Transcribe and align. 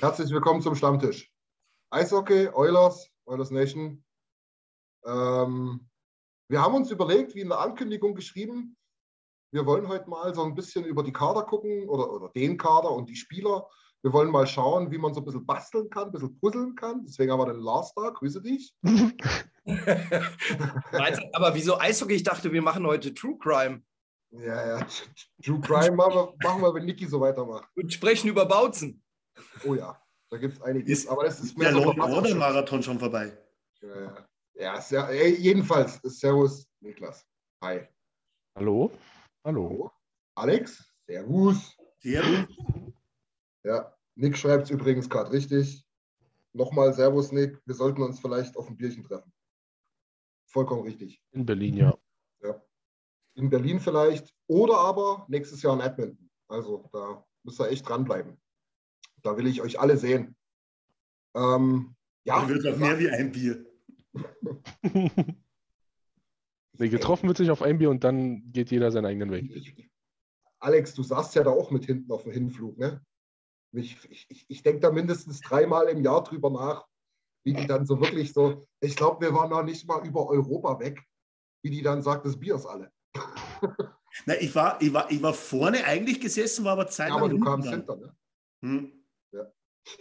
Herzlich 0.00 0.30
willkommen 0.30 0.62
zum 0.62 0.74
Stammtisch. 0.74 1.30
Eishockey, 1.90 2.48
Oilers, 2.54 3.10
Oilers 3.26 3.50
Nation. 3.50 4.02
Ähm, 5.04 5.90
wir 6.48 6.62
haben 6.62 6.74
uns 6.74 6.90
überlegt, 6.90 7.34
wie 7.34 7.42
in 7.42 7.50
der 7.50 7.60
Ankündigung 7.60 8.14
geschrieben, 8.14 8.78
wir 9.52 9.66
wollen 9.66 9.88
heute 9.88 10.08
mal 10.08 10.34
so 10.34 10.42
ein 10.42 10.54
bisschen 10.54 10.86
über 10.86 11.02
die 11.02 11.12
Kader 11.12 11.42
gucken 11.42 11.86
oder, 11.86 12.10
oder 12.10 12.30
den 12.30 12.56
Kader 12.56 12.92
und 12.92 13.10
die 13.10 13.14
Spieler. 13.14 13.68
Wir 14.00 14.10
wollen 14.14 14.30
mal 14.30 14.46
schauen, 14.46 14.90
wie 14.90 14.96
man 14.96 15.12
so 15.12 15.20
ein 15.20 15.26
bisschen 15.26 15.44
basteln 15.44 15.90
kann, 15.90 16.04
ein 16.04 16.12
bisschen 16.12 16.40
puzzeln 16.40 16.74
kann. 16.76 17.04
Deswegen 17.04 17.30
haben 17.30 17.40
wir 17.40 17.52
den 17.52 17.60
Lars 17.60 17.92
da. 17.94 18.08
Grüße 18.08 18.40
dich. 18.40 18.72
Aber 21.34 21.54
wieso 21.54 21.78
Eishockey? 21.78 22.14
Ich 22.14 22.22
dachte, 22.22 22.50
wir 22.50 22.62
machen 22.62 22.86
heute 22.86 23.12
True 23.12 23.36
Crime. 23.38 23.82
Ja, 24.30 24.78
ja. 24.78 24.86
True 25.44 25.60
Crime 25.60 25.94
machen 25.94 26.14
wir, 26.14 26.34
machen 26.42 26.62
wir 26.62 26.72
wenn 26.72 26.86
Niki 26.86 27.06
so 27.06 27.20
weitermacht. 27.20 27.68
Und 27.74 27.92
sprechen 27.92 28.28
über 28.28 28.46
Bautzen. 28.46 29.02
Oh 29.64 29.74
ja, 29.74 30.00
da 30.30 30.36
gibt 30.38 30.54
es 30.54 30.62
einiges. 30.62 31.00
Ist, 31.00 31.08
aber 31.08 31.24
das 31.24 31.40
ist 31.40 31.56
mehr 31.56 31.72
der 31.72 31.82
so 31.82 31.92
Long 31.92 32.38
Marathon 32.38 32.82
schon 32.82 32.98
vorbei. 32.98 33.36
Ja, 33.80 34.26
ja 34.54 34.80
sehr, 34.80 35.08
ey, 35.08 35.34
jedenfalls. 35.36 36.00
Servus, 36.02 36.68
Niklas. 36.80 37.26
Hi. 37.62 37.86
Hallo. 38.56 38.90
Hallo. 39.44 39.70
Hallo. 39.70 39.92
Alex, 40.34 40.92
Servus. 41.06 41.76
Servus. 41.98 42.46
Ja, 43.64 43.94
Nick 44.14 44.36
schreibt 44.36 44.64
es 44.64 44.70
übrigens 44.70 45.08
gerade 45.08 45.32
richtig. 45.32 45.84
Nochmal 46.52 46.92
Servus, 46.92 47.32
Nick. 47.32 47.60
Wir 47.66 47.74
sollten 47.74 48.02
uns 48.02 48.20
vielleicht 48.20 48.56
auf 48.56 48.68
ein 48.68 48.76
Bierchen 48.76 49.04
treffen. 49.04 49.32
Vollkommen 50.46 50.82
richtig. 50.82 51.22
In 51.32 51.46
Berlin, 51.46 51.76
ja. 51.76 51.98
Ja. 52.42 52.60
In 53.34 53.50
Berlin 53.50 53.78
vielleicht. 53.78 54.34
Oder 54.48 54.78
aber 54.78 55.26
nächstes 55.28 55.62
Jahr 55.62 55.74
in 55.74 55.80
Edmonton. 55.80 56.30
Also 56.48 56.88
da 56.92 57.24
müsst 57.44 57.60
ihr 57.60 57.68
echt 57.68 57.88
dranbleiben. 57.88 58.40
Da 59.22 59.36
will 59.36 59.46
ich 59.46 59.60
euch 59.62 59.78
alle 59.78 59.96
sehen. 59.96 60.36
Ähm, 61.34 61.94
ja. 62.24 62.40
Da 62.40 62.48
wird 62.48 62.64
noch 62.64 62.76
mehr 62.76 62.98
wie 62.98 63.08
ein 63.10 63.32
Bier. 63.32 63.64
nee, 66.78 66.88
getroffen 66.88 67.28
wird 67.28 67.36
sich 67.36 67.50
auf 67.50 67.62
ein 67.62 67.78
Bier 67.78 67.90
und 67.90 68.04
dann 68.04 68.50
geht 68.52 68.70
jeder 68.70 68.90
seinen 68.90 69.06
eigenen 69.06 69.30
Weg. 69.30 69.90
Alex, 70.58 70.94
du 70.94 71.02
saßt 71.02 71.34
ja 71.36 71.44
da 71.44 71.50
auch 71.50 71.70
mit 71.70 71.86
hinten 71.86 72.12
auf 72.12 72.24
dem 72.24 72.32
Hinflug, 72.32 72.78
ne? 72.78 73.04
Ich, 73.72 73.96
ich, 74.10 74.44
ich 74.48 74.62
denke 74.62 74.80
da 74.80 74.90
mindestens 74.90 75.40
dreimal 75.40 75.88
im 75.88 76.02
Jahr 76.02 76.24
drüber 76.24 76.50
nach, 76.50 76.86
wie 77.44 77.52
die 77.52 77.66
dann 77.66 77.86
so 77.86 78.00
wirklich 78.00 78.32
so, 78.32 78.66
ich 78.80 78.96
glaube, 78.96 79.26
wir 79.26 79.34
waren 79.34 79.48
noch 79.50 79.62
nicht 79.62 79.86
mal 79.86 80.04
über 80.04 80.28
Europa 80.28 80.80
weg, 80.80 81.00
wie 81.62 81.70
die 81.70 81.82
dann 81.82 82.02
sagt, 82.02 82.26
das 82.26 82.38
Bier 82.38 82.56
ist 82.56 82.66
alle. 82.66 82.90
Na, 84.26 84.34
ich 84.40 84.54
war, 84.54 84.82
ich, 84.82 84.92
war, 84.92 85.10
ich 85.10 85.22
war 85.22 85.34
vorne 85.34 85.84
eigentlich 85.84 86.20
gesessen, 86.20 86.64
war 86.64 86.72
aber 86.72 86.88
Zeit. 86.88 87.10
Ja, 87.10 87.16
aber 87.16 87.28
du 87.28 87.38
kamst 87.38 87.68
hinter, 87.68 87.96
ne? 87.96 88.16
Hm. 88.62 88.99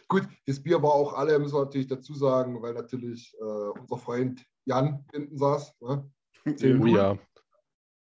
Gut, 0.08 0.28
das 0.46 0.62
Bier 0.62 0.82
war 0.82 0.94
auch 0.94 1.14
alle, 1.14 1.40
müssen 1.40 1.56
wir 1.56 1.64
natürlich 1.64 1.88
dazu 1.88 2.14
sagen, 2.14 2.62
weil 2.62 2.74
natürlich 2.74 3.34
äh, 3.40 3.80
unser 3.80 3.98
Freund 3.98 4.46
Jan 4.66 5.06
hinten 5.12 5.38
saß. 5.38 5.76
Ne? 5.82 6.12
Oh 6.46 6.86
ja. 6.86 7.18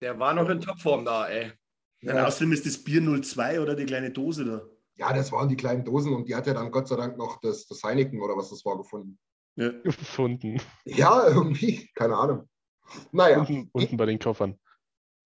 Der 0.00 0.18
war 0.18 0.34
noch 0.34 0.48
in 0.48 0.60
Topform 0.60 1.04
da, 1.04 1.28
ey. 1.28 1.52
Ja. 2.00 2.16
Ja, 2.16 2.26
außerdem 2.26 2.52
ist 2.52 2.66
das 2.66 2.82
Bier 2.82 3.02
02 3.22 3.60
oder 3.60 3.74
die 3.74 3.86
kleine 3.86 4.10
Dose 4.10 4.44
da. 4.44 4.62
Ja, 4.96 5.12
das 5.12 5.32
waren 5.32 5.48
die 5.48 5.56
kleinen 5.56 5.84
Dosen 5.84 6.14
und 6.14 6.28
die 6.28 6.34
hat 6.34 6.46
ja 6.46 6.54
dann 6.54 6.70
Gott 6.70 6.88
sei 6.88 6.96
Dank 6.96 7.16
noch 7.16 7.40
das, 7.40 7.66
das 7.66 7.82
Heineken 7.82 8.20
oder 8.20 8.36
was 8.36 8.50
das 8.50 8.64
war 8.64 8.76
gefunden. 8.76 9.18
Ja. 9.56 9.70
Gefunden. 9.82 10.60
Ja, 10.84 11.28
irgendwie, 11.28 11.88
keine 11.94 12.16
Ahnung. 12.16 12.48
Naja. 13.12 13.40
Unten, 13.40 13.68
unten 13.72 13.96
bei 13.96 14.06
den 14.06 14.18
Koffern. 14.18 14.58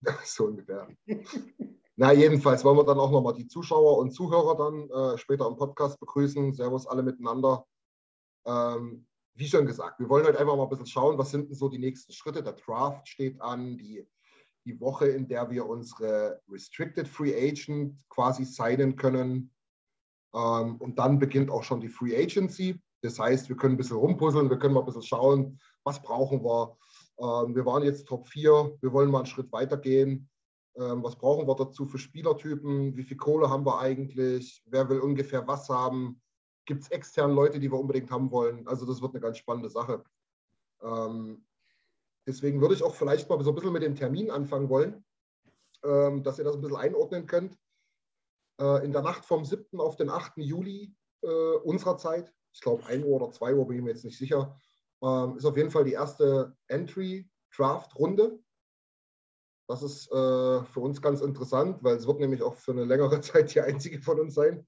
so 0.23 0.45
ungefähr. 0.45 0.87
Na, 2.01 2.11
jedenfalls 2.13 2.65
wollen 2.65 2.77
wir 2.77 2.83
dann 2.83 2.97
auch 2.97 3.11
nochmal 3.11 3.35
die 3.35 3.47
Zuschauer 3.47 3.99
und 3.99 4.09
Zuhörer 4.09 4.57
dann 4.57 4.89
äh, 4.89 5.19
später 5.19 5.45
im 5.45 5.55
Podcast 5.55 5.99
begrüßen. 5.99 6.51
Servus 6.51 6.87
alle 6.87 7.03
miteinander. 7.03 7.67
Ähm, 8.43 9.05
wie 9.35 9.47
schon 9.47 9.67
gesagt, 9.67 9.99
wir 9.99 10.09
wollen 10.09 10.25
heute 10.25 10.39
einfach 10.39 10.55
mal 10.55 10.63
ein 10.63 10.69
bisschen 10.69 10.87
schauen, 10.87 11.19
was 11.19 11.29
sind 11.29 11.49
denn 11.49 11.55
so 11.55 11.69
die 11.69 11.77
nächsten 11.77 12.11
Schritte. 12.11 12.41
Der 12.41 12.53
Draft 12.53 13.07
steht 13.07 13.39
an, 13.39 13.77
die, 13.77 14.03
die 14.65 14.79
Woche, 14.79 15.09
in 15.09 15.27
der 15.27 15.51
wir 15.51 15.67
unsere 15.67 16.41
Restricted 16.49 17.07
Free 17.07 17.35
Agent 17.35 17.95
quasi 18.09 18.45
signen 18.45 18.95
können. 18.95 19.53
Ähm, 20.33 20.77
und 20.77 20.97
dann 20.97 21.19
beginnt 21.19 21.51
auch 21.51 21.63
schon 21.63 21.81
die 21.81 21.89
Free 21.89 22.17
Agency. 22.19 22.81
Das 23.03 23.19
heißt, 23.19 23.47
wir 23.47 23.57
können 23.57 23.75
ein 23.75 23.77
bisschen 23.77 23.97
rumpuzzeln, 23.97 24.49
wir 24.49 24.57
können 24.57 24.73
mal 24.73 24.79
ein 24.79 24.87
bisschen 24.87 25.03
schauen, 25.03 25.59
was 25.83 26.01
brauchen 26.01 26.43
wir. 26.43 26.75
Ähm, 27.19 27.53
wir 27.53 27.63
waren 27.67 27.83
jetzt 27.83 28.07
Top 28.07 28.27
4, 28.27 28.79
wir 28.81 28.91
wollen 28.91 29.11
mal 29.11 29.19
einen 29.19 29.27
Schritt 29.27 29.51
weiter 29.51 29.77
gehen. 29.77 30.30
Ähm, 30.75 31.03
was 31.03 31.17
brauchen 31.17 31.47
wir 31.47 31.55
dazu 31.55 31.85
für 31.85 31.97
Spielertypen? 31.97 32.95
Wie 32.95 33.03
viel 33.03 33.17
Kohle 33.17 33.49
haben 33.49 33.65
wir 33.65 33.79
eigentlich? 33.79 34.63
Wer 34.65 34.89
will 34.89 34.99
ungefähr 34.99 35.45
was 35.47 35.67
haben? 35.69 36.21
Gibt 36.65 36.83
es 36.83 36.91
externe 36.91 37.33
Leute, 37.33 37.59
die 37.59 37.71
wir 37.71 37.79
unbedingt 37.79 38.09
haben 38.11 38.31
wollen? 38.31 38.67
Also 38.67 38.85
das 38.85 39.01
wird 39.01 39.13
eine 39.13 39.21
ganz 39.21 39.37
spannende 39.37 39.69
Sache. 39.69 40.03
Ähm, 40.81 41.45
deswegen 42.25 42.61
würde 42.61 42.75
ich 42.75 42.83
auch 42.83 42.95
vielleicht 42.95 43.29
mal 43.29 43.43
so 43.43 43.51
ein 43.51 43.55
bisschen 43.55 43.73
mit 43.73 43.83
dem 43.83 43.95
Termin 43.95 44.31
anfangen 44.31 44.69
wollen, 44.69 45.03
ähm, 45.83 46.23
dass 46.23 46.37
ihr 46.37 46.45
das 46.45 46.55
ein 46.55 46.61
bisschen 46.61 46.77
einordnen 46.77 47.25
könnt. 47.25 47.57
Äh, 48.59 48.85
in 48.85 48.91
der 48.91 49.01
Nacht 49.01 49.25
vom 49.25 49.43
7. 49.43 49.79
auf 49.79 49.97
den 49.97 50.09
8. 50.09 50.37
Juli 50.37 50.95
äh, 51.21 51.55
unserer 51.63 51.97
Zeit, 51.97 52.33
ich 52.53 52.61
glaube 52.61 52.85
1 52.85 53.03
Uhr 53.03 53.21
oder 53.21 53.31
2 53.31 53.55
Uhr, 53.55 53.67
bin 53.67 53.77
ich 53.77 53.83
mir 53.83 53.91
jetzt 53.91 54.05
nicht 54.05 54.17
sicher, 54.17 54.57
ähm, 55.03 55.37
ist 55.37 55.45
auf 55.45 55.57
jeden 55.57 55.71
Fall 55.71 55.83
die 55.83 55.93
erste 55.93 56.55
Entry-Draft-Runde 56.67 58.39
das 59.71 59.83
ist 59.83 60.11
äh, 60.11 60.63
für 60.65 60.81
uns 60.81 61.01
ganz 61.01 61.21
interessant, 61.21 61.81
weil 61.81 61.95
es 61.95 62.05
wird 62.05 62.19
nämlich 62.19 62.41
auch 62.41 62.55
für 62.55 62.71
eine 62.71 62.83
längere 62.83 63.21
Zeit 63.21 63.55
die 63.55 63.61
einzige 63.61 64.01
von 64.01 64.19
uns 64.19 64.33
sein. 64.33 64.67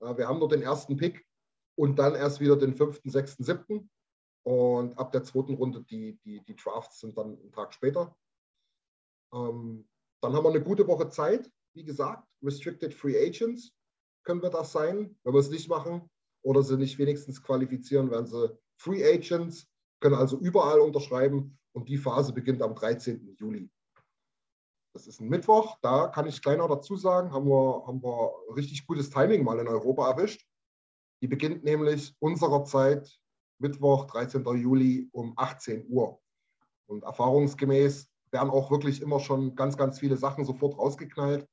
Äh, 0.00 0.16
wir 0.16 0.28
haben 0.28 0.38
nur 0.38 0.48
den 0.48 0.62
ersten 0.62 0.96
Pick 0.96 1.26
und 1.76 1.98
dann 1.98 2.14
erst 2.14 2.38
wieder 2.38 2.56
den 2.56 2.72
fünften, 2.72 3.10
sechsten, 3.10 3.42
siebten. 3.42 3.90
Und 4.44 4.96
ab 4.96 5.10
der 5.10 5.24
zweiten 5.24 5.54
Runde, 5.54 5.82
die, 5.82 6.20
die, 6.24 6.40
die 6.44 6.54
Drafts 6.54 7.00
sind 7.00 7.18
dann 7.18 7.36
einen 7.36 7.50
Tag 7.50 7.74
später. 7.74 8.16
Ähm, 9.34 9.88
dann 10.22 10.32
haben 10.34 10.44
wir 10.44 10.50
eine 10.50 10.62
gute 10.62 10.86
Woche 10.86 11.08
Zeit. 11.08 11.50
Wie 11.74 11.82
gesagt, 11.82 12.24
Restricted 12.40 12.94
Free 12.94 13.18
Agents 13.18 13.72
können 14.24 14.40
wir 14.40 14.50
das 14.50 14.70
sein. 14.70 15.18
Wenn 15.24 15.34
wir 15.34 15.40
es 15.40 15.50
nicht 15.50 15.68
machen 15.68 16.08
oder 16.44 16.62
sie 16.62 16.76
nicht 16.76 16.96
wenigstens 16.98 17.42
qualifizieren, 17.42 18.12
werden 18.12 18.26
sie 18.26 18.56
Free 18.76 19.04
Agents, 19.04 19.66
können 20.00 20.14
also 20.14 20.38
überall 20.38 20.78
unterschreiben. 20.78 21.58
Und 21.72 21.88
die 21.88 21.98
Phase 21.98 22.32
beginnt 22.32 22.62
am 22.62 22.76
13. 22.76 23.34
Juli. 23.36 23.68
Das 24.98 25.06
ist 25.06 25.20
ein 25.20 25.28
Mittwoch, 25.28 25.78
da 25.80 26.08
kann 26.08 26.26
ich 26.26 26.42
kleiner 26.42 26.66
dazu 26.66 26.96
sagen, 26.96 27.32
haben 27.32 27.46
wir, 27.46 27.84
haben 27.86 28.02
wir 28.02 28.32
richtig 28.56 28.84
gutes 28.84 29.10
Timing 29.10 29.44
mal 29.44 29.60
in 29.60 29.68
Europa 29.68 30.10
erwischt. 30.10 30.44
Die 31.22 31.28
beginnt 31.28 31.62
nämlich 31.62 32.16
unserer 32.18 32.64
Zeit 32.64 33.16
Mittwoch, 33.58 34.06
13. 34.06 34.44
Juli 34.56 35.08
um 35.12 35.34
18 35.36 35.86
Uhr. 35.88 36.18
Und 36.88 37.04
erfahrungsgemäß 37.04 38.08
werden 38.32 38.50
auch 38.50 38.72
wirklich 38.72 39.00
immer 39.00 39.20
schon 39.20 39.54
ganz, 39.54 39.76
ganz 39.76 40.00
viele 40.00 40.16
Sachen 40.16 40.44
sofort 40.44 40.76
rausgeknallt. 40.76 41.46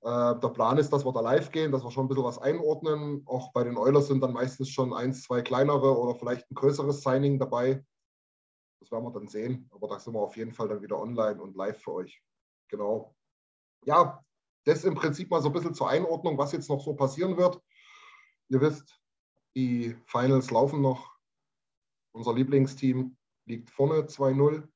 Äh, 0.00 0.40
der 0.40 0.48
Plan 0.48 0.78
ist, 0.78 0.92
dass 0.92 1.06
wir 1.06 1.12
da 1.12 1.20
live 1.20 1.52
gehen, 1.52 1.70
dass 1.70 1.84
wir 1.84 1.92
schon 1.92 2.06
ein 2.06 2.08
bisschen 2.08 2.24
was 2.24 2.38
einordnen. 2.38 3.22
Auch 3.26 3.52
bei 3.52 3.62
den 3.62 3.76
Oilers 3.76 4.08
sind 4.08 4.20
dann 4.20 4.32
meistens 4.32 4.68
schon 4.68 4.92
eins, 4.92 5.22
zwei 5.22 5.42
kleinere 5.42 5.96
oder 5.96 6.16
vielleicht 6.16 6.50
ein 6.50 6.56
größeres 6.56 7.04
Signing 7.04 7.38
dabei. 7.38 7.84
Das 8.80 8.90
werden 8.90 9.04
wir 9.04 9.12
dann 9.12 9.28
sehen. 9.28 9.70
Aber 9.72 9.86
da 9.86 10.00
sind 10.00 10.14
wir 10.14 10.20
auf 10.20 10.36
jeden 10.36 10.52
Fall 10.52 10.66
dann 10.66 10.82
wieder 10.82 10.98
online 10.98 11.40
und 11.40 11.54
live 11.54 11.80
für 11.80 11.92
euch. 11.92 12.20
Genau. 12.68 13.14
Ja, 13.84 14.24
das 14.64 14.84
im 14.84 14.94
Prinzip 14.94 15.30
mal 15.30 15.40
so 15.40 15.48
ein 15.48 15.52
bisschen 15.52 15.74
zur 15.74 15.88
Einordnung, 15.88 16.36
was 16.36 16.52
jetzt 16.52 16.68
noch 16.68 16.84
so 16.84 16.94
passieren 16.94 17.36
wird. 17.36 17.60
Ihr 18.48 18.60
wisst, 18.60 19.00
die 19.56 19.96
Finals 20.06 20.50
laufen 20.50 20.80
noch. 20.80 21.16
Unser 22.12 22.34
Lieblingsteam 22.34 23.16
liegt 23.46 23.70
vorne 23.70 24.02
2-0. 24.02 24.68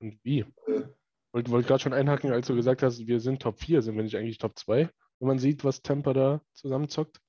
Und 0.00 0.24
wie? 0.24 0.40
Äh, 0.40 0.88
Wollte 1.32 1.50
wollt 1.50 1.66
gerade 1.66 1.82
schon 1.82 1.92
einhaken, 1.92 2.32
als 2.32 2.46
du 2.46 2.54
gesagt 2.54 2.82
hast, 2.82 3.06
wir 3.06 3.20
sind 3.20 3.42
Top 3.42 3.58
4, 3.60 3.82
sind 3.82 3.96
wir 3.96 4.02
nicht 4.02 4.16
eigentlich 4.16 4.38
Top 4.38 4.58
2, 4.58 4.90
wenn 5.18 5.28
man 5.28 5.38
sieht, 5.38 5.64
was 5.64 5.82
Tampa 5.82 6.12
da 6.12 6.40
zusammenzockt? 6.52 7.20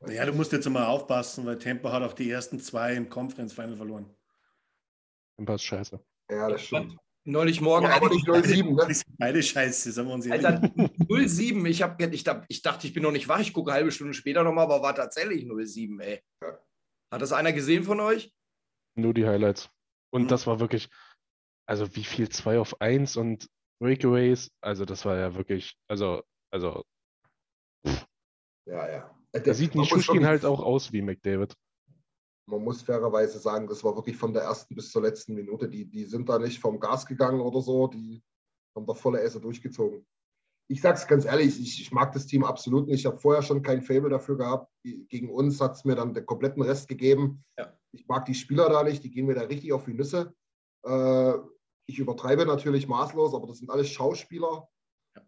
Naja, 0.00 0.26
du 0.26 0.32
musst 0.32 0.52
jetzt 0.52 0.68
mal 0.68 0.86
aufpassen, 0.86 1.44
weil 1.44 1.58
Tampa 1.58 1.92
hat 1.92 2.02
auch 2.02 2.14
die 2.14 2.30
ersten 2.30 2.58
zwei 2.58 2.94
im 2.94 3.08
Conference 3.08 3.52
Final 3.52 3.76
verloren. 3.76 4.16
Tampa 5.36 5.54
ist 5.54 5.62
scheiße. 5.62 6.00
Ja, 6.30 6.48
das 6.48 6.62
stimmt. 6.62 6.96
Neulich 7.28 7.60
morgen. 7.60 7.84
Ja, 7.84 7.96
aber 7.96 8.08
nicht 8.08 8.24
07, 8.24 8.74
ne? 8.74 8.88
Beide 9.18 9.42
scheiße, 9.42 9.92
sagen 9.92 10.08
wir 10.08 10.14
uns 10.14 10.24
ehrlich. 10.24 10.46
Alter, 10.46 10.72
07. 11.28 11.66
Ich, 11.66 11.82
hab, 11.82 12.00
ich, 12.00 12.24
ich 12.48 12.62
dachte, 12.62 12.86
ich 12.86 12.94
bin 12.94 13.02
noch 13.02 13.12
nicht 13.12 13.28
wach. 13.28 13.40
Ich 13.40 13.52
gucke 13.52 13.70
eine 13.70 13.80
halbe 13.80 13.92
Stunde 13.92 14.14
später 14.14 14.42
nochmal, 14.42 14.64
aber 14.64 14.80
war 14.80 14.94
tatsächlich 14.94 15.46
07, 15.46 16.00
ey. 16.00 16.22
Hat 17.12 17.20
das 17.20 17.32
einer 17.34 17.52
gesehen 17.52 17.84
von 17.84 18.00
euch? 18.00 18.32
Nur 18.98 19.12
die 19.12 19.26
Highlights. 19.26 19.68
Und 20.10 20.22
Mhm. 20.22 20.28
das 20.28 20.46
war 20.46 20.58
wirklich, 20.58 20.88
also 21.68 21.94
wie 21.94 22.04
viel 22.04 22.30
2 22.30 22.60
auf 22.60 22.80
1 22.80 23.18
und 23.18 23.46
Breakaways, 23.78 24.50
also 24.62 24.86
das 24.86 25.04
war 25.04 25.18
ja 25.18 25.34
wirklich, 25.34 25.76
also, 25.86 26.22
also 26.50 26.82
Ja, 28.66 28.88
ja. 28.90 29.18
da 29.32 29.52
sieht 29.52 29.74
Nischushkin 29.74 30.24
halt 30.24 30.46
auch 30.46 30.60
aus 30.60 30.92
wie 30.92 31.02
McDavid. 31.02 31.54
Man 32.48 32.64
muss 32.64 32.80
fairerweise 32.80 33.38
sagen, 33.38 33.66
das 33.66 33.84
war 33.84 33.94
wirklich 33.94 34.16
von 34.16 34.32
der 34.32 34.42
ersten 34.42 34.74
bis 34.74 34.90
zur 34.90 35.02
letzten 35.02 35.34
Minute. 35.34 35.68
Die, 35.68 35.84
die 35.84 36.04
sind 36.04 36.28
da 36.28 36.38
nicht 36.38 36.58
vom 36.58 36.80
Gas 36.80 37.04
gegangen 37.04 37.40
oder 37.40 37.60
so. 37.60 37.86
Die 37.88 38.22
haben 38.74 38.86
da 38.86 38.94
volle 38.94 39.20
Esse 39.20 39.38
durchgezogen. 39.38 40.06
Ich 40.70 40.80
sag's 40.80 41.06
ganz 41.06 41.26
ehrlich, 41.26 41.60
ich, 41.60 41.80
ich 41.80 41.92
mag 41.92 42.12
das 42.12 42.26
Team 42.26 42.44
absolut 42.44 42.88
nicht. 42.88 43.00
Ich 43.00 43.06
habe 43.06 43.18
vorher 43.18 43.42
schon 43.42 43.62
kein 43.62 43.82
Fable 43.82 44.08
dafür 44.08 44.38
gehabt. 44.38 44.72
Gegen 44.82 45.30
uns 45.30 45.60
hat 45.60 45.76
es 45.76 45.84
mir 45.84 45.94
dann 45.94 46.14
den 46.14 46.24
kompletten 46.24 46.62
Rest 46.62 46.88
gegeben. 46.88 47.44
Ja. 47.58 47.78
Ich 47.92 48.06
mag 48.08 48.24
die 48.24 48.34
Spieler 48.34 48.68
da 48.70 48.82
nicht, 48.82 49.04
die 49.04 49.10
gehen 49.10 49.26
mir 49.26 49.34
da 49.34 49.42
richtig 49.42 49.72
auf 49.72 49.84
die 49.84 49.94
Nüsse. 49.94 50.34
Äh, 50.86 51.34
ich 51.86 51.98
übertreibe 51.98 52.46
natürlich 52.46 52.88
maßlos, 52.88 53.34
aber 53.34 53.46
das 53.46 53.58
sind 53.58 53.70
alles 53.70 53.90
Schauspieler. 53.90 54.68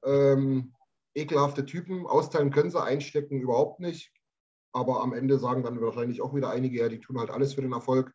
Ähm, 0.04 0.74
ekelhafte 1.14 1.66
Typen. 1.66 2.06
Austeilen 2.06 2.50
können 2.50 2.70
sie, 2.70 2.82
einstecken 2.82 3.40
überhaupt 3.40 3.80
nicht. 3.80 4.12
Aber 4.72 5.00
am 5.02 5.12
Ende 5.12 5.38
sagen 5.38 5.62
dann 5.62 5.80
wahrscheinlich 5.80 6.22
auch 6.22 6.34
wieder 6.34 6.50
einige, 6.50 6.78
ja, 6.78 6.88
die 6.88 7.00
tun 7.00 7.18
halt 7.18 7.30
alles 7.30 7.54
für 7.54 7.62
den 7.62 7.72
Erfolg. 7.72 8.12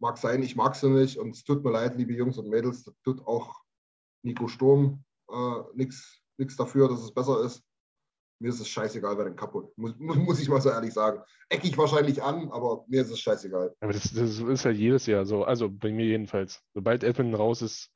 Mag 0.00 0.18
sein, 0.18 0.42
ich 0.42 0.54
mag 0.54 0.76
sie 0.76 0.90
nicht. 0.90 1.18
Und 1.18 1.30
es 1.34 1.44
tut 1.44 1.64
mir 1.64 1.70
leid, 1.70 1.96
liebe 1.96 2.12
Jungs 2.12 2.38
und 2.38 2.48
Mädels, 2.48 2.84
das 2.84 2.94
tut 3.02 3.26
auch 3.26 3.62
Nico 4.22 4.48
Sturm 4.48 5.04
äh, 5.30 5.62
nichts 5.74 6.20
dafür, 6.56 6.88
dass 6.88 7.02
es 7.02 7.12
besser 7.12 7.42
ist. 7.42 7.62
Mir 8.40 8.50
ist 8.50 8.60
es 8.60 8.68
scheißegal, 8.68 9.18
wer 9.18 9.24
den 9.24 9.34
kaputt. 9.34 9.76
Muss, 9.76 9.94
muss, 9.98 10.40
ich 10.40 10.48
mal 10.48 10.60
so 10.60 10.70
ehrlich 10.70 10.92
sagen. 10.92 11.22
Eckig 11.48 11.76
wahrscheinlich 11.76 12.22
an, 12.22 12.50
aber 12.52 12.84
mir 12.86 13.02
ist 13.02 13.10
es 13.10 13.18
scheißegal. 13.20 13.74
Aber 13.80 13.92
das, 13.92 14.12
das 14.12 14.38
ist 14.38 14.64
halt 14.64 14.76
jedes 14.76 15.06
Jahr 15.06 15.24
so, 15.24 15.44
also 15.44 15.68
bei 15.68 15.90
mir 15.90 16.04
jedenfalls. 16.06 16.62
Sobald 16.74 17.02
Edmund 17.02 17.36
raus 17.36 17.62
ist, 17.62 17.90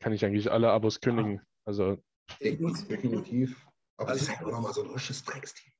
kann 0.00 0.12
ich 0.12 0.24
eigentlich 0.24 0.50
alle 0.50 0.70
Abos 0.70 1.00
kündigen. 1.00 1.40
Also 1.64 1.98
Ich 2.38 2.60
muss, 2.60 2.86
Definitiv. 2.86 3.66
Aber 3.96 4.10
Also- 4.10 4.22
es 4.22 4.28
ist 4.28 4.36
halt 4.38 4.48
immer 4.48 4.60
mal 4.60 4.72
so 4.72 4.82
ein 4.82 4.90
richtiges 4.90 5.24
Drecksteam. 5.24 5.72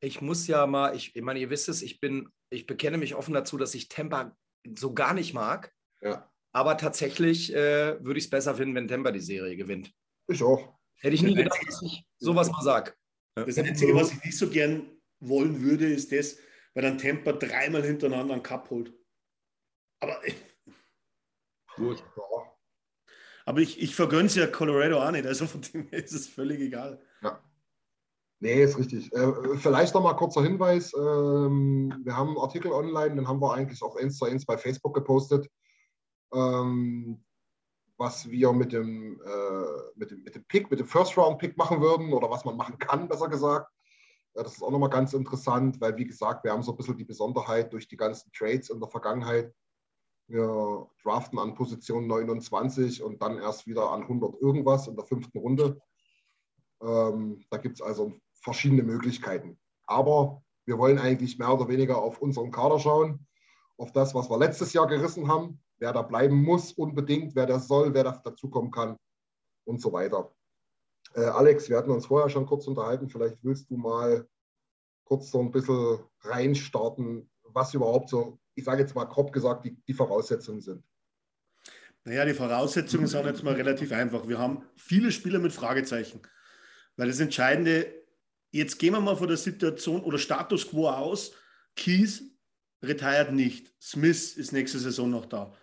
Ich 0.00 0.20
muss 0.20 0.46
ja 0.46 0.66
mal, 0.66 0.96
ich, 0.96 1.14
ich 1.14 1.22
meine, 1.22 1.38
ihr 1.40 1.50
wisst 1.50 1.68
es, 1.68 1.82
ich 1.82 2.00
bin, 2.00 2.28
ich 2.50 2.66
bekenne 2.66 2.98
mich 2.98 3.14
offen 3.14 3.34
dazu, 3.34 3.56
dass 3.58 3.74
ich 3.74 3.88
Tampa 3.88 4.36
so 4.76 4.94
gar 4.94 5.14
nicht 5.14 5.34
mag. 5.34 5.72
Ja, 6.02 6.30
Aber 6.52 6.76
tatsächlich 6.76 7.54
äh, 7.54 8.02
würde 8.02 8.18
ich 8.18 8.24
es 8.24 8.30
besser 8.30 8.54
finden, 8.54 8.74
wenn 8.74 8.88
Tampa 8.88 9.12
die 9.12 9.20
Serie 9.20 9.56
gewinnt. 9.56 9.92
ich 10.28 10.42
auch. 10.42 10.78
Hätte 10.96 11.14
ich 11.14 11.22
nie 11.22 11.34
gedacht, 11.34 11.58
dass 11.66 11.82
ich 11.82 12.04
sowas 12.18 12.50
mal 12.50 12.62
sage. 12.62 12.94
Das 13.34 13.56
Einzige, 13.56 13.94
was 13.94 14.12
ich 14.12 14.22
nicht 14.24 14.36
so 14.36 14.50
gern 14.50 15.00
wollen 15.20 15.62
würde, 15.62 15.86
ist 15.90 16.12
das, 16.12 16.38
weil 16.74 16.82
dann 16.82 16.98
Tampa 16.98 17.32
dreimal 17.32 17.82
hintereinander 17.82 18.34
einen 18.34 18.42
Cup 18.42 18.68
holt. 18.70 18.92
Aber, 20.00 20.20
Gut. 21.76 22.02
Ja. 22.16 22.56
aber 23.44 23.60
ich, 23.60 23.80
ich 23.80 23.94
vergönne 23.94 24.26
es 24.26 24.34
ja 24.34 24.46
Colorado 24.46 25.02
auch 25.02 25.10
nicht, 25.10 25.26
also 25.26 25.46
von 25.46 25.62
dem 25.62 25.88
her 25.88 26.04
ist 26.04 26.12
es 26.12 26.26
völlig 26.26 26.60
egal. 26.60 27.02
Nee, 28.42 28.62
ist 28.62 28.78
richtig. 28.78 29.12
Äh, 29.12 29.56
vielleicht 29.58 29.94
noch 29.94 30.02
mal 30.02 30.14
kurzer 30.14 30.42
Hinweis. 30.42 30.94
Ähm, 30.94 31.94
wir 32.02 32.16
haben 32.16 32.28
einen 32.30 32.38
Artikel 32.38 32.72
online, 32.72 33.14
den 33.14 33.28
haben 33.28 33.40
wir 33.40 33.52
eigentlich 33.52 33.82
auch 33.82 33.96
eins 33.96 34.16
zu 34.16 34.24
eins 34.24 34.46
bei 34.46 34.56
Facebook 34.56 34.94
gepostet, 34.94 35.46
ähm, 36.32 37.22
was 37.98 38.30
wir 38.30 38.50
mit 38.54 38.72
dem, 38.72 39.20
äh, 39.20 39.90
mit, 39.94 40.10
dem, 40.10 40.22
mit 40.22 40.34
dem 40.34 40.44
Pick, 40.44 40.70
mit 40.70 40.80
dem 40.80 40.86
First-Round-Pick 40.86 41.58
machen 41.58 41.82
würden 41.82 42.14
oder 42.14 42.30
was 42.30 42.46
man 42.46 42.56
machen 42.56 42.78
kann, 42.78 43.08
besser 43.08 43.28
gesagt. 43.28 43.70
Ja, 44.34 44.42
das 44.42 44.54
ist 44.54 44.62
auch 44.62 44.70
nochmal 44.70 44.88
ganz 44.88 45.12
interessant, 45.12 45.78
weil, 45.82 45.98
wie 45.98 46.06
gesagt, 46.06 46.42
wir 46.42 46.52
haben 46.52 46.62
so 46.62 46.72
ein 46.72 46.78
bisschen 46.78 46.96
die 46.96 47.04
Besonderheit 47.04 47.70
durch 47.74 47.88
die 47.88 47.96
ganzen 47.98 48.32
Trades 48.32 48.70
in 48.70 48.80
der 48.80 48.88
Vergangenheit. 48.88 49.52
Wir 50.28 50.88
draften 51.02 51.38
an 51.38 51.54
Position 51.54 52.06
29 52.06 53.02
und 53.02 53.20
dann 53.20 53.36
erst 53.36 53.66
wieder 53.66 53.90
an 53.90 54.02
100 54.02 54.40
irgendwas 54.40 54.86
in 54.86 54.96
der 54.96 55.04
fünften 55.04 55.38
Runde. 55.38 55.78
Ähm, 56.80 57.44
da 57.50 57.58
gibt 57.58 57.74
es 57.74 57.82
also 57.82 58.14
verschiedene 58.40 58.82
Möglichkeiten. 58.82 59.58
Aber 59.86 60.42
wir 60.66 60.78
wollen 60.78 60.98
eigentlich 60.98 61.38
mehr 61.38 61.52
oder 61.52 61.68
weniger 61.68 61.98
auf 61.98 62.20
unseren 62.20 62.50
Kader 62.50 62.78
schauen, 62.78 63.26
auf 63.76 63.92
das, 63.92 64.14
was 64.14 64.30
wir 64.30 64.38
letztes 64.38 64.72
Jahr 64.72 64.86
gerissen 64.86 65.28
haben, 65.28 65.60
wer 65.78 65.92
da 65.92 66.02
bleiben 66.02 66.42
muss 66.42 66.72
unbedingt, 66.72 67.34
wer 67.34 67.46
das 67.46 67.66
soll, 67.66 67.94
wer 67.94 68.04
da 68.04 68.12
dazukommen 68.12 68.70
kann 68.70 68.96
und 69.64 69.80
so 69.80 69.92
weiter. 69.92 70.32
Äh, 71.14 71.24
Alex, 71.24 71.68
wir 71.68 71.76
hatten 71.76 71.90
uns 71.90 72.06
vorher 72.06 72.28
schon 72.28 72.46
kurz 72.46 72.66
unterhalten. 72.66 73.08
Vielleicht 73.08 73.42
willst 73.42 73.70
du 73.70 73.76
mal 73.76 74.28
kurz 75.04 75.30
so 75.30 75.40
ein 75.40 75.50
bisschen 75.50 75.98
reinstarten, 76.20 77.28
was 77.42 77.74
überhaupt 77.74 78.10
so, 78.10 78.38
ich 78.54 78.64
sage 78.64 78.82
jetzt 78.82 78.94
mal 78.94 79.04
grob 79.04 79.32
gesagt, 79.32 79.64
die, 79.64 79.76
die 79.88 79.94
Voraussetzungen 79.94 80.60
sind. 80.60 80.84
Naja, 82.04 82.24
die 82.24 82.34
Voraussetzungen 82.34 83.06
sind 83.06 83.26
jetzt 83.26 83.42
mal 83.42 83.54
relativ 83.54 83.92
einfach. 83.92 84.26
Wir 84.26 84.38
haben 84.38 84.64
viele 84.76 85.10
Spieler 85.10 85.38
mit 85.38 85.52
Fragezeichen. 85.52 86.22
Weil 86.96 87.08
das 87.08 87.20
Entscheidende, 87.20 87.99
jetzt 88.50 88.78
gehen 88.78 88.92
wir 88.94 89.00
mal 89.00 89.16
von 89.16 89.28
der 89.28 89.36
Situation 89.36 90.02
oder 90.02 90.18
Status 90.18 90.68
quo 90.68 90.88
aus. 90.88 91.32
Keys 91.76 92.22
retired 92.82 93.32
nicht. 93.32 93.72
Smith 93.80 94.36
ist 94.36 94.52
nächste 94.52 94.78
Saison 94.78 95.10
noch 95.10 95.26
da. 95.26 95.54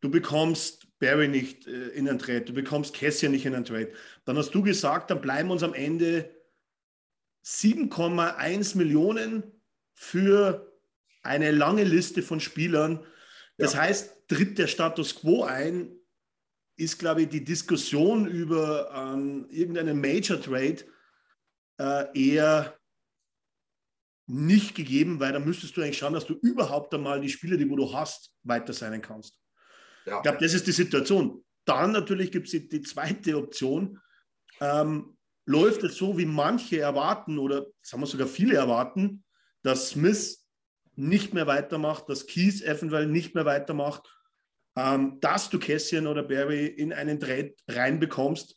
Du 0.00 0.10
bekommst 0.10 0.86
Barry 0.98 1.28
nicht 1.28 1.66
äh, 1.66 1.88
in 1.88 2.08
einen 2.08 2.18
Trade. 2.18 2.42
Du 2.42 2.52
bekommst 2.52 2.94
Cassian 2.94 3.32
nicht 3.32 3.46
in 3.46 3.54
einen 3.54 3.64
Trade. 3.64 3.92
Dann 4.24 4.36
hast 4.36 4.54
du 4.54 4.62
gesagt, 4.62 5.10
dann 5.10 5.20
bleiben 5.20 5.50
uns 5.50 5.62
am 5.62 5.74
Ende 5.74 6.30
7,1 7.44 8.76
Millionen 8.76 9.42
für 9.92 10.72
eine 11.22 11.50
lange 11.50 11.84
Liste 11.84 12.22
von 12.22 12.40
Spielern. 12.40 13.04
Das 13.56 13.74
Ja. 13.74 13.80
heißt, 13.82 14.28
tritt 14.28 14.58
der 14.58 14.66
Status 14.66 15.14
quo 15.16 15.44
ein, 15.44 15.90
ist, 16.76 16.98
glaube 16.98 17.22
ich, 17.22 17.28
die 17.28 17.44
Diskussion 17.44 18.26
über 18.26 18.90
ähm, 18.94 19.46
irgendeinen 19.48 20.00
Major 20.00 20.40
Trade 20.40 20.78
äh, 21.78 22.06
eher 22.18 22.78
nicht 24.26 24.74
gegeben, 24.74 25.20
weil 25.20 25.32
da 25.32 25.38
müsstest 25.38 25.76
du 25.76 25.82
eigentlich 25.82 25.98
schauen, 25.98 26.14
dass 26.14 26.26
du 26.26 26.34
überhaupt 26.34 26.94
einmal 26.94 27.20
die 27.20 27.28
Spieler, 27.28 27.56
die 27.56 27.68
wo 27.68 27.76
du 27.76 27.92
hast, 27.92 28.32
weiter 28.42 28.72
sein 28.72 29.02
kannst. 29.02 29.38
Ja. 30.06 30.16
Ich 30.16 30.22
glaube, 30.22 30.38
das 30.40 30.54
ist 30.54 30.66
die 30.66 30.72
Situation. 30.72 31.44
Dann 31.64 31.92
natürlich 31.92 32.30
gibt 32.32 32.46
es 32.46 32.52
die, 32.52 32.68
die 32.68 32.82
zweite 32.82 33.36
Option. 33.36 34.00
Ähm, 34.60 35.16
läuft 35.46 35.82
es 35.82 35.96
so, 35.96 36.16
wie 36.16 36.26
manche 36.26 36.80
erwarten 36.80 37.38
oder 37.38 37.66
sagen 37.82 38.02
wir 38.02 38.06
sogar 38.06 38.26
viele 38.26 38.56
erwarten, 38.56 39.24
dass 39.62 39.90
Smith 39.90 40.44
nicht 40.96 41.34
mehr 41.34 41.46
weitermacht, 41.46 42.08
dass 42.08 42.26
Keys 42.26 42.62
eventuell 42.62 43.06
nicht 43.06 43.34
mehr 43.34 43.44
weitermacht, 43.44 44.08
ähm, 44.76 45.18
dass 45.20 45.50
du 45.50 45.58
Cassian 45.58 46.06
oder 46.06 46.22
Barry 46.22 46.66
in 46.66 46.92
einen 46.92 47.20
Trade 47.20 47.54
reinbekommst, 47.68 48.56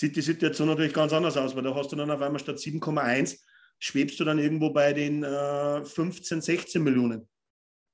sieht 0.00 0.16
die 0.16 0.22
Situation 0.22 0.68
natürlich 0.68 0.94
ganz 0.94 1.12
anders 1.12 1.36
aus, 1.36 1.54
weil 1.54 1.62
da 1.62 1.74
hast 1.74 1.92
du 1.92 1.96
dann 1.96 2.10
auf 2.10 2.22
einmal 2.22 2.40
statt 2.40 2.56
7,1 2.56 3.38
schwebst 3.78 4.18
du 4.18 4.24
dann 4.24 4.38
irgendwo 4.38 4.70
bei 4.70 4.92
den 4.92 5.22
äh, 5.22 5.84
15, 5.84 6.40
16 6.40 6.82
Millionen 6.82 7.28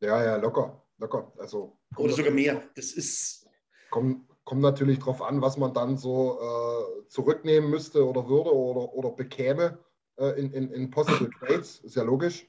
Ja, 0.00 0.24
ja, 0.24 0.36
locker, 0.36 0.86
locker. 0.98 1.32
Also, 1.38 1.78
oder 1.96 2.12
sogar 2.12 2.32
mehr. 2.32 2.62
Das 2.76 2.92
ist 2.92 3.46
Kommt, 3.90 4.28
kommt 4.44 4.62
natürlich 4.62 4.98
darauf 4.98 5.22
an, 5.22 5.40
was 5.40 5.56
man 5.56 5.72
dann 5.72 5.96
so 5.96 6.38
äh, 6.40 7.08
zurücknehmen 7.08 7.70
müsste 7.70 8.06
oder 8.06 8.28
würde 8.28 8.54
oder, 8.54 8.92
oder 8.94 9.10
bekäme 9.10 9.78
äh, 10.16 10.38
in, 10.40 10.52
in, 10.52 10.70
in 10.70 10.90
Possible 10.90 11.30
Trades. 11.38 11.80
Ist 11.80 11.96
ja 11.96 12.02
logisch. 12.02 12.48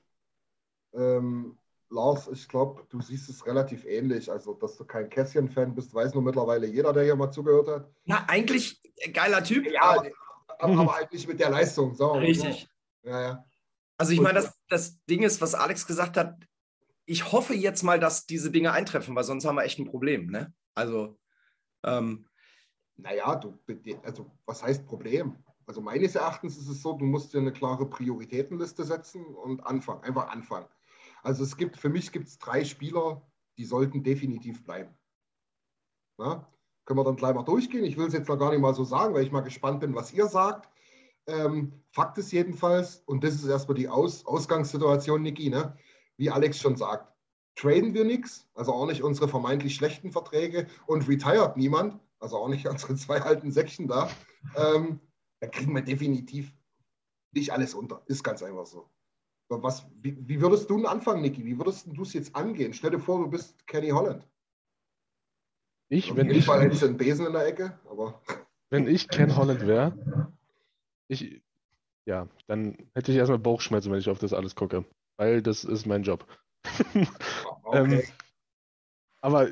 Ähm, 0.94 1.58
Lars, 1.90 2.28
ich 2.28 2.48
glaube, 2.50 2.86
du 2.90 3.02
siehst 3.02 3.30
es 3.30 3.46
relativ 3.46 3.86
ähnlich. 3.86 4.30
Also, 4.32 4.54
dass 4.54 4.76
du 4.78 4.86
kein 4.86 5.10
Kässchen-Fan 5.10 5.74
bist, 5.74 5.94
weiß 5.94 6.14
nur 6.14 6.24
mittlerweile 6.24 6.68
jeder, 6.68 6.92
der 6.94 7.04
hier 7.04 7.16
mal 7.16 7.32
zugehört 7.32 7.68
hat. 7.68 7.90
Na, 8.06 8.26
eigentlich 8.28 8.82
geiler 9.14 9.44
Typ. 9.44 9.66
Ja, 9.72 9.82
aber- 9.82 10.10
aber, 10.60 10.78
aber 10.82 10.96
eigentlich 10.96 11.28
mit 11.28 11.40
der 11.40 11.50
Leistung. 11.50 11.94
So. 11.94 12.14
Richtig. 12.14 12.68
Ja, 13.04 13.22
ja. 13.22 13.46
Also 13.98 14.12
ich 14.14 14.20
meine, 14.22 14.42
das, 14.42 14.54
das 14.70 15.04
Ding 15.06 15.24
ist, 15.24 15.40
was 15.42 15.56
Alex 15.56 15.88
gesagt 15.88 16.18
hat, 16.18 16.36
ich 17.06 17.32
hoffe 17.32 17.54
jetzt 17.54 17.84
mal, 17.84 18.00
dass 18.00 18.26
diese 18.26 18.52
Dinge 18.52 18.72
eintreffen, 18.74 19.16
weil 19.16 19.24
sonst 19.24 19.46
haben 19.46 19.56
wir 19.56 19.64
echt 19.64 19.80
ein 19.80 19.86
Problem. 19.86 20.28
Ne? 20.30 20.54
Also, 20.76 21.18
ähm, 21.84 22.28
Naja, 22.98 23.36
du, 23.36 23.58
also 24.04 24.30
was 24.46 24.64
heißt 24.64 24.86
Problem? 24.88 25.38
Also 25.68 25.82
meines 25.82 26.16
Erachtens 26.16 26.58
ist 26.58 26.68
es 26.68 26.82
so, 26.82 26.94
du 26.94 27.06
musst 27.06 27.34
dir 27.34 27.38
eine 27.40 27.54
klare 27.54 27.88
Prioritätenliste 27.90 28.84
setzen 28.84 29.24
und 29.36 29.62
anfangen, 29.66 30.04
einfach 30.04 30.30
anfangen. 30.30 30.66
Also 31.28 31.44
es 31.44 31.58
gibt, 31.58 31.76
für 31.76 31.90
mich 31.90 32.14
gibt 32.14 32.30
es 32.30 32.40
drei 32.40 32.64
Spieler, 32.64 33.22
die 33.58 33.66
sollten 33.66 34.02
definitiv 34.02 34.64
bleiben. 34.64 34.96
Na? 36.18 36.50
Können 36.86 37.00
wir 37.00 37.04
dann 37.04 37.18
gleich 37.18 37.36
mal 37.36 37.44
durchgehen? 37.44 37.84
Ich 37.84 37.98
will 37.98 38.08
es 38.08 38.14
jetzt 38.14 38.30
noch 38.30 38.40
gar 38.40 38.52
nicht 38.52 38.62
mal 38.62 38.74
so 38.74 38.86
sagen, 38.86 39.14
weil 39.14 39.24
ich 39.24 39.32
mal 39.34 39.42
gespannt 39.42 39.82
bin, 39.82 39.94
was 39.94 40.14
ihr 40.14 40.28
sagt. 40.28 40.70
Ähm, 41.28 41.84
Fakt 41.92 42.18
ist 42.18 42.32
jedenfalls, 42.32 43.04
und 43.08 43.26
das 43.26 43.36
ist 43.36 43.46
erstmal 43.46 43.76
die 43.76 43.90
Aus 43.90 44.26
Ausgangssituation, 44.26 45.22
Niki, 45.22 45.50
ne? 45.50 45.78
wie 46.16 46.30
Alex 46.30 46.62
schon 46.62 46.78
sagt, 46.78 47.14
traden 47.58 47.94
wir 47.94 48.06
nichts, 48.06 48.48
also 48.54 48.72
auch 48.72 48.86
nicht 48.86 49.04
unsere 49.04 49.28
vermeintlich 49.28 49.76
schlechten 49.76 50.14
Verträge 50.14 50.68
und 50.86 51.10
retired 51.10 51.58
niemand, 51.58 52.00
also 52.20 52.38
auch 52.38 52.48
nicht 52.48 52.66
unsere 52.70 52.96
zwei 52.96 53.22
alten 53.22 53.52
Säckchen 53.52 53.90
da, 53.90 54.10
ähm, 54.56 55.02
dann 55.42 55.52
kriegen 55.52 55.76
wir 55.76 55.82
definitiv 55.82 56.54
nicht 57.34 57.52
alles 57.52 57.74
unter. 57.74 58.02
Ist 58.06 58.24
ganz 58.24 58.42
einfach 58.42 58.66
so. 58.66 58.90
Was, 59.50 59.86
wie, 60.02 60.18
wie 60.28 60.42
würdest 60.42 60.70
du 60.70 60.78
denn 60.78 60.86
anfangen, 60.86 61.22
Niki? 61.22 61.46
Wie 61.46 61.58
würdest 61.58 61.88
du 61.88 62.02
es 62.02 62.14
jetzt 62.14 62.36
angehen? 62.36 62.74
Stell 62.74 62.92
dir 62.92 63.00
vor, 63.00 63.20
du 63.20 63.30
bist 63.30 63.66
Kenny 63.66 63.90
Holland. 63.90 64.28
Ich, 65.90 66.12
Auf 66.12 66.18
wenn 66.18 66.28
jeden 66.28 66.40
ich, 66.40 66.46
Fall 66.46 66.62
hättest 66.62 66.82
du 66.82 66.86
einen 66.88 66.98
Besen 66.98 67.28
in 67.28 67.34
der 67.34 67.48
Ecke, 67.48 67.80
aber 67.90 68.22
wenn 68.70 68.88
ich 68.88 69.08
Ken 69.08 69.36
Holland 69.36 69.66
wäre, 69.66 70.34
ich, 71.08 71.42
ja, 72.06 72.28
dann 72.48 72.78
hätte 72.94 73.12
ich 73.12 73.18
erstmal 73.18 73.40
Bauchschmerzen, 73.40 73.92
wenn 73.92 74.00
ich 74.00 74.10
auf 74.10 74.20
das 74.20 74.34
alles 74.34 74.56
gucke. 74.56 74.86
Weil 75.16 75.42
das 75.42 75.64
ist 75.64 75.86
mein 75.86 76.04
Job. 76.04 76.28
okay. 77.64 78.02
Ähm, 78.02 78.04
aber 79.22 79.50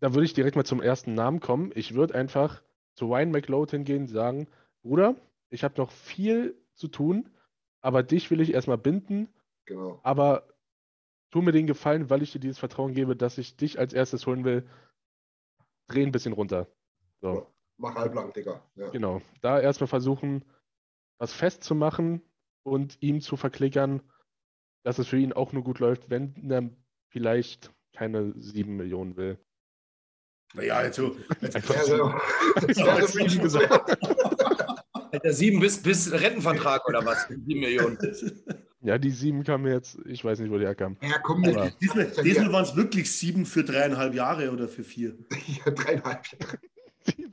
da 0.00 0.12
würde 0.12 0.24
ich 0.24 0.34
direkt 0.34 0.56
mal 0.56 0.64
zum 0.64 0.82
ersten 0.82 1.14
Namen 1.14 1.40
kommen. 1.40 1.70
Ich 1.74 1.94
würde 1.94 2.16
einfach 2.16 2.62
zu 2.94 3.06
Ryan 3.06 3.30
McLeod 3.30 3.70
hingehen 3.70 4.02
und 4.02 4.08
sagen, 4.08 4.48
Bruder, 4.82 5.14
ich 5.48 5.62
habe 5.64 5.80
noch 5.80 5.90
viel 5.90 6.56
zu 6.74 6.88
tun, 6.88 7.30
aber 7.82 8.02
dich 8.02 8.30
will 8.30 8.40
ich 8.40 8.54
erstmal 8.54 8.78
binden, 8.78 9.28
genau. 9.66 10.00
aber 10.02 10.48
tu 11.30 11.42
mir 11.42 11.52
den 11.52 11.66
Gefallen, 11.66 12.08
weil 12.08 12.22
ich 12.22 12.32
dir 12.32 12.38
dieses 12.38 12.58
Vertrauen 12.58 12.94
gebe, 12.94 13.16
dass 13.16 13.38
ich 13.38 13.56
dich 13.56 13.78
als 13.78 13.92
erstes 13.92 14.26
holen 14.26 14.44
will. 14.44 14.68
Dreh 15.88 16.02
ein 16.02 16.12
bisschen 16.12 16.32
runter. 16.32 16.68
So, 17.20 17.52
Mach 17.76 17.94
halblang, 17.94 18.32
Digga. 18.32 18.62
Ja. 18.76 18.90
genau. 18.90 19.20
Da 19.40 19.60
erstmal 19.60 19.88
versuchen, 19.88 20.44
was 21.18 21.32
festzumachen 21.32 22.22
und 22.62 23.00
ihm 23.02 23.20
zu 23.20 23.36
verklickern, 23.36 24.02
dass 24.84 24.98
es 24.98 25.08
für 25.08 25.18
ihn 25.18 25.32
auch 25.32 25.52
nur 25.52 25.64
gut 25.64 25.78
läuft, 25.78 26.10
wenn 26.10 26.50
er 26.50 26.70
vielleicht 27.08 27.72
keine 27.92 28.32
sieben 28.40 28.76
Millionen 28.76 29.16
will. 29.16 29.38
Naja, 30.54 30.76
also, 30.76 31.16
jetzt, 31.40 31.56
Einfach 31.56 31.74
Wäre, 31.74 32.20
das 32.66 32.76
Ja, 32.76 32.86
wäre 32.86 33.00
jetzt 33.00 33.14
mir 33.14 33.20
schon 33.22 33.30
schon 33.30 33.42
gesagt. 33.42 33.98
Alter, 35.12 35.32
sieben 35.32 35.60
bis, 35.60 35.82
bis 35.82 36.10
Rentenvertrag 36.10 36.88
oder 36.88 37.04
was? 37.04 37.28
Sieben 37.28 37.60
Millionen. 37.60 37.98
Ja, 38.80 38.96
die 38.98 39.10
sieben 39.10 39.44
kamen 39.44 39.70
jetzt, 39.70 39.98
ich 40.06 40.24
weiß 40.24 40.40
nicht, 40.40 40.50
wo 40.50 40.56
die 40.58 40.64
herkamen. 40.64 40.96
Ja, 41.02 41.18
komm. 41.18 41.44
Aber- 41.44 41.70
diesmal 41.80 42.06
diesmal 42.24 42.52
waren 42.52 42.64
es 42.64 42.74
wirklich 42.74 43.12
sieben 43.12 43.44
für 43.44 43.62
dreieinhalb 43.62 44.14
Jahre 44.14 44.50
oder 44.50 44.68
für 44.68 44.82
vier. 44.84 45.16
Ja, 45.64 45.70
dreieinhalb 45.70 46.26
Jahre. 46.26 46.58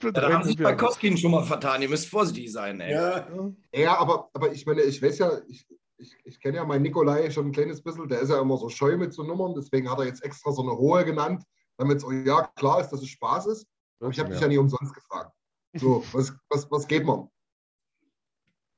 Ja, 0.02 0.12
da 0.12 0.34
haben 0.34 0.44
sich 0.46 0.58
bei 0.58 0.74
Koskin 0.74 1.16
schon 1.16 1.30
mal 1.30 1.44
vertan. 1.44 1.82
Ihr 1.84 1.90
müsst 1.90 2.08
vorsichtig 2.08 2.52
sein, 2.52 2.80
ey. 2.82 2.92
Ja, 2.92 3.28
Ja, 3.72 3.98
aber, 4.00 4.30
aber 4.34 4.52
ich 4.52 4.66
meine, 4.66 4.82
ich 4.82 5.00
weiß 5.00 5.20
ja, 5.20 5.32
ich, 5.48 5.68
ich, 5.98 6.18
ich 6.24 6.40
kenne 6.40 6.58
ja 6.58 6.66
meinen 6.66 6.82
Nikolai 6.82 7.30
schon 7.30 7.48
ein 7.48 7.52
kleines 7.52 7.80
bisschen, 7.84 8.10
der 8.10 8.22
ist 8.22 8.30
ja 8.30 8.42
immer 8.42 8.58
so 8.58 8.70
scheu 8.70 8.98
mit 8.98 9.14
so 9.14 9.22
Nummern, 9.22 9.54
deswegen 9.56 9.88
hat 9.92 10.00
er 10.00 10.06
jetzt 10.06 10.24
extra 10.24 10.52
so 10.52 10.64
eine 10.64 10.72
hohe 10.72 11.06
genannt, 11.06 11.44
damit 11.78 11.98
es, 11.98 12.06
ja, 12.26 12.50
klar 12.56 12.82
ist, 12.82 12.90
dass 12.90 13.02
es 13.04 13.10
Spaß 13.10 13.46
ist. 13.46 13.68
Aber 14.00 14.10
ich 14.10 14.18
habe 14.20 14.32
dich 14.32 14.40
ja 14.42 14.48
nicht 14.48 14.58
umsonst 14.58 14.92
gefragt. 14.94 15.32
So, 15.76 16.04
was, 16.14 16.34
was, 16.50 16.70
was 16.72 16.88
geht 16.88 17.06
man? 17.06 17.30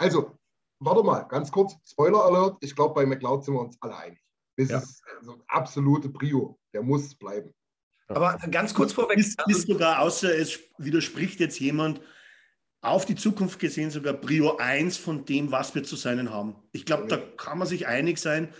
Also, 0.01 0.38
warte 0.79 1.03
mal, 1.03 1.22
ganz 1.27 1.51
kurz, 1.51 1.75
Spoiler 1.88 2.24
Alert, 2.25 2.58
ich 2.62 2.75
glaube, 2.75 2.96
bei 2.96 3.05
McLeod 3.05 3.46
sind 3.46 3.53
wir 3.53 3.62
uns 3.62 3.77
alle 3.81 3.96
einig. 3.96 4.20
Das 4.58 4.70
Ja. 4.70 4.79
ist 4.79 5.03
also 5.20 5.43
absolute 5.48 6.10
Prio, 6.10 6.60
der 6.74 6.81
muss 6.81 7.13
bleiben. 7.15 7.53
Aber 8.08 8.36
ganz 8.50 8.74
kurz 8.74 8.91
vorweg. 8.93 9.17
ist, 9.20 9.39
ist 9.48 9.67
sogar, 9.67 10.00
außer 10.00 10.36
es 10.36 10.60
widerspricht 10.77 11.39
jetzt 11.39 11.60
jemand, 11.60 12.01
auf 12.81 13.05
die 13.05 13.15
Zukunft 13.15 13.60
gesehen 13.60 13.91
sogar 13.91 14.13
Prio 14.15 14.58
1 14.58 14.98
von 14.98 15.24
dem, 15.24 15.51
was 15.51 15.75
wir 15.75 15.84
zu 15.84 15.96
seinen 15.96 16.31
haben. 16.31 16.55
Ich 16.72 16.86
glaube, 16.86 17.08
da 17.08 17.17
kann 17.17 17.60
man 17.60 17.67
sich 17.67 17.86
einig 17.88 18.17
sein. 18.17 18.51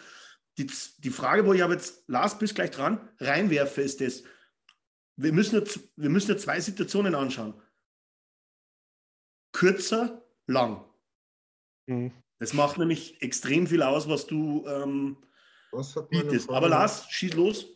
Die, 0.60 0.72
die 1.00 1.10
Frage, 1.10 1.46
wo 1.48 1.54
ich 1.54 1.64
aber 1.64 1.74
jetzt, 1.74 2.08
Lars, 2.08 2.38
bist 2.38 2.54
gleich 2.54 2.70
dran, 2.72 3.10
reinwerfe, 3.20 3.82
ist 3.82 4.00
das, 4.00 4.24
wir 5.18 5.34
müssen, 5.34 5.66
z- 5.66 5.90
wir 5.96 6.10
müssen 6.10 6.32
ja 6.32 6.38
zwei 6.38 6.60
Situationen 6.62 7.16
anschauen. 7.16 7.60
Kürzer, 9.54 10.24
lang. 10.48 10.86
Mhm. 11.92 12.12
Das 12.40 12.54
macht 12.54 12.78
nämlich 12.78 13.22
extrem 13.22 13.68
viel 13.68 13.84
aus, 13.84 14.08
was 14.08 14.26
du 14.26 14.66
ähm, 14.68 15.18
Was 15.72 15.96
bietest. 16.10 16.50
Aber 16.50 16.70
Lars, 16.70 17.06
schieß 17.10 17.34
los. 17.36 17.68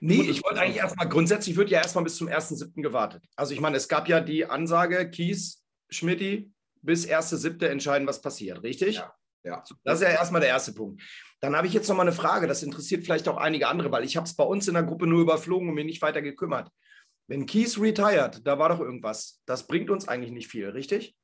Nee, 0.00 0.22
ich 0.22 0.42
wollte 0.42 0.60
eigentlich 0.60 0.78
erstmal, 0.78 1.08
grundsätzlich 1.08 1.56
wird 1.56 1.70
ja 1.70 1.80
erstmal 1.80 2.04
bis 2.04 2.16
zum 2.16 2.28
1.7. 2.28 2.82
gewartet. 2.82 3.24
Also 3.36 3.54
ich 3.54 3.60
meine, 3.60 3.76
es 3.76 3.88
gab 3.88 4.08
ja 4.08 4.20
die 4.20 4.44
Ansage, 4.44 5.08
Kies, 5.08 5.64
Schmidti, 5.90 6.52
bis 6.82 7.08
1.7. 7.08 7.64
entscheiden, 7.66 8.06
was 8.08 8.20
passiert, 8.20 8.64
richtig? 8.64 8.96
Ja, 8.96 9.14
ja. 9.44 9.62
Das 9.84 10.00
ist 10.00 10.02
ja 10.02 10.10
erstmal 10.10 10.40
der 10.40 10.50
erste 10.50 10.72
Punkt. 10.72 11.00
Dann 11.40 11.54
habe 11.54 11.68
ich 11.68 11.72
jetzt 11.72 11.88
noch 11.88 11.96
mal 11.96 12.02
eine 12.02 12.12
Frage, 12.12 12.48
das 12.48 12.64
interessiert 12.64 13.04
vielleicht 13.04 13.28
auch 13.28 13.36
einige 13.36 13.68
andere, 13.68 13.92
weil 13.92 14.04
ich 14.04 14.16
habe 14.16 14.26
es 14.26 14.34
bei 14.34 14.44
uns 14.44 14.66
in 14.66 14.74
der 14.74 14.82
Gruppe 14.82 15.06
nur 15.06 15.22
überflogen 15.22 15.68
und 15.68 15.74
mir 15.74 15.84
nicht 15.84 16.02
weiter 16.02 16.20
gekümmert. 16.20 16.68
Wenn 17.28 17.46
Kies 17.46 17.80
retired, 17.80 18.44
da 18.44 18.58
war 18.58 18.70
doch 18.70 18.80
irgendwas. 18.80 19.40
Das 19.46 19.68
bringt 19.68 19.88
uns 19.88 20.08
eigentlich 20.08 20.32
nicht 20.32 20.48
viel, 20.48 20.68
richtig? 20.68 21.16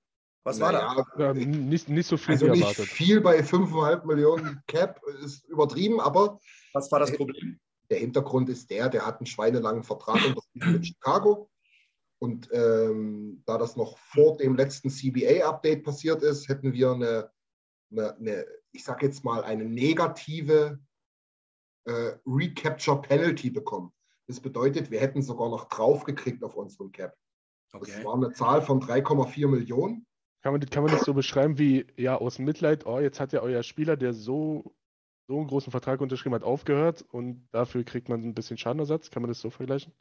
Was 0.45 0.61
war 0.61 0.73
da? 0.73 1.05
Ja, 1.19 1.35
nicht, 1.35 1.89
nicht 1.89 2.07
so 2.07 2.17
viel 2.17 2.35
Also 2.35 2.47
wie 2.47 2.51
nicht 2.51 2.61
erwartet. 2.63 2.87
viel 2.87 3.21
bei 3.21 3.41
5,5 3.41 4.07
Millionen 4.07 4.63
Cap 4.67 5.01
ist 5.23 5.45
übertrieben, 5.47 6.01
aber 6.01 6.39
Was 6.73 6.91
war 6.91 7.01
das 7.01 7.13
Problem? 7.17 7.59
der 7.91 7.99
Hintergrund 7.99 8.49
ist 8.51 8.71
der, 8.71 8.89
der 8.91 9.07
hat 9.07 9.19
einen 9.19 9.27
schweinelangen 9.27 9.83
Vertrag 9.83 10.21
mit 10.55 10.87
Chicago. 10.87 11.51
Und 12.21 12.49
ähm, 12.53 13.43
da 13.47 13.59
das 13.59 13.77
noch 13.77 13.97
vor 13.99 14.37
dem 14.37 14.57
letzten 14.57 14.91
CBA-Update 14.91 15.85
passiert 15.85 16.23
ist, 16.23 16.49
hätten 16.49 16.73
wir 16.73 16.91
eine, 16.93 17.31
eine, 17.91 18.17
eine 18.17 18.47
ich 18.73 18.85
sage 18.85 19.07
jetzt 19.07 19.25
mal, 19.25 19.43
eine 19.45 19.65
negative 19.65 20.79
äh, 21.87 22.13
Recapture 22.27 23.01
Penalty 23.01 23.51
bekommen. 23.51 23.93
Das 24.27 24.41
bedeutet, 24.41 24.91
wir 24.91 25.01
hätten 25.01 25.23
sogar 25.23 25.49
noch 25.49 25.69
draufgekriegt 25.69 26.43
auf 26.45 26.55
unseren 26.57 26.93
Cap. 26.93 27.17
Das 27.73 27.83
Okay. 27.83 28.05
war 28.05 28.15
eine 28.15 28.33
Zahl 28.33 28.61
von 28.63 28.81
3,4 28.83 29.47
Millionen. 29.49 30.07
Kann 30.43 30.53
man, 30.53 30.61
kann 30.71 30.83
man 30.83 30.91
das 30.93 31.05
so 31.05 31.15
beschreiben 31.15 31.59
wie, 31.59 31.87
ja, 31.97 32.17
aus 32.17 32.39
Mitleid, 32.39 32.87
oh, 32.87 33.01
jetzt 33.01 33.21
hat 33.21 33.33
ja 33.33 33.41
euer 33.43 33.63
Spieler, 33.63 33.97
der 33.97 34.13
so, 34.13 34.77
so 35.29 35.39
einen 35.39 35.49
großen 35.49 35.71
Vertrag 35.73 36.01
unterschrieben 36.01 36.35
hat, 36.35 36.45
aufgehört 36.45 37.03
und 37.03 37.49
dafür 37.53 37.85
kriegt 37.85 38.09
man 38.09 38.23
ein 38.23 38.35
bisschen 38.35 38.57
Schadenersatz? 38.59 39.11
Kann 39.11 39.23
man 39.23 39.29
das 39.31 39.41
so 39.41 39.51
vergleichen? 39.51 39.93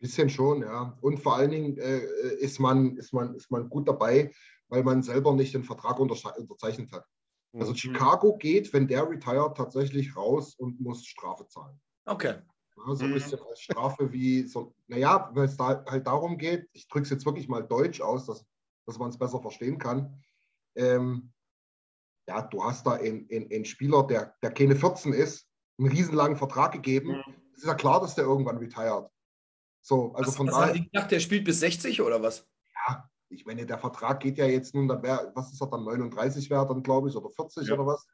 Bisschen 0.00 0.28
schon, 0.28 0.62
ja. 0.62 0.98
Und 1.00 1.18
vor 1.18 1.36
allen 1.36 1.50
Dingen 1.50 1.78
äh, 1.78 2.00
ist, 2.38 2.58
man, 2.60 2.96
ist, 2.96 3.12
man, 3.12 3.34
ist 3.34 3.50
man 3.50 3.68
gut 3.70 3.88
dabei, 3.88 4.32
weil 4.68 4.82
man 4.82 5.02
selber 5.02 5.32
nicht 5.34 5.54
den 5.54 5.64
Vertrag 5.64 5.98
unterzeichnet 5.98 6.92
hat. 6.92 7.06
Also 7.58 7.72
Mhm. 7.72 7.78
Chicago 7.78 8.36
geht, 8.36 8.72
wenn 8.72 8.88
der 8.88 9.08
retired, 9.08 9.56
tatsächlich 9.56 10.16
raus 10.16 10.56
und 10.56 10.80
muss 10.80 11.06
Strafe 11.06 11.46
zahlen. 11.46 11.80
Okay. 12.06 12.42
Ja, 12.76 12.94
so 12.94 13.06
ein 13.06 13.10
Mhm. 13.10 13.14
bisschen 13.14 13.40
als 13.48 13.60
Strafe 13.60 14.12
wie 14.12 14.42
so, 14.46 14.74
naja, 14.88 15.30
weil 15.34 15.46
es 15.46 15.56
da 15.56 15.84
halt 15.86 16.06
darum 16.06 16.38
geht, 16.38 16.68
ich 16.72 16.88
drücke 16.88 17.04
es 17.04 17.10
jetzt 17.10 17.24
wirklich 17.26 17.48
mal 17.48 17.62
deutsch 17.62 18.00
aus, 18.00 18.26
dass, 18.26 18.44
dass 18.86 18.98
man 18.98 19.10
es 19.10 19.18
besser 19.18 19.40
verstehen 19.40 19.78
kann. 19.78 20.22
Ähm, 20.76 21.32
ja, 22.26 22.42
du 22.42 22.64
hast 22.64 22.86
da 22.86 22.92
einen, 22.92 23.64
Spieler, 23.64 24.06
der, 24.06 24.34
der 24.42 24.50
keine 24.52 24.76
14 24.76 25.12
ist, 25.12 25.46
einen 25.78 25.88
riesenlangen 25.88 26.36
Vertrag 26.36 26.72
gegeben. 26.72 27.22
Es 27.52 27.58
ist 27.62 27.66
ja 27.66 27.74
klar, 27.74 28.00
dass 28.00 28.14
der 28.14 28.24
irgendwann 28.24 28.58
retired. 28.58 29.08
So, 29.82 30.12
also 30.14 30.28
was, 30.28 30.36
von 30.36 30.46
was 30.46 30.54
daher. 30.54 30.72
die 30.72 30.84
gedacht, 30.84 31.10
der 31.10 31.20
spielt 31.20 31.44
bis 31.44 31.60
60 31.60 32.00
oder 32.00 32.22
was? 32.22 32.48
Ja, 32.86 33.08
ich 33.28 33.44
meine, 33.44 33.66
der 33.66 33.78
Vertrag 33.78 34.20
geht 34.20 34.38
ja 34.38 34.46
jetzt 34.46 34.74
nun, 34.74 34.88
da 34.88 35.02
wär, 35.02 35.32
was 35.34 35.52
ist 35.52 35.60
er 35.60 35.66
dann, 35.68 35.84
39 35.84 36.48
wäre 36.48 36.66
dann, 36.66 36.82
glaube 36.82 37.10
ich, 37.10 37.16
oder 37.16 37.28
40 37.28 37.68
Ja. 37.68 37.74
oder 37.74 37.86
was? 37.86 38.06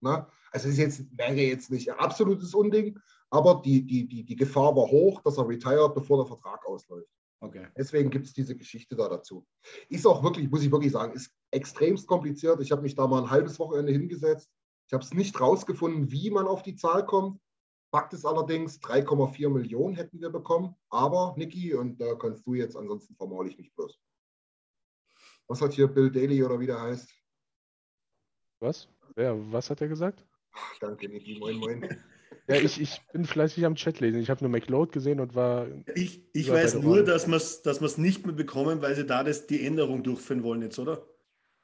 Ne? 0.00 0.26
Also 0.52 0.68
es 0.68 0.74
ist 0.74 0.78
jetzt, 0.78 1.18
wäre 1.18 1.34
jetzt 1.34 1.70
nicht 1.70 1.90
ein 1.90 1.98
absolutes 1.98 2.54
Unding, 2.54 2.98
aber 3.30 3.60
die, 3.64 3.84
die, 3.84 4.06
die, 4.06 4.24
die 4.24 4.36
Gefahr 4.36 4.76
war 4.76 4.86
hoch, 4.86 5.20
dass 5.22 5.38
er 5.38 5.48
retired, 5.48 5.94
bevor 5.94 6.18
der 6.18 6.26
Vertrag 6.26 6.64
ausläuft. 6.66 7.10
Okay. 7.40 7.68
Deswegen 7.76 8.10
gibt 8.10 8.26
es 8.26 8.32
diese 8.32 8.56
Geschichte 8.56 8.96
da 8.96 9.08
dazu. 9.08 9.46
Ist 9.88 10.06
auch 10.06 10.22
wirklich, 10.22 10.50
muss 10.50 10.62
ich 10.62 10.70
wirklich 10.70 10.92
sagen, 10.92 11.12
ist 11.12 11.32
extremst 11.50 12.06
kompliziert. 12.06 12.60
Ich 12.60 12.72
habe 12.72 12.82
mich 12.82 12.94
da 12.94 13.06
mal 13.06 13.24
ein 13.24 13.30
halbes 13.30 13.58
Wochenende 13.58 13.92
hingesetzt. 13.92 14.50
Ich 14.88 14.94
habe 14.94 15.04
es 15.04 15.12
nicht 15.12 15.38
rausgefunden, 15.40 16.10
wie 16.10 16.30
man 16.30 16.46
auf 16.46 16.62
die 16.62 16.76
Zahl 16.76 17.04
kommt. 17.04 17.40
Fakt 17.90 18.12
ist 18.12 18.24
allerdings, 18.24 18.80
3,4 18.80 19.48
Millionen 19.48 19.94
hätten 19.94 20.20
wir 20.20 20.30
bekommen. 20.30 20.74
Aber, 20.88 21.34
Niki, 21.36 21.74
und 21.74 22.00
da 22.00 22.14
kannst 22.14 22.46
du 22.46 22.54
jetzt, 22.54 22.76
ansonsten 22.76 23.14
vermaule 23.14 23.48
ich 23.50 23.58
mich 23.58 23.72
bloß. 23.74 23.98
Was 25.48 25.60
hat 25.60 25.72
hier 25.72 25.86
Bill 25.86 26.10
Daly 26.10 26.42
oder 26.42 26.58
wie 26.58 26.66
der 26.66 26.80
heißt? 26.80 27.08
Was? 28.60 28.88
Wer, 29.14 29.52
was 29.52 29.70
hat 29.70 29.80
er 29.80 29.88
gesagt? 29.88 30.26
Ach, 30.52 30.78
danke, 30.80 31.08
Niki. 31.08 31.38
Moin, 31.38 31.56
moin. 31.58 32.04
Ja, 32.48 32.56
ich, 32.56 32.80
ich 32.80 33.02
bin 33.12 33.24
fleißig 33.24 33.64
am 33.66 33.74
Chat 33.74 33.98
lesen. 34.00 34.20
Ich 34.20 34.30
habe 34.30 34.44
nur 34.44 34.50
McLeod 34.50 34.92
gesehen 34.92 35.18
und 35.18 35.34
war. 35.34 35.66
Ich, 35.94 36.22
ich 36.32 36.48
weiß 36.48 36.76
nur, 36.76 37.02
dass 37.02 37.26
wir 37.26 37.36
es 37.36 37.62
dass 37.62 37.98
nicht 37.98 38.24
mehr 38.24 38.34
bekommen, 38.34 38.82
weil 38.82 38.94
sie 38.94 39.04
da 39.04 39.24
das, 39.24 39.46
die 39.46 39.66
Änderung 39.66 40.02
durchführen 40.04 40.44
wollen 40.44 40.62
jetzt, 40.62 40.78
oder? 40.78 41.04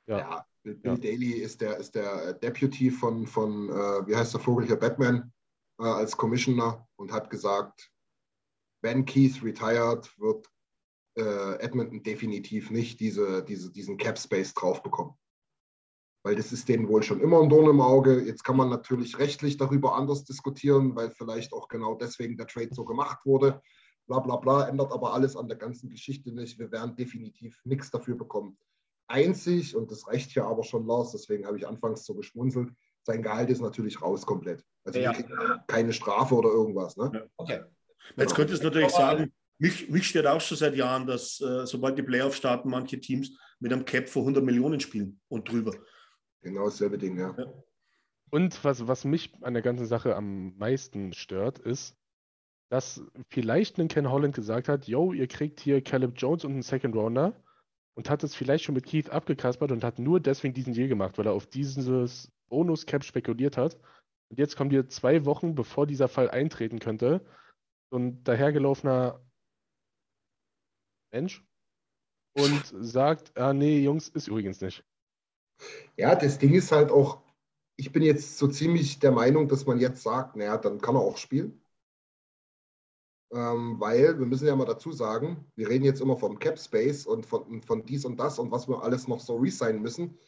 Ja. 0.07 0.19
Ja, 0.19 0.47
Bill, 0.63 0.81
Ja. 0.85 0.97
Daly 0.97 1.33
ist 1.33 1.61
der, 1.61 1.77
ist 1.79 1.95
der 1.95 2.35
Deputy 2.35 2.91
von, 2.91 3.27
von 3.27 3.69
äh, 3.69 4.07
wie 4.07 4.17
heißt 4.17 4.35
der 4.35 4.41
Vogel 4.41 4.67
hier, 4.67 4.77
Batman 4.77 5.33
äh, 5.79 5.85
als 5.85 6.17
Commissioner 6.17 6.89
und 6.97 7.13
hat 7.13 7.31
gesagt, 7.31 7.91
wenn 8.83 9.05
Keith 9.05 9.43
retired, 9.43 10.13
wird 10.19 10.49
äh, 11.17 11.59
Edmonton 11.61 12.03
definitiv 12.03 12.71
nicht 12.71 12.99
diese, 12.99 13.45
diese, 13.45 13.71
diesen 13.71 13.97
Cap 13.97 14.19
Space 14.19 14.55
drauf 14.55 14.83
bekommen. 14.83 15.15
Weil 16.25 16.37
das 16.37 16.53
ist 16.53 16.69
denen 16.69 16.89
wohl 16.89 17.03
schon 17.03 17.21
immer 17.21 17.43
ein 17.43 17.49
Dorn 17.49 17.71
im 17.71 17.81
Auge. 17.81 18.23
Jetzt 18.23 18.45
kann 18.45 18.57
man 18.57 18.71
natürlich 18.71 19.19
rechtlich 19.19 19.57
darüber 19.57 19.97
anders 19.97 20.25
diskutieren, 20.25 20.95
weil 20.95 21.11
vielleicht 21.11 21.53
auch 21.53 21.69
genau 21.69 21.95
deswegen 21.97 22.37
der 22.37 22.47
Trade 22.47 22.69
so 22.73 22.85
gemacht 22.85 23.19
wurde. 23.25 23.61
Bla 24.07 24.21
bla 24.21 24.37
bla, 24.37 24.69
ändert 24.69 24.93
aber 24.93 25.15
alles 25.15 25.37
an 25.37 25.49
der 25.49 25.59
ganzen 25.59 25.91
Geschichte 25.91 26.33
nicht. 26.33 26.59
Wir 26.59 26.71
werden 26.71 26.95
definitiv 26.95 27.61
nichts 27.65 27.91
dafür 27.91 28.17
bekommen. 28.17 28.57
Einzig, 29.09 29.77
und 29.77 29.91
das 29.91 30.07
reicht 30.07 30.33
ja 30.35 30.47
aber 30.47 30.63
schon, 30.63 30.87
Lars, 30.87 31.13
deswegen 31.13 31.47
habe 31.47 31.59
ich 31.59 31.67
anfangs 31.67 32.05
so 32.05 32.15
geschmunzelt, 32.15 32.71
sein 33.05 33.23
Gehalt 33.23 33.51
ist 33.51 33.61
natürlich 33.61 34.01
raus 34.01 34.25
komplett. 34.25 34.65
Also 34.85 35.01
Ja. 35.01 35.13
keine 35.67 35.93
Strafe 35.93 36.35
oder 36.35 36.51
irgendwas. 36.51 36.97
Ne? 36.97 37.29
Okay. 37.37 37.63
Jetzt 38.17 38.35
könntest 38.35 38.63
du 38.63 38.69
natürlich 38.69 38.93
sagen, 38.93 39.33
mich, 39.59 39.89
mich 39.89 40.09
stört 40.09 40.27
auch 40.27 40.41
schon 40.41 40.57
seit 40.57 40.75
Jahren, 40.75 41.07
dass 41.07 41.41
äh, 41.41 41.67
sobald 41.67 41.97
die 41.97 42.03
Playoffs 42.03 42.37
starten, 42.37 42.69
manche 42.69 42.99
Teams 42.99 43.37
mit 43.61 43.73
einem 43.73 43.85
Cap 43.85 44.09
von 44.09 44.23
100 44.23 44.43
Millionen 44.43 44.81
spielen 44.81 45.21
und 45.29 45.49
drüber. 45.49 45.73
Genau 46.43 46.65
dasselbe 46.65 46.99
Ding, 46.99 47.19
ja. 47.19 47.35
Und 48.31 48.65
was, 48.65 48.87
was 48.87 49.05
mich 49.05 49.33
an 49.43 49.55
der 49.55 49.63
ganzen 49.63 49.87
Sache 49.87 50.17
am 50.17 50.57
meisten 50.57 51.13
stört, 51.13 51.59
ist, 51.59 51.97
dass 52.71 53.03
vielleicht 53.29 53.79
ein 53.79 53.89
Ken 53.89 54.11
Holland 54.11 54.35
gesagt 54.35 54.69
hat, 54.69 54.87
yo, 54.87 55.13
ihr 55.13 55.29
kriegt 55.29 55.61
hier 55.61 55.83
Caleb 55.83 56.15
Jones 56.17 56.45
und 56.45 56.53
einen 56.53 56.63
Second 56.63 56.97
Rounder 56.97 57.35
und 57.95 58.09
hat 58.09 58.25
es 58.25 58.35
vielleicht 58.35 58.65
schon 58.65 58.75
mit 58.75 58.87
Keith 58.87 59.11
abgekaspert 59.11 59.71
und 59.71 59.85
hat 59.85 59.99
nur 59.99 60.21
deswegen 60.21 60.55
diesen 60.55 60.73
Deal 60.73 60.89
gemacht, 60.89 61.19
weil 61.19 61.27
er 61.27 61.35
auf 61.35 61.47
dieses 61.47 62.33
Bonus-Cap 62.49 63.05
spekuliert 63.05 63.57
hat. 63.57 63.79
Und 64.31 64.39
jetzt 64.39 64.57
kommen 64.57 64.71
wir 64.71 64.89
zwei 64.89 65.27
Wochen, 65.27 65.55
bevor 65.55 65.87
dieser 65.87 66.09
Fall 66.09 66.31
eintreten 66.31 66.79
könnte, 66.79 67.23
so 67.91 67.99
ein 67.99 68.25
dahergelaufener 68.25 69.21
Mensch 71.13 71.45
und 72.35 72.63
sagt, 72.81 73.37
ah 73.37 73.53
nee, 73.53 73.81
Jungs, 73.81 74.09
ist 74.09 74.29
übrigens 74.29 74.63
nicht. 74.63 74.83
Ja, 75.97 76.15
das 76.15 76.39
Ding 76.39 76.55
ist 76.55 76.73
halt 76.73 76.91
auch, 76.91 77.23
ich 77.77 77.93
bin 77.93 78.03
jetzt 78.03 78.39
so 78.39 78.49
ziemlich 78.49 78.99
der 78.99 79.13
Meinung, 79.13 79.49
dass 79.49 79.67
man 79.67 79.79
jetzt 79.79 80.03
sagt, 80.03 80.37
naja, 80.37 80.57
dann 80.57 80.81
kann 80.81 80.97
er 80.97 81.01
auch 81.01 81.17
spielen. 81.17 81.63
Ähm, 83.33 83.81
weil 83.81 84.19
wir 84.19 84.27
müssen 84.27 84.47
ja 84.47 84.55
mal 84.55 84.67
dazu 84.67 84.93
sagen, 84.93 85.51
wir 85.57 85.69
reden 85.69 85.85
jetzt 85.85 86.01
immer 86.01 86.17
vom 86.19 86.39
Cap 86.39 86.59
Space 86.59 87.07
und 87.07 87.25
von, 87.25 87.63
von 87.63 87.85
dies 87.87 88.05
und 88.05 88.19
das 88.19 88.39
und 88.39 88.51
was 88.51 88.69
wir 88.69 88.83
alles 88.83 89.09
noch 89.09 89.21
so 89.21 89.37
resignen 89.37 89.81
müssen. 89.81 90.19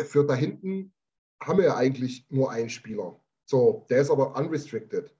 Für 0.00 0.24
da 0.24 0.34
hinten 0.34 0.92
haben 1.40 1.58
wir 1.58 1.66
ja 1.66 1.76
eigentlich 1.76 2.26
nur 2.28 2.50
einen 2.50 2.70
Spieler. 2.70 3.20
So, 3.44 3.86
der 3.88 4.00
ist 4.00 4.10
aber 4.10 4.36
unrestricted. 4.36 5.14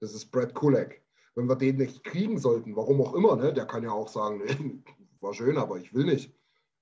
Das 0.00 0.14
ist 0.14 0.30
Brad 0.30 0.54
Kulak. 0.54 1.02
Wenn 1.34 1.48
wir 1.48 1.56
den 1.56 1.76
nicht 1.76 2.02
kriegen 2.02 2.38
sollten, 2.38 2.76
warum 2.76 3.00
auch 3.02 3.14
immer, 3.14 3.36
ne, 3.36 3.52
der 3.52 3.66
kann 3.66 3.82
ja 3.82 3.90
auch 3.90 4.08
sagen, 4.08 4.84
war 5.20 5.34
schön, 5.34 5.58
aber 5.58 5.78
ich 5.78 5.92
will 5.92 6.04
nicht. 6.04 6.32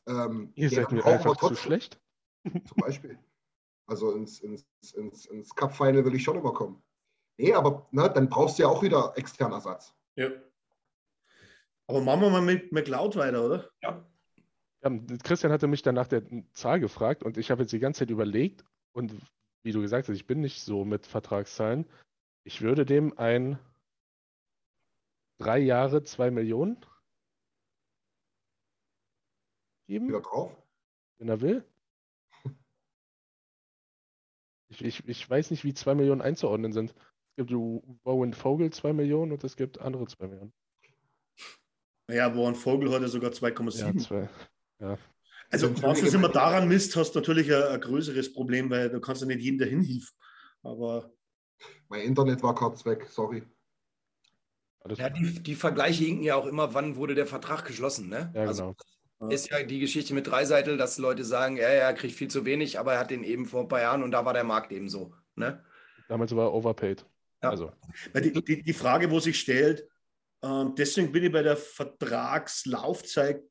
Ähm, 0.07 0.53
Ihr 0.55 0.71
seid 0.71 0.93
mir 0.93 1.05
einfach 1.05 1.37
zu 1.37 1.55
schlecht. 1.55 2.01
zum 2.45 2.77
Beispiel. 2.77 3.19
Also 3.87 4.13
ins, 4.13 4.41
ins, 4.41 4.67
ins, 4.95 5.27
ins 5.27 5.55
Cup-Final 5.55 6.05
will 6.05 6.15
ich 6.15 6.23
schon 6.23 6.39
immer 6.39 6.53
kommen. 6.53 6.83
Nee, 7.39 7.53
aber 7.53 7.87
ne, 7.91 8.11
dann 8.13 8.29
brauchst 8.29 8.59
du 8.59 8.65
ja 8.65 8.69
auch 8.69 8.83
wieder 8.83 9.13
externen 9.17 9.55
Ersatz. 9.55 9.95
Ja. 10.17 10.31
Aber 11.87 12.01
machen 12.01 12.21
wir 12.21 12.31
mal 12.31 12.43
mit 12.43 12.73
McLeod 12.73 13.17
weiter, 13.17 13.45
oder? 13.45 13.71
Ja. 13.83 14.07
Ja, 14.83 14.91
Christian 15.23 15.53
hatte 15.53 15.69
mich 15.69 15.83
dann 15.83 15.95
nach 15.95 16.09
der 16.09 16.23
Zahl 16.53 16.81
gefragt 16.81 17.23
und 17.23 17.39
ich 17.39 17.51
habe 17.51 17.63
jetzt 17.63 17.73
die 17.73 17.79
ganze 17.79 18.01
Zeit 18.01 18.11
überlegt 18.11 18.65
und 18.93 19.15
wie 19.63 19.73
du 19.73 19.81
gesagt 19.81 20.09
hast, 20.09 20.17
ich 20.17 20.27
bin 20.27 20.41
nicht 20.41 20.63
so 20.63 20.85
mit 20.85 21.07
Vertragszahlen. 21.07 21.87
Ich 22.45 22.63
würde 22.63 22.85
dem 22.85 23.17
ein 23.17 23.59
drei 25.39 25.59
Jahre, 25.59 26.03
zwei 26.03 26.31
Millionen 26.31 26.85
geben, 29.93 30.09
Wieder 30.09 30.21
drauf. 30.23 30.57
wenn 31.19 31.29
er 31.29 31.41
will. 31.41 31.65
Ich, 34.71 34.83
ich, 34.83 35.07
ich 35.07 35.29
weiß 35.29 35.51
nicht, 35.51 35.65
wie 35.65 35.75
zwei 35.75 35.95
Millionen 35.95 36.23
einzuordnen 36.23 36.73
sind. 36.73 36.95
Es 37.37 37.47
gibt 37.47 37.51
Bowen 37.51 38.33
Vogel 38.33 38.73
zwei 38.73 38.95
Millionen 38.95 39.33
und 39.33 39.45
es 39.45 39.57
gibt 39.57 39.79
andere 39.79 40.07
zwei 40.07 40.27
Millionen. 40.29 40.55
Naja, 42.09 42.35
Warren 42.35 42.55
Vogel 42.55 42.91
hat 42.91 43.03
ja 43.03 43.09
sogar 43.09 43.31
Ja, 43.33 43.37
2,7. 43.39 43.99
zwei. 44.01 44.29
also, 44.81 44.97
Also, 45.51 45.83
wenn 45.83 45.95
du 45.95 46.07
es 46.07 46.15
immer 46.15 46.31
daran 46.31 46.69
misst, 46.69 46.97
hast 46.97 47.13
du 47.15 47.19
natürlich 47.21 47.55
ein, 47.55 47.63
ein 47.63 47.81
größeres 47.83 48.33
Problem, 48.33 48.71
weil 48.71 48.89
du 48.89 48.99
kannst 49.01 49.21
ja 49.21 49.29
nicht 49.29 49.41
jeden 49.43 49.59
dahin 49.59 49.83
hieven. 49.83 50.09
Aber 50.63 51.13
Mein 51.89 52.03
Internet 52.03 52.43
war 52.43 52.55
kurz 52.55 52.85
weg, 52.87 53.07
sorry. 53.11 53.43
Ja, 54.97 55.11
die, 55.11 55.43
die 55.43 55.55
Vergleiche 55.55 56.05
hinken 56.05 56.25
ja 56.25 56.35
auch 56.37 56.47
immer, 56.47 56.73
wann 56.73 56.97
wurde 56.97 57.15
der 57.15 57.27
Vertrag 57.27 57.67
geschlossen, 57.67 58.09
ne? 58.09 58.33
Ja, 58.35 58.43
Also 58.43 58.63
genau. 58.63 58.77
Ist 59.31 59.51
ja 59.51 59.63
die 59.63 59.79
Geschichte 59.79 60.15
mit 60.15 60.27
Dreiseitel, 60.27 60.77
dass 60.77 60.99
Leute 60.99 61.25
sagen, 61.25 61.57
ja, 61.57 61.69
er 61.69 61.95
kriegt 61.95 62.15
viel 62.15 62.29
zu 62.29 62.45
wenig, 62.45 62.79
aber 62.79 62.95
er 62.95 63.01
hat 63.01 63.11
den 63.11 63.25
eben 63.25 63.47
vor 63.47 63.61
ein 63.61 63.69
paar 63.69 63.81
Jahren 63.81 64.03
und 64.03 64.11
da 64.11 64.25
war 64.25 64.33
der 64.33 64.45
Markt 64.45 64.73
eben 64.73 64.89
so. 64.89 65.15
Ne? 65.37 65.65
Damals 66.09 66.35
war 66.35 66.47
er 66.47 66.55
overpaid. 66.55 67.07
Ja. 67.43 67.51
Also, 67.51 67.73
die, 68.15 68.33
die, 68.33 68.63
die 68.63 68.73
Frage, 68.73 69.11
wo 69.11 69.21
sich 69.21 69.39
stellt, 69.39 69.87
ähm, 70.43 70.75
deswegen 70.77 71.13
bin 71.13 71.25
ich 71.25 71.33
bei 71.33 71.43
der 71.43 71.57
Vertragslaufzeit 71.57 73.43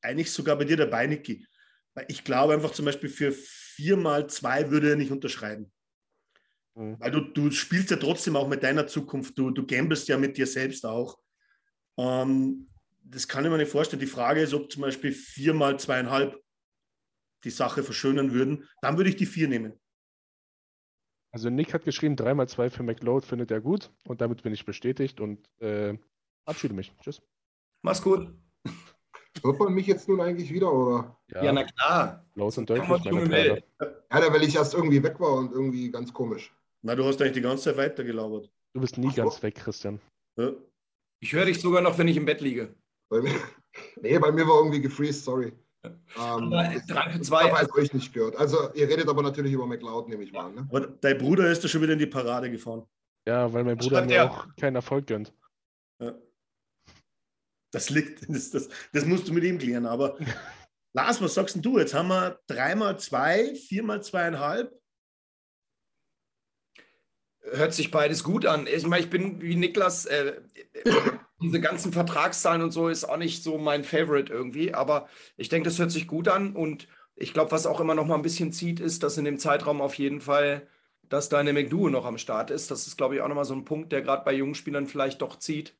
eigentlich 0.00 0.30
sogar 0.30 0.56
bei 0.56 0.64
dir 0.64 0.76
dabei, 0.76 1.06
Niki. 1.06 1.46
Weil 1.94 2.06
ich 2.08 2.24
glaube 2.24 2.54
einfach 2.54 2.72
zum 2.72 2.84
Beispiel 2.84 3.10
für 3.10 3.32
vier 3.32 3.96
mal 3.96 4.28
zwei 4.28 4.70
würde 4.70 4.90
er 4.90 4.96
nicht 4.96 5.10
unterschreiben. 5.10 5.72
Mhm. 6.74 6.96
Weil 6.98 7.10
du, 7.10 7.20
du 7.20 7.50
spielst 7.50 7.90
ja 7.90 7.96
trotzdem 7.96 8.36
auch 8.36 8.48
mit 8.48 8.62
deiner 8.62 8.86
Zukunft, 8.86 9.36
du, 9.38 9.50
du 9.50 9.66
gamblest 9.66 10.08
ja 10.08 10.16
mit 10.16 10.36
dir 10.36 10.46
selbst 10.46 10.86
auch. 10.86 11.18
Ähm, 11.98 12.68
das 13.10 13.28
kann 13.28 13.44
ich 13.44 13.50
mir 13.50 13.58
nicht 13.58 13.70
vorstellen. 13.70 14.00
Die 14.00 14.06
Frage 14.06 14.40
ist, 14.40 14.54
ob 14.54 14.70
zum 14.70 14.82
Beispiel 14.82 15.12
vier 15.12 15.54
mal 15.54 15.78
zweieinhalb 15.78 16.42
die 17.44 17.50
Sache 17.50 17.82
verschönern 17.82 18.32
würden. 18.32 18.68
Dann 18.82 18.96
würde 18.96 19.10
ich 19.10 19.16
die 19.16 19.26
vier 19.26 19.48
nehmen. 19.48 19.78
Also 21.30 21.50
Nick 21.50 21.74
hat 21.74 21.84
geschrieben, 21.84 22.16
3x2 22.16 22.70
für 22.70 22.82
McLeod 22.82 23.24
findet 23.24 23.50
er 23.50 23.60
gut 23.60 23.90
und 24.06 24.20
damit 24.20 24.42
bin 24.42 24.52
ich 24.52 24.64
bestätigt 24.64 25.20
und 25.20 25.46
äh, 25.60 25.96
verabschiede 26.44 26.74
mich. 26.74 26.92
Tschüss. 27.00 27.22
Mach's 27.82 28.02
gut. 28.02 28.32
Hört 29.42 29.58
man 29.58 29.72
mich 29.72 29.86
jetzt 29.86 30.08
nun 30.08 30.20
eigentlich 30.20 30.52
wieder? 30.52 30.72
Oder? 30.72 31.16
Ja, 31.28 31.52
na 31.52 31.64
klar. 31.64 32.26
laut 32.34 32.56
und 32.58 32.68
deutlich. 32.68 32.88
Ja, 32.88 33.90
da, 34.08 34.32
weil 34.32 34.42
ich 34.42 34.56
erst 34.56 34.74
irgendwie 34.74 35.02
weg 35.02 35.20
war 35.20 35.34
und 35.34 35.52
irgendwie 35.52 35.90
ganz 35.90 36.12
komisch. 36.12 36.52
Na, 36.82 36.96
du 36.96 37.04
hast 37.04 37.20
eigentlich 37.20 37.34
die 37.34 37.40
ganze 37.42 37.64
Zeit 37.64 37.76
weitergelabert. 37.76 38.50
Du 38.72 38.80
bist 38.80 38.98
nie 38.98 39.08
Ach 39.10 39.16
ganz 39.16 39.42
weg, 39.42 39.56
Christian. 39.56 40.00
Ja. 40.36 40.52
Ich 41.20 41.32
höre 41.32 41.44
dich 41.44 41.60
sogar 41.60 41.82
noch, 41.82 41.98
wenn 41.98 42.08
ich 42.08 42.16
im 42.16 42.24
Bett 42.24 42.40
liege. 42.40 42.74
Bei 43.08 43.20
mir, 43.20 43.32
nee, 44.02 44.18
bei 44.18 44.32
mir 44.32 44.46
war 44.46 44.58
irgendwie 44.58 44.80
gefreezed, 44.80 45.24
sorry. 45.24 45.52
Ähm, 45.84 46.52
ich 46.76 46.86
drei 46.86 47.10
für 47.10 47.18
ich 47.18 47.24
zwei. 47.24 47.44
habe 47.44 47.58
halt 47.58 47.72
euch 47.74 47.92
nicht 47.92 48.12
gehört. 48.12 48.36
Also 48.36 48.72
ihr 48.74 48.88
redet 48.88 49.08
aber 49.08 49.22
natürlich 49.22 49.52
über 49.52 49.66
McLeod, 49.66 50.08
nehme 50.08 50.24
ich 50.24 50.32
mal. 50.32 50.52
Ne? 50.52 50.66
Aber 50.68 50.80
dein 50.80 51.18
Bruder 51.18 51.50
ist 51.50 51.62
da 51.62 51.68
schon 51.68 51.82
wieder 51.82 51.92
in 51.92 51.98
die 51.98 52.06
Parade 52.06 52.50
gefahren. 52.50 52.84
Ja, 53.26 53.52
weil 53.52 53.64
mein 53.64 53.76
Bruder 53.76 53.98
schreibt 53.98 54.08
mir 54.08 54.16
er? 54.16 54.30
auch 54.30 54.56
keinen 54.56 54.76
Erfolg 54.76 55.06
gönnt. 55.06 55.32
Ja. 56.00 56.14
Das 57.72 57.90
liegt, 57.90 58.28
das, 58.28 58.50
das, 58.50 58.68
das 58.92 59.04
musst 59.04 59.28
du 59.28 59.32
mit 59.32 59.44
ihm 59.44 59.58
klären. 59.58 59.86
Aber 59.86 60.18
Lars, 60.94 61.22
was 61.22 61.34
sagst 61.34 61.54
denn 61.54 61.62
du? 61.62 61.78
Jetzt 61.78 61.94
haben 61.94 62.08
wir 62.08 62.40
dreimal 62.46 62.98
zwei, 62.98 63.54
viermal 63.54 64.02
zweieinhalb. 64.02 64.74
Hört 67.40 67.72
sich 67.72 67.90
beides 67.90 68.24
gut 68.24 68.44
an. 68.46 68.66
Ich 68.66 68.86
meine, 68.86 69.04
ich 69.04 69.10
bin 69.10 69.40
wie 69.40 69.56
Niklas, 69.56 70.04
äh, 70.06 70.40
diese 71.40 71.60
ganzen 71.60 71.92
Vertragszahlen 71.92 72.62
und 72.62 72.72
so 72.72 72.88
ist 72.88 73.04
auch 73.04 73.16
nicht 73.16 73.42
so 73.42 73.58
mein 73.58 73.84
Favorite 73.84 74.32
irgendwie, 74.32 74.74
aber 74.74 75.08
ich 75.36 75.48
denke, 75.48 75.68
das 75.68 75.78
hört 75.78 75.90
sich 75.90 76.08
gut 76.08 76.28
an 76.28 76.56
und 76.56 76.88
ich 77.14 77.32
glaube, 77.32 77.50
was 77.50 77.66
auch 77.66 77.80
immer 77.80 77.94
noch 77.94 78.06
mal 78.06 78.14
ein 78.14 78.22
bisschen 78.22 78.52
zieht, 78.52 78.80
ist, 78.80 79.02
dass 79.02 79.18
in 79.18 79.24
dem 79.24 79.38
Zeitraum 79.38 79.80
auf 79.80 79.94
jeden 79.94 80.20
Fall, 80.20 80.68
dass 81.02 81.28
deine 81.28 81.52
McDuo 81.52 81.88
noch 81.88 82.04
am 82.04 82.18
Start 82.18 82.50
ist. 82.50 82.70
Das 82.70 82.86
ist, 82.86 82.96
glaube 82.96 83.16
ich, 83.16 83.20
auch 83.20 83.28
noch 83.28 83.34
mal 83.34 83.44
so 83.44 83.54
ein 83.54 83.64
Punkt, 83.64 83.92
der 83.92 84.02
gerade 84.02 84.24
bei 84.24 84.32
jungen 84.32 84.54
Spielern 84.54 84.86
vielleicht 84.86 85.20
doch 85.20 85.36
zieht, 85.36 85.76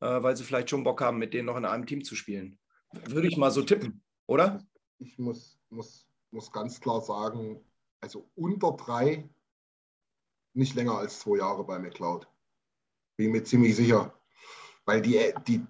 äh, 0.00 0.22
weil 0.22 0.36
sie 0.36 0.44
vielleicht 0.44 0.70
schon 0.70 0.82
Bock 0.82 1.00
haben, 1.00 1.18
mit 1.18 1.34
denen 1.34 1.46
noch 1.46 1.56
in 1.56 1.64
einem 1.64 1.86
Team 1.86 2.02
zu 2.02 2.16
spielen. 2.16 2.58
Würde 2.92 3.28
ich 3.28 3.36
mal 3.36 3.50
so 3.50 3.62
tippen, 3.62 4.02
oder? 4.26 4.66
Ich 4.98 5.18
muss, 5.18 5.58
muss, 5.70 6.06
muss 6.30 6.50
ganz 6.50 6.80
klar 6.80 7.00
sagen, 7.00 7.64
also 8.00 8.28
unter 8.34 8.72
drei 8.72 9.28
nicht 10.54 10.74
länger 10.74 10.98
als 10.98 11.20
zwei 11.20 11.38
Jahre 11.38 11.64
bei 11.64 11.78
McLeod. 11.78 12.28
Bin 13.16 13.30
mir 13.30 13.44
ziemlich 13.44 13.76
sicher. 13.76 14.18
Weil 14.84 15.02
die, 15.02 15.32
die, 15.46 15.64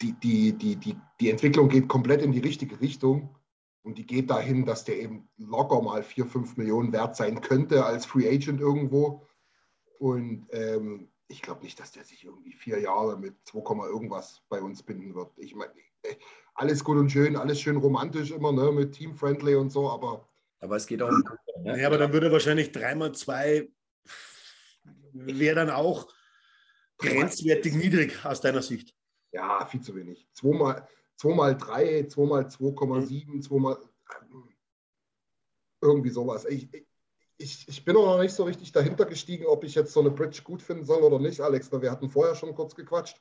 die, 0.00 0.12
die, 0.12 0.52
die, 0.52 0.76
die, 0.76 0.96
die 1.20 1.30
Entwicklung 1.30 1.68
geht 1.68 1.88
komplett 1.88 2.22
in 2.22 2.32
die 2.32 2.40
richtige 2.40 2.80
Richtung. 2.80 3.34
Und 3.82 3.98
die 3.98 4.06
geht 4.06 4.30
dahin, 4.30 4.64
dass 4.64 4.84
der 4.84 4.98
eben 4.98 5.28
locker 5.36 5.82
mal 5.82 6.02
4, 6.02 6.26
5 6.26 6.56
Millionen 6.56 6.92
wert 6.92 7.16
sein 7.16 7.40
könnte 7.40 7.84
als 7.84 8.06
Free 8.06 8.28
Agent 8.28 8.60
irgendwo. 8.60 9.26
Und 9.98 10.46
ähm, 10.50 11.10
ich 11.28 11.42
glaube 11.42 11.62
nicht, 11.62 11.78
dass 11.80 11.92
der 11.92 12.04
sich 12.04 12.24
irgendwie 12.24 12.52
vier 12.52 12.80
Jahre 12.80 13.18
mit 13.18 13.34
2, 13.44 13.86
irgendwas 13.86 14.42
bei 14.48 14.62
uns 14.62 14.82
binden 14.82 15.14
wird. 15.14 15.32
Ich 15.36 15.54
meine, 15.54 15.72
alles 16.54 16.84
gut 16.84 16.96
und 16.96 17.10
schön, 17.10 17.36
alles 17.36 17.60
schön 17.60 17.76
romantisch 17.76 18.30
immer, 18.30 18.52
ne, 18.52 18.72
mit 18.72 18.92
Team-Friendly 18.92 19.56
und 19.56 19.70
so, 19.70 19.90
aber. 19.90 20.28
Aber 20.60 20.76
es 20.76 20.86
geht 20.86 21.02
auch 21.02 21.08
um. 21.08 21.24
Ne? 21.62 21.80
Ja, 21.80 21.88
aber 21.88 21.98
dann 21.98 22.12
würde 22.12 22.32
wahrscheinlich 22.32 22.72
dreimal 22.72 23.12
zwei 23.12 23.68
wäre 25.14 25.54
dann 25.54 25.70
auch 25.70 26.08
grenzwertig 27.04 27.74
niedrig 27.74 28.24
aus 28.24 28.40
deiner 28.40 28.62
Sicht. 28.62 28.94
Ja, 29.32 29.66
viel 29.66 29.80
zu 29.80 29.94
wenig. 29.94 30.28
Zweimal, 30.32 30.86
zweimal 31.16 31.56
drei, 31.56 32.04
zweimal 32.04 32.44
2,7, 32.46 33.42
zweimal 33.42 33.78
irgendwie 35.80 36.10
sowas. 36.10 36.44
Ich, 36.46 36.68
ich, 37.36 37.68
ich 37.68 37.84
bin 37.84 37.96
auch 37.96 38.06
noch 38.06 38.20
nicht 38.20 38.34
so 38.34 38.44
richtig 38.44 38.72
dahinter 38.72 39.04
gestiegen, 39.04 39.46
ob 39.46 39.64
ich 39.64 39.74
jetzt 39.74 39.92
so 39.92 40.00
eine 40.00 40.10
Bridge 40.10 40.42
gut 40.42 40.62
finden 40.62 40.84
soll 40.84 41.02
oder 41.02 41.18
nicht, 41.18 41.40
Alex. 41.40 41.70
Wir 41.70 41.90
hatten 41.90 42.08
vorher 42.08 42.34
schon 42.34 42.54
kurz 42.54 42.74
gequatscht. 42.74 43.20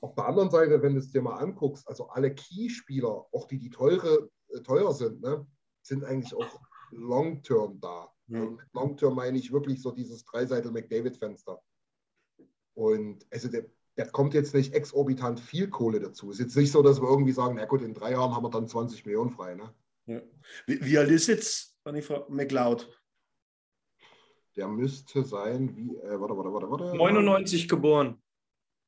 Auf 0.00 0.14
der 0.14 0.26
anderen 0.26 0.50
Seite, 0.50 0.82
wenn 0.82 0.94
du 0.94 1.00
es 1.00 1.10
dir 1.10 1.22
mal 1.22 1.36
anguckst, 1.36 1.86
also 1.88 2.08
alle 2.08 2.34
Key-Spieler, 2.34 3.26
auch 3.32 3.46
die, 3.46 3.58
die 3.58 3.70
teure, 3.70 4.30
äh, 4.48 4.60
teuer 4.60 4.92
sind, 4.92 5.22
ne, 5.22 5.46
sind 5.82 6.04
eigentlich 6.04 6.34
auch 6.34 6.60
long-term 6.90 7.80
da. 7.80 8.12
Ja. 8.28 8.56
Long-term 8.72 9.14
meine 9.14 9.38
ich 9.38 9.52
wirklich 9.52 9.80
so 9.80 9.92
dieses 9.92 10.24
Dreiseitel-McDavid-Fenster. 10.24 11.60
Und 12.76 13.26
also 13.32 13.48
der, 13.48 13.64
der 13.96 14.06
kommt 14.10 14.34
jetzt 14.34 14.54
nicht 14.54 14.74
exorbitant 14.74 15.40
viel 15.40 15.68
Kohle 15.68 15.98
dazu. 15.98 16.30
Es 16.30 16.38
ist 16.38 16.44
jetzt 16.44 16.56
nicht 16.56 16.70
so, 16.70 16.82
dass 16.82 17.00
wir 17.00 17.08
irgendwie 17.08 17.32
sagen, 17.32 17.56
na 17.56 17.64
gut, 17.64 17.80
in 17.80 17.94
drei 17.94 18.12
Jahren 18.12 18.34
haben 18.34 18.44
wir 18.44 18.50
dann 18.50 18.68
20 18.68 19.06
Millionen 19.06 19.30
frei. 19.30 19.54
Ne? 19.54 19.74
Ja. 20.04 20.20
Wie, 20.66 20.84
wie, 20.84 20.98
alt 20.98 21.10
ist 21.10 21.26
jetzt, 21.26 21.74
wenn 21.84 21.96
ich 21.96 22.04
frage, 22.04 22.26
McLeod? 22.28 22.86
Der 24.56 24.68
müsste 24.68 25.24
sein, 25.24 25.74
wie, 25.74 25.96
äh, 25.96 26.20
warte, 26.20 26.36
warte, 26.36 26.52
warte, 26.52 26.70
warte. 26.70 26.96
99 26.96 27.66
geboren. 27.66 28.22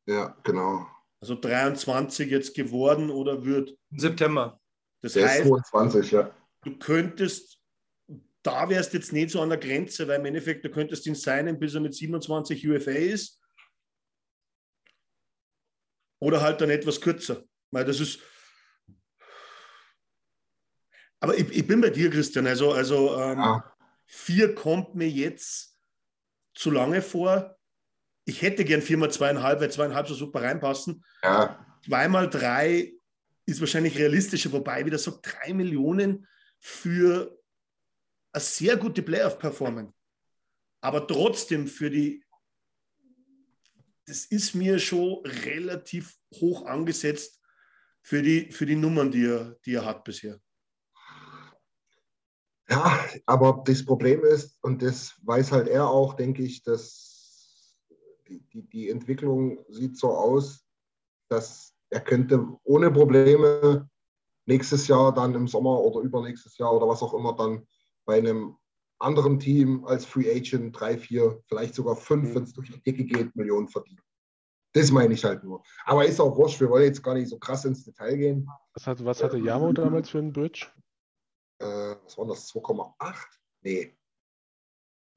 Ja, 0.06 0.36
genau. 0.42 0.86
Also 1.20 1.34
23 1.34 2.30
jetzt 2.30 2.54
geworden 2.54 3.10
oder 3.10 3.44
wird? 3.44 3.76
September. 3.90 4.60
Das 5.00 5.14
der 5.14 5.28
heißt, 5.28 5.46
22, 5.46 6.10
ja. 6.10 6.30
du 6.62 6.78
könntest, 6.78 7.58
da 8.42 8.68
wärst 8.68 8.92
jetzt 8.92 9.12
nicht 9.12 9.30
so 9.30 9.40
an 9.40 9.48
der 9.48 9.58
Grenze, 9.58 10.06
weil 10.06 10.20
im 10.20 10.26
Endeffekt, 10.26 10.64
du 10.64 10.70
könntest 10.70 11.06
ihn 11.06 11.14
sein, 11.14 11.58
bis 11.58 11.74
er 11.74 11.80
mit 11.80 11.94
27 11.94 12.68
UFA 12.68 12.90
ist 12.90 13.37
oder 16.20 16.40
halt 16.40 16.60
dann 16.60 16.70
etwas 16.70 17.00
kürzer. 17.00 17.44
Weil 17.70 17.84
das 17.84 18.00
ist. 18.00 18.20
Aber 21.20 21.36
ich, 21.36 21.50
ich 21.50 21.66
bin 21.66 21.80
bei 21.80 21.90
dir, 21.90 22.10
Christian. 22.10 22.46
Also, 22.46 22.72
also 22.72 23.18
ähm, 23.20 23.38
ja. 23.38 23.76
vier 24.06 24.54
kommt 24.54 24.94
mir 24.94 25.08
jetzt 25.08 25.78
zu 26.54 26.70
lange 26.70 27.02
vor. 27.02 27.56
Ich 28.24 28.42
hätte 28.42 28.64
gern 28.64 28.82
viermal 28.82 29.10
zweieinhalb, 29.10 29.60
weil 29.60 29.70
zweieinhalb 29.70 30.06
so 30.06 30.14
super 30.14 30.42
reinpassen. 30.42 31.04
Ja. 31.22 31.64
Zweimal 31.84 32.28
drei 32.28 32.92
ist 33.46 33.60
wahrscheinlich 33.60 33.98
realistischer, 33.98 34.52
wobei 34.52 34.84
wieder 34.84 34.98
so 34.98 35.18
drei 35.22 35.54
Millionen 35.54 36.26
für 36.58 37.38
eine 38.32 38.42
sehr 38.42 38.76
gute 38.76 39.02
Playoff-Performance. 39.02 39.94
Aber 40.80 41.06
trotzdem 41.06 41.66
für 41.66 41.90
die 41.90 42.22
das 44.08 44.24
ist 44.24 44.54
mir 44.54 44.78
schon 44.78 45.20
relativ 45.44 46.16
hoch 46.40 46.64
angesetzt 46.64 47.40
für 48.00 48.22
die, 48.22 48.50
für 48.50 48.64
die 48.64 48.76
Nummern, 48.76 49.10
die 49.10 49.26
er, 49.26 49.56
die 49.66 49.74
er 49.74 49.84
hat 49.84 50.04
bisher. 50.04 50.40
Ja, 52.70 52.98
aber 53.26 53.62
das 53.66 53.84
Problem 53.84 54.24
ist, 54.24 54.58
und 54.62 54.82
das 54.82 55.14
weiß 55.22 55.52
halt 55.52 55.68
er 55.68 55.88
auch, 55.88 56.14
denke 56.14 56.42
ich, 56.42 56.62
dass 56.62 57.76
die, 58.28 58.62
die, 58.62 58.90
Entwicklung 58.90 59.64
sieht 59.70 59.96
so 59.96 60.10
aus, 60.10 60.66
dass 61.28 61.74
er 61.88 62.00
könnte 62.00 62.46
ohne 62.64 62.90
Probleme 62.90 63.88
nächstes 64.44 64.86
Jahr 64.86 65.14
dann 65.14 65.34
im 65.34 65.48
Sommer 65.48 65.80
oder 65.80 66.00
übernächstes 66.00 66.58
Jahr 66.58 66.74
oder 66.74 66.86
was 66.88 67.02
auch 67.02 67.14
immer 67.14 67.34
dann 67.34 67.66
bei 68.04 68.18
einem 68.18 68.56
anderen 68.98 69.38
Team 69.38 69.84
als 69.84 70.04
Free 70.04 70.30
Agent 70.30 70.78
drei, 70.78 70.98
vier, 70.98 71.42
vielleicht 71.46 71.74
sogar 71.74 71.96
fünf, 71.96 72.30
mhm. 72.30 72.34
wenn 72.34 72.42
es 72.44 72.52
durch 72.52 72.70
die 72.70 72.82
Dicke 72.82 73.04
geht, 73.04 73.34
Millionen 73.36 73.68
verdienen. 73.68 74.00
Das 74.72 74.90
meine 74.90 75.14
ich 75.14 75.24
halt 75.24 75.42
nur. 75.44 75.62
Aber 75.84 76.04
ist 76.04 76.20
auch 76.20 76.36
wurscht, 76.36 76.60
wir 76.60 76.68
wollen 76.68 76.84
jetzt 76.84 77.02
gar 77.02 77.14
nicht 77.14 77.28
so 77.28 77.38
krass 77.38 77.64
ins 77.64 77.84
Detail 77.84 78.16
gehen. 78.16 78.48
Was, 78.74 78.86
hat, 78.86 79.04
was 79.04 79.22
hatte 79.22 79.38
Yamo 79.38 79.72
damals 79.72 80.10
für 80.10 80.18
einen 80.18 80.32
Bridge? 80.32 80.66
Äh, 81.58 81.96
was 82.04 82.18
war 82.18 82.26
das? 82.26 82.52
2,8? 82.52 83.14
Nee. 83.62 83.96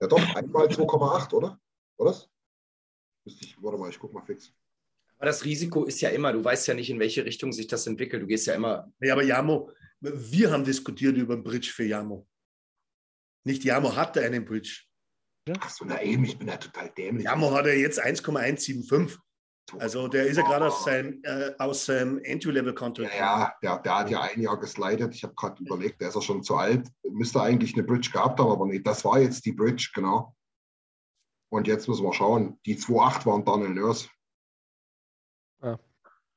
Ja 0.02 0.08
doch, 0.08 0.36
einmal 0.36 0.68
2,8, 0.68 1.34
oder? 1.34 1.60
Oder? 1.98 2.16
Ich, 3.26 3.62
warte 3.62 3.78
mal, 3.78 3.90
ich 3.90 4.00
guck 4.00 4.14
mal 4.14 4.24
fix. 4.24 4.52
Aber 5.18 5.28
das 5.28 5.46
Risiko 5.46 5.84
ist 5.84 6.02
ja 6.02 6.10
immer, 6.10 6.34
du 6.34 6.44
weißt 6.44 6.68
ja 6.68 6.74
nicht, 6.74 6.90
in 6.90 7.00
welche 7.00 7.24
Richtung 7.24 7.52
sich 7.52 7.68
das 7.68 7.86
entwickelt. 7.86 8.24
Du 8.24 8.28
gehst 8.28 8.48
ja 8.48 8.56
immer. 8.56 8.92
Ja, 9.00 9.14
aber 9.14 9.24
Yamo, 9.24 9.70
wir 10.00 10.52
haben 10.52 10.64
diskutiert 10.64 11.16
über 11.16 11.36
einen 11.36 11.44
Bridge 11.44 11.72
für 11.72 11.84
Yamo. 11.84 12.28
Nicht 13.44 13.64
Yamo 13.64 13.96
hatte 13.96 14.22
einen 14.22 14.46
Bridge. 14.46 14.84
Ach 15.60 15.70
so, 15.70 15.86
na 15.86 16.02
eben, 16.02 16.24
ich 16.24 16.38
bin 16.38 16.48
ja 16.48 16.58
total 16.58 16.90
dämlich. 16.92 17.26
Yamo 17.26 17.52
hat 17.52 17.66
er 17.66 17.78
jetzt 17.78 18.00
1,175. 18.00 19.20
Also 19.80 20.08
der 20.08 20.26
ist 20.26 20.38
ja 20.38 20.44
gerade 20.44 20.68
aus 20.68 20.84
seinem, 20.84 21.22
äh, 21.24 21.52
aus 21.58 21.86
seinem 21.86 22.20
Entry-Level-Contract. 22.20 23.16
Ja, 23.16 23.54
der, 23.64 23.80
der 23.80 23.98
hat 23.98 24.10
ja 24.10 24.22
ein 24.22 24.42
Jahr 24.42 24.60
geslidet. 24.60 25.16
Ich 25.16 25.24
habe 25.24 25.34
gerade 25.36 25.64
überlegt, 25.64 26.02
der 26.02 26.10
ist 26.10 26.16
ja 26.16 26.22
schon 26.22 26.44
zu 26.44 26.58
alt. 26.58 26.90
Müsste 27.10 27.42
eigentlich 27.42 27.74
eine 27.74 27.84
Bridge 27.84 28.10
gehabt 28.12 28.40
haben, 28.40 28.52
aber 28.52 28.66
nicht. 28.66 28.86
Das 28.86 29.06
war 29.06 29.20
jetzt 29.20 29.46
die 29.46 29.54
Bridge, 29.54 29.92
genau. 29.94 30.36
Und 31.50 31.68
jetzt 31.68 31.88
müssen 31.88 32.04
wir 32.04 32.14
schauen. 32.14 32.60
Die 32.66 32.78
2.8 32.78 33.26
waren 33.26 33.46
Daniel 33.46 33.70
Nurse. 33.70 34.10
Ja. 35.62 35.80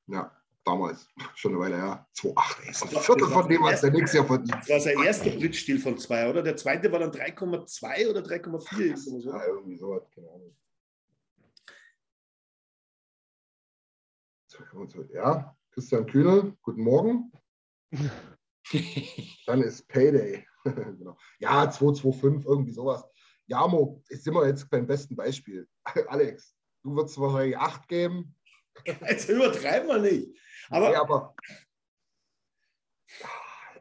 ja 0.06 0.43
damals, 0.64 1.08
schon 1.34 1.52
eine 1.52 1.60
Weile 1.60 1.76
her, 1.76 2.06
2,8 2.16 2.70
ist 2.70 2.82
ein 2.82 2.88
Viertel 2.88 3.28
von 3.28 3.48
dem, 3.48 3.62
was 3.62 3.80
der 3.80 3.90
nächste 3.90 4.18
Jahr 4.18 4.26
verdient. 4.26 4.54
Das 4.60 4.68
war 4.68 4.80
sein 4.80 5.02
erster 5.02 5.30
Bridge-Stil 5.30 5.78
von 5.78 5.98
2, 5.98 6.30
oder? 6.30 6.42
Der 6.42 6.56
zweite 6.56 6.90
war 6.90 6.98
dann 6.98 7.10
3,2 7.10 8.10
oder 8.10 8.20
3,4. 8.20 9.26
Ja, 9.26 9.46
irgendwie 9.46 9.76
sowas, 9.76 10.08
keine 10.14 10.28
Ahnung. 10.30 10.56
Ja, 15.12 15.56
Christian 15.72 16.06
Kühne, 16.06 16.56
guten 16.62 16.82
Morgen. 16.82 17.32
Dann 19.46 19.62
ist 19.62 19.86
Payday. 19.88 20.46
genau. 20.64 21.16
Ja, 21.40 21.68
225, 21.70 22.46
irgendwie 22.46 22.72
sowas. 22.72 23.04
Jamo, 23.46 24.02
jetzt 24.08 24.24
sind 24.24 24.34
wir 24.34 24.46
jetzt 24.46 24.70
beim 24.70 24.86
besten 24.86 25.16
Beispiel. 25.16 25.68
Alex, 26.08 26.56
du 26.82 26.94
würdest 26.94 27.18
wahrscheinlich 27.18 27.58
8 27.58 27.88
geben. 27.88 28.34
Jetzt 28.84 29.28
übertreiben 29.28 29.88
wir 29.88 29.98
nicht. 29.98 30.38
Aber, 30.70 30.90
nee, 30.90 30.96
aber 30.96 31.34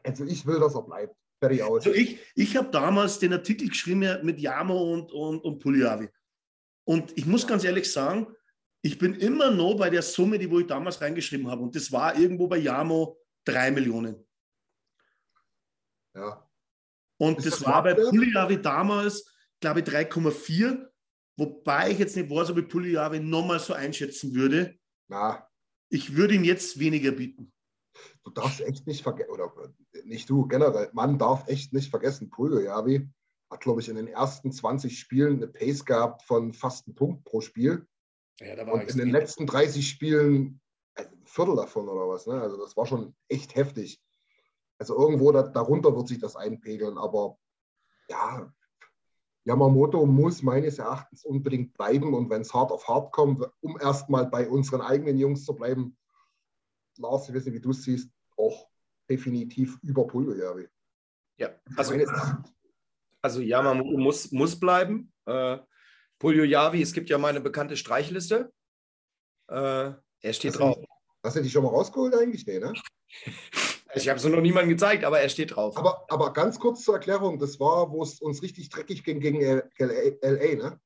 also 0.04 0.24
ich 0.24 0.46
will, 0.46 0.60
dass 0.60 0.74
er 0.74 0.82
bleibt. 0.82 1.16
Fertig 1.40 1.62
aus. 1.62 1.86
Also 1.86 1.92
ich 1.92 2.20
ich 2.34 2.56
habe 2.56 2.70
damals 2.70 3.18
den 3.18 3.32
Artikel 3.32 3.68
geschrieben 3.68 4.24
mit 4.24 4.38
Jamo 4.38 4.92
und, 4.92 5.10
und, 5.12 5.40
und 5.40 5.58
Puliavi. 5.58 6.08
Und 6.84 7.16
ich 7.16 7.26
muss 7.26 7.46
ganz 7.46 7.64
ehrlich 7.64 7.90
sagen, 7.90 8.26
ich 8.82 8.98
bin 8.98 9.14
immer 9.14 9.50
noch 9.50 9.74
bei 9.74 9.88
der 9.88 10.02
Summe, 10.02 10.38
die 10.38 10.50
wo 10.50 10.60
ich 10.60 10.66
damals 10.66 11.00
reingeschrieben 11.00 11.50
habe. 11.50 11.62
Und 11.62 11.74
das 11.74 11.90
war 11.90 12.16
irgendwo 12.16 12.46
bei 12.46 12.58
Jamo 12.58 13.18
3 13.46 13.70
Millionen. 13.70 14.26
Ja. 16.14 16.48
Und 17.16 17.38
das, 17.38 17.44
das, 17.58 17.64
war 17.64 17.82
bei 17.82 17.94
Puliavi 17.94 18.60
damals, 18.60 19.32
glaube 19.60 19.80
ich, 19.80 19.86
3,4. 19.86 20.86
Wobei 21.36 21.90
ich 21.90 21.98
jetzt 21.98 22.16
nicht 22.16 22.30
weiß, 22.30 22.50
ob 22.50 22.58
ich 22.58 22.68
Puliavi 22.68 23.20
nochmal 23.20 23.58
so 23.58 23.72
einschätzen 23.72 24.34
würde. 24.34 24.78
Na. 25.08 25.48
Ich 25.90 26.16
würde 26.16 26.34
ihm 26.34 26.44
jetzt 26.44 26.78
weniger 26.78 27.12
bieten. 27.12 27.52
Du 28.24 28.30
darfst 28.30 28.60
echt 28.60 28.86
nicht 28.86 29.02
vergessen, 29.02 29.30
oder 29.30 29.52
nicht 30.04 30.28
du, 30.28 30.46
generell, 30.46 30.90
man 30.92 31.18
darf 31.18 31.46
echt 31.46 31.72
nicht 31.72 31.90
vergessen, 31.90 32.30
Puliavi 32.30 33.08
hat, 33.50 33.60
glaube 33.60 33.80
ich, 33.80 33.88
in 33.88 33.96
den 33.96 34.08
ersten 34.08 34.50
20 34.50 34.98
Spielen 34.98 35.36
eine 35.36 35.46
Pace 35.46 35.84
gehabt 35.84 36.22
von 36.22 36.52
fast 36.52 36.86
einem 36.86 36.96
Punkt 36.96 37.24
pro 37.24 37.40
Spiel. 37.40 37.86
Ja, 38.40 38.60
und 38.66 38.90
in 38.90 38.98
den 38.98 39.10
letzten 39.10 39.46
30 39.46 39.88
Spielen 39.88 40.60
also 40.94 41.10
ein 41.10 41.26
Viertel 41.26 41.56
davon 41.56 41.88
oder 41.88 42.08
was. 42.08 42.26
Ne? 42.26 42.40
Also 42.40 42.56
das 42.56 42.76
war 42.76 42.86
schon 42.86 43.14
echt 43.28 43.54
heftig. 43.54 44.00
Also 44.78 44.96
irgendwo 44.96 45.32
da, 45.32 45.42
darunter 45.42 45.94
wird 45.94 46.08
sich 46.08 46.18
das 46.18 46.36
einpegeln, 46.36 46.98
aber 46.98 47.38
ja, 48.08 48.52
Yamamoto 49.44 50.06
muss 50.06 50.42
meines 50.42 50.78
Erachtens 50.78 51.24
unbedingt 51.24 51.74
bleiben 51.74 52.14
und 52.14 52.30
wenn 52.30 52.40
es 52.42 52.52
hart 52.54 52.72
auf 52.72 52.88
hart 52.88 53.12
kommt, 53.12 53.44
um 53.60 53.78
erstmal 53.78 54.26
bei 54.26 54.48
unseren 54.48 54.80
eigenen 54.80 55.18
Jungs 55.18 55.44
zu 55.44 55.54
bleiben, 55.54 55.96
Lars, 56.96 57.28
ich 57.28 57.34
weiß 57.34 57.44
nicht, 57.46 57.54
wie 57.54 57.60
du 57.60 57.70
es 57.70 57.82
siehst, 57.82 58.10
auch 58.36 58.68
definitiv 59.08 59.78
über 59.82 60.06
Pulverjahre. 60.06 60.68
Ja, 61.36 61.50
also 61.76 61.94
Also 63.20 63.40
Yamamoto 63.40 63.98
muss, 63.98 64.30
muss 64.32 64.58
bleiben. 64.58 65.12
Äh, 65.26 65.58
Polio 66.18 66.44
Yavi, 66.44 66.80
es 66.80 66.92
gibt 66.92 67.10
ja 67.10 67.18
meine 67.18 67.40
bekannte 67.40 67.76
Streichliste. 67.76 68.52
Äh, 69.48 69.54
er 70.20 70.32
steht 70.32 70.52
Hast 70.52 70.60
du 70.60 70.64
drauf. 70.64 70.76
die- 70.80 70.86
Hast 71.22 71.36
du 71.36 71.42
die 71.42 71.50
schon 71.50 71.64
mal 71.64 71.70
rausgeholt 71.70 72.14
eigentlich? 72.14 72.46
Nee, 72.46 72.60
ne? 72.60 72.72
Ich 73.94 74.08
habe 74.08 74.18
es 74.18 74.24
noch 74.24 74.40
niemandem 74.40 74.70
gezeigt, 74.70 75.04
aber 75.04 75.20
er 75.20 75.28
steht 75.28 75.54
drauf. 75.56 75.76
Aber, 75.76 76.04
aber 76.08 76.32
ganz 76.32 76.58
kurz 76.58 76.82
zur 76.84 76.94
Erklärung, 76.94 77.38
das 77.38 77.60
war, 77.60 77.90
wo 77.90 78.02
es 78.02 78.20
uns 78.20 78.42
richtig 78.42 78.68
dreckig 78.68 79.04
ging 79.04 79.20
gegen 79.20 79.40
LA, 79.40 80.54
ne? 80.56 80.80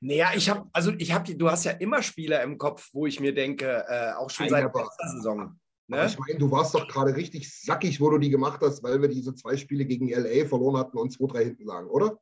Naja, 0.00 0.30
ich 0.34 0.48
habe, 0.48 0.68
also 0.72 0.92
ich 0.98 1.12
habe, 1.12 1.34
du 1.34 1.50
hast 1.50 1.64
ja 1.64 1.72
immer 1.72 2.02
Spieler 2.02 2.42
im 2.42 2.58
Kopf, 2.58 2.88
wo 2.92 3.06
ich 3.06 3.20
mir 3.20 3.34
denke, 3.34 3.84
äh, 3.88 4.12
auch 4.14 4.30
schon 4.30 4.46
Nein, 4.46 4.50
seit 4.50 4.64
aber- 4.64 4.80
letzter 4.82 5.08
Saison. 5.08 5.58
Ne? 5.90 6.04
ich 6.06 6.18
meine, 6.18 6.38
du 6.38 6.50
warst 6.50 6.74
doch 6.74 6.86
gerade 6.86 7.16
richtig 7.16 7.50
sackig, 7.50 7.98
wo 7.98 8.10
du 8.10 8.18
die 8.18 8.28
gemacht 8.28 8.60
hast, 8.60 8.82
weil 8.82 9.00
wir 9.00 9.08
diese 9.08 9.34
zwei 9.34 9.56
Spiele 9.56 9.86
gegen 9.86 10.10
LA 10.10 10.44
verloren 10.46 10.76
hatten 10.76 10.98
und 10.98 11.10
2-3 11.12 11.44
hinten 11.44 11.64
lagen, 11.64 11.88
oder? 11.88 12.18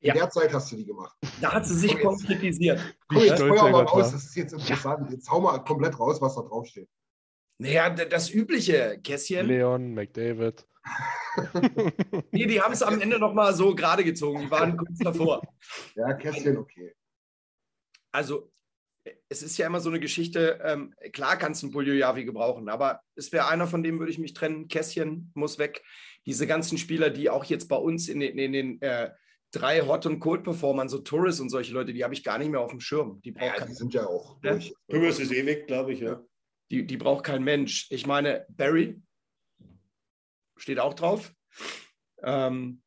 In 0.00 0.08
Ja. 0.08 0.14
der 0.14 0.30
Zeit 0.30 0.52
hast 0.54 0.70
du 0.70 0.76
die 0.76 0.84
gemacht. 0.84 1.16
Da 1.40 1.52
hat 1.54 1.66
sie 1.66 1.74
sich 1.74 1.98
konkretisiert. 1.98 2.78
Komm, 3.08 3.18
jetzt 3.22 3.40
feuer 3.40 3.66
er 3.66 3.70
mal 3.72 3.82
raus, 3.84 4.12
das 4.12 4.22
ist 4.26 4.36
jetzt 4.36 4.52
interessant. 4.52 5.10
Jetzt 5.10 5.28
hau 5.28 5.40
mal 5.40 5.58
komplett 5.64 5.98
raus, 5.98 6.20
was 6.20 6.36
da 6.36 6.42
draufsteht. 6.42 6.88
Naja, 7.58 7.90
das 7.90 8.30
übliche 8.30 8.98
Kässchen. 9.02 9.46
Leon, 9.46 9.94
McDavid. 9.94 10.66
Nee, 12.30 12.46
die 12.46 12.60
haben 12.60 12.72
es 12.72 12.82
am 12.82 13.00
Ende 13.00 13.18
nochmal 13.18 13.54
so 13.54 13.74
gerade 13.74 14.04
gezogen. 14.04 14.42
Die 14.42 14.50
waren 14.50 14.76
kurz 14.76 14.98
davor. 14.98 15.42
Ja, 15.96 16.12
Kästchen, 16.14 16.56
okay. 16.58 16.94
Also, 18.12 18.52
es 19.28 19.42
ist 19.42 19.56
ja 19.58 19.66
immer 19.66 19.80
so 19.80 19.88
eine 19.90 19.98
Geschichte, 20.00 20.60
ähm, 20.62 20.94
klar 21.12 21.36
kannst 21.36 21.62
du 21.62 21.66
einen 21.66 21.72
Poliojavi 21.72 22.24
gebrauchen, 22.24 22.68
aber 22.68 23.00
es 23.16 23.32
wäre 23.32 23.48
einer, 23.48 23.66
von 23.66 23.82
dem 23.82 23.98
würde 23.98 24.12
ich 24.12 24.18
mich 24.18 24.32
trennen. 24.34 24.68
Kässchen 24.68 25.30
muss 25.34 25.58
weg. 25.58 25.82
Diese 26.26 26.46
ganzen 26.46 26.78
Spieler, 26.78 27.10
die 27.10 27.28
auch 27.30 27.44
jetzt 27.44 27.68
bei 27.68 27.76
uns 27.76 28.08
in 28.08 28.20
den, 28.20 28.38
in 28.38 28.52
den 28.52 28.80
äh, 28.82 29.10
drei 29.50 29.80
Hot- 29.82 30.06
und 30.06 30.20
Cold-Performern, 30.20 30.88
so 30.88 30.98
Tourist 30.98 31.40
und 31.40 31.50
solche 31.50 31.72
Leute, 31.72 31.92
die 31.92 32.04
habe 32.04 32.14
ich 32.14 32.24
gar 32.24 32.38
nicht 32.38 32.50
mehr 32.50 32.60
auf 32.60 32.70
dem 32.70 32.80
Schirm. 32.80 33.20
Die 33.22 33.34
Ja, 33.38 33.64
die 33.64 33.74
sind 33.74 33.92
ja 33.92 34.06
auch 34.06 34.38
Ja. 34.42 34.52
durch. 34.52 34.74
Thomas 34.88 35.18
ist 35.18 35.30
weg, 35.30 35.66
glaube 35.66 35.92
ich, 35.92 36.00
ja. 36.00 36.22
Die, 36.70 36.86
die 36.86 36.96
braucht 36.96 37.24
kein 37.24 37.44
Mensch. 37.44 37.86
Ich 37.90 38.06
meine, 38.06 38.46
Barry 38.48 39.00
steht 40.56 40.78
auch 40.80 40.94
drauf. 40.94 41.32
Ähm, 42.22 42.82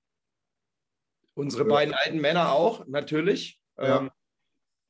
unsere 1.33 1.63
Ja. 1.63 1.69
beiden 1.69 1.93
alten 1.93 2.19
Männer 2.19 2.51
auch, 2.51 2.85
natürlich. 2.87 3.61
Ja. 3.77 3.99
Ähm, 3.99 4.11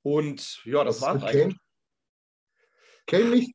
und 0.03 0.63
ja, 0.65 0.83
das 0.83 1.01
war's 1.01 1.23
eigentlich. 1.23 1.57
Kane? 3.05 3.25
Nicht? 3.29 3.53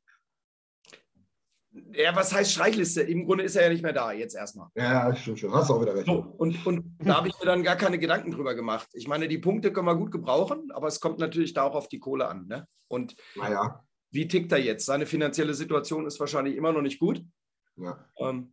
Ja, 1.94 2.14
was 2.14 2.34
heißt 2.34 2.52
Streichliste? 2.52 3.00
Im 3.00 3.24
Grunde 3.24 3.44
ist 3.44 3.56
er 3.56 3.62
ja 3.64 3.68
nicht 3.70 3.82
mehr 3.82 3.94
da, 3.94 4.12
jetzt 4.12 4.34
erstmal. 4.34 4.68
Ja, 4.74 5.14
stimmt 5.16 5.38
schon. 5.38 5.52
Hast 5.54 5.70
du 5.70 5.74
auch 5.74 5.80
wieder 5.80 5.94
recht. 5.94 6.04
So, 6.04 6.18
und, 6.36 6.66
und 6.66 6.96
da 6.98 7.16
habe 7.16 7.28
ich 7.28 7.38
mir 7.38 7.46
dann 7.46 7.62
gar 7.62 7.76
keine 7.76 7.98
Gedanken 7.98 8.30
drüber 8.30 8.54
gemacht. 8.54 8.88
Ich 8.92 9.08
meine, 9.08 9.26
die 9.26 9.38
Punkte 9.38 9.72
können 9.72 9.86
wir 9.86 9.96
gut 9.96 10.10
gebrauchen, 10.10 10.70
aber 10.72 10.88
es 10.88 11.00
kommt 11.00 11.18
natürlich 11.18 11.54
da 11.54 11.62
auch 11.62 11.74
auf 11.74 11.88
die 11.88 11.98
Kohle 11.98 12.28
an. 12.28 12.46
Ne? 12.46 12.68
Und 12.88 13.16
Naja, 13.36 13.82
wie 14.12 14.28
tickt 14.28 14.52
er 14.52 14.58
jetzt? 14.58 14.86
Seine 14.86 15.06
finanzielle 15.06 15.54
Situation 15.54 16.06
ist 16.06 16.20
wahrscheinlich 16.20 16.56
immer 16.56 16.72
noch 16.72 16.82
nicht 16.82 17.00
gut. 17.00 17.24
ja. 17.76 18.04
Ähm, 18.18 18.52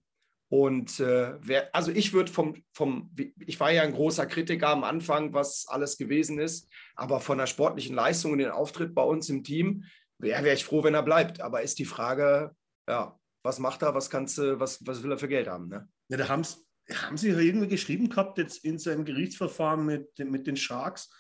und 0.52 1.00
äh, 1.00 1.36
wer, 1.42 1.74
also 1.76 1.92
ich 1.92 2.12
würde 2.12 2.32
vom, 2.32 2.56
vom, 2.74 3.12
ich 3.46 3.60
war 3.60 3.72
ja 3.72 3.84
ein 3.84 3.94
großer 3.94 4.26
Kritiker 4.26 4.70
am 4.70 4.84
Anfang, 4.84 5.32
was 5.32 5.68
alles 5.68 5.96
gewesen 5.96 6.40
ist, 6.40 6.68
aber 6.96 7.20
von 7.20 7.38
der 7.38 7.46
sportlichen 7.46 7.96
Leistung 7.96 8.32
und 8.32 8.40
den 8.40 8.50
Auftritt 8.50 8.96
bei 8.96 9.04
uns 9.04 9.30
im 9.30 9.44
Team 9.44 9.84
wäre 10.18 10.44
wär 10.44 10.54
ich 10.54 10.66
froh, 10.66 10.84
wenn 10.84 10.96
er 10.96 11.04
bleibt. 11.04 11.40
Aber 11.40 11.62
ist 11.62 11.78
die 11.78 11.86
Frage, 11.86 12.56
ja, 12.88 13.20
was 13.44 13.60
macht 13.60 13.84
er, 13.84 13.94
was 13.94 14.10
kannst 14.10 14.40
du, 14.40 14.60
was, 14.60 14.86
was 14.88 15.04
will 15.04 15.12
er 15.12 15.20
für 15.20 15.28
Geld 15.28 15.48
haben? 15.48 15.70
Ne? 15.70 15.88
Ja, 16.10 16.18
da 16.18 16.28
haben's, 16.28 16.66
haben 16.92 17.18
sie 17.18 17.30
ja 17.30 17.38
irgendwie 17.38 17.68
geschrieben 17.68 18.10
gehabt, 18.10 18.40
jetzt 18.40 18.66
in 18.66 18.80
seinem 18.80 19.06
Gerichtsverfahren 19.06 19.86
mit, 19.86 20.18
mit 20.18 20.48
den 20.48 20.58
Sharks. 20.58 21.12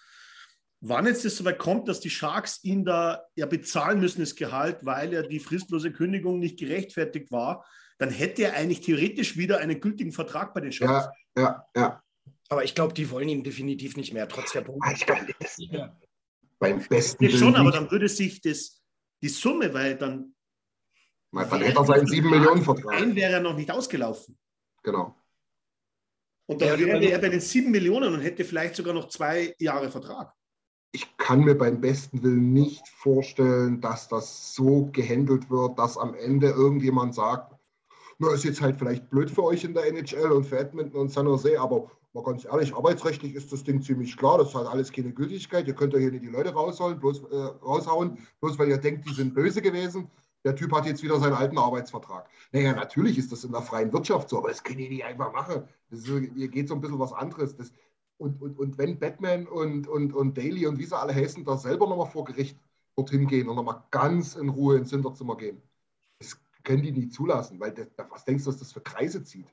Wann 0.81 1.05
jetzt 1.05 1.25
das 1.25 1.35
soweit 1.35 1.59
kommt, 1.59 1.87
dass 1.89 1.99
die 1.99 2.09
Sharks 2.09 2.63
ihn 2.63 2.85
da 2.85 3.23
ja 3.35 3.45
bezahlen 3.45 3.99
müssen, 3.99 4.21
das 4.21 4.35
Gehalt, 4.35 4.85
weil 4.85 5.11
ja 5.13 5.21
die 5.23 5.39
fristlose 5.39 5.91
Kündigung 5.91 6.39
nicht 6.39 6.57
gerechtfertigt 6.57 7.31
war, 7.31 7.65
dann 7.97 8.09
hätte 8.09 8.43
er 8.43 8.53
eigentlich 8.53 8.79
theoretisch 8.81 9.35
wieder 9.35 9.57
einen 9.59 9.81
gültigen 9.81 10.13
Vertrag 10.13 10.53
bei 10.53 10.61
den 10.61 10.71
Sharks. 10.71 11.07
Ja, 11.35 11.41
ja, 11.43 11.65
ja. 11.75 12.03
Aber 12.47 12.63
ich 12.63 12.73
glaube, 12.75 12.93
die 12.93 13.09
wollen 13.11 13.27
ihn 13.27 13.43
definitiv 13.43 13.97
nicht 13.97 14.13
mehr, 14.13 14.27
trotz 14.27 14.53
der 14.53 14.61
Punkte. 14.61 14.89
Ich 14.93 15.05
glaube, 15.05 15.27
das 15.39 15.57
Nicht 15.57 15.71
mehr. 15.73 15.99
beim 16.59 16.79
besten 16.87 17.25
Ja, 17.25 17.37
schon, 17.37 17.55
aber 17.55 17.71
dann 17.71 17.91
würde 17.91 18.07
sich 18.07 18.41
das, 18.41 18.81
die 19.21 19.29
Summe, 19.29 19.73
weil 19.73 19.97
dann 19.97 20.33
Mal, 21.31 21.45
Dann 21.47 21.61
hätte 21.61 21.77
er 21.77 21.85
seinen 21.85 22.07
7 22.07 22.27
Millionen 22.27 22.63
Vertrag. 22.63 22.93
ein 23.01 23.15
wäre 23.15 23.33
er 23.33 23.39
noch 23.39 23.55
nicht 23.55 23.69
ausgelaufen. 23.69 24.35
Genau. 24.81 25.15
Und 26.47 26.59
dann 26.61 26.69
Ja, 26.69 26.79
wäre 26.87 27.05
er 27.05 27.19
bei 27.19 27.29
den 27.29 27.39
sieben 27.41 27.69
Millionen 27.69 28.11
und 28.13 28.21
hätte 28.21 28.43
vielleicht 28.43 28.75
sogar 28.75 28.95
noch 28.95 29.09
zwei 29.09 29.53
Jahre 29.59 29.91
Vertrag. 29.91 30.33
Ich 30.91 31.17
kann 31.17 31.41
mir 31.41 31.55
beim 31.55 31.79
besten 31.79 32.23
Willen 32.23 32.53
nicht 32.53 32.87
vorstellen, 32.87 33.79
dass 33.81 34.07
das 34.07 34.55
so 34.55 34.89
gehandelt 34.91 35.49
wird, 35.49 35.77
dass 35.77 35.97
am 35.97 36.15
Ende 36.15 36.47
irgendjemand 36.49 37.13
sagt, 37.13 37.55
na, 38.17 38.33
ist 38.33 38.43
jetzt 38.43 38.61
halt 38.61 38.77
vielleicht 38.77 39.09
blöd 39.09 39.31
für 39.31 39.43
euch 39.43 39.63
in 39.63 39.73
der 39.73 39.87
NHL 39.87 40.31
und 40.31 40.45
für 40.45 40.59
Edmonton 40.59 40.99
und 40.99 41.11
San 41.11 41.25
Jose, 41.25 41.59
aber 41.59 41.89
mal 42.13 42.23
ganz 42.23 42.45
ehrlich, 42.45 42.75
arbeitsrechtlich 42.75 43.35
ist 43.35 43.51
das 43.51 43.63
Ding 43.63 43.81
ziemlich 43.81 44.17
klar. 44.17 44.37
Das 44.39 44.53
hat 44.55 44.67
alles 44.67 44.91
keine 44.91 45.13
Gültigkeit. 45.13 45.67
Ihr 45.67 45.73
könnt 45.73 45.93
ja 45.93 45.99
hier 45.99 46.11
nicht 46.11 46.23
die 46.23 46.29
Leute 46.29 46.53
rausholen, 46.53 46.99
bloß, 46.99 47.23
äh, 47.31 47.35
raushauen, 47.63 48.17
bloß 48.41 48.57
weil 48.57 48.69
ihr 48.69 48.77
denkt, 48.77 49.07
die 49.07 49.13
sind 49.13 49.33
böse 49.33 49.61
gewesen. 49.61 50.09
Der 50.45 50.55
Typ 50.55 50.71
hat 50.71 50.85
jetzt 50.85 51.03
wieder 51.03 51.19
seinen 51.19 51.33
alten 51.33 51.57
Arbeitsvertrag. 51.57 52.29
Naja, 52.51 52.73
natürlich 52.73 53.17
ist 53.17 53.31
das 53.31 53.43
in 53.43 53.51
der 53.51 53.61
freien 53.61 53.91
Wirtschaft 53.91 54.29
so, 54.29 54.37
aber 54.37 54.49
das 54.49 54.63
können 54.63 54.77
die 54.79 54.89
nicht 54.89 55.03
einfach 55.03 55.33
machen. 55.33 55.63
Ist, 55.89 56.07
hier 56.07 56.47
geht 56.47 56.69
so 56.69 56.75
ein 56.75 56.81
bisschen 56.81 56.99
was 56.99 57.11
anderes. 57.11 57.55
Das, 57.57 57.71
und, 58.19 58.41
und, 58.41 58.59
und 58.59 58.77
wenn 58.77 58.99
Batman 58.99 59.47
und, 59.47 59.87
und, 59.87 60.13
und 60.13 60.37
Daly 60.37 60.67
und 60.67 60.77
wie 60.77 60.85
sie 60.85 60.97
alle 60.97 61.15
heißen, 61.15 61.43
da 61.45 61.57
selber 61.57 61.87
nochmal 61.87 62.11
vor 62.11 62.25
Gericht 62.25 62.57
dorthin 62.95 63.27
gehen 63.27 63.47
und 63.47 63.55
nochmal 63.55 63.83
ganz 63.91 64.35
in 64.35 64.49
Ruhe 64.49 64.77
ins 64.77 64.89
Hinterzimmer 64.91 65.37
gehen, 65.37 65.61
das 66.19 66.37
können 66.63 66.83
die 66.83 66.91
nicht 66.91 67.13
zulassen, 67.13 67.59
weil 67.59 67.71
das, 67.71 67.87
was 68.09 68.25
denkst 68.25 68.43
du, 68.43 68.49
was 68.49 68.57
das 68.57 68.73
für 68.73 68.81
Kreise 68.81 69.23
zieht? 69.23 69.47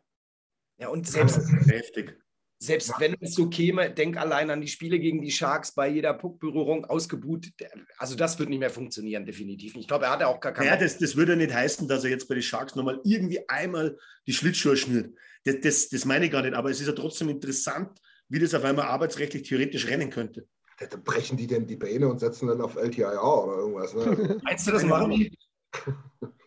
Ja, 0.79 0.89
und 0.89 1.07
selbst, 1.07 1.39
Heftig. 1.69 2.19
selbst 2.59 2.89
Ja. 2.89 2.97
wenn 2.99 3.17
es 3.21 3.35
so 3.35 3.49
käme, 3.49 3.89
denk 3.91 4.17
allein 4.17 4.51
an 4.51 4.61
die 4.61 4.69
Spiele 4.69 4.99
gegen 4.99 5.23
die 5.23 5.31
Sharks 5.31 5.73
bei 5.73 5.89
jeder 5.89 6.13
Puckberührung 6.13 6.85
ausgebuht. 6.87 7.53
Also 7.99 8.17
das 8.17 8.37
wird 8.39 8.49
nicht 8.49 8.59
mehr 8.59 8.71
funktionieren, 8.71 9.25
definitiv. 9.25 9.77
Ich 9.77 9.87
glaube, 9.87 10.07
er 10.07 10.11
hatte 10.11 10.27
auch 10.27 10.41
gar 10.41 10.53
keinen 10.53 10.67
Naja, 10.67 10.81
das, 10.81 10.99
das 10.99 11.15
würde 11.15 11.33
ja 11.33 11.39
nicht 11.39 11.55
heißen, 11.55 11.87
dass 11.87 12.03
er 12.03 12.11
jetzt 12.11 12.29
bei 12.29 12.35
den 12.35 12.43
Sharks 12.43 12.75
nochmal 12.75 13.01
irgendwie 13.05 13.49
einmal 13.49 13.97
die 14.27 14.33
Schlittschuhe 14.33 14.77
schnürt. 14.77 15.15
Das, 15.45 15.61
das, 15.61 15.89
das 15.89 16.05
meine 16.05 16.27
ich 16.27 16.33
gar 16.33 16.43
nicht, 16.43 16.55
aber 16.55 16.71
es 16.71 16.81
ist 16.81 16.89
ja 16.89 16.93
trotzdem 16.93 17.29
interessant, 17.29 17.97
wie 18.29 18.39
das 18.39 18.55
auf 18.55 18.65
einmal 18.65 18.87
arbeitsrechtlich 18.87 19.43
theoretisch 19.49 19.87
rennen 19.89 20.11
könnte. 20.11 20.49
Da 20.79 20.87
da 20.87 20.97
brechen 20.97 21.37
die 21.37 21.47
denn 21.47 21.67
die 21.67 21.77
Beine 21.77 22.09
und 22.09 22.19
setzen 22.19 22.49
dann 22.49 22.61
auf 22.61 22.77
LTIR 22.77 23.23
oder 23.23 23.59
irgendwas. 23.59 23.95
Ne? 23.95 24.41
Meinst 24.43 24.67
du, 24.67 24.73
das 24.73 24.85
machen 24.85 25.11
die? 25.11 25.37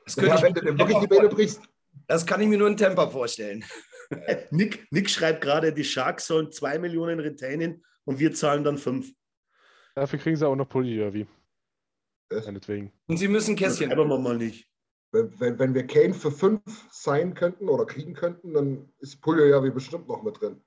Das, 0.05 0.15
könnte 0.15 0.29
ja, 0.29 0.35
ich 0.37 0.41
wenn 0.41 0.53
mir 0.53 0.71
du 0.71 0.77
wirklich 0.79 0.97
die 1.01 1.07
Beine 1.07 1.29
brichst. 1.29 1.61
das 2.07 2.25
kann 2.25 2.41
ich 2.41 2.47
mir 2.47 2.57
nur 2.57 2.67
in 2.67 2.75
Temper 2.77 3.11
vorstellen. 3.11 3.63
Nick, 4.49 4.87
Nick 4.89 5.07
schreibt 5.07 5.41
gerade, 5.41 5.71
die 5.71 5.83
Sharks 5.83 6.25
sollen 6.25 6.51
zwei 6.51 6.79
Millionen 6.79 7.19
retainen 7.19 7.85
und 8.05 8.17
wir 8.17 8.33
zahlen 8.33 8.63
dann 8.63 8.79
fünf. 8.79 9.13
Dafür 9.93 10.17
kriegen 10.17 10.35
sie 10.35 10.47
auch 10.47 10.55
noch 10.55 10.67
Polyjurvi. 10.67 11.27
Das- 12.29 12.45
Meinetwegen. 12.47 12.91
Und 13.07 13.17
sie 13.17 13.27
müssen 13.27 13.55
Kästchen. 13.55 13.91
wir 13.91 14.05
mal 14.05 14.37
nicht. 14.37 14.67
Wenn, 15.11 15.39
wenn, 15.39 15.59
wenn 15.59 15.73
wir 15.75 15.85
Kane 15.85 16.13
für 16.15 16.31
fünf 16.31 16.61
sein 16.91 17.33
könnten 17.35 17.69
oder 17.69 17.85
kriegen 17.85 18.13
könnten, 18.13 18.53
dann 18.53 18.91
ist 18.99 19.21
Puljo 19.21 19.45
ja 19.45 19.63
wie 19.63 19.71
bestimmt 19.71 20.07
noch 20.07 20.23
mit 20.23 20.39
drin. 20.41 20.61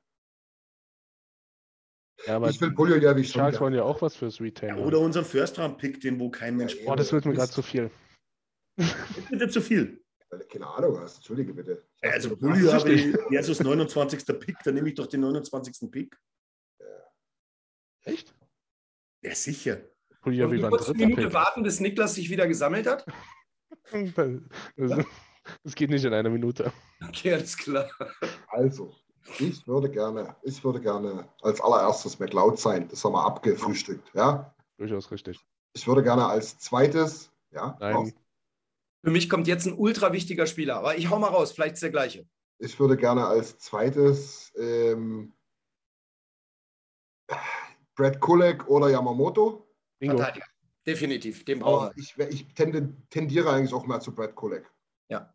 Ja, 2.26 2.36
aber 2.36 2.50
ich 2.50 2.60
will 2.60 2.72
Puljo 2.72 2.96
ja 2.96 3.16
wie 3.16 3.24
schon. 3.24 3.58
Wollen 3.58 3.74
ja 3.74 3.82
auch 3.82 4.00
was 4.02 4.16
fürs 4.16 4.40
Retain. 4.40 4.78
Oder 4.78 5.00
unseren 5.00 5.24
First-Round-Pick, 5.24 6.00
den 6.00 6.20
wo 6.20 6.30
kein 6.30 6.56
Mensch 6.56 6.76
Ja, 6.76 6.84
Boah, 6.84 6.96
das 6.96 7.12
wird 7.12 7.24
mir 7.24 7.34
gerade 7.34 7.50
zu 7.50 7.62
viel. 7.62 7.90
Das 8.76 9.30
wird 9.30 9.40
ja 9.40 9.48
zu 9.48 9.60
viel. 9.60 10.02
Weil 10.30 10.38
du 10.38 10.46
keine 10.46 10.66
Ahnung 10.66 10.98
hast. 10.98 11.16
Entschuldige 11.16 11.52
bitte. 11.52 11.84
Also 12.00 12.36
Bulli 12.36 12.62
habe 12.62 12.92
ich 12.92 13.14
versus 13.28 13.60
29. 13.60 14.24
Pick, 14.40 14.56
dann 14.64 14.74
nehme 14.74 14.88
ich 14.88 14.94
doch 14.94 15.06
den 15.06 15.20
29. 15.20 15.90
Pick. 15.90 16.16
Echt? 18.04 18.34
Ja, 19.22 19.34
sicher. 19.34 19.82
War 20.22 20.32
ein 20.32 20.60
kurz 20.70 20.88
eine 20.88 20.98
Minute 20.98 21.22
Pick. 21.22 21.32
warten, 21.34 21.62
bis 21.62 21.80
Niklas 21.80 22.14
sich 22.14 22.30
wieder 22.30 22.46
gesammelt 22.46 22.86
hat. 22.86 23.04
Das, 24.76 25.04
das 25.64 25.74
geht 25.74 25.90
nicht 25.90 26.04
in 26.04 26.14
einer 26.14 26.30
Minute. 26.30 26.72
Okay, 27.06 27.34
alles 27.34 27.56
klar. 27.56 27.90
Also, 28.46 28.94
ich 29.38 29.66
würde 29.66 29.90
gerne, 29.90 30.36
ich 30.42 30.62
würde 30.64 30.80
gerne 30.80 31.28
als 31.42 31.60
allererstes 31.60 32.18
McLeod 32.18 32.58
sein. 32.58 32.88
Das 32.88 33.04
haben 33.04 33.12
wir 33.12 33.24
abgefrühstückt. 33.24 34.10
Ja? 34.14 34.54
Durchaus 34.78 35.10
richtig. 35.10 35.40
Ich 35.74 35.86
würde 35.86 36.02
gerne 36.02 36.26
als 36.26 36.58
zweites, 36.58 37.30
ja, 37.50 37.76
Nein, 37.80 38.12
Für 39.04 39.10
mich 39.10 39.28
kommt 39.30 39.46
jetzt 39.46 39.66
ein 39.66 39.74
ultra 39.74 40.12
wichtiger 40.12 40.46
Spieler, 40.46 40.76
aber 40.76 40.96
ich 40.96 41.10
hau 41.10 41.18
mal 41.18 41.28
raus, 41.28 41.52
vielleicht 41.52 41.74
ist 41.74 41.82
der 41.82 41.90
gleiche. 41.90 42.26
ich 42.58 42.78
würde 42.78 42.96
gerne 42.96 43.26
als 43.26 43.58
zweites 43.58 44.52
ähm, 44.56 45.32
Brad 47.94 48.20
Kulek 48.20 48.68
oder 48.68 48.90
Yamamoto. 48.90 49.68
Bingo. 49.98 50.16
Verteidiger. 50.18 50.46
Definitiv, 50.86 51.44
den 51.44 51.60
brauchen 51.60 51.86
Aber 51.86 51.96
ich, 51.96 52.18
ich 52.18 52.54
tende, 52.54 52.92
tendiere 53.08 53.52
eigentlich 53.52 53.72
auch 53.72 53.86
mehr 53.86 54.00
zu 54.00 54.12
Brad 54.14 54.34
Kulek. 54.34 54.68
Ja. 55.08 55.32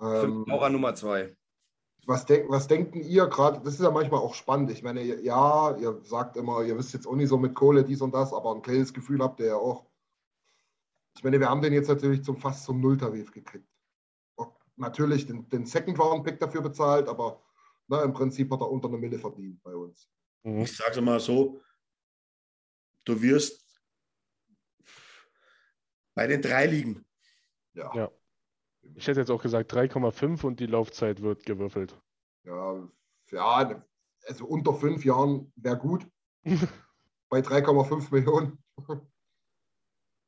Ähm, 0.00 0.44
an 0.48 0.72
Nummer 0.72 0.94
zwei. 0.94 1.36
Was, 2.06 2.26
denk, 2.26 2.50
was 2.50 2.66
denken 2.66 3.00
ihr 3.00 3.26
gerade? 3.28 3.60
Das 3.64 3.74
ist 3.74 3.82
ja 3.82 3.90
manchmal 3.90 4.20
auch 4.20 4.34
spannend. 4.34 4.70
Ich 4.72 4.82
meine, 4.82 5.02
ja, 5.02 5.76
ihr 5.76 6.00
sagt 6.02 6.36
immer, 6.36 6.62
ihr 6.62 6.76
wisst 6.76 6.94
jetzt 6.94 7.06
auch 7.06 7.14
nicht 7.14 7.28
so 7.28 7.38
mit 7.38 7.54
Kohle 7.54 7.84
dies 7.84 8.00
und 8.00 8.12
das, 8.12 8.32
aber 8.32 8.54
ein 8.54 8.62
kleines 8.62 8.92
Gefühl 8.92 9.22
habt 9.22 9.38
ihr 9.38 9.46
ja 9.46 9.56
auch. 9.56 9.86
Ich 11.16 11.22
meine, 11.22 11.38
wir 11.38 11.48
haben 11.48 11.62
den 11.62 11.72
jetzt 11.72 11.88
natürlich 11.88 12.24
zum 12.24 12.36
fast 12.36 12.64
zum 12.64 12.80
Nulltarif 12.80 13.30
gekriegt. 13.30 13.68
Auch 14.36 14.52
natürlich 14.76 15.26
den, 15.26 15.48
den 15.48 15.64
Second-Round-Pick 15.64 16.40
dafür 16.40 16.62
bezahlt, 16.62 17.08
aber 17.08 17.40
na, 17.86 18.02
im 18.02 18.12
Prinzip 18.12 18.50
hat 18.50 18.60
er 18.60 18.70
unter 18.70 18.88
eine 18.88 18.98
Mille 18.98 19.18
verdient 19.18 19.62
bei 19.62 19.74
uns. 19.74 20.08
Mhm. 20.42 20.62
Ich 20.62 20.76
sage 20.76 20.92
es 20.92 21.00
mal 21.00 21.20
so, 21.20 21.60
du 23.04 23.20
wirst 23.20 23.80
bei 26.14 26.26
den 26.26 26.42
drei 26.42 26.66
liegen. 26.66 27.04
Ja. 27.74 27.94
ja. 27.94 28.10
Ich 28.94 29.06
hätte 29.06 29.20
jetzt 29.20 29.30
auch 29.30 29.42
gesagt 29.42 29.72
3,5 29.72 30.44
und 30.44 30.60
die 30.60 30.66
Laufzeit 30.66 31.22
wird 31.22 31.44
gewürfelt. 31.44 31.98
Ja, 32.44 32.88
ja 33.30 33.84
also 34.26 34.46
unter 34.46 34.74
fünf 34.74 35.04
Jahren 35.04 35.52
wäre 35.56 35.78
gut. 35.78 36.06
bei 37.32 37.40
3,5 37.40 38.12
Millionen. 38.12 38.62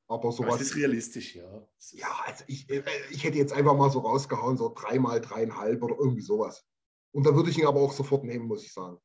Aber 0.09 0.33
sowas. 0.33 0.59
Das 0.59 0.69
ist 0.69 0.77
realistisch, 0.77 1.35
ja. 1.35 1.69
Ja, 1.93 2.09
also 2.25 2.45
ich, 2.47 2.69
ich 3.11 3.25
hätte 3.25 3.39
jetzt 3.39 3.53
einfach 3.53 3.77
mal 3.77 3.91
so 3.91 4.01
rausgehauen, 4.01 4.57
so 4.57 4.73
dreimal 4.75 5.21
dreieinhalb 5.21 5.83
oder 5.83 5.97
irgendwie 5.99 6.23
sowas. 6.23 6.65
Und 7.13 7.27
da 7.27 7.35
würde 7.35 7.51
ich 7.51 7.59
ihn 7.59 7.67
aber 7.67 7.81
auch 7.81 7.93
sofort 7.93 8.25
nehmen, 8.25 8.47
muss 8.47 8.65
ich 8.65 8.73
sagen. 8.73 8.99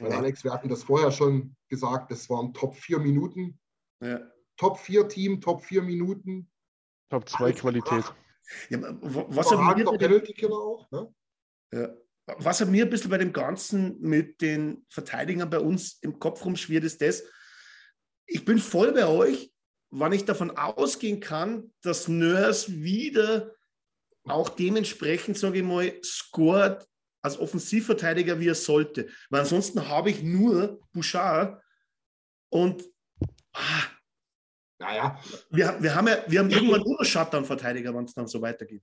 Weil 0.00 0.10
ja. 0.10 0.18
Alex, 0.18 0.44
wir 0.44 0.52
hatten 0.52 0.68
das 0.68 0.82
vorher 0.82 1.12
schon 1.12 1.56
gesagt, 1.68 2.10
das 2.10 2.28
waren 2.28 2.52
Top 2.52 2.74
4 2.74 2.98
Minuten. 2.98 3.60
Ja. 4.02 4.20
Top 4.56 4.78
4 4.78 5.08
Team, 5.08 5.40
Top 5.40 5.62
4 5.62 5.82
Minuten. 5.82 6.50
Top 7.10 7.28
2 7.28 7.52
Qualität. 7.52 8.12
Ja, 8.68 8.78
was, 9.00 9.50
er 9.50 9.58
mir 9.58 9.86
auch, 10.52 10.90
ne? 10.90 11.14
ja. 11.72 11.94
was 12.38 12.64
mir 12.66 12.84
ein 12.84 12.90
bisschen 12.90 13.10
bei 13.10 13.18
dem 13.18 13.32
Ganzen 13.32 14.00
mit 14.00 14.40
den 14.40 14.86
Verteidigern 14.88 15.50
bei 15.50 15.60
uns 15.60 15.98
im 16.02 16.18
Kopf 16.18 16.44
rumschwirrt, 16.44 16.84
ist 16.84 17.02
das, 17.02 17.24
ich 18.26 18.44
bin 18.44 18.58
voll 18.58 18.92
bei 18.92 19.06
euch, 19.06 19.52
wann 19.90 20.12
ich 20.12 20.24
davon 20.24 20.50
ausgehen 20.50 21.20
kann, 21.20 21.72
dass 21.82 22.08
Nurse 22.08 22.72
wieder 22.82 23.54
auch 24.24 24.50
dementsprechend, 24.50 25.38
sage 25.38 25.58
ich 25.58 25.64
mal, 25.64 25.92
scored 26.04 26.86
als 27.22 27.38
Offensivverteidiger, 27.38 28.38
wie 28.40 28.48
er 28.48 28.54
sollte. 28.54 29.08
Weil 29.30 29.40
ansonsten 29.40 29.88
habe 29.88 30.10
ich 30.10 30.22
nur 30.22 30.80
Bouchard 30.92 31.62
und 32.50 32.84
ah, 33.52 33.84
naja. 34.78 35.20
Wir, 35.50 35.76
wir, 35.80 35.94
haben 35.94 36.08
ja, 36.08 36.18
wir 36.26 36.40
haben 36.40 36.50
irgendwann 36.50 36.82
nur 36.82 37.04
Shutdown-Verteidiger, 37.04 37.94
wenn 37.94 38.04
es 38.04 38.14
dann 38.14 38.26
so 38.26 38.40
weitergeht. 38.40 38.82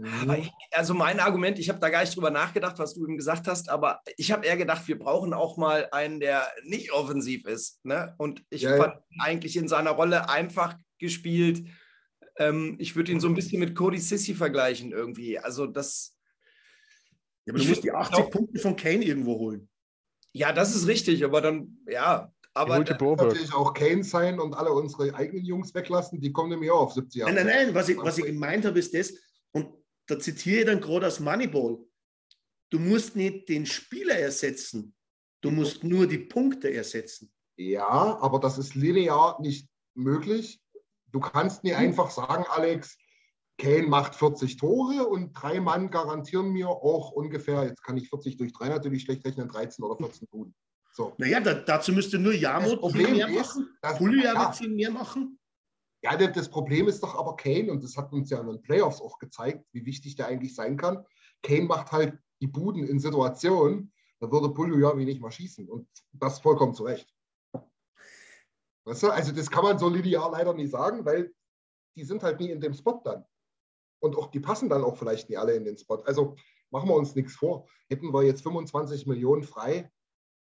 Ich, 0.00 0.52
also 0.70 0.94
mein 0.94 1.18
Argument, 1.18 1.58
ich 1.58 1.68
habe 1.68 1.80
da 1.80 1.90
gar 1.90 2.02
nicht 2.02 2.14
drüber 2.14 2.30
nachgedacht, 2.30 2.78
was 2.78 2.94
du 2.94 3.04
eben 3.04 3.16
gesagt 3.16 3.48
hast, 3.48 3.68
aber 3.68 4.00
ich 4.16 4.30
habe 4.30 4.46
eher 4.46 4.56
gedacht, 4.56 4.86
wir 4.86 4.96
brauchen 4.96 5.34
auch 5.34 5.56
mal 5.56 5.88
einen, 5.90 6.20
der 6.20 6.46
nicht 6.62 6.92
offensiv 6.92 7.46
ist. 7.46 7.84
Ne? 7.84 8.14
Und 8.16 8.44
ich 8.48 8.62
ja, 8.62 8.76
fand 8.76 8.94
ja. 8.94 9.24
eigentlich 9.24 9.56
in 9.56 9.66
seiner 9.66 9.90
Rolle 9.90 10.28
einfach 10.28 10.76
gespielt. 11.00 11.66
Ähm, 12.36 12.76
ich 12.78 12.94
würde 12.94 13.10
ihn 13.10 13.18
so 13.18 13.26
ein 13.26 13.34
bisschen 13.34 13.58
mit 13.58 13.74
Cody 13.74 13.98
Sissy 13.98 14.34
vergleichen 14.34 14.92
irgendwie. 14.92 15.36
Also 15.36 15.66
das. 15.66 16.16
Ja, 17.44 17.52
aber 17.52 17.62
du 17.62 17.68
musst 17.68 17.82
die 17.82 17.90
80 17.90 18.14
glaub, 18.14 18.30
Punkte 18.30 18.60
von 18.60 18.76
Kane 18.76 19.04
irgendwo 19.04 19.36
holen. 19.36 19.68
Ja, 20.32 20.52
das 20.52 20.76
ist 20.76 20.86
richtig, 20.86 21.24
aber 21.24 21.40
dann, 21.40 21.78
ja, 21.88 22.32
aber 22.54 22.84
das 22.84 22.98
natürlich 23.00 23.54
auch 23.54 23.72
Kane 23.74 24.02
sein 24.02 24.40
und 24.40 24.54
alle 24.54 24.72
unsere 24.72 25.14
eigenen 25.14 25.44
Jungs 25.44 25.74
weglassen, 25.74 26.20
die 26.20 26.32
kommen 26.32 26.50
nämlich 26.50 26.70
auch 26.70 26.80
auf 26.80 26.92
70 26.92 27.20
Jahre. 27.20 27.32
Nein, 27.32 27.46
nein, 27.46 27.66
nein, 27.66 27.74
was 27.74 27.88
ich, 27.88 27.98
was 27.98 28.18
ich 28.18 28.24
gemeint 28.24 28.64
habe, 28.64 28.78
ist 28.78 28.94
das, 28.94 29.12
und 29.52 29.68
da 30.06 30.18
zitiere 30.18 30.60
ich 30.60 30.66
dann 30.66 30.80
gerade 30.80 31.06
aus 31.06 31.20
Moneyball, 31.20 31.78
du 32.70 32.78
musst 32.78 33.16
nicht 33.16 33.48
den 33.48 33.66
Spieler 33.66 34.16
ersetzen, 34.16 34.94
du 35.40 35.50
musst 35.50 35.84
nur 35.84 36.06
die 36.06 36.18
Punkte 36.18 36.72
ersetzen. 36.72 37.32
Ja, 37.56 38.18
aber 38.20 38.38
das 38.38 38.58
ist 38.58 38.74
linear 38.74 39.40
nicht 39.40 39.68
möglich. 39.94 40.60
Du 41.10 41.20
kannst 41.20 41.64
nicht 41.64 41.76
einfach 41.76 42.10
sagen, 42.10 42.44
Alex, 42.48 42.96
Kane 43.58 43.88
macht 43.88 44.14
40 44.14 44.56
Tore 44.56 45.06
und 45.08 45.32
drei 45.32 45.58
Mann 45.60 45.90
garantieren 45.90 46.50
mir 46.50 46.68
auch 46.68 47.10
ungefähr, 47.10 47.64
jetzt 47.64 47.82
kann 47.82 47.96
ich 47.96 48.08
40 48.08 48.36
durch 48.36 48.52
drei 48.52 48.68
natürlich 48.68 49.02
schlecht 49.02 49.24
rechnen, 49.24 49.48
13 49.48 49.84
oder 49.84 49.96
14 49.96 50.28
Buden. 50.28 50.54
So. 50.98 51.14
Naja, 51.16 51.38
da, 51.38 51.54
dazu 51.54 51.92
müsste 51.92 52.18
nur 52.18 52.34
Jamut 52.34 52.82
mehr 52.92 53.28
ist, 53.28 53.32
machen, 53.32 53.68
Julia 54.00 54.34
ja, 54.34 54.50
viel 54.50 54.70
mehr 54.70 54.90
machen. 54.90 55.38
Ja, 56.02 56.16
das 56.16 56.48
Problem 56.48 56.88
ist 56.88 57.00
doch 57.04 57.14
aber 57.14 57.36
Kane, 57.36 57.70
und 57.70 57.84
das 57.84 57.96
hat 57.96 58.12
uns 58.12 58.30
ja 58.30 58.40
in 58.40 58.48
den 58.48 58.60
Playoffs 58.60 59.00
auch 59.00 59.20
gezeigt, 59.20 59.64
wie 59.70 59.86
wichtig 59.86 60.16
der 60.16 60.26
eigentlich 60.26 60.56
sein 60.56 60.76
kann. 60.76 61.06
Kane 61.44 61.66
macht 61.66 61.92
halt 61.92 62.18
die 62.40 62.48
Buden 62.48 62.82
in 62.82 62.98
Situationen, 62.98 63.92
da 64.18 64.28
würde 64.32 64.48
Puljujavi 64.48 65.04
nicht 65.04 65.20
mal 65.20 65.30
schießen. 65.30 65.68
Und 65.68 65.86
das 66.14 66.40
vollkommen 66.40 66.74
zu 66.74 66.82
Recht. 66.82 67.08
Weißt 68.84 69.04
du, 69.04 69.10
also 69.10 69.30
das 69.30 69.48
kann 69.48 69.62
man 69.62 69.78
so 69.78 69.88
linear 69.88 70.32
leider 70.32 70.52
nicht 70.52 70.72
sagen, 70.72 71.04
weil 71.04 71.32
die 71.96 72.02
sind 72.02 72.24
halt 72.24 72.40
nie 72.40 72.50
in 72.50 72.60
dem 72.60 72.74
Spot 72.74 73.00
dann. 73.04 73.24
Und 74.00 74.16
auch 74.16 74.32
die 74.32 74.40
passen 74.40 74.68
dann 74.68 74.82
auch 74.82 74.96
vielleicht 74.96 75.28
nicht 75.28 75.38
alle 75.38 75.54
in 75.54 75.64
den 75.64 75.78
Spot. 75.78 76.02
Also 76.06 76.34
machen 76.70 76.88
wir 76.88 76.96
uns 76.96 77.14
nichts 77.14 77.36
vor. 77.36 77.68
Hätten 77.88 78.12
wir 78.12 78.24
jetzt 78.24 78.42
25 78.42 79.06
Millionen 79.06 79.44
frei, 79.44 79.92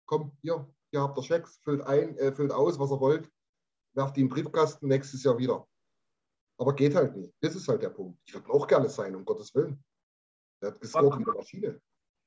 komm, 0.07 0.31
hier, 0.41 0.67
hier 0.91 1.01
habt 1.01 1.17
ihr 1.17 1.23
Schecks, 1.23 1.59
füllt 1.63 1.81
ein, 1.81 2.17
äh, 2.17 2.31
füllt 2.31 2.51
aus, 2.51 2.79
was 2.79 2.91
ihr 2.91 2.99
wollt, 2.99 3.29
werft 3.93 4.17
die 4.17 4.21
im 4.21 4.29
Briefkasten 4.29 4.87
nächstes 4.87 5.23
Jahr 5.23 5.37
wieder. 5.37 5.67
Aber 6.59 6.73
geht 6.73 6.95
halt 6.95 7.15
nicht. 7.15 7.31
Das 7.41 7.55
ist 7.55 7.67
halt 7.67 7.83
der 7.83 7.89
Punkt. 7.89 8.19
Ich 8.25 8.33
würde 8.33 8.49
auch 8.49 8.65
gerne 8.65 8.89
sein, 8.89 9.15
um 9.15 9.23
Gottes 9.23 9.53
Willen. 9.53 9.83
Der 10.61 10.71
hat 10.71 10.81
gescored 10.81 11.19
mit 11.19 11.27
der 11.27 11.35
Maschine. 11.35 11.81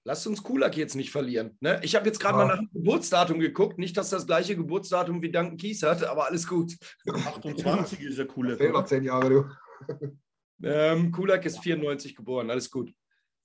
Lasst 0.05 0.27
uns 0.27 0.43
Kulak 0.43 0.77
jetzt 0.77 0.95
nicht 0.95 1.11
verlieren. 1.11 1.59
Ne? 1.61 1.81
Ich 1.83 1.95
habe 1.95 2.07
jetzt 2.07 2.21
gerade 2.21 2.39
mal 2.39 2.47
nach 2.47 2.59
dem 2.59 2.71
Geburtsdatum 2.73 3.39
geguckt. 3.39 3.79
Nicht, 3.79 3.97
dass 3.97 4.09
das 4.09 4.27
gleiche 4.27 4.57
Geburtsdatum 4.57 5.21
wie 5.21 5.31
Duncan 5.31 5.59
Kies 5.59 5.83
hat, 5.83 6.05
aber 6.05 6.27
alles 6.27 6.47
gut. 6.47 6.75
28 7.07 8.01
ist 8.01 8.19
ja 8.19 8.25
Kulak. 8.25 8.59
Fehler 8.59 8.73
noch 8.73 8.87
zehn 8.87 9.05
Jahre, 9.05 9.29
du. 9.29 10.17
Ähm, 10.63 11.11
Kulak 11.11 11.45
ist 11.47 11.61
94 11.61 12.15
geboren, 12.15 12.51
alles 12.51 12.71
gut. 12.71 12.93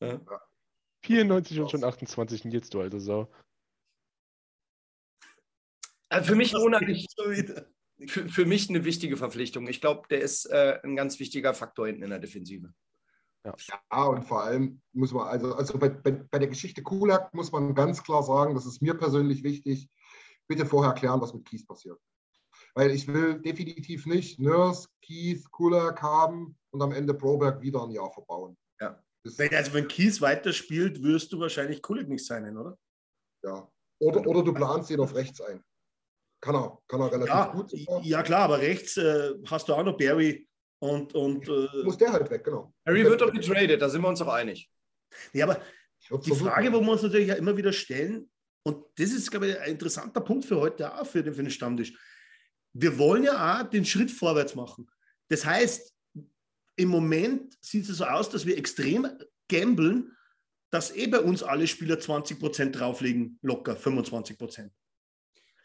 Ja. 0.01 0.19
94 1.03 1.59
und 1.59 1.71
schon 1.71 1.83
28 1.83 2.43
jetzt 2.45 2.73
du 2.73 2.81
alte 2.81 2.99
Sau. 2.99 3.31
Also 6.09 6.29
für 6.29 6.35
mich 6.35 6.55
unheimlich, 6.55 7.07
für, 7.15 8.29
für, 8.29 8.45
mich 8.45 8.69
eine 8.69 8.85
wichtige 8.85 9.17
Verpflichtung. 9.17 9.67
Ich 9.67 9.81
glaube, 9.81 10.07
der 10.09 10.21
ist 10.21 10.45
äh, 10.45 10.79
ein 10.83 10.95
ganz 10.95 11.19
wichtiger 11.19 11.53
Faktor 11.53 11.87
hinten 11.87 12.03
in 12.03 12.09
der 12.09 12.19
Defensive. 12.19 12.73
Ja. 13.45 13.55
ja, 13.91 14.03
und 14.05 14.23
vor 14.23 14.43
allem 14.43 14.81
muss 14.93 15.13
man, 15.13 15.27
also, 15.27 15.53
also 15.53 15.77
bei, 15.77 15.89
bei, 15.89 16.11
bei 16.11 16.39
der 16.39 16.47
Geschichte 16.47 16.81
Kulak 16.81 17.33
muss 17.33 17.51
man 17.51 17.75
ganz 17.75 18.01
klar 18.01 18.23
sagen, 18.23 18.55
das 18.55 18.65
ist 18.65 18.81
mir 18.81 18.95
persönlich 18.95 19.43
wichtig, 19.43 19.87
bitte 20.47 20.65
vorher 20.65 20.93
klären, 20.93 21.21
was 21.21 21.33
mit 21.33 21.45
Kies 21.45 21.65
passiert. 21.65 21.99
Weil 22.73 22.91
ich 22.91 23.07
will 23.07 23.39
definitiv 23.41 24.05
nicht 24.05 24.39
Nurse, 24.39 24.87
Kies, 25.01 25.49
Kulak 25.51 26.01
haben 26.01 26.57
und 26.71 26.81
am 26.81 26.91
Ende 26.91 27.13
Proberg 27.13 27.61
wieder 27.61 27.83
ein 27.83 27.91
Jahr 27.91 28.11
verbauen. 28.11 28.57
Ja. 28.81 29.01
also 29.23 29.73
wenn 29.73 29.87
Kies 29.87 30.21
weiterspielt, 30.21 31.03
wirst 31.03 31.31
du 31.31 31.39
wahrscheinlich 31.39 31.81
Kulak 31.81 32.07
nicht 32.07 32.25
sein, 32.25 32.57
oder? 32.57 32.77
Ja. 33.43 33.71
Oder, 33.99 34.25
oder 34.27 34.43
du 34.43 34.53
planst 34.53 34.89
ihn 34.89 34.99
auf 34.99 35.13
rechts 35.13 35.39
ein. 35.41 35.63
Kann 36.41 36.55
er, 36.55 36.77
kann 36.87 37.01
er 37.01 37.11
relativ 37.11 37.29
ja, 37.29 37.45
gut. 37.45 37.71
Ja, 38.03 38.23
klar, 38.23 38.41
aber 38.41 38.59
rechts 38.59 38.97
äh, 38.97 39.33
hast 39.47 39.67
du 39.67 39.73
auch 39.73 39.83
noch 39.83 39.97
Barry 39.97 40.47
und. 40.79 41.13
und 41.13 41.47
äh, 41.47 41.83
Muss 41.83 41.97
der 41.97 42.11
halt 42.11 42.29
weg, 42.29 42.43
genau. 42.43 42.73
Barry 42.83 43.03
wird 43.03 43.21
doch 43.21 43.31
getradet, 43.31 43.81
da 43.81 43.89
sind 43.89 44.01
wir 44.01 44.09
uns 44.09 44.19
doch 44.19 44.27
einig. 44.27 44.69
Ja, 45.33 45.45
aber 45.45 45.61
die 46.23 46.35
Frage, 46.35 46.71
wo 46.71 46.81
wir 46.81 46.91
uns 46.91 47.01
natürlich 47.01 47.27
ja 47.27 47.35
immer 47.35 47.55
wieder 47.57 47.73
stellen, 47.73 48.29
und 48.63 48.83
das 48.97 49.11
ist, 49.11 49.29
glaube 49.29 49.47
ich, 49.47 49.59
ein 49.59 49.71
interessanter 49.71 50.21
Punkt 50.21 50.45
für 50.45 50.59
heute 50.59 50.93
auch, 50.99 51.05
für 51.05 51.21
den, 51.21 51.33
für 51.33 51.43
den 51.43 51.51
Stammtisch. 51.51 51.93
Wir 52.73 52.97
wollen 52.97 53.23
ja 53.23 53.61
auch 53.61 53.69
den 53.69 53.85
Schritt 53.85 54.11
vorwärts 54.11 54.55
machen. 54.55 54.89
Das 55.29 55.45
heißt, 55.45 55.93
im 56.75 56.89
Moment 56.89 57.55
sieht 57.61 57.87
es 57.87 57.97
so 57.97 58.05
aus, 58.05 58.29
dass 58.29 58.45
wir 58.45 58.57
extrem 58.57 59.07
gambeln, 59.49 60.11
dass 60.71 60.95
eh 60.95 61.07
bei 61.07 61.19
uns 61.19 61.43
alle 61.43 61.67
Spieler 61.67 61.99
20 61.99 62.39
Prozent 62.39 62.77
drauflegen, 62.77 63.39
locker 63.41 63.75
25 63.75 64.37
Prozent. 64.37 64.73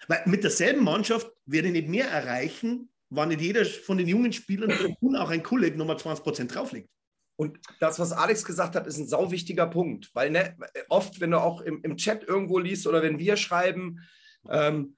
Weil 0.08 0.22
mit 0.26 0.44
derselben 0.44 0.84
Mannschaft 0.84 1.30
werde 1.46 1.68
ich 1.68 1.74
nicht 1.74 1.88
mehr 1.88 2.08
erreichen, 2.08 2.90
wenn 3.10 3.28
nicht 3.28 3.40
jeder 3.40 3.64
von 3.64 3.98
den 3.98 4.06
jungen 4.06 4.32
Spielern 4.32 4.72
und 5.00 5.16
auch 5.16 5.30
ein 5.30 5.42
Kolleg 5.42 5.76
nochmal 5.76 5.98
20 5.98 6.24
Prozent 6.24 6.54
drauflegt. 6.54 6.88
Und 7.36 7.58
das, 7.80 7.98
was 7.98 8.12
Alex 8.12 8.44
gesagt 8.44 8.76
hat, 8.76 8.86
ist 8.86 8.98
ein 8.98 9.08
sau 9.08 9.30
wichtiger 9.30 9.66
Punkt, 9.66 10.14
weil 10.14 10.30
ne, 10.30 10.56
oft, 10.90 11.20
wenn 11.20 11.30
du 11.30 11.40
auch 11.40 11.62
im, 11.62 11.80
im 11.82 11.96
Chat 11.96 12.22
irgendwo 12.22 12.58
liest 12.58 12.86
oder 12.86 13.02
wenn 13.02 13.18
wir 13.18 13.36
schreiben, 13.36 14.00
ähm, 14.48 14.96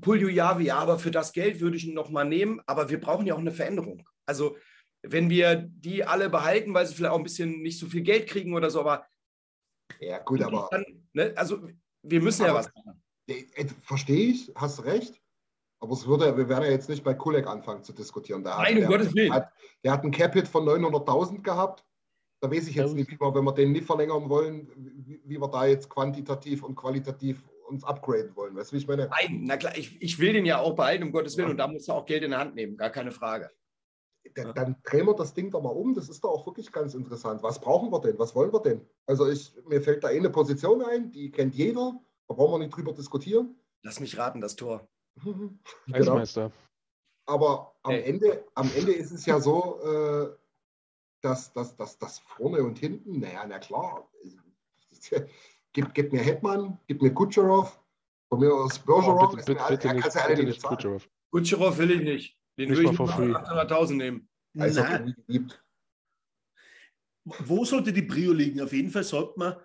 Pulju 0.00 0.28
Javi, 0.28 0.64
ja, 0.64 0.76
aber 0.76 0.98
für 0.98 1.10
das 1.10 1.32
Geld 1.32 1.60
würde 1.60 1.76
ich 1.76 1.86
ihn 1.86 1.94
nochmal 1.94 2.26
nehmen, 2.26 2.60
aber 2.66 2.90
wir 2.90 3.00
brauchen 3.00 3.26
ja 3.26 3.34
auch 3.34 3.38
eine 3.38 3.52
Veränderung. 3.52 4.06
Also, 4.26 4.58
wenn 5.02 5.30
wir 5.30 5.66
die 5.70 6.04
alle 6.04 6.28
behalten, 6.28 6.74
weil 6.74 6.86
sie 6.86 6.94
vielleicht 6.94 7.12
auch 7.12 7.18
ein 7.18 7.24
bisschen 7.24 7.62
nicht 7.62 7.78
so 7.78 7.86
viel 7.86 8.02
Geld 8.02 8.28
kriegen 8.28 8.54
oder 8.54 8.70
so, 8.70 8.80
aber. 8.80 9.06
Ja, 9.98 10.18
gut, 10.18 10.42
aber. 10.42 10.68
Dann, 10.70 10.84
ne, 11.14 11.32
also, 11.36 11.66
wir 12.02 12.20
müssen 12.20 12.44
ja 12.44 12.52
was 12.52 12.70
machen. 12.74 13.02
Verstehe 13.82 14.30
ich, 14.30 14.52
hast 14.54 14.84
recht. 14.84 15.20
Aber 15.80 15.92
es 15.92 16.06
würde, 16.06 16.36
wir 16.36 16.48
werden 16.48 16.64
ja 16.64 16.70
jetzt 16.70 16.88
nicht 16.88 17.04
bei 17.04 17.14
Kulek 17.14 17.46
anfangen 17.46 17.84
zu 17.84 17.92
diskutieren. 17.92 18.42
Der 18.42 18.56
Nein, 18.56 18.78
um 18.78 18.86
Gottes 18.86 19.14
Willen. 19.14 19.32
Hat, 19.32 19.52
der 19.84 19.92
hat 19.92 20.02
einen 20.02 20.10
Cap-Hit 20.10 20.48
von 20.48 20.64
900.000 20.64 21.42
gehabt. 21.42 21.84
Da 22.40 22.50
weiß 22.50 22.68
ich 22.68 22.76
jetzt 22.76 22.90
Ja, 22.90 22.94
nicht, 22.94 23.10
wie 23.10 23.20
wir, 23.20 23.34
wenn 23.34 23.44
wir 23.44 23.52
den 23.52 23.72
nicht 23.72 23.86
verlängern 23.86 24.28
wollen, 24.28 24.68
wie, 24.76 25.20
wie 25.24 25.40
wir 25.40 25.48
da 25.48 25.66
jetzt 25.66 25.88
quantitativ 25.88 26.62
und 26.62 26.74
qualitativ 26.74 27.44
uns 27.68 27.84
upgraden 27.84 28.34
wollen. 28.34 28.56
Weißt 28.56 28.72
du, 28.72 28.76
wie 28.76 28.80
ich 28.80 28.88
meine? 28.88 29.08
Nein, 29.08 29.42
na 29.44 29.56
klar, 29.56 29.76
ich, 29.76 30.00
ich 30.00 30.18
will 30.18 30.32
den 30.32 30.46
ja 30.46 30.58
auch 30.58 30.74
behalten, 30.74 31.04
um 31.04 31.12
Gottes 31.12 31.36
Willen. 31.36 31.50
Und 31.50 31.58
da 31.58 31.68
musst 31.68 31.88
du 31.88 31.92
auch 31.92 32.06
Geld 32.06 32.22
in 32.22 32.30
der 32.30 32.40
Hand 32.40 32.54
nehmen, 32.54 32.76
gar 32.76 32.90
keine 32.90 33.12
Frage. 33.12 33.50
Dann, 34.34 34.54
dann 34.54 34.76
drehen 34.84 35.06
wir 35.06 35.14
das 35.14 35.34
Ding 35.34 35.50
doch 35.50 35.62
mal 35.62 35.70
um. 35.70 35.94
Das 35.94 36.08
ist 36.08 36.22
doch 36.22 36.30
auch 36.30 36.46
wirklich 36.46 36.70
ganz 36.72 36.94
interessant. 36.94 37.42
Was 37.42 37.60
brauchen 37.60 37.90
wir 37.90 38.00
denn? 38.00 38.18
Was 38.18 38.34
wollen 38.34 38.52
wir 38.52 38.60
denn? 38.60 38.86
Also 39.06 39.28
ich, 39.28 39.52
mir 39.66 39.80
fällt 39.80 40.04
da 40.04 40.08
eine 40.08 40.30
Position 40.30 40.82
ein, 40.82 41.10
die 41.10 41.30
kennt 41.30 41.54
jeder. 41.54 41.98
Da 42.28 42.34
brauchen 42.34 42.52
wir 42.54 42.58
nicht 42.66 42.76
drüber 42.76 42.92
diskutieren. 42.92 43.56
Lass 43.82 44.00
mich 44.00 44.16
raten, 44.18 44.40
das 44.40 44.56
Tor. 44.56 44.86
Genau. 45.24 45.58
Eismeister. 45.92 46.52
Aber 47.26 47.74
am. 47.82 47.92
Ende, 47.92 48.44
am 48.54 48.70
Ende 48.74 48.92
ist 48.92 49.10
es 49.10 49.26
ja 49.26 49.40
so, 49.40 49.80
äh, 49.82 50.34
dass, 51.20 51.52
dass, 51.52 51.76
dass, 51.76 51.98
dass 51.98 52.20
vorne 52.20 52.62
und 52.62 52.78
hinten, 52.78 53.20
naja, 53.20 53.44
na 53.46 53.58
klar, 53.58 54.08
gib, 55.72 55.92
gib 55.94 56.12
mir 56.12 56.22
Hetman, 56.22 56.78
gib 56.86 57.02
mir 57.02 57.12
Kucherov, 57.12 57.82
von 58.28 58.40
mir 58.40 58.54
aus 58.54 58.80
Oh, 58.80 58.86
Bergeron, 58.86 59.36
bitte, 59.36 59.54
bitte, 59.54 59.64
bitte 59.68 59.94
nicht, 59.94 60.14
du 60.14 60.22
alle 60.22 60.36
bitte 60.36 60.48
nicht. 60.48 60.62
Kucherov. 60.62 61.08
Kutscherow 61.30 61.76
will 61.76 61.90
ich 61.90 62.02
nicht. 62.02 62.38
Den 62.56 62.70
Nicht 62.70 62.78
will 62.78 62.90
ich 62.90 62.96
for 62.96 63.06
nur 63.06 63.14
free. 63.14 63.32
800.000 63.32 63.94
nehmen. 63.94 64.28
Also, 64.58 64.80
Nein. 64.80 65.14
Wo 67.24 67.64
sollte 67.64 67.92
die 67.92 68.02
Prio 68.02 68.32
liegen? 68.32 68.60
Auf 68.60 68.72
jeden 68.72 68.90
Fall 68.90 69.04
sollte 69.04 69.38
man 69.38 69.56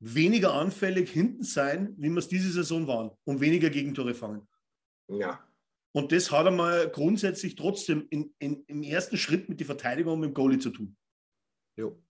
weniger 0.00 0.54
anfällig 0.54 1.10
hinten 1.10 1.44
sein, 1.44 1.94
wie 1.98 2.08
wir 2.08 2.18
es 2.18 2.28
diese 2.28 2.50
Saison 2.50 2.86
waren 2.86 3.10
und 3.24 3.40
weniger 3.40 3.70
Gegentore 3.70 4.14
fangen. 4.14 4.48
Ja, 5.08 5.44
Und 5.92 6.12
das 6.12 6.30
hat 6.30 6.46
einmal 6.46 6.88
grundsätzlich 6.90 7.54
trotzdem 7.54 8.06
in, 8.10 8.34
in, 8.38 8.64
im 8.66 8.82
ersten 8.82 9.16
Schritt 9.16 9.48
mit 9.48 9.60
der 9.60 9.66
Verteidigung 9.66 10.14
und 10.14 10.20
mit 10.20 10.30
dem 10.30 10.34
Goalie 10.34 10.58
zu 10.58 10.70
tun. 10.70 10.96
Jo. 11.76 12.02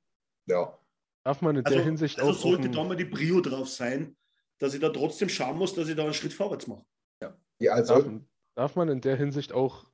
ja. 0.47 0.77
Darf 1.25 1.43
man 1.43 1.57
in 1.57 1.65
Also, 1.67 1.77
der 1.77 1.85
Hinsicht 1.85 2.19
also 2.19 2.31
auch 2.31 2.35
auf 2.35 2.41
sollte 2.41 2.71
da 2.71 2.83
mal 2.83 2.97
die 2.97 3.05
Prio 3.05 3.41
drauf 3.41 3.69
sein, 3.69 4.17
dass 4.59 4.73
ich 4.73 4.81
da 4.81 4.89
trotzdem 4.89 5.29
schauen 5.29 5.59
muss, 5.59 5.75
dass 5.75 5.89
ich 5.89 5.97
da 5.97 6.05
einen 6.05 6.15
Schritt 6.15 6.33
vorwärts 6.33 6.67
mache. 6.67 6.85
ja 7.59 7.73
also, 7.73 8.01
darf, 8.01 8.21
darf 8.55 8.77
man 8.77 8.89
in 8.89 9.01
der 9.01 9.17
Hinsicht 9.17 9.53
auch 9.53 9.91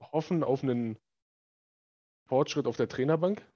hoffen 0.00 0.42
auf 0.42 0.62
einen 0.62 0.98
Fortschritt 2.28 2.66
auf 2.66 2.76
der 2.76 2.88
Trainerbank, 2.88 3.46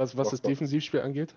was, 0.00 0.16
was 0.16 0.30
das. 0.30 0.40
Defensivspiel 0.42 1.00
angeht? 1.00 1.36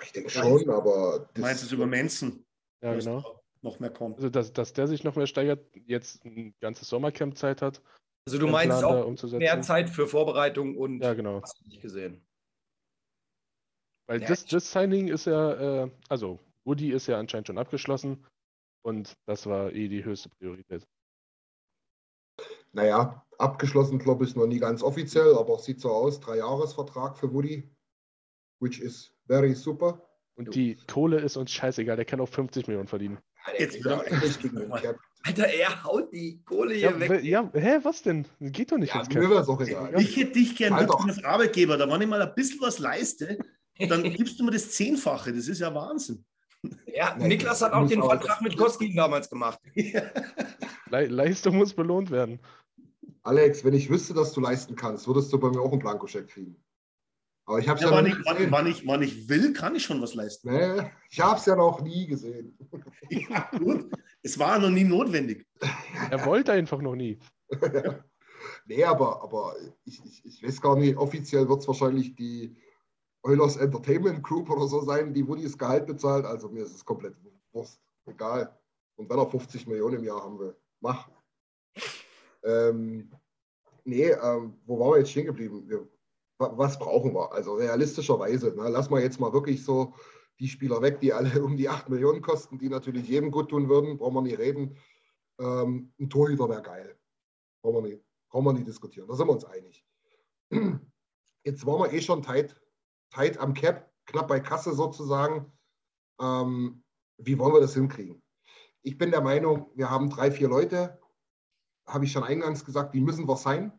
ich 0.00 0.12
denke 0.12 0.30
schon, 0.30 0.70
aber 0.70 1.28
Du 1.34 1.40
meinst 1.40 1.64
es 1.64 1.72
über 1.72 1.84
Manson? 1.86 2.44
Ja, 2.82 2.94
dass 2.94 3.04
genau. 3.04 3.42
Noch 3.62 3.80
mehr 3.80 3.90
kommt. 3.90 4.16
Also, 4.16 4.28
dass, 4.30 4.52
dass 4.52 4.72
der 4.72 4.86
sich 4.86 5.02
noch 5.02 5.16
mehr 5.16 5.26
steigert, 5.26 5.66
jetzt 5.86 6.24
ein 6.24 6.54
ganzes 6.60 6.88
Sommercamp 6.88 7.36
Zeit 7.36 7.60
hat, 7.60 7.82
Also 8.28 8.38
du 8.38 8.46
meinst 8.46 8.78
Plan 8.78 8.84
auch 8.84 9.04
umzusetzen. 9.04 9.40
mehr 9.40 9.60
Zeit 9.62 9.90
für 9.90 10.06
Vorbereitung 10.06 10.76
und 10.76 11.00
Ja, 11.02 11.14
genau. 11.14 11.42
hast 11.42 11.58
du 11.60 11.64
nicht 11.68 11.82
gesehen. 11.82 12.24
Weil 14.06 14.22
Ja, 14.22 14.28
das, 14.28 14.46
das 14.46 14.70
Signing 14.70 15.08
ist 15.08 15.24
ja, 15.26 15.84
äh, 15.86 15.90
also 16.08 16.38
Woody 16.64 16.92
ist 16.92 17.08
ja 17.08 17.18
anscheinend 17.18 17.48
schon 17.48 17.58
abgeschlossen 17.58 18.24
und 18.82 19.12
das 19.26 19.46
war 19.46 19.72
eh 19.72 19.88
die 19.88 20.04
höchste 20.04 20.28
Priorität. 20.28 20.86
Naja, 22.72 23.24
abgeschlossen, 23.38 23.98
glaube 23.98 24.24
ich, 24.24 24.34
noch 24.36 24.46
nie 24.46 24.58
ganz 24.58 24.82
offiziell, 24.82 25.34
aber 25.36 25.54
es 25.56 25.64
sieht 25.64 25.80
so 25.80 25.90
aus. 25.90 26.20
Drei-Jahres-Vertrag 26.20 27.16
für 27.16 27.32
Woody, 27.32 27.70
which 28.60 28.80
is 28.80 29.12
very 29.26 29.54
super. 29.54 30.02
Und 30.36 30.54
die 30.54 30.76
Kohle 30.86 31.20
ist 31.20 31.36
uns 31.36 31.50
scheißegal, 31.50 31.96
der 31.96 32.04
kann 32.04 32.20
auch 32.20 32.28
50 32.28 32.66
Millionen 32.68 32.86
verdienen. 32.88 33.18
Jetzt 33.58 33.76
Ja, 33.84 34.04
wieder- 34.04 34.20
den 34.42 34.70
Cap. 34.70 34.96
Alter, 35.24 35.46
er 35.48 35.82
haut 35.82 36.12
die 36.12 36.40
Kohle 36.44 36.74
hier 36.74 36.90
Ja, 36.90 37.00
weg. 37.00 37.10
we- 37.10 37.20
ja, 37.26 37.50
hä, 37.52 37.78
was 37.82 38.02
denn? 38.02 38.24
Geht 38.40 38.70
doch 38.70 38.78
nicht 38.78 38.94
Ja, 38.94 39.00
ins 39.00 39.08
mir 39.08 39.28
wäre 39.28 39.46
auch 39.48 39.60
egal. 39.60 40.00
Ich 40.00 40.16
hätte 40.16 40.32
dich 40.32 40.54
gern 40.56 40.74
als 40.74 41.24
Arbeitgeber, 41.24 41.76
da 41.76 41.90
wenn 41.90 42.00
ich 42.02 42.06
mal 42.08 42.22
ein 42.22 42.34
bisschen 42.36 42.60
was 42.60 42.78
leiste, 42.78 43.38
dann 43.88 44.04
gibst 44.04 44.38
du 44.38 44.44
mir 44.44 44.52
das 44.52 44.70
Zehnfache. 44.70 45.32
Das 45.32 45.48
ist 45.48 45.58
ja 45.60 45.74
Wahnsinn. 45.74 46.24
Ja, 46.86 47.14
Nein, 47.18 47.28
Niklas 47.28 47.62
hat 47.62 47.72
auch 47.72 47.86
den 47.88 48.02
Vertrag 48.02 48.40
mit 48.42 48.56
Koskin 48.56 48.94
damals 48.94 49.28
gemacht. 49.28 49.60
Le 50.90 51.06
Leistung 51.06 51.56
muss 51.56 51.74
belohnt 51.74 52.10
werden. 52.10 52.40
Alex, 53.22 53.64
wenn 53.64 53.74
ich 53.74 53.90
wüsste, 53.90 54.14
dass 54.14 54.32
du 54.32 54.40
leisten 54.40 54.74
kannst, 54.76 55.06
würdest 55.06 55.32
du 55.32 55.38
bei 55.38 55.50
mir 55.50 55.60
auch 55.60 55.72
einen 55.72 55.80
Blankoscheck 55.80 56.28
kriegen. 56.28 56.56
Aber 57.44 57.58
ich 57.58 57.68
habe 57.68 57.78
es 57.78 57.82
Ja, 57.82 57.90
ja, 57.90 57.96
wann, 57.96 58.04
noch 58.04 58.10
ich, 58.10 58.18
nie 58.18 58.24
wann, 58.24 58.36
gesehen. 58.36 58.52
wann, 58.52 58.66
ich, 58.66 58.86
wann 58.86 59.02
ich 59.02 59.28
will, 59.28 59.52
kann 59.54 59.74
ich 59.74 59.82
schon 59.82 60.02
was 60.02 60.14
leisten. 60.14 60.50
Nee, 60.50 60.90
ich 61.10 61.20
habe 61.20 61.38
es 61.38 61.46
ja 61.46 61.56
noch 61.56 61.80
nie 61.80 62.06
gesehen. 62.06 62.56
Ja, 63.10 63.48
gut. 63.58 63.90
Es 64.22 64.38
war 64.38 64.58
noch 64.58 64.68
nie 64.68 64.84
notwendig. 64.84 65.46
Er 66.10 66.26
wollte 66.26 66.52
einfach 66.52 66.82
noch 66.82 66.94
nie. 66.94 67.18
nee, 68.66 68.84
aber, 68.84 69.22
aber 69.22 69.56
ich, 69.84 70.04
ich, 70.04 70.24
ich 70.26 70.42
weiß 70.42 70.60
gar 70.60 70.76
nicht, 70.76 70.96
offiziell 70.98 71.48
wird 71.48 71.60
es 71.60 71.68
wahrscheinlich 71.68 72.14
die 72.16 72.54
Eulers 73.22 73.56
Entertainment 73.56 74.22
Group 74.22 74.50
oder 74.50 74.66
so 74.68 74.82
sein, 74.82 75.14
die 75.14 75.26
Woodys 75.26 75.56
Gehalt 75.56 75.86
bezahlt. 75.86 76.26
Also 76.26 76.50
mir 76.50 76.64
ist 76.64 76.74
es 76.74 76.84
komplett 76.84 77.14
Wurst. 77.52 77.80
Egal. 78.04 78.54
Und 78.96 79.08
wenn 79.08 79.18
er 79.18 79.26
50 79.26 79.66
Millionen 79.66 79.98
im 80.00 80.04
Jahr 80.04 80.22
haben 80.22 80.38
will, 80.38 80.54
mach. 80.80 81.10
Ähm, 82.44 83.10
nee, 83.84 84.10
ähm, 84.10 84.60
wo 84.66 84.78
waren 84.78 84.92
wir 84.92 84.98
jetzt 84.98 85.10
stehen 85.10 85.26
geblieben? 85.26 85.68
Wir, 85.68 85.88
wa- 86.38 86.56
was 86.56 86.78
brauchen 86.78 87.14
wir? 87.14 87.32
Also 87.32 87.54
realistischerweise, 87.54 88.54
ne, 88.54 88.68
lass 88.68 88.90
mal 88.90 89.02
jetzt 89.02 89.20
mal 89.20 89.32
wirklich 89.32 89.64
so 89.64 89.94
die 90.38 90.48
Spieler 90.48 90.80
weg, 90.82 91.00
die 91.00 91.12
alle 91.12 91.42
um 91.44 91.56
die 91.56 91.68
8 91.68 91.88
Millionen 91.88 92.22
kosten, 92.22 92.58
die 92.58 92.68
natürlich 92.68 93.08
jedem 93.08 93.30
gut 93.30 93.50
tun 93.50 93.68
würden, 93.68 93.98
brauchen 93.98 94.14
wir 94.14 94.22
nicht 94.22 94.38
reden. 94.38 94.76
Ähm, 95.40 95.92
ein 95.98 96.10
Torhüter 96.10 96.48
wäre 96.48 96.62
geil. 96.62 96.98
Brauchen 97.62 97.84
wir, 97.84 97.90
nicht, 97.90 98.04
brauchen 98.30 98.44
wir 98.46 98.52
nicht 98.52 98.68
diskutieren, 98.68 99.08
da 99.08 99.14
sind 99.14 99.26
wir 99.26 99.32
uns 99.32 99.44
einig. 99.44 99.84
Jetzt 101.44 101.66
waren 101.66 101.80
wir 101.80 101.92
eh 101.92 102.00
schon 102.00 102.22
tight, 102.22 102.60
tight 103.10 103.38
am 103.38 103.54
Cap, 103.54 103.92
knapp 104.06 104.28
bei 104.28 104.40
Kasse 104.40 104.72
sozusagen. 104.74 105.52
Ähm, 106.20 106.84
wie 107.18 107.38
wollen 107.38 107.52
wir 107.54 107.60
das 107.60 107.74
hinkriegen? 107.74 108.22
Ich 108.82 108.96
bin 108.96 109.10
der 109.10 109.20
Meinung, 109.20 109.70
wir 109.74 109.90
haben 109.90 110.08
drei, 110.10 110.30
vier 110.30 110.48
Leute, 110.48 111.00
habe 111.86 112.04
ich 112.04 112.12
schon 112.12 112.24
eingangs 112.24 112.64
gesagt, 112.64 112.94
die 112.94 113.00
müssen 113.00 113.26
wir 113.26 113.36
sein. 113.36 113.72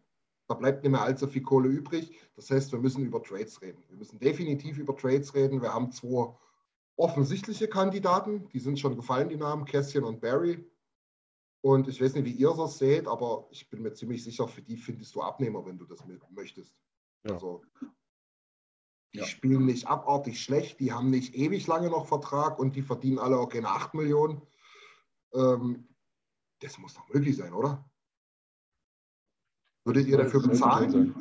Da 0.47 0.55
bleibt 0.55 0.83
nicht 0.83 0.91
mehr 0.91 1.01
allzu 1.01 1.27
viel 1.27 1.43
Kohle 1.43 1.69
übrig. 1.69 2.19
Das 2.35 2.49
heißt, 2.49 2.71
wir 2.71 2.79
müssen 2.79 3.05
über 3.05 3.21
Trades 3.21 3.61
reden. 3.61 3.83
Wir 3.87 3.97
müssen 3.97 4.19
definitiv 4.19 4.79
über 4.79 4.95
Trades 4.95 5.33
reden. 5.35 5.61
Wir 5.61 5.73
haben 5.73 5.91
zwei 5.91 6.35
offensichtliche 6.95 7.67
Kandidaten, 7.67 8.49
die 8.49 8.59
sind 8.59 8.79
schon 8.79 8.95
gefallen, 8.95 9.29
die 9.29 9.37
Namen 9.37 9.65
Kästchen 9.65 10.03
und 10.03 10.19
Barry. 10.19 10.69
Und 11.61 11.87
ich 11.87 12.01
weiß 12.01 12.15
nicht, 12.15 12.25
wie 12.25 12.31
ihr 12.31 12.53
das 12.55 12.77
seht, 12.77 13.07
aber 13.07 13.47
ich 13.51 13.69
bin 13.69 13.81
mir 13.81 13.93
ziemlich 13.93 14.23
sicher, 14.23 14.47
für 14.47 14.61
die 14.61 14.77
findest 14.77 15.15
du 15.15 15.21
Abnehmer, 15.21 15.65
wenn 15.65 15.77
du 15.77 15.85
das 15.85 16.03
möchtest. 16.31 16.73
Ja. 17.23 17.33
Also, 17.33 17.61
die 19.13 19.19
Ja. 19.19 19.25
spielen 19.25 19.65
nicht 19.65 19.87
abartig 19.87 20.41
schlecht, 20.41 20.79
die 20.79 20.91
haben 20.93 21.09
nicht 21.09 21.35
ewig 21.35 21.67
lange 21.67 21.89
noch 21.89 22.07
Vertrag 22.07 22.59
und 22.59 22.75
die 22.75 22.81
verdienen 22.81 23.19
alle 23.19 23.37
auch 23.37 23.49
keine 23.49 23.69
8 23.69 23.93
Millionen. 23.93 24.41
Ähm, 25.33 25.87
das 26.61 26.77
muss 26.77 26.93
doch 26.93 27.07
möglich 27.09 27.37
sein, 27.37 27.53
oder? 27.53 27.89
Würdet 29.85 30.07
ihr 30.07 30.17
dafür 30.17 30.41
bezahlen? 30.41 31.15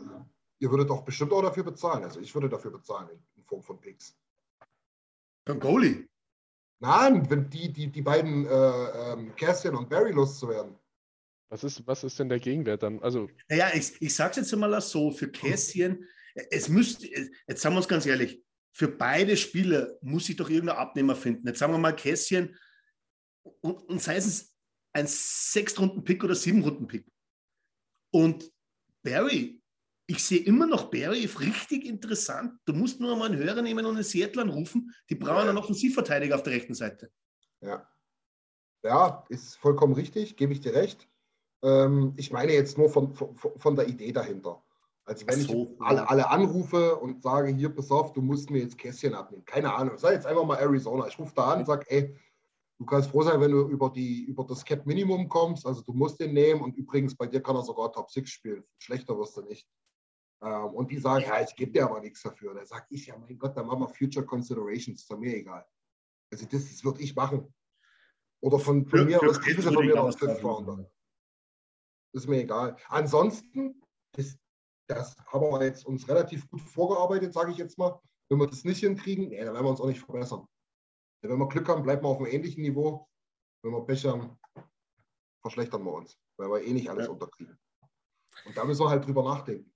Ihr 0.61 0.71
würdet 0.71 0.91
doch 0.91 1.05
bestimmt 1.05 1.33
auch 1.33 1.43
dafür 1.43 1.63
bezahlen. 1.63 2.05
Also 2.05 2.21
ich 2.21 2.35
würde 2.35 2.49
dafür 2.49 2.73
bezahlen 2.73 3.09
in, 3.37 3.45
Form 3.45 3.63
von 3.63 3.81
Picks. 3.81 4.17
Für 5.47 5.53
einen 5.53 5.61
Goalie. 5.61 6.09
Nein, 6.81 7.29
wenn 7.31 7.49
die, 7.49 7.73
die, 7.73 7.91
die 7.91 8.03
beiden 8.03 8.47
äh, 8.47 9.13
ähm, 9.13 9.35
Cassian 9.37 9.75
und 9.75 9.89
Barry 9.89 10.13
loszuwerden. 10.13 10.79
Was 11.51 11.65
ist, 11.65 11.87
was 11.87 12.05
ist 12.05 12.19
denn 12.19 12.29
der 12.29 12.41
Gegenwert 12.41 12.83
dann? 12.83 13.01
Also, 13.03 13.29
Naja, 13.49 13.71
ich, 13.75 14.01
ich 14.03 14.15
sage 14.15 14.33
es 14.33 14.37
jetzt 14.37 14.53
einmal 14.53 14.79
so, 14.81 15.11
für 15.11 15.31
Kässchen, 15.31 16.07
es 16.51 16.69
müsste, 16.69 17.07
jetzt 17.07 17.63
sagen 17.63 17.75
wir 17.75 17.79
uns 17.79 17.89
ganz 17.89 18.05
ehrlich, 18.05 18.45
für 18.73 18.89
beide 18.89 19.37
Spieler 19.37 19.97
muss 20.03 20.27
sich 20.27 20.37
doch 20.37 20.51
irgendein 20.51 20.77
Abnehmer 20.77 21.17
finden. 21.17 21.47
Jetzt 21.49 21.59
sagen 21.59 21.73
wir 21.73 21.79
mal 21.79 21.97
Kässchen 21.97 22.55
und, 23.61 23.83
und 23.89 24.03
sei 24.03 24.17
es 24.17 24.55
ein 24.93 25.07
Sechstrunden-Pick 25.07 26.25
oder 26.25 26.35
Sieben-Runden-Pick. 26.35 27.07
Und 28.13 28.51
Barry, 29.03 29.63
ich 30.07 30.25
sehe 30.25 30.41
immer 30.41 30.67
noch 30.67 30.91
Barry 30.91 31.27
richtig 31.27 31.85
interessant. 31.85 32.59
Du 32.65 32.73
musst 32.73 33.01
nur 33.01 33.15
mal 33.17 33.27
einen 33.27 33.39
Hörer 33.39 33.63
nehmen 33.63 33.85
und 33.85 33.95
einen 33.95 34.05
Seattle 34.05 34.43
anrufen. 34.43 34.95
Die 35.11 35.15
brauchen 35.15 35.45
Ja. 35.45 35.51
einen 35.51 35.59
Offensivverteidiger 35.59 36.35
auf 36.35 36.43
der 36.43 36.55
rechten 36.55 36.75
Seite. 36.75 37.11
Ja. 37.61 37.89
Ja, 38.83 39.25
ist 39.29 39.57
vollkommen 39.57 39.95
richtig, 39.95 40.37
gebe 40.37 40.53
ich 40.53 40.61
dir 40.61 40.75
recht. 40.75 41.09
Ähm, 41.63 42.15
ich 42.17 42.31
meine 42.31 42.53
jetzt 42.53 42.79
nur 42.79 42.89
von, 42.89 43.13
von, 43.15 43.37
von 43.37 43.77
der 43.77 43.89
Idee 43.89 44.13
dahinter. 44.13 44.63
Also 45.05 45.27
wenn 45.27 45.41
so, 45.41 45.75
ich 45.75 45.81
alle, 45.81 46.09
alle 46.09 46.31
anrufe 46.31 46.97
und 46.97 47.23
sage, 47.23 47.49
hier, 47.51 47.71
pass 47.71 47.91
auf, 47.91 48.13
du 48.13 48.21
musst 48.21 48.51
mir 48.51 48.61
jetzt 48.61 48.79
Kästchen 48.79 49.15
abnehmen. 49.15 49.45
Keine 49.45 49.75
Ahnung. 49.75 49.97
Sei 49.99 50.13
jetzt 50.13 50.27
einfach 50.27 50.45
mal 50.45 50.59
Arizona. 50.59 51.07
Ich 51.09 51.19
rufe 51.19 51.33
da 51.35 51.53
an 51.53 51.61
und 51.61 51.67
sage, 51.67 51.87
ey, 51.89 52.15
du 52.79 52.87
kannst 52.87 53.11
froh 53.11 53.23
sein, 53.23 53.41
wenn 53.41 53.51
du 53.51 53.69
über, 53.69 53.91
die, 53.91 54.25
über 54.25 54.45
das 54.45 54.65
Cap 54.65 54.87
Minimum 54.87 55.29
kommst. 55.29 55.67
Also 55.67 55.83
du 55.83 55.93
musst 55.93 56.21
den 56.21 56.33
nehmen 56.33 56.63
und 56.63 56.77
übrigens 56.77 57.17
bei 57.17 57.27
dir 57.27 57.43
kann 57.43 57.57
er 57.57 57.63
sogar 57.63 57.93
Top 57.93 58.11
6 58.11 58.31
spielen. 58.31 58.65
Schlechter 58.79 59.19
wirst 59.19 59.37
du 59.37 59.43
nicht. 59.43 59.69
Ähm, 60.43 60.75
und 60.75 60.91
die 60.91 60.99
sagen, 60.99 61.25
ja, 61.25 61.43
ich 61.43 61.55
gebe 61.57 61.73
dir 61.73 61.85
aber 61.85 62.01
nichts 62.01 62.23
dafür. 62.23 62.55
Da 62.55 62.65
sage 62.65 62.87
ich, 62.91 63.07
ja, 63.07 63.19
mein 63.19 63.39
Gott, 63.39 63.57
dann 63.57 63.67
machen 63.67 63.81
wir 63.81 63.89
Future 63.89 64.25
Considerations. 64.25 65.01
Ist 65.01 65.11
doch 65.11 65.19
mir 65.19 65.37
egal. 65.37 65.67
Also 66.31 66.47
das, 66.47 66.69
das 66.69 66.85
würde 66.85 67.03
ich 67.03 67.15
machen. 67.15 67.53
Oder 68.41 68.59
von, 68.61 68.87
von 68.87 69.05
mir 69.05 69.21
aus, 69.21 69.41
Geld 69.41 69.61
von 69.61 69.75
würde 69.75 69.89
ich 69.89 69.95
mir 69.95 70.01
aus 70.01 70.15
was 70.15 70.21
fünf 70.21 70.41
drauf 70.41 70.59
Rounder. 70.59 70.77
machen. 70.77 70.87
Ist 72.13 72.29
mir 72.29 72.43
egal. 72.43 72.77
Ansonsten, 72.89 73.83
das, 74.13 74.39
das 74.87 75.17
haben 75.27 75.51
wir 75.51 75.65
jetzt 75.65 75.85
uns 75.85 76.09
relativ 76.09 76.49
gut 76.49 76.61
vorgearbeitet, 76.61 77.33
sage 77.33 77.51
ich 77.51 77.59
jetzt 77.59 77.77
mal. 77.77 78.01
Wenn 78.29 78.39
wir 78.39 78.47
das 78.47 78.65
nicht 78.65 78.81
hinkriegen, 78.81 79.29
nee, 79.29 79.45
dann 79.45 79.55
werden 79.55 79.67
wir 79.67 79.71
uns 79.71 79.81
auch 79.81 79.89
nicht 79.89 80.01
verbessern. 80.01 80.47
Wenn 81.23 81.39
wir 81.39 81.49
Glück 81.49 81.69
haben, 81.69 81.83
bleiben 81.83 82.03
wir 82.03 82.09
auf 82.09 82.19
einem 82.19 82.27
ähnlichen 82.27 82.63
Niveau. 82.63 83.09
Wenn 83.63 83.73
wir 83.73 83.85
Pech 83.85 84.05
haben, 84.07 84.39
verschlechtern 85.43 85.83
wir 85.85 85.93
uns, 85.93 86.17
weil 86.37 86.49
wir 86.51 86.63
eh 86.63 86.73
nicht 86.73 86.89
alles 86.89 87.07
Ja. 87.07 87.13
unterkriegen. 87.13 87.59
Und 88.45 88.57
da 88.57 88.65
müssen 88.65 88.83
wir 88.85 88.91
halt 88.91 89.05
drüber 89.05 89.25
nachdenken. 89.25 89.73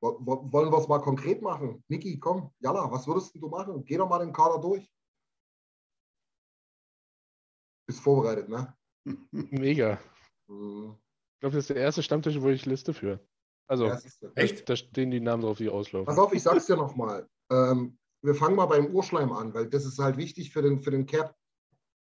Wo- 0.00 0.18
wo- 0.20 0.52
Wollen 0.52 0.70
wir 0.72 0.78
es 0.78 0.88
mal 0.88 1.00
konkret 1.00 1.42
machen? 1.42 1.82
Niki, 1.88 2.18
komm, 2.18 2.52
Jalla, 2.60 2.90
was 2.90 3.06
würdest 3.06 3.34
denn 3.34 3.40
du 3.40 3.48
machen? 3.48 3.84
Geh 3.84 3.96
doch 3.96 4.08
mal 4.08 4.18
den 4.18 4.32
Kader 4.32 4.58
durch. 4.60 4.92
Bist 7.86 8.00
vorbereitet, 8.00 8.48
ne? 8.48 8.76
Mega. 9.32 10.00
Mhm. 10.48 10.96
Ich 11.34 11.40
glaube, 11.40 11.54
das 11.56 11.64
ist 11.64 11.70
der 11.70 11.76
erste 11.76 12.02
Stammtisch, 12.02 12.40
wo 12.40 12.48
ich 12.48 12.66
Liste 12.66 12.92
für. 12.92 13.24
Also, 13.68 13.86
Ja, 13.86 14.00
da, 14.34 14.44
da 14.44 14.76
stehen 14.76 15.10
die 15.10 15.20
Namen 15.20 15.42
drauf, 15.42 15.58
die 15.58 15.68
auslaufen. 15.68 16.06
Pass 16.06 16.18
auf, 16.18 16.32
ich 16.32 16.42
sag's 16.42 16.66
dir 16.66 16.76
nochmal. 16.76 17.28
Ähm, 17.50 17.97
wir 18.22 18.34
fangen 18.34 18.56
mal 18.56 18.66
beim 18.66 18.94
Urschleim 18.94 19.32
an, 19.32 19.54
weil 19.54 19.68
das 19.68 19.84
ist 19.84 19.98
halt 19.98 20.16
wichtig 20.16 20.52
für 20.52 20.62
den, 20.62 20.80
für 20.80 20.90
den 20.90 21.06
Cap. 21.06 21.34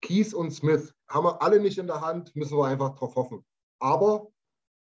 Keys 0.03 0.35
und 0.35 0.51
Smith 0.51 0.95
haben 1.09 1.25
wir 1.25 1.41
alle 1.41 1.61
nicht 1.61 1.79
in 1.79 1.87
der 1.87 2.01
Hand, 2.01 2.35
müssen 2.35 2.59
wir 2.59 2.67
einfach 2.67 2.97
drauf 2.97 3.15
hoffen. 3.15 3.45
Aber, 3.79 4.29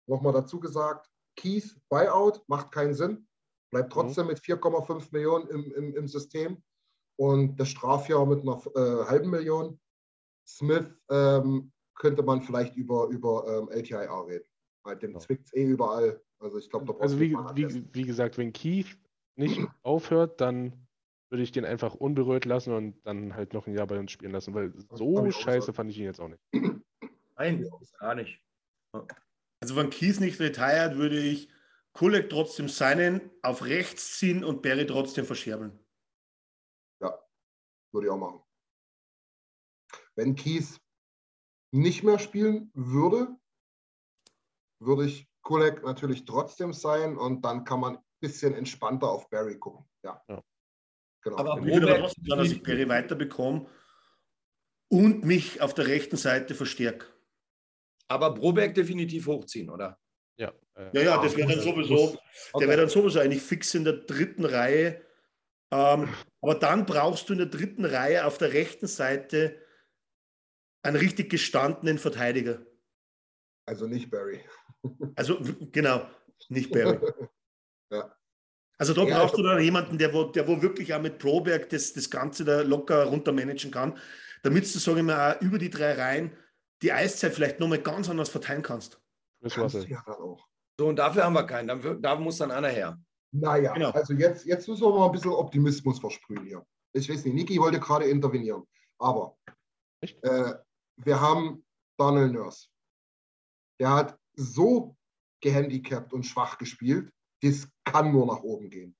nochmal 0.06 0.32
dazu 0.32 0.58
gesagt, 0.60 1.10
Keys 1.36 1.78
Buyout 1.88 2.42
macht 2.48 2.72
keinen 2.72 2.94
Sinn, 2.94 3.26
bleibt 3.70 3.92
trotzdem 3.92 4.28
mit 4.28 4.38
4,5 4.38 5.08
Millionen 5.12 5.48
im, 5.48 5.72
im, 5.74 5.96
im 5.96 6.08
System 6.08 6.62
und 7.16 7.56
das 7.56 7.68
Strafjahr 7.68 8.24
mit 8.24 8.42
einer 8.42 8.62
äh, 8.74 9.04
halben 9.06 9.30
Million. 9.30 9.78
Smith 10.46 10.86
ähm, 11.10 11.72
könnte 11.94 12.22
man 12.22 12.42
vielleicht 12.42 12.76
über, 12.76 13.06
über 13.08 13.46
ähm, 13.46 13.68
LTIR 13.70 14.26
reden. 14.26 14.44
Halt, 14.84 15.02
dem 15.02 15.12
Ja. 15.12 15.18
zwickt 15.18 15.46
es 15.46 15.54
eh 15.54 15.64
überall. 15.64 16.22
Also 16.38 16.58
ich 16.58 16.68
glaube, 16.68 16.86
da 16.86 16.92
brauchst 16.92 17.02
Also 17.02 17.20
wie, 17.20 17.34
wie, 17.54 17.94
wie 17.94 18.02
gesagt, 18.02 18.36
wenn 18.36 18.52
Keith 18.52 18.98
nicht 19.36 19.66
aufhört, 19.82 20.40
dann 20.40 20.83
würde 21.30 21.42
ich 21.42 21.52
den 21.52 21.64
einfach 21.64 21.94
unberührt 21.94 22.44
lassen 22.44 22.72
und 22.72 23.00
dann 23.04 23.34
halt 23.34 23.52
noch 23.52 23.66
ein 23.66 23.74
Jahr 23.74 23.86
bei 23.86 23.98
uns 23.98 24.12
spielen 24.12 24.32
lassen, 24.32 24.54
weil 24.54 24.72
so 24.90 25.30
scheiße 25.30 25.72
fand 25.72 25.90
ich 25.90 25.98
ihn 25.98 26.04
jetzt 26.04 26.20
auch 26.20 26.28
nicht. 26.28 26.42
Nein, 27.36 27.68
gar 27.98 28.14
nicht. 28.14 28.40
Also 29.60 29.76
wenn 29.76 29.90
Keith 29.90 30.20
nicht 30.20 30.38
retired, 30.40 30.96
würde 30.96 31.18
ich 31.18 31.48
Kulek 31.92 32.30
trotzdem 32.30 32.68
seinen 32.68 33.30
auf 33.42 33.64
rechts 33.64 34.18
ziehen 34.18 34.44
und 34.44 34.62
Barry 34.62 34.86
trotzdem 34.86 35.24
verscherbeln. 35.24 35.78
Würde 37.94 38.08
ich 38.08 38.12
auch 38.12 38.18
machen. 38.18 38.42
Wenn 40.16 40.34
Kies 40.34 40.80
nicht 41.72 42.02
mehr 42.02 42.18
spielen 42.18 42.72
würde, 42.74 43.36
würde 44.80 45.06
ich 45.06 45.28
Kulek 45.42 45.84
natürlich 45.84 46.24
trotzdem 46.24 46.72
sein 46.72 47.16
und 47.16 47.44
dann 47.44 47.64
kann 47.64 47.78
man 47.78 47.98
ein 47.98 48.04
bisschen 48.18 48.54
entspannter 48.54 49.08
auf 49.08 49.30
Barry 49.30 49.56
gucken. 49.58 49.88
Ja. 50.02 50.20
Ja. 50.28 50.42
Genau. 51.24 51.38
Aber 51.38 51.58
Ich 51.58 51.64
würde 51.64 51.76
aber 51.76 51.86
Broberg- 51.86 52.00
trotzdem 52.00 52.24
sagen, 52.26 52.42
dass 52.42 52.52
ich 52.52 52.62
Barry 52.62 52.88
weiterbekomme 52.88 53.66
und 54.88 55.24
mich 55.24 55.60
auf 55.62 55.74
der 55.74 55.86
rechten 55.86 56.16
Seite 56.16 56.54
verstärke. 56.54 57.06
Aber 58.08 58.32
Broberg 58.34 58.74
definitiv 58.74 59.26
hochziehen, 59.26 59.70
oder? 59.70 59.98
Ja, 60.36 60.52
äh, 60.74 60.90
Ja, 60.92 61.02
ja, 61.02 61.22
das 61.22 61.36
wäre 61.36 61.48
dann 61.48 61.60
sowieso, 61.60 62.18
der 62.60 62.68
wäre 62.68 62.76
dann 62.82 62.88
sowieso 62.90 63.20
eigentlich 63.20 63.42
fix 63.42 63.74
in 63.74 63.84
der 63.84 63.94
dritten 63.94 64.44
Reihe. 64.44 65.02
Ähm, 65.72 66.08
aber 66.42 66.54
dann 66.56 66.84
brauchst 66.84 67.28
du 67.28 67.32
in 67.32 67.38
der 67.38 67.48
dritten 67.48 67.84
Reihe 67.86 68.26
auf 68.26 68.36
der 68.36 68.52
rechten 68.52 68.86
Seite 68.86 69.58
einen 70.82 70.96
richtig 70.96 71.30
gestandenen 71.30 71.98
Verteidiger. 71.98 72.66
Also 73.66 73.86
nicht 73.86 74.10
Barry. 74.10 74.40
Also 75.16 75.40
genau, 75.72 76.06
nicht 76.50 76.70
Barry. 76.70 76.98
Ja. 77.90 78.14
Also 78.84 78.92
da 78.92 79.04
Ja, 79.08 79.18
brauchst 79.18 79.34
also- 79.34 79.42
du 79.42 79.48
dann 79.48 79.62
jemanden, 79.62 79.96
der 79.96 80.12
wo, 80.12 80.24
der 80.24 80.46
wo 80.46 80.60
wirklich 80.60 80.92
auch 80.92 81.00
mit 81.00 81.18
Proberg 81.18 81.70
das, 81.70 81.94
das 81.94 82.10
Ganze 82.10 82.44
da 82.44 82.60
locker 82.60 83.04
runter 83.06 83.32
managen 83.32 83.70
kann, 83.70 83.96
damit 84.42 84.64
du, 84.64 84.78
sagen 84.78 84.96
wir 84.98 85.02
mal, 85.04 85.36
auch 85.36 85.40
über 85.40 85.56
die 85.56 85.70
drei 85.70 85.94
Reihen 85.94 86.36
die 86.82 86.92
Eiszeit 86.92 87.32
vielleicht 87.32 87.60
nochmal 87.60 87.78
ganz 87.80 88.10
anders 88.10 88.28
verteilen 88.28 88.60
kannst. 88.62 89.00
Du 89.40 89.48
Russell. 89.60 89.88
ja 89.88 90.02
dann 90.04 90.16
auch. 90.16 90.46
So, 90.78 90.88
und 90.88 90.96
dafür 90.96 91.24
haben 91.24 91.32
wir 91.32 91.44
keinen. 91.46 91.68
Dann, 91.68 92.02
da 92.02 92.14
muss 92.16 92.36
dann 92.36 92.50
einer 92.50 92.68
her. 92.68 92.98
Naja, 93.32 93.72
Genau. 93.72 93.90
also 93.90 94.12
jetzt, 94.12 94.44
jetzt 94.44 94.68
müssen 94.68 94.82
wir 94.82 94.90
mal 94.90 95.06
ein 95.06 95.12
bisschen 95.12 95.30
Optimismus 95.30 95.98
versprühen 95.98 96.44
hier. 96.44 96.62
Ich 96.92 97.08
weiß 97.08 97.24
nicht, 97.24 97.34
Niki 97.34 97.58
wollte 97.58 97.80
gerade 97.80 98.04
intervenieren, 98.04 98.64
aber 98.98 99.38
äh, 100.02 100.52
wir 100.96 101.20
haben 101.20 101.64
Daniel 101.98 102.28
Nurse. 102.28 102.68
Der 103.80 103.90
hat 103.94 104.18
so 104.34 104.94
gehandicapt 105.40 106.12
und 106.12 106.24
schwach 106.24 106.58
gespielt, 106.58 107.10
das 107.44 107.68
kann 107.84 108.12
nur 108.12 108.26
nach 108.26 108.42
oben 108.42 108.70
gehen. 108.70 108.96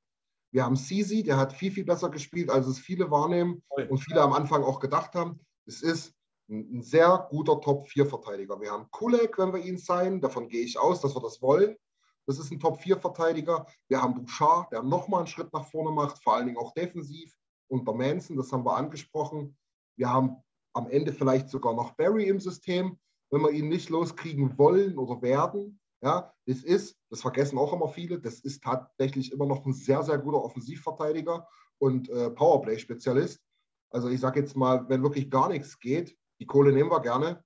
Wir 0.53 0.64
haben 0.64 0.76
Sisi, 0.76 1.22
der 1.22 1.36
hat 1.36 1.53
viel, 1.53 1.72
viel 1.72 1.84
besser 1.84 2.11
gespielt, 2.11 2.51
als 2.51 2.66
es 2.66 2.78
viele 2.78 3.11
wahrnehmen 3.11 3.62
und 3.88 3.99
viele 3.99 4.20
am 4.20 4.32
Anfang 4.32 4.62
auch 4.62 4.78
gedacht 4.78 5.14
haben. 5.14 5.40
Es 5.66 5.82
ist 5.82 6.14
ein, 6.49 6.82
sehr 6.82 7.26
guter 7.30 7.61
Top-4-Verteidiger. 7.61 8.61
Wir 8.61 8.70
haben 8.70 8.88
Kulek, 8.90 9.38
wenn 9.38 9.53
wir 9.53 9.64
ihn 9.64 9.78
sein, 9.78 10.20
davon 10.20 10.49
gehe 10.49 10.62
ich 10.62 10.78
aus, 10.78 11.01
dass 11.01 11.16
wir 11.16 11.22
das 11.22 11.40
wollen. 11.40 11.74
Das 12.26 12.38
ist 12.38 12.53
ein 12.53 12.61
Top-4-Verteidiger. 12.61 13.66
Wir 13.88 14.01
haben 14.01 14.14
Bouchard, 14.14 14.70
der 14.72 14.82
nochmal 14.82 15.20
einen 15.20 15.26
Schritt 15.26 15.53
nach 15.53 15.66
vorne 15.66 15.90
macht, 15.90 16.22
vor 16.22 16.36
allen 16.36 16.47
Dingen 16.47 16.59
auch 16.59 16.72
defensiv. 16.74 17.34
Und 17.68 17.88
der 17.88 17.95
Manson, 17.95 18.36
das 18.36 18.53
haben 18.53 18.64
wir 18.64 18.76
angesprochen. 18.76 19.57
Wir 19.97 20.11
haben 20.11 20.36
am 20.74 20.88
Ende 20.88 21.12
vielleicht 21.12 21.49
sogar 21.49 21.74
noch 21.74 21.92
Barry 21.92 22.28
im 22.28 22.40
System, 22.40 22.99
wenn 23.30 23.42
wir 23.42 23.51
ihn 23.51 23.68
nicht 23.68 23.88
loskriegen 23.88 24.57
wollen 24.59 24.99
oder 24.99 25.20
werden. 25.22 25.80
Ja, 26.05 26.35
das 26.45 26.63
ist, 26.63 26.99
das 27.09 27.23
vergessen 27.23 27.57
auch 27.57 27.73
immer 27.73 27.89
viele, 27.89 28.21
das 28.21 28.41
ist 28.41 28.63
tatsächlich 28.63 29.33
immer 29.33 29.47
noch 29.47 29.65
ein 29.65 29.73
sehr, 29.73 30.03
sehr 30.03 30.19
guter 30.19 30.45
Offensivverteidiger 30.45 31.49
und 31.79 32.11
äh, 32.11 32.31
Powerplay-Spezialist. 32.31 33.41
Also 33.91 34.11
ich 34.11 34.21
sage 34.21 34.41
jetzt 34.41 34.55
mal, 34.55 34.87
wenn 34.91 35.03
wirklich 35.03 35.31
gar 35.31 35.49
nichts 35.49 35.81
geht, 35.81 36.15
die 36.41 36.47
Kohle 36.47 36.73
nehmen 36.73 36.91
wir 36.91 37.01
gerne. 37.01 37.43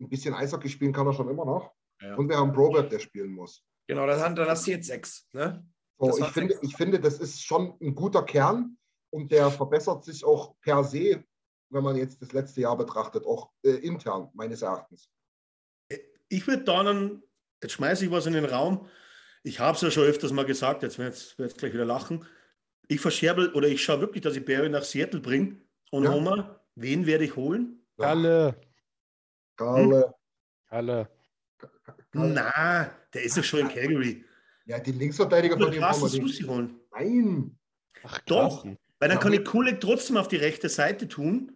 Ein 0.00 0.08
bisschen 0.08 0.34
Eishockey 0.34 0.68
spielen 0.68 0.92
kann 0.92 1.06
er 1.06 1.12
schon 1.12 1.28
immer 1.28 1.44
noch. 1.44 1.72
Ja. 2.00 2.16
Und 2.16 2.28
wir 2.28 2.36
haben 2.36 2.50
Robert, 2.50 2.90
der 2.90 2.98
spielen 2.98 3.30
muss. 3.30 3.64
Genau, 3.86 4.06
das, 4.06 4.20
dann 4.20 4.48
hast 4.48 4.66
du 4.66 4.72
jetzt 4.72 4.88
sechs. 4.88 5.28
Ne? 5.32 5.64
So, 6.00 6.18
ich, 6.18 6.26
finde, 6.26 6.54
sechs. 6.54 6.66
ich 6.66 6.76
finde, 6.76 6.98
das 6.98 7.20
ist 7.20 7.44
schon 7.44 7.78
ein 7.80 7.94
guter 7.94 8.24
Kern 8.24 8.76
und 9.10 9.30
der 9.30 9.52
verbessert 9.52 10.04
sich 10.04 10.24
auch 10.24 10.56
per 10.62 10.82
se, 10.82 11.24
wenn 11.70 11.84
man 11.84 11.96
jetzt 11.96 12.20
das 12.22 12.32
letzte 12.32 12.62
Jahr 12.62 12.76
betrachtet, 12.76 13.24
auch 13.24 13.52
äh, 13.62 13.70
intern, 13.70 14.30
meines 14.34 14.62
Erachtens. 14.62 15.08
Ich 16.28 16.46
würde 16.46 16.64
dann, 16.64 17.22
jetzt 17.62 17.72
schmeiße 17.72 18.04
ich 18.04 18.10
was 18.10 18.26
in 18.26 18.32
den 18.34 18.44
Raum. 18.44 18.88
Ich 19.42 19.60
habe 19.60 19.76
es 19.76 19.82
ja 19.82 19.90
schon 19.90 20.04
öfters 20.04 20.32
mal 20.32 20.44
gesagt, 20.44 20.82
jetzt 20.82 20.98
werde 20.98 21.14
ich 21.16 21.34
jetzt 21.38 21.58
gleich 21.58 21.72
wieder 21.72 21.84
lachen. 21.84 22.24
Ich 22.88 23.00
verscherbel 23.00 23.52
oder 23.52 23.68
ich 23.68 23.82
schaue 23.82 24.00
wirklich, 24.00 24.22
dass 24.22 24.36
ich 24.36 24.44
Barry 24.44 24.68
nach 24.68 24.82
Seattle 24.84 25.20
bringe. 25.20 25.60
Und 25.90 26.04
Ja. 26.04 26.12
Homer, 26.12 26.64
wen 26.74 27.06
werde 27.06 27.24
ich 27.24 27.36
holen? 27.36 27.86
Kalle, 27.98 28.60
Kalle, 29.56 30.14
Kalle. 30.68 31.08
Kalle. 32.12 32.32
Na, 32.34 32.90
der 33.12 33.22
ist 33.22 33.36
doch 33.36 33.44
schon 33.44 33.60
in 33.60 33.68
Calgary. 33.68 34.24
Ja, 34.66 34.78
die 34.78 34.92
Linksverteidiger 34.92 35.58
von 35.58 35.70
dem 35.70 35.80
Carsten 35.80 36.08
Susi 36.08 36.42
holen. 36.44 36.80
Nein. 36.92 37.58
Ach, 38.04 38.18
Doch. 38.26 38.64
Weil 38.64 39.08
dann 39.08 39.12
Ja, 39.12 39.16
kann 39.18 39.32
ich 39.32 39.44
Kulek 39.44 39.80
trotzdem 39.80 40.16
auf 40.16 40.28
die 40.28 40.36
rechte 40.36 40.68
Seite 40.68 41.06
tun. 41.08 41.52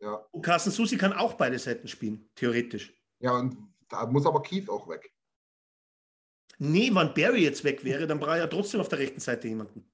Ja. 0.00 0.14
Und 0.30 0.42
Carsten 0.42 0.70
Susi 0.70 0.96
kann 0.96 1.12
auch 1.12 1.34
beide 1.34 1.58
Seiten 1.58 1.88
spielen, 1.88 2.28
theoretisch. 2.34 2.92
ja, 3.20 3.32
und 3.32 3.56
da 3.88 4.06
muss 4.06 4.26
aber 4.26 4.42
Keith 4.42 4.68
auch 4.68 4.88
weg. 4.88 5.12
Nee, 6.58 6.90
wenn 6.94 7.14
Barry 7.14 7.42
jetzt 7.42 7.64
weg 7.64 7.84
wäre, 7.84 8.06
dann 8.06 8.18
brauche 8.20 8.34
ich 8.36 8.40
ja 8.40 8.46
trotzdem 8.46 8.80
auf 8.80 8.88
der 8.88 8.98
rechten 9.00 9.20
Seite 9.20 9.48
jemanden. 9.48 9.84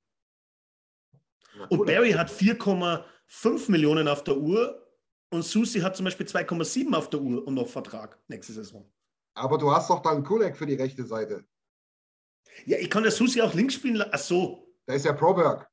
Ja, 1.58 1.66
Und. 1.66 1.86
Barry 1.86 2.12
hat 2.12 2.30
4,5 2.30 3.70
Millionen 3.70 4.08
auf 4.08 4.24
der 4.24 4.36
Uhr 4.36 4.86
und 5.30 5.42
Susi 5.42 5.80
hat 5.80 5.96
zum 5.96 6.04
Beispiel 6.04 6.26
2,7 6.26 6.94
auf 6.94 7.11
der 7.11 7.20
Uhr 7.20 7.46
und 7.46 7.54
noch 7.54 7.68
Vertrag 7.68 8.18
nächste 8.28 8.52
Saison. 8.52 8.90
Aber 9.34 9.58
du 9.58 9.70
hast 9.70 9.90
doch 9.90 10.00
dann 10.02 10.22
Kulek 10.24 10.56
für 10.56 10.66
die 10.66 10.74
rechte 10.74 11.04
Seite. 11.04 11.44
Ja, 12.66 12.78
ich 12.78 12.90
kann 12.90 13.02
der 13.04 13.12
Susi 13.12 13.40
auch 13.40 13.54
links 13.54 13.74
spielen. 13.74 13.96
la- 13.96 14.08
Ach 14.11 14.18
so, 14.18 14.74
Da 14.86 14.94
ist 14.94 15.04
ja 15.04 15.12
Proberg. 15.12 15.68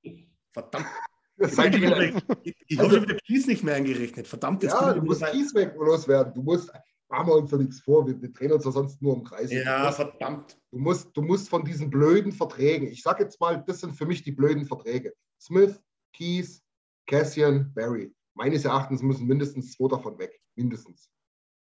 verdammt. 0.52 0.86
Das 1.40 1.52
Ich, 1.56 1.60
ich, 2.46 2.56
ich 2.68 2.80
habe 2.80 2.90
schon 2.92 3.04
wieder 3.04 3.14
Kies 3.14 3.46
nicht 3.46 3.64
mehr 3.64 3.76
eingerechnet. 3.76 4.28
Verdammt, 4.28 4.64
jetzt 4.64 4.72
ja, 4.74 4.92
du 4.94 5.04
musst 5.04 5.24
Kies 5.28 5.54
weg 5.54 5.76
loswerden. 5.78 6.34
Du 6.34 6.42
musst, 6.42 6.72
machen 7.10 7.28
wir 7.28 7.36
uns 7.36 7.52
doch 7.52 7.58
nichts 7.58 7.80
vor, 7.80 8.06
wir, 8.08 8.22
wir 8.22 8.32
drehen 8.32 8.52
uns 8.52 8.66
ja 8.66 8.72
sonst 8.72 9.02
nur 9.02 9.16
im 9.16 9.24
Kreis. 9.24 9.52
Ja, 9.52 9.80
du, 9.80 9.86
musst, 9.86 9.96
verdammt. 9.98 10.58
du, 10.72 10.78
musst, 10.78 11.18
du 11.18 11.22
musst 11.22 11.50
von 11.50 11.64
diesen 11.64 11.90
blöden 11.90 12.32
Verträgen, 12.32 12.88
ich 12.88 13.02
sage 13.02 13.24
jetzt 13.24 13.40
mal, 13.40 13.64
das 13.66 13.80
sind 13.80 13.94
für 13.94 14.06
mich 14.06 14.24
die 14.24 14.32
blöden 14.32 14.66
Verträge. 14.66 15.14
Smith, 15.40 15.82
Keys, 16.14 16.64
Cassian, 17.06 17.74
Barry. 17.74 18.14
Meines 18.34 18.66
Erachtens 18.66 19.02
müssen 19.02 19.28
mindestens 19.28 19.74
zwei 19.74 19.88
davon 19.88 20.18
weg. 20.20 20.40
Mindestens. 20.56 21.10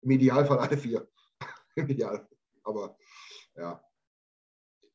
Im 0.03 0.11
Idealfall 0.11 0.59
alle 0.59 0.77
vier. 0.77 1.09
Im 1.77 1.89
Idealfall. 1.89 2.37
Aber 2.65 2.97
ja. 3.57 3.85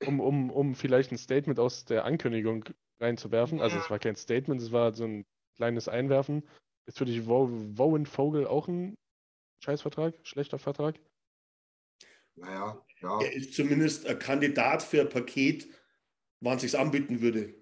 um, 0.06 0.20
um, 0.20 0.50
um 0.50 0.76
vielleicht 0.76 1.12
ein 1.12 1.18
Statement 1.18 1.60
aus 1.60 1.86
der 1.86 2.06
Ankündigung 2.06 2.66
reinzuwerfen. 3.00 3.62
Also 3.62 3.78
es 3.78 3.89
war 3.89 4.00
kein 4.00 4.16
Statement, 4.16 4.62
es 4.62 4.72
war 4.72 4.93
so 4.93 5.06
ein 5.06 5.26
kleines 5.56 5.88
Einwerfen. 5.88 6.47
Ist 6.86 6.97
für 6.97 7.06
dich 7.06 7.28
Wo- 7.28 7.50
Wowen 7.52 8.06
Vogel 8.06 8.47
auch 8.47 8.68
ein 8.68 8.97
Scheißvertrag? 9.60 10.16
Schlechter 10.24 10.60
Vertrag? 10.60 10.99
Naja, 12.36 12.86
ja. 13.01 13.22
Er 13.22 13.34
ist 13.34 13.53
zumindest 13.53 14.07
ein 14.07 14.18
Kandidat 14.20 14.82
für 14.82 15.01
ein 15.01 15.10
Paket, 15.10 15.68
wann 16.39 16.55
es 16.55 16.62
sich 16.62 16.78
anbieten 16.78 17.22
würde. 17.22 17.55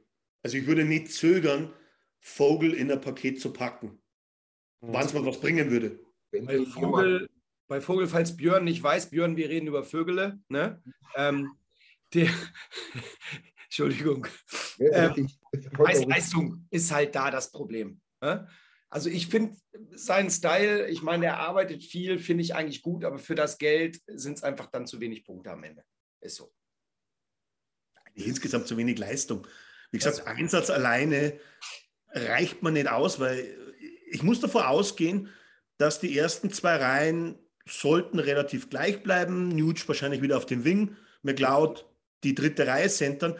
Also 0.43 0.57
ich 0.57 0.67
würde 0.67 0.85
nicht 0.85 1.11
zögern, 1.11 1.73
Vogel 2.19 2.73
in 2.73 2.91
ein 2.91 3.01
Paket 3.01 3.41
zu 3.41 3.51
packen, 3.53 4.01
wann 4.81 5.05
es 5.05 5.13
mal 5.13 5.25
was 5.25 5.39
bringen 5.39 5.71
würde. 5.71 5.99
Bei 6.31 6.65
Vogel, 6.65 7.29
bei 7.67 7.81
Vogel, 7.81 8.07
falls 8.07 8.35
Björn 8.35 8.63
nicht 8.63 8.83
weiß, 8.83 9.09
Björn, 9.09 9.37
wir 9.37 9.49
reden 9.49 9.67
über 9.67 9.83
Vögele, 9.83 10.39
ne? 10.49 10.81
Ähm, 11.15 11.57
der, 12.13 12.29
Entschuldigung. 13.65 14.27
Ja, 14.77 15.15
Ähm, 15.15 15.29
Preis-Leistung 15.73 16.67
ist 16.69 16.91
halt 16.91 17.15
da 17.15 17.31
das 17.31 17.51
Problem. 17.51 17.99
Ne? 18.21 18.47
Also 18.89 19.09
ich 19.09 19.27
finde 19.27 19.57
seinen 19.91 20.29
Style, 20.29 20.87
ich 20.87 21.01
meine, 21.01 21.25
er 21.25 21.39
arbeitet 21.39 21.83
viel, 21.83 22.19
finde 22.19 22.43
ich 22.43 22.55
eigentlich 22.55 22.81
gut, 22.81 23.03
aber 23.03 23.19
für 23.19 23.35
das 23.35 23.57
Geld 23.57 24.01
sind 24.07 24.37
es 24.37 24.43
einfach 24.43 24.67
dann 24.67 24.87
zu 24.87 25.01
wenig 25.01 25.25
Punkte 25.25 25.51
am 25.51 25.63
Ende. 25.63 25.83
Ist 26.21 26.35
so. 26.35 26.53
Insgesamt 28.13 28.67
zu 28.67 28.77
wenig 28.77 28.97
Leistung. 28.97 29.45
Wie 29.91 29.97
gesagt, 29.97 30.25
Einsatz 30.25 30.69
alleine 30.69 31.39
reicht 32.09 32.63
man 32.63 32.73
nicht 32.73 32.87
aus, 32.87 33.19
weil 33.19 33.57
ich 34.09 34.23
muss 34.23 34.39
davon 34.39 34.63
ausgehen, 34.63 35.29
dass 35.77 35.99
die 35.99 36.17
ersten 36.17 36.51
zwei 36.51 36.77
Reihen 36.77 37.37
sollten 37.65 38.19
relativ 38.19 38.69
gleich 38.69 39.03
bleiben. 39.03 39.49
Nuge 39.49 39.87
wahrscheinlich 39.87 40.21
wieder 40.21 40.37
auf 40.37 40.45
dem 40.45 40.63
Wing, 40.63 40.95
McLeod 41.21 41.85
die 42.23 42.33
dritte 42.33 42.65
Reihe 42.65 42.89
centern. 42.89 43.37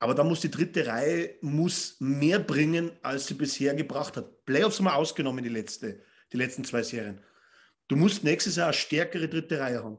Aber 0.00 0.14
da 0.14 0.22
muss 0.22 0.40
die 0.40 0.50
dritte 0.50 0.86
Reihe 0.86 1.36
muss 1.40 1.96
mehr 2.00 2.38
bringen, 2.38 2.92
als 3.02 3.26
sie 3.26 3.34
bisher 3.34 3.74
gebracht 3.74 4.16
hat. 4.16 4.44
Playoffs 4.44 4.80
mal 4.80 4.94
ausgenommen, 4.94 5.42
die, 5.42 5.50
letzte, 5.50 6.04
die 6.32 6.36
letzten 6.36 6.64
zwei 6.64 6.82
Serien. 6.82 7.20
Du 7.88 7.96
musst 7.96 8.22
nächstes 8.22 8.56
Jahr 8.56 8.68
eine 8.68 8.74
stärkere 8.74 9.28
dritte 9.28 9.58
Reihe 9.58 9.82
haben. 9.82 9.98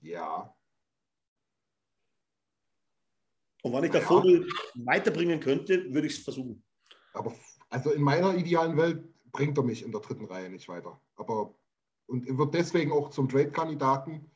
Ja, 0.00 0.56
Und 3.66 3.72
wenn 3.72 3.82
ich 3.82 3.90
der 3.90 4.02
Vogel 4.02 4.48
weiterbringen 4.76 5.40
könnte, 5.40 5.92
würde 5.92 6.06
ich 6.06 6.18
es 6.18 6.22
versuchen. 6.22 6.62
aber 7.12 7.34
also 7.68 7.90
in 7.90 8.00
meiner 8.00 8.36
idealen 8.36 8.76
Welt 8.76 9.12
bringt 9.32 9.58
er 9.58 9.64
mich 9.64 9.82
in 9.82 9.90
der 9.90 10.00
dritten 10.00 10.26
Reihe 10.26 10.48
nicht 10.48 10.68
weiter. 10.68 11.00
Aber 11.16 11.52
und 12.06 12.28
er 12.28 12.38
wird 12.38 12.54
deswegen 12.54 12.92
auch 12.92 13.10
zum 13.10 13.28
Trade-Kandidaten, 13.28 14.30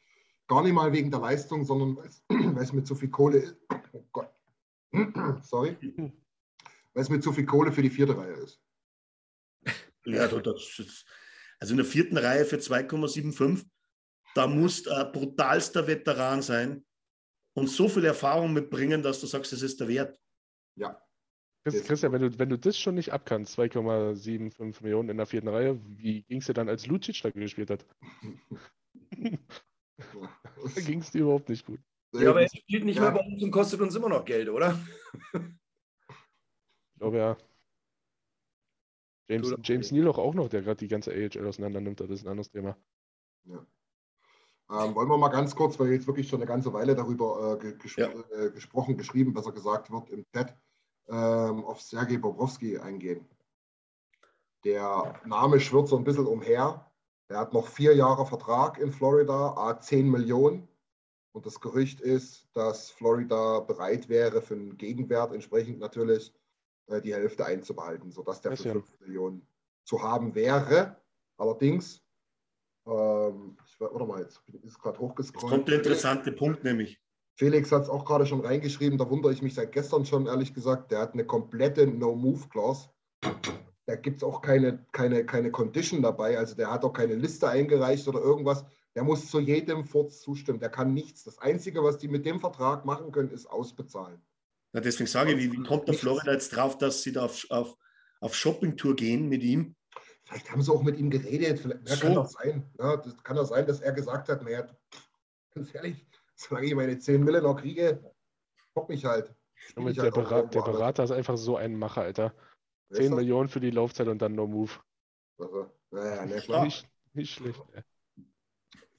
gar 0.50 0.62
nicht 0.64 0.72
mal 0.72 0.92
wegen 0.92 1.10
der 1.12 1.20
Leistung, 1.20 1.64
sondern 1.64 1.96
weil 1.96 2.06
es- 2.08 2.22
es 2.68 2.72
mit 2.72 2.84
zu 2.86 2.96
viel 2.96 3.08
Kohle 3.08 3.38
ist. 3.38 3.56
Oh 3.92 4.04
Gott. 4.12 4.30
Sorry. 5.44 5.76
Weil 6.92 7.02
es 7.02 7.08
mit 7.08 7.22
zu 7.22 7.32
viel 7.32 7.46
Kohle 7.46 7.70
für 7.70 7.82
die 7.82 7.90
vierte 7.90 8.16
Reihe 8.16 8.32
ist. 8.34 8.60
Ja, 10.04 10.26
da- 10.26 10.40
das 10.40 10.78
ist, 10.80 11.06
also 11.60 11.72
in 11.74 11.76
der 11.76 11.86
vierten 11.86 12.16
Reihe 12.16 12.44
für 12.44 12.56
2,75, 12.58 13.64
da 14.34 14.46
muss 14.48 14.88
ein 14.88 15.12
brutalster 15.12 15.86
Veteran 15.86 16.42
sein 16.42 16.84
und 17.54 17.68
so 17.68 17.88
viel 17.88 18.04
Erfahrung 18.04 18.52
mitbringen, 18.52 19.02
dass 19.02 19.20
du 19.20 19.26
sagst, 19.28 19.52
das 19.52 19.62
ist 19.62 19.78
der 19.80 19.86
Wert. 19.88 20.18
Ja. 20.76 21.00
Christian, 21.64 22.10
wenn 22.12 22.22
du, 22.22 22.38
wenn 22.38 22.48
du 22.48 22.58
das 22.58 22.76
schon 22.78 22.94
nicht 22.96 23.12
abkannst, 23.12 23.56
2,75 23.56 24.82
Millionen 24.82 25.10
in 25.10 25.16
der 25.18 25.26
vierten 25.26 25.48
Reihe, 25.48 25.78
wie 25.84 26.22
ging 26.22 26.38
es 26.40 26.46
dir 26.46 26.54
dann, 26.54 26.68
als 26.70 26.86
Lucic 26.88 27.20
da 27.22 27.30
gespielt 27.30 27.70
hat? 27.70 27.86
Da 30.74 30.80
ging 30.80 31.00
es 31.00 31.10
dir 31.10 31.22
überhaupt 31.22 31.48
nicht 31.48 31.64
gut. 31.64 31.80
Ja, 32.12 32.30
aber 32.30 32.42
er 32.42 32.48
spielt 32.48 32.84
nicht 32.84 32.96
Ja. 32.96 33.02
mehr 33.02 33.12
bei 33.12 33.20
uns 33.20 33.42
und 33.42 33.50
kostet 33.50 33.80
uns 33.80 33.94
immer 33.94 34.08
noch 34.08 34.24
Geld, 34.24 34.48
oder? 34.48 34.78
Ich 35.32 36.98
glaube 36.98 37.16
ja. 37.16 37.36
James, 39.28 39.54
James 39.62 39.92
Neal 39.92 40.08
auch 40.08 40.34
noch, 40.34 40.48
der 40.48 40.62
gerade 40.62 40.76
die 40.76 40.88
ganze 40.88 41.12
AHL 41.12 41.46
auseinander 41.46 41.80
nimmt, 41.80 42.00
das 42.00 42.10
ist 42.10 42.24
ein 42.24 42.28
anderes 42.28 42.50
Thema. 42.50 42.76
Ähm, 43.46 44.94
wollen 44.94 45.08
wir 45.08 45.16
mal 45.16 45.28
ganz 45.28 45.54
kurz, 45.54 45.78
weil 45.80 45.92
jetzt 45.92 46.06
wirklich 46.06 46.28
schon 46.28 46.40
eine 46.40 46.46
ganze 46.46 46.72
Weile 46.72 46.94
darüber 46.94 47.54
äh, 47.54 47.58
ge 47.58 47.78
ges 47.78 47.96
Ja. 47.96 48.08
äh, 48.08 48.50
gesprochen, 48.50 48.96
geschrieben, 48.96 49.32
besser 49.32 49.52
gesagt 49.52 49.90
wird 49.90 50.10
im 50.10 50.24
Chat, 50.32 50.56
ähm, 51.08 51.64
auf 51.64 51.80
Sergei 51.80 52.18
Bobrowski 52.18 52.78
eingehen. 52.78 53.28
Der 54.64 55.20
Name 55.24 55.58
schwirrt 55.58 55.88
so 55.88 55.96
ein 55.96 56.04
bisschen 56.04 56.26
umher. 56.26 56.89
Er 57.30 57.38
hat 57.38 57.52
noch 57.52 57.68
vier 57.68 57.94
Jahre 57.94 58.26
Vertrag 58.26 58.78
in 58.78 58.90
Florida, 58.90 59.54
a 59.56 59.78
10 59.78 60.10
Millionen. 60.10 60.66
Und 61.32 61.46
das 61.46 61.60
Gerücht 61.60 62.00
ist, 62.00 62.48
dass 62.54 62.90
Florida 62.90 63.60
bereit 63.60 64.08
wäre, 64.08 64.42
für 64.42 64.54
einen 64.54 64.76
Gegenwert 64.76 65.32
entsprechend 65.32 65.78
natürlich 65.78 66.34
äh, 66.88 67.00
die 67.00 67.14
Hälfte 67.14 67.46
einzubehalten, 67.46 68.10
sodass 68.10 68.40
der 68.40 68.50
Das 68.50 68.62
für 68.62 68.68
ja. 68.68 68.74
5 68.74 69.00
Millionen 69.00 69.46
zu 69.84 70.02
haben 70.02 70.34
wäre. 70.34 70.96
Allerdings, 71.36 72.02
ähm, 72.84 73.56
ich, 73.64 73.80
warte 73.80 74.06
mal, 74.06 74.22
jetzt 74.22 74.42
ist 74.64 74.80
gerade 74.80 74.96
Jetzt 74.96 75.00
hochgescrollt. 75.00 75.52
kommt 75.52 75.68
der 75.68 75.76
interessante 75.76 76.32
Punkt 76.32 76.64
nämlich. 76.64 77.00
Felix 77.36 77.70
hat 77.70 77.84
es 77.84 77.88
auch 77.88 78.04
gerade 78.04 78.26
schon 78.26 78.40
reingeschrieben, 78.40 78.98
da 78.98 79.08
wundere 79.08 79.32
ich 79.32 79.40
mich 79.40 79.54
seit 79.54 79.70
gestern 79.70 80.04
schon, 80.04 80.26
ehrlich 80.26 80.52
gesagt. 80.52 80.90
Der 80.90 80.98
hat 80.98 81.12
eine 81.14 81.24
komplette 81.24 81.86
No-Move-Clause. 81.86 82.88
Da 83.90 83.96
gibt 83.96 84.18
es 84.18 84.22
auch 84.22 84.40
keine, 84.40 84.78
keine, 84.92 85.26
keine 85.26 85.50
Condition 85.50 86.00
dabei, 86.00 86.38
also 86.38 86.54
der 86.54 86.70
hat 86.70 86.84
auch 86.84 86.92
keine 86.92 87.16
Liste 87.16 87.48
eingereicht 87.48 88.06
oder 88.06 88.20
irgendwas. 88.20 88.64
Der 88.94 89.02
muss 89.02 89.28
zu 89.28 89.40
jedem 89.40 89.84
Furz 89.84 90.20
zustimmen. 90.20 90.60
Der 90.60 90.68
kann 90.68 90.94
nichts. 90.94 91.24
Das 91.24 91.38
Einzige, 91.38 91.82
was 91.82 91.98
die 91.98 92.06
mit 92.06 92.24
dem 92.24 92.38
Vertrag 92.38 92.84
machen 92.84 93.10
können, 93.10 93.32
ist 93.32 93.46
ausbezahlen. 93.46 94.22
Na, 94.72 94.78
deswegen 94.80 95.08
sage 95.08 95.32
ich, 95.32 95.38
wie, 95.38 95.52
wie 95.52 95.62
kommt 95.64 95.88
der 95.88 95.94
Florida 95.94 96.30
jetzt 96.30 96.50
drauf, 96.50 96.78
dass 96.78 97.02
sie 97.02 97.10
da 97.10 97.24
auf, 97.24 97.44
auf, 97.50 97.76
auf 98.20 98.32
Shoppingtour 98.36 98.94
gehen 98.94 99.28
mit 99.28 99.42
ihm? 99.42 99.74
Vielleicht 100.22 100.52
haben 100.52 100.62
sie 100.62 100.70
auch 100.70 100.84
mit 100.84 100.96
ihm 100.96 101.10
geredet. 101.10 101.58
Vielleicht, 101.58 101.88
ja, 101.88 101.96
So. 101.96 102.02
kann 102.02 102.14
doch 102.14 102.28
sein. 102.28 102.70
Ja, 102.78 102.96
das 102.96 103.24
kann 103.24 103.34
doch 103.34 103.46
sein, 103.46 103.66
dass 103.66 103.80
er 103.80 103.92
gesagt 103.92 104.28
hat, 104.28 104.44
naja, 104.44 104.68
ganz 105.52 105.74
ehrlich, 105.74 106.06
solange 106.36 106.68
ich 106.68 106.74
meine 106.76 106.96
10 106.96 107.24
Mille 107.24 107.42
noch 107.42 107.56
kriege, 107.56 108.00
bock 108.72 108.88
mich 108.88 109.04
halt. 109.04 109.34
Spiel 109.56 109.88
ich 109.88 109.96
Der, 109.96 110.04
halt 110.04 110.14
auch 110.14 110.22
Bera 110.22 110.36
irgendwo 110.36 110.62
der. 110.62 110.72
Berater 110.72 111.02
ist 111.02 111.10
einfach 111.10 111.36
so 111.36 111.56
ein 111.56 111.76
Macher, 111.76 112.02
Alter. 112.02 112.32
Wer 112.90 112.98
ist 112.98 113.04
10 113.04 113.10
das? 113.12 113.20
Millionen 113.20 113.48
für 113.48 113.60
die 113.60 113.70
Laufzeit 113.70 114.08
und 114.08 114.20
dann 114.20 114.34
No 114.34 114.46
Move. 114.46 114.70
Also, 115.38 115.70
naja, 115.90 116.26
na 116.26 116.40
klar. 116.40 116.64
Nicht, 116.64 116.88
nicht 117.14 117.32
schlecht. 117.34 117.60
ey. 117.72 117.82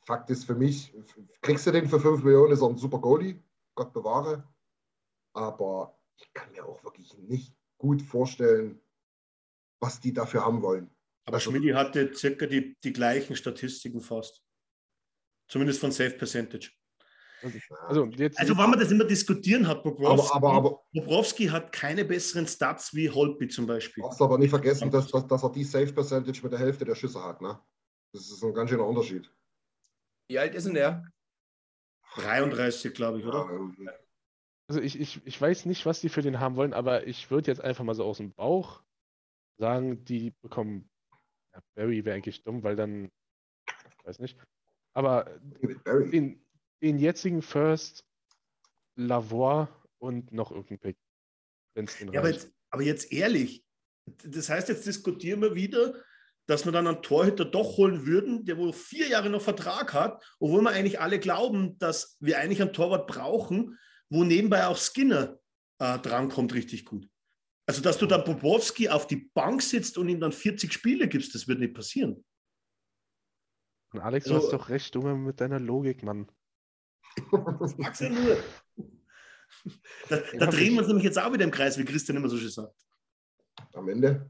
Fakt 0.06 0.30
ist 0.30 0.46
für 0.46 0.56
mich, 0.56 0.94
kriegst 1.42 1.68
du 1.68 1.72
den 1.72 1.88
für 1.88 2.00
5 2.00 2.24
Millionen, 2.24 2.52
ist 2.54 2.62
er 2.62 2.70
ein 2.70 2.78
super 2.78 3.00
Goalie, 3.00 3.42
Gott 3.76 3.94
bewahre. 3.94 4.48
Aber 5.34 6.00
ich 6.18 6.34
kann 6.34 6.52
mir 6.52 6.66
auch 6.66 6.84
wirklich 6.84 7.16
nicht 7.20 7.56
gut 7.78 8.02
vorstellen, 8.02 8.82
was 9.80 10.00
die 10.00 10.14
dafür 10.14 10.44
haben 10.46 10.62
wollen. 10.62 10.90
Aber 11.26 11.36
Also- 11.36 11.52
Schmidi 11.52 11.70
hatte 11.70 12.14
circa 12.16 12.48
die, 12.48 12.76
die 12.84 12.94
gleichen 12.94 13.36
Statistiken 13.36 14.02
fast. 14.02 14.44
Zumindest 15.48 15.80
von 15.80 15.92
Safe 15.92 16.12
Percentage. 16.18 16.72
Also 17.88 18.06
jetzt, 18.06 18.40
Also, 18.40 18.58
wenn 18.58 18.70
man 18.70 18.80
das 18.80 18.92
immer 18.92 19.04
diskutieren 19.04 19.68
hat, 19.68 19.84
Bobrovski, 19.84 20.36
Aber, 20.36 20.50
aber, 20.50 20.58
aber 20.58 20.84
Bobrovski 20.94 21.48
hat 21.48 21.72
keine 21.72 22.06
besseren 22.06 22.48
Stats 22.48 22.94
wie 22.94 23.10
Holtby 23.10 23.48
zum 23.48 23.66
Beispiel. 23.66 24.04
darfst 24.04 24.22
aber 24.22 24.38
nicht 24.38 24.50
vergessen, 24.50 24.92
dass, 24.92 25.08
dass, 25.08 25.28
dass 25.28 25.44
er 25.44 25.52
die 25.52 25.64
Safe 25.64 25.92
Percentage 25.92 26.42
mit 26.44 26.52
der 26.52 26.60
Hälfte 26.60 26.86
der 26.86 26.96
Schüsse 26.96 27.24
hat. 27.24 27.42
Ne? 27.42 27.60
Das 28.14 28.30
ist 28.30 28.44
ein 28.44 28.54
ganz 28.54 28.70
schöner 28.70 28.86
Unterschied. 28.86 29.32
Wie 30.30 30.40
alt 30.40 30.56
ist 30.56 30.66
denn 30.66 30.74
der? 30.76 31.04
33, 32.16 32.94
glaube 32.94 33.20
ich, 33.20 33.26
oder? 33.26 33.48
irgendwie. 33.50 33.90
also 34.68 34.82
ich, 34.82 35.00
ich, 35.00 35.26
ich 35.26 35.42
weiß 35.42 35.66
nicht, 35.66 35.86
was 35.86 36.02
die 36.02 36.10
für 36.10 36.22
den 36.22 36.40
haben 36.40 36.56
wollen, 36.58 36.74
aber 36.74 37.08
ich 37.08 37.32
würde 37.32 37.50
jetzt 37.50 37.62
einfach 37.62 37.84
mal 37.84 37.96
so 37.96 38.04
aus 38.04 38.18
dem 38.18 38.34
Bauch 38.34 38.84
sagen, 39.58 40.04
die 40.06 40.32
bekommen. 40.42 40.90
Ja, 41.54 41.62
Barry 41.76 42.04
wäre 42.06 42.16
eigentlich 42.16 42.44
dumm, 42.44 42.64
weil 42.64 42.76
dann. 42.76 43.10
Ich 43.68 44.06
weiß 44.06 44.20
nicht. 44.20 44.38
Aber 44.94 45.26
den, 45.62 46.44
den 46.82 47.00
jetzigen 47.00 47.42
First, 47.42 48.06
Lavoie 48.96 49.68
und 50.00 50.32
noch 50.32 50.52
irgendein 50.52 50.80
Pick. 50.80 50.98
Ja, 52.12 52.20
aber 52.20 52.30
jetzt, 52.30 52.52
aber 52.70 52.84
jetzt 52.84 53.12
ehrlich, 53.12 53.64
das 54.06 54.50
heißt, 54.50 54.70
jetzt 54.70 54.86
diskutieren 54.86 55.42
wir 55.42 55.56
wieder, 55.56 55.94
dass 56.48 56.66
wir 56.66 56.72
dann 56.72 56.88
einen 56.88 57.02
Torhüter 57.02 57.46
doch 57.46 57.78
holen 57.78 58.06
würden, 58.06 58.46
der 58.46 58.58
wohl 58.58 58.74
vier 58.74 59.08
Jahre 59.08 59.30
noch 59.30 59.42
Vertrag 59.42 59.94
hat, 59.94 60.22
obwohl 60.40 60.62
wir 60.62 60.72
eigentlich 60.72 61.00
alle 61.00 61.20
glauben, 61.20 61.78
dass 61.78 62.18
wir 62.20 62.40
eigentlich 62.40 62.62
einen 62.62 62.74
Torwart 62.74 63.08
brauchen, 63.08 63.78
wo 64.10 64.24
nebenbei 64.24 64.66
auch 64.66 64.78
Skinner 64.78 65.40
äh, 65.80 66.00
drankommt, 66.00 66.54
richtig 66.54 66.86
gut. 66.86 67.08
Also, 67.68 67.82
dass 67.82 67.98
du 67.98 68.06
dann 68.06 68.26
Bobowski 68.26 68.90
auf 68.90 69.08
die 69.08 69.30
Bank 69.34 69.62
sitzt 69.62 69.98
und 69.98 70.10
ihm 70.10 70.20
dann 70.20 70.34
40 70.34 70.74
Spiele 70.74 71.08
gibst, 71.08 71.34
das 71.36 71.48
wird 71.48 71.60
nicht 71.60 71.74
passieren. 71.74 72.26
Und 73.94 74.02
Alex, 74.02 74.26
du 74.26 74.34
also- 74.34 74.48
hast 74.48 74.54
doch 74.54 74.70
recht, 74.70 74.94
Junge, 74.96 75.16
mit 75.16 75.40
deiner 75.40 75.60
Logik, 75.60 76.04
Mann. 76.04 76.30
Ja 77.32 78.10
nur. 78.10 78.38
Da, 80.10 80.18
da 80.40 80.46
drehen 80.48 80.74
wir 80.74 80.80
uns 80.80 80.88
nämlich 80.88 81.04
jetzt 81.06 81.20
auch 81.20 81.32
wieder 81.34 81.44
im 81.44 81.52
Kreis, 81.52 81.78
wie 81.78 81.86
Christian 81.86 82.18
immer 82.18 82.30
so 82.30 82.38
schön 82.38 82.50
sagt. 82.50 82.76
Am 83.74 83.88
Ende. 83.90 84.30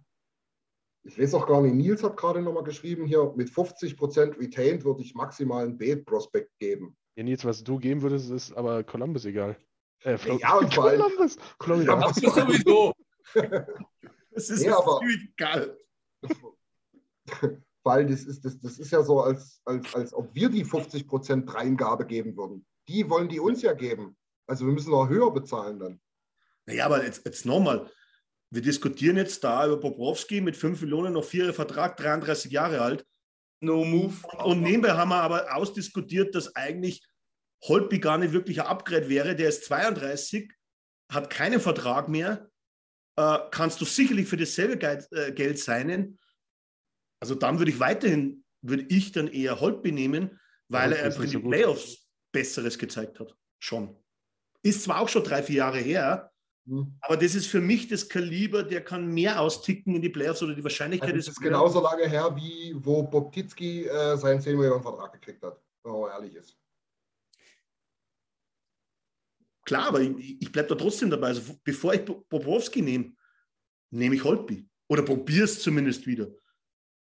Ich 1.04 1.18
weiß 1.18 1.34
auch 1.34 1.48
gar 1.48 1.62
nicht, 1.62 1.74
Nils 1.74 2.04
hat 2.04 2.18
gerade 2.18 2.42
nochmal 2.42 2.64
geschrieben 2.64 3.06
hier, 3.06 3.32
mit 3.36 3.50
50% 3.50 4.40
retained 4.40 4.84
würde 4.84 5.02
ich 5.02 5.16
maximal 5.16 5.64
einen 5.64 5.78
B-Prospect 5.78 6.52
geben. 6.60 6.96
Ja, 7.16 7.24
Nils, 7.24 7.44
was 7.46 7.64
du 7.64 7.80
geben 7.80 8.02
würdest, 8.02 8.30
ist 8.30 8.54
aber 8.54 8.84
Columbus 8.84 9.26
egal. 9.26 9.58
Äh, 10.02 10.18
Flo 10.18 10.38
Ja, 10.38 10.58
und 10.58 10.74
Columbus! 10.74 11.38
Florida. 11.62 11.94
Ja, 11.94 12.08
Das 12.08 12.18
ist 12.18 12.36
sowieso. 12.36 12.94
Das 14.34 14.50
ist 14.50 14.64
Ja, 14.64 14.78
aber- 14.78 15.02
egal. 15.04 15.78
Allem, 17.84 18.10
das 18.10 18.24
ist, 18.24 18.46
das, 18.46 18.60
das 18.60 18.78
ist 18.80 18.92
ja 18.92 19.02
so, 19.04 19.22
als, 19.22 19.60
als, 19.66 19.94
als 19.96 20.14
ob 20.14 20.34
wir 20.36 20.50
die 20.50 20.64
50% 20.64 21.46
Dreingabe 21.46 22.06
geben 22.06 22.38
würden. 22.38 22.66
Die 22.92 23.10
wollen 23.10 23.30
die 23.30 23.40
uns 23.40 23.62
ja 23.62 23.74
geben. 23.74 24.18
Also 24.48 24.66
wir 24.66 24.74
müssen 24.74 24.92
noch 24.92 25.08
höher 25.08 25.32
bezahlen 25.32 25.80
dann. 25.80 26.02
Naja, 26.66 26.86
aber 26.86 27.04
jetzt, 27.06 27.26
jetzt 27.26 27.46
nochmal. 27.46 27.90
Wir 28.50 28.62
diskutieren 28.62 29.16
jetzt 29.16 29.44
da 29.44 29.66
über 29.66 29.78
Bobrowski 29.78 30.42
mit 30.42 30.58
5 30.58 30.82
Millionen, 30.82 31.14
noch 31.14 31.24
vier 31.24 31.54
Vertrag, 31.54 31.96
33 31.96 32.52
Jahre 32.52 32.82
alt. 32.82 33.06
No 33.62 33.86
move. 33.86 34.16
Und 34.44 34.62
nebenbei 34.62 34.92
haben 34.92 35.10
wir 35.10 35.22
aber 35.22 35.56
ausdiskutiert, 35.56 36.36
dass 36.36 36.54
eigentlich 36.56 37.02
Holtby 37.64 38.00
gar 38.00 38.18
nicht 38.18 38.34
wirklich 38.34 38.60
ein 38.60 38.68
Upgrade 38.68 39.08
wäre. 39.08 39.36
Der 39.36 39.50
ist 39.50 39.64
32, 39.66 40.52
hat 41.10 41.30
keinen 41.30 41.62
Vertrag 41.62 42.10
mehr. 42.10 42.50
Äh, 43.16 43.38
kannst 43.52 43.80
du 43.80 43.86
sicherlich 43.86 44.28
für 44.28 44.38
dasselbe 44.38 44.78
Geld, 44.78 45.08
äh, 45.12 45.32
Geld 45.32 45.60
seinen. 45.60 46.20
Also 47.22 47.36
dann 47.36 47.60
würde 47.60 47.72
ich 47.72 47.80
weiterhin, 47.80 48.44
würde 48.62 48.86
ich 48.90 49.12
dann 49.14 49.28
eher 49.28 49.62
Holtby 49.62 49.92
nehmen, 49.92 50.40
weil 50.68 50.92
Ja, 50.92 50.98
er 50.98 51.06
einfach 51.06 51.24
in 51.24 51.30
so. 51.30 51.40
Playoffs 51.40 52.01
Besseres 52.32 52.78
gezeigt 52.78 53.20
hat. 53.20 53.36
Schon. 53.60 53.96
Ist 54.64 54.84
zwar 54.84 55.00
auch 55.02 55.10
schon 55.10 55.24
drei, 55.24 55.44
vier 55.44 55.58
Jahre 55.58 55.80
her, 55.80 56.28
Hm. 56.68 56.96
aber 57.02 57.18
das 57.18 57.34
ist 57.34 57.48
für 57.48 57.60
mich 57.60 57.88
das 57.88 58.08
Kaliber, 58.08 58.62
der 58.62 58.84
kann 58.84 59.08
mehr 59.08 59.42
austicken 59.42 59.96
in 59.96 60.02
die 60.04 60.10
Playoffs 60.10 60.44
oder 60.44 60.54
die 60.54 60.64
Wahrscheinlichkeit 60.64 61.10
Also 61.10 61.18
ist. 61.20 61.28
das 61.30 61.34
ist 61.38 61.42
genauso 61.42 61.82
lange 61.82 62.08
her, 62.08 62.36
wie 62.36 62.76
wo 62.78 63.02
Bob 63.02 63.32
Titzky 63.34 63.86
äh, 63.88 64.16
seinen 64.16 64.40
10 64.42 64.56
Millionen 64.58 64.84
Vertrag 64.84 65.12
gekriegt 65.14 65.42
hat, 65.44 65.60
wenn 65.84 65.92
man 65.94 66.12
ehrlich 66.12 66.36
ist. 66.36 66.56
Klar, 69.66 69.88
aber 69.88 70.02
ich, 70.02 70.40
ich 70.42 70.52
bleibe 70.52 70.70
da 70.70 70.76
trotzdem 70.76 71.10
dabei. 71.10 71.28
Also 71.28 71.56
bevor 71.64 71.94
ich 71.94 72.04
Bo- 72.06 72.26
Bobrovski 72.30 72.82
nehme, 72.82 73.16
nehme 73.92 74.16
ich 74.16 74.24
Holtby. 74.24 74.68
Oder 74.88 75.04
probiere 75.04 75.46
es 75.46 75.62
zumindest 75.62 76.06
wieder. 76.06 76.28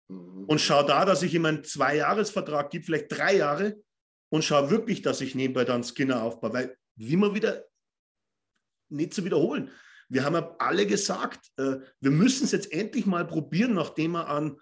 Mhm. 0.07 0.45
Und 0.45 0.59
schau 0.59 0.83
da, 0.83 1.05
dass 1.05 1.21
ich 1.23 1.33
ihm 1.33 1.45
einen 1.45 1.63
Zwei-Jahres-Vertrag 1.63 2.69
gebe, 2.71 2.85
vielleicht 2.85 3.11
drei 3.11 3.35
Jahre. 3.37 3.81
Und 4.31 4.43
schau 4.45 4.69
wirklich, 4.69 5.01
dass 5.01 5.19
ich 5.21 5.35
nebenbei 5.35 5.65
dann 5.65 5.83
Skinner 5.83 6.23
aufbaue. 6.23 6.53
Weil, 6.53 6.77
wie 6.95 7.17
man 7.17 7.35
wieder 7.35 7.65
nicht 8.89 9.13
zu 9.13 9.25
wiederholen. 9.25 9.69
Wir 10.09 10.23
haben 10.23 10.35
ja 10.35 10.55
alle 10.59 10.85
gesagt, 10.85 11.51
äh, 11.57 11.77
wir 11.99 12.11
müssen 12.11 12.45
es 12.45 12.51
jetzt 12.51 12.71
endlich 12.71 13.05
mal 13.05 13.25
probieren, 13.25 13.73
nachdem 13.73 14.11
wir 14.11 14.27
an 14.27 14.59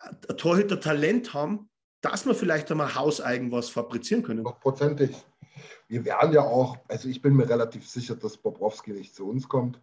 äh, 0.00 0.34
Torhüter 0.34 0.80
Talent 0.80 1.32
haben, 1.32 1.70
dass 2.00 2.26
wir 2.26 2.34
vielleicht 2.34 2.70
einmal 2.70 2.94
hauseigen 2.94 3.50
was 3.50 3.68
fabrizieren 3.70 4.22
können. 4.22 4.40
Hundertprozentig. 4.40 5.16
Wir 5.88 6.04
werden 6.04 6.32
ja 6.32 6.42
auch, 6.42 6.76
also 6.88 7.08
ich 7.08 7.22
bin 7.22 7.34
mir 7.34 7.48
relativ 7.48 7.88
sicher, 7.88 8.14
dass 8.14 8.36
Bobrowski 8.36 8.92
nicht 8.92 9.14
zu 9.14 9.28
uns 9.28 9.48
kommt. 9.48 9.80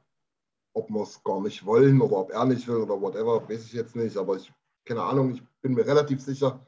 Ob 0.73 0.89
wir 0.89 1.03
es 1.03 1.23
gar 1.23 1.41
nicht 1.41 1.65
wollen 1.65 2.01
oder 2.01 2.17
ob 2.17 2.31
er 2.31 2.45
nicht 2.45 2.67
will 2.67 2.77
oder 2.77 2.99
whatever, 2.99 3.47
weiß 3.47 3.65
ich 3.65 3.73
jetzt 3.73 3.95
nicht. 3.95 4.15
Aber 4.17 4.35
ich, 4.35 4.51
keine 4.85 5.03
Ahnung, 5.03 5.33
ich 5.33 5.43
bin 5.61 5.73
mir 5.73 5.85
relativ 5.85 6.21
sicher. 6.21 6.65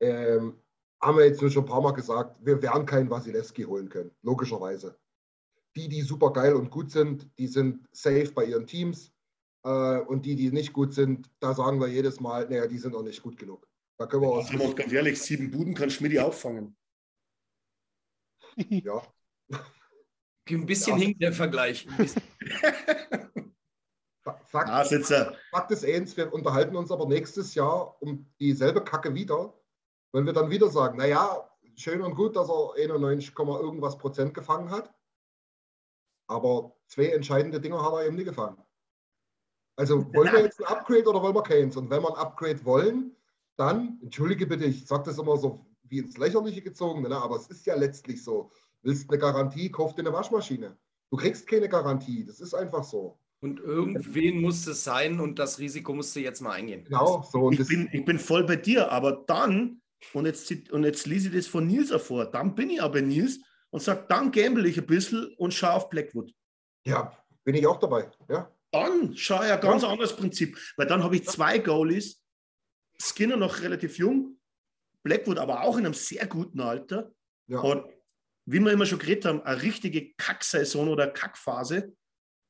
Ähm, 0.00 0.62
haben 1.00 1.18
wir 1.18 1.26
jetzt 1.26 1.40
schon 1.40 1.64
ein 1.64 1.68
paar 1.68 1.80
Mal 1.80 1.92
gesagt, 1.92 2.44
wir 2.44 2.60
werden 2.62 2.86
keinen 2.86 3.10
Wasilewski 3.10 3.62
holen 3.64 3.88
können, 3.88 4.10
logischerweise. 4.22 4.98
Die, 5.76 5.88
die 5.88 6.02
super 6.02 6.32
geil 6.32 6.54
und 6.54 6.70
gut 6.70 6.90
sind, 6.90 7.30
die 7.38 7.46
sind 7.46 7.86
safe 7.92 8.32
bei 8.32 8.44
ihren 8.46 8.66
Teams. 8.66 9.12
Äh, 9.64 9.98
und 10.00 10.24
die, 10.24 10.34
die 10.36 10.50
nicht 10.50 10.72
gut 10.72 10.94
sind, 10.94 11.30
da 11.40 11.52
sagen 11.54 11.80
wir 11.80 11.88
jedes 11.88 12.20
Mal, 12.20 12.48
naja, 12.48 12.66
die 12.66 12.78
sind 12.78 12.94
auch 12.94 13.02
nicht 13.02 13.22
gut 13.22 13.36
genug. 13.36 13.68
Da 13.98 14.06
können 14.06 14.22
wir 14.22 14.32
Also 14.32 14.56
mal 14.56 14.74
ganz 14.74 14.92
ehrlich, 14.92 15.20
sieben 15.20 15.50
Buden 15.50 15.74
kann 15.74 15.90
Schmidt 15.90 16.18
auffangen. 16.18 16.76
ja, 18.56 19.02
Ein 20.48 20.66
bisschen 20.66 20.98
Ja. 20.98 21.04
hinkt 21.04 21.22
der 21.22 21.32
Vergleich. 21.32 21.86
Ein 21.88 21.96
bisschen. 21.96 22.22
Fakt, 24.46 24.70
Ah. 24.70 24.84
Fakt 25.50 25.70
ist 25.70 25.84
eins, 25.84 26.16
wir 26.16 26.32
unterhalten 26.32 26.76
uns 26.76 26.90
aber 26.90 27.06
nächstes 27.06 27.54
Jahr 27.54 28.00
um 28.02 28.30
dieselbe 28.40 28.82
Kacke 28.84 29.14
wieder, 29.14 29.57
wenn 30.12 30.26
wir 30.26 30.32
dann 30.32 30.50
wieder 30.50 30.68
sagen, 30.68 30.98
naja, 30.98 31.48
schön 31.76 32.02
und 32.02 32.14
gut, 32.14 32.36
dass 32.36 32.48
er 32.48 32.74
91, 32.76 33.34
irgendwas 33.38 33.98
Prozent 33.98 34.34
gefangen 34.34 34.70
hat, 34.70 34.92
aber 36.28 36.76
zwei 36.86 37.06
entscheidende 37.06 37.60
Dinge 37.60 37.82
hat 37.82 37.92
er 37.92 38.06
eben 38.06 38.16
nicht 38.16 38.26
gefangen. 38.26 38.62
Also 39.76 40.12
wollen 40.12 40.32
wir 40.32 40.42
jetzt 40.42 40.60
ein 40.60 40.66
Upgrade 40.66 41.08
oder 41.08 41.22
wollen 41.22 41.36
wir 41.36 41.42
keins? 41.42 41.76
Und 41.76 41.88
wenn 41.88 42.02
wir 42.02 42.08
ein 42.08 42.20
Upgrade 42.20 42.64
wollen, 42.64 43.14
dann, 43.56 43.98
entschuldige 44.02 44.46
bitte, 44.46 44.64
ich 44.64 44.86
sage 44.86 45.04
das 45.04 45.18
immer 45.18 45.36
so 45.36 45.64
wie 45.84 45.98
ins 45.98 46.18
Lächerliche 46.18 46.62
gezogen, 46.62 47.02
ne? 47.02 47.16
aber 47.16 47.36
es 47.36 47.46
ist 47.46 47.64
ja 47.66 47.74
letztlich 47.74 48.22
so. 48.22 48.50
Willst 48.82 49.08
eine 49.08 49.18
Garantie, 49.18 49.70
kauf 49.70 49.94
dir 49.94 50.02
eine 50.02 50.12
Waschmaschine. 50.12 50.76
Du 51.10 51.16
kriegst 51.16 51.46
keine 51.46 51.68
Garantie, 51.68 52.24
das 52.24 52.40
ist 52.40 52.54
einfach 52.54 52.84
so. 52.84 53.18
Und 53.40 53.60
irgendwen 53.60 54.40
muss 54.40 54.66
es 54.66 54.82
sein 54.82 55.20
und 55.20 55.38
das 55.38 55.58
Risiko 55.58 55.94
musst 55.94 56.14
du 56.16 56.20
jetzt 56.20 56.40
mal 56.40 56.52
eingehen. 56.52 56.84
Genau, 56.84 57.22
so. 57.30 57.46
Und 57.46 57.52
Ich 57.52 57.58
das, 57.60 57.68
bin, 57.68 57.88
ich 57.92 58.04
bin 58.04 58.18
voll 58.18 58.44
bei 58.44 58.56
dir, 58.56 58.90
aber 58.90 59.24
dann, 59.26 59.80
und 60.12 60.26
jetzt, 60.26 60.50
und 60.70 60.84
jetzt 60.84 61.06
lese 61.06 61.28
ich 61.28 61.34
das 61.34 61.46
von 61.46 61.66
Nils 61.66 61.90
vor, 62.02 62.26
dann 62.26 62.54
bin 62.54 62.70
ich 62.70 62.82
aber 62.82 63.00
Nils 63.00 63.40
und 63.70 63.82
sage, 63.82 64.06
dann 64.08 64.30
gamble 64.30 64.66
ich 64.68 64.78
ein 64.78 64.86
bisschen 64.86 65.34
und 65.36 65.52
schaue 65.52 65.72
auf 65.72 65.90
Blackwood. 65.90 66.32
ja, 66.86 67.12
bin 67.44 67.54
ich 67.54 67.66
auch 67.66 67.78
dabei. 67.78 68.10
Ja, 68.28 68.52
Dann 68.72 69.16
schaue 69.16 69.46
ich 69.46 69.52
ein 69.52 69.60
ganz 69.60 69.82
anderes 69.82 70.14
Prinzip, 70.14 70.58
weil 70.76 70.86
dann 70.86 71.02
habe 71.02 71.16
ich 71.16 71.26
zwei 71.26 71.58
Goalies, 71.58 72.22
Skinner 73.00 73.36
noch 73.36 73.60
relativ 73.60 73.96
jung, 73.98 74.38
Blackwood 75.02 75.38
aber 75.38 75.62
auch 75.62 75.78
in 75.78 75.86
einem 75.86 75.94
sehr 75.94 76.26
guten 76.26 76.60
Alter. 76.60 77.10
ja. 77.46 77.60
Und 77.60 77.84
wie 78.50 78.60
wir 78.60 78.72
immer 78.72 78.86
schon 78.86 78.98
geredet 78.98 79.26
haben, 79.26 79.42
eine 79.42 79.60
richtige 79.60 80.14
Kacksaison 80.14 80.88
oder 80.88 81.06
Kackphase. 81.08 81.94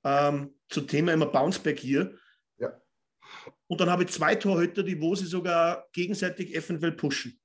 Ähm, 0.04 0.54
zum 0.68 0.86
Thema 0.86 1.12
immer 1.12 1.26
Bounceback 1.26 1.80
hier. 1.80 2.16
Und 3.66 3.80
dann 3.80 3.90
habe 3.90 4.04
ich 4.04 4.10
zwei 4.10 4.34
Torhüter, 4.34 4.82
die 4.82 5.00
wo 5.00 5.14
sie 5.14 5.26
sogar 5.26 5.86
gegenseitig 5.92 6.54
eventuell 6.54 6.92
pushen. 6.92 7.38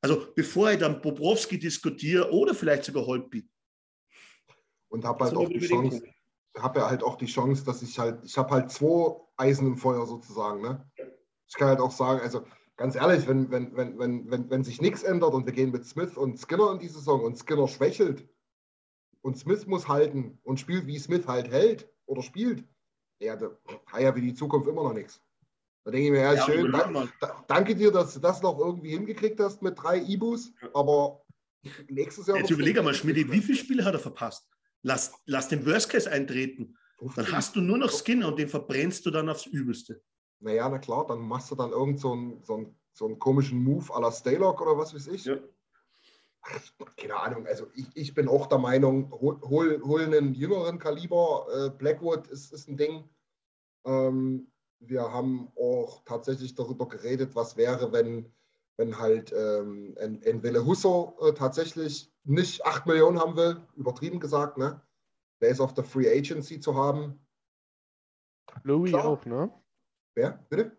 Also 0.00 0.26
bevor 0.34 0.72
ich 0.72 0.78
dann 0.78 1.00
Bobrowski 1.00 1.58
diskutiere 1.58 2.30
oder 2.32 2.54
vielleicht 2.54 2.84
sogar 2.84 3.06
Holtby. 3.06 3.48
und 4.88 5.04
habe 5.04 5.24
halt 5.24 5.34
So 5.34 5.40
auch 5.40 5.48
die. 5.48 5.60
Chance, 5.60 6.02
habe 6.58 6.80
ja 6.80 6.90
halt 6.90 7.02
auch 7.02 7.16
die 7.16 7.26
Chance, 7.26 7.64
dass 7.64 7.82
ich 7.82 7.98
halt, 7.98 8.22
ich 8.24 8.36
habe 8.36 8.50
halt 8.50 8.70
zwei 8.70 9.16
Eisen 9.36 9.66
im 9.66 9.76
Feuer 9.76 10.06
sozusagen. 10.06 10.60
Ne? 10.60 10.86
Ich 11.48 11.54
kann 11.54 11.68
halt 11.68 11.80
auch 11.80 11.90
sagen, 11.90 12.20
also 12.20 12.44
ganz 12.76 12.94
ehrlich, 12.94 13.26
wenn, 13.26 13.50
wenn, 13.50 13.74
wenn, 13.74 13.98
wenn, 13.98 14.30
wenn, 14.30 14.50
wenn 14.50 14.64
sich 14.64 14.80
nichts 14.80 15.02
ändert 15.02 15.32
und 15.32 15.46
wir 15.46 15.52
gehen 15.52 15.70
mit 15.70 15.86
Smith 15.86 16.16
und 16.16 16.38
Skinner 16.38 16.72
in 16.72 16.78
die 16.78 16.88
Saison 16.88 17.22
und 17.22 17.38
Skinner 17.38 17.68
schwächelt 17.68 18.28
und 19.22 19.38
Smith 19.38 19.66
muss 19.66 19.88
halten 19.88 20.38
und 20.42 20.60
spielt, 20.60 20.86
wie 20.86 20.98
Smith 20.98 21.26
halt 21.26 21.50
hält 21.50 21.90
oder 22.06 22.22
spielt, 22.22 22.64
ja, 23.18 23.36
da 23.36 23.56
hat 23.86 24.00
ja 24.00 24.12
für 24.12 24.20
die 24.20 24.34
Zukunft 24.34 24.68
immer 24.68 24.82
noch 24.82 24.94
nichts. 24.94 25.22
Da 25.84 25.90
denke 25.90 26.06
ich 26.06 26.12
mir, 26.12 26.20
ja, 26.20 26.34
Ja, 26.34 26.44
schön, 26.44 26.66
überleg 26.66 26.86
da, 26.86 26.90
mal. 26.90 27.08
da, 27.20 27.44
danke 27.48 27.74
dir, 27.74 27.90
dass 27.90 28.14
du 28.14 28.20
das 28.20 28.40
noch 28.42 28.58
irgendwie 28.58 28.90
hingekriegt 28.90 29.40
hast 29.40 29.62
mit 29.62 29.80
drei 29.82 29.98
Ibus, 29.98 30.52
aber 30.74 31.24
nächstes 31.88 32.26
Jahr. 32.26 32.38
Jetzt 32.38 32.50
überlege 32.50 32.82
mal, 32.82 32.94
Schmidt, 32.94 33.16
wie 33.30 33.40
viele 33.40 33.58
Spiele 33.58 33.84
hat 33.84 33.94
er 33.94 34.00
verpasst? 34.00 34.48
Lass, 34.82 35.12
lass 35.26 35.48
den 35.48 35.64
Worst 35.66 35.90
Case 35.90 36.10
eintreten. 36.10 36.76
Dann 37.16 37.32
hast 37.32 37.56
du 37.56 37.60
nur 37.60 37.78
noch 37.78 37.90
Skinner 37.90 38.28
und 38.28 38.38
den 38.38 38.48
verbrennst 38.48 39.04
du 39.06 39.10
dann 39.10 39.28
aufs 39.28 39.46
Übelste. 39.46 40.00
Naja, 40.40 40.68
na 40.68 40.78
klar, 40.78 41.06
dann 41.06 41.20
machst 41.20 41.50
du 41.50 41.56
dann 41.56 41.70
irgend 41.70 41.98
so 42.00 42.12
einen, 42.12 42.42
so 42.42 42.54
einen, 42.54 42.76
so 42.92 43.06
einen 43.06 43.18
komischen 43.18 43.62
Move 43.62 43.92
à 43.92 44.00
la 44.00 44.12
Staylock 44.12 44.60
oder 44.60 44.76
was 44.78 44.94
weiß 44.94 45.08
ich. 45.08 45.24
Ja. 45.24 45.36
Ach, 46.42 46.60
keine 46.96 47.16
Ahnung, 47.16 47.46
also 47.46 47.66
ich, 47.74 47.86
ich 47.94 48.14
bin 48.14 48.28
auch 48.28 48.46
der 48.46 48.58
Meinung, 48.58 49.10
hol, 49.12 49.40
hol, 49.42 49.80
hol 49.84 50.02
einen 50.02 50.34
jüngeren 50.34 50.78
Kaliber. 50.78 51.46
Äh, 51.52 51.70
Blackwood 51.70 52.26
ist, 52.28 52.52
ist 52.52 52.68
ein 52.68 52.76
Ding. 52.76 53.08
Ähm, 53.84 54.51
wir 54.88 55.02
haben 55.12 55.50
auch 55.56 56.02
tatsächlich 56.04 56.54
darüber 56.54 56.88
geredet, 56.88 57.34
was 57.34 57.56
wäre, 57.56 57.92
wenn, 57.92 58.32
wenn 58.76 58.98
halt 58.98 59.32
ähm, 59.32 59.96
ein, 60.00 60.22
ein 60.26 60.42
Wille 60.42 60.64
Husso 60.64 61.16
äh, 61.20 61.32
tatsächlich 61.32 62.12
nicht 62.24 62.64
8 62.64 62.86
Millionen 62.86 63.18
haben 63.18 63.36
will, 63.36 63.60
übertrieben 63.76 64.20
gesagt, 64.20 64.58
ne? 64.58 64.80
Der 65.40 65.50
ist 65.50 65.60
auf 65.60 65.74
der 65.74 65.84
Free 65.84 66.08
Agency 66.08 66.60
zu 66.60 66.74
haben. 66.76 67.18
Flurry 68.62 68.90
Klar. 68.90 69.04
auch, 69.04 69.24
ne? 69.24 69.52
Wer? 70.14 70.44
Bitte? 70.48 70.76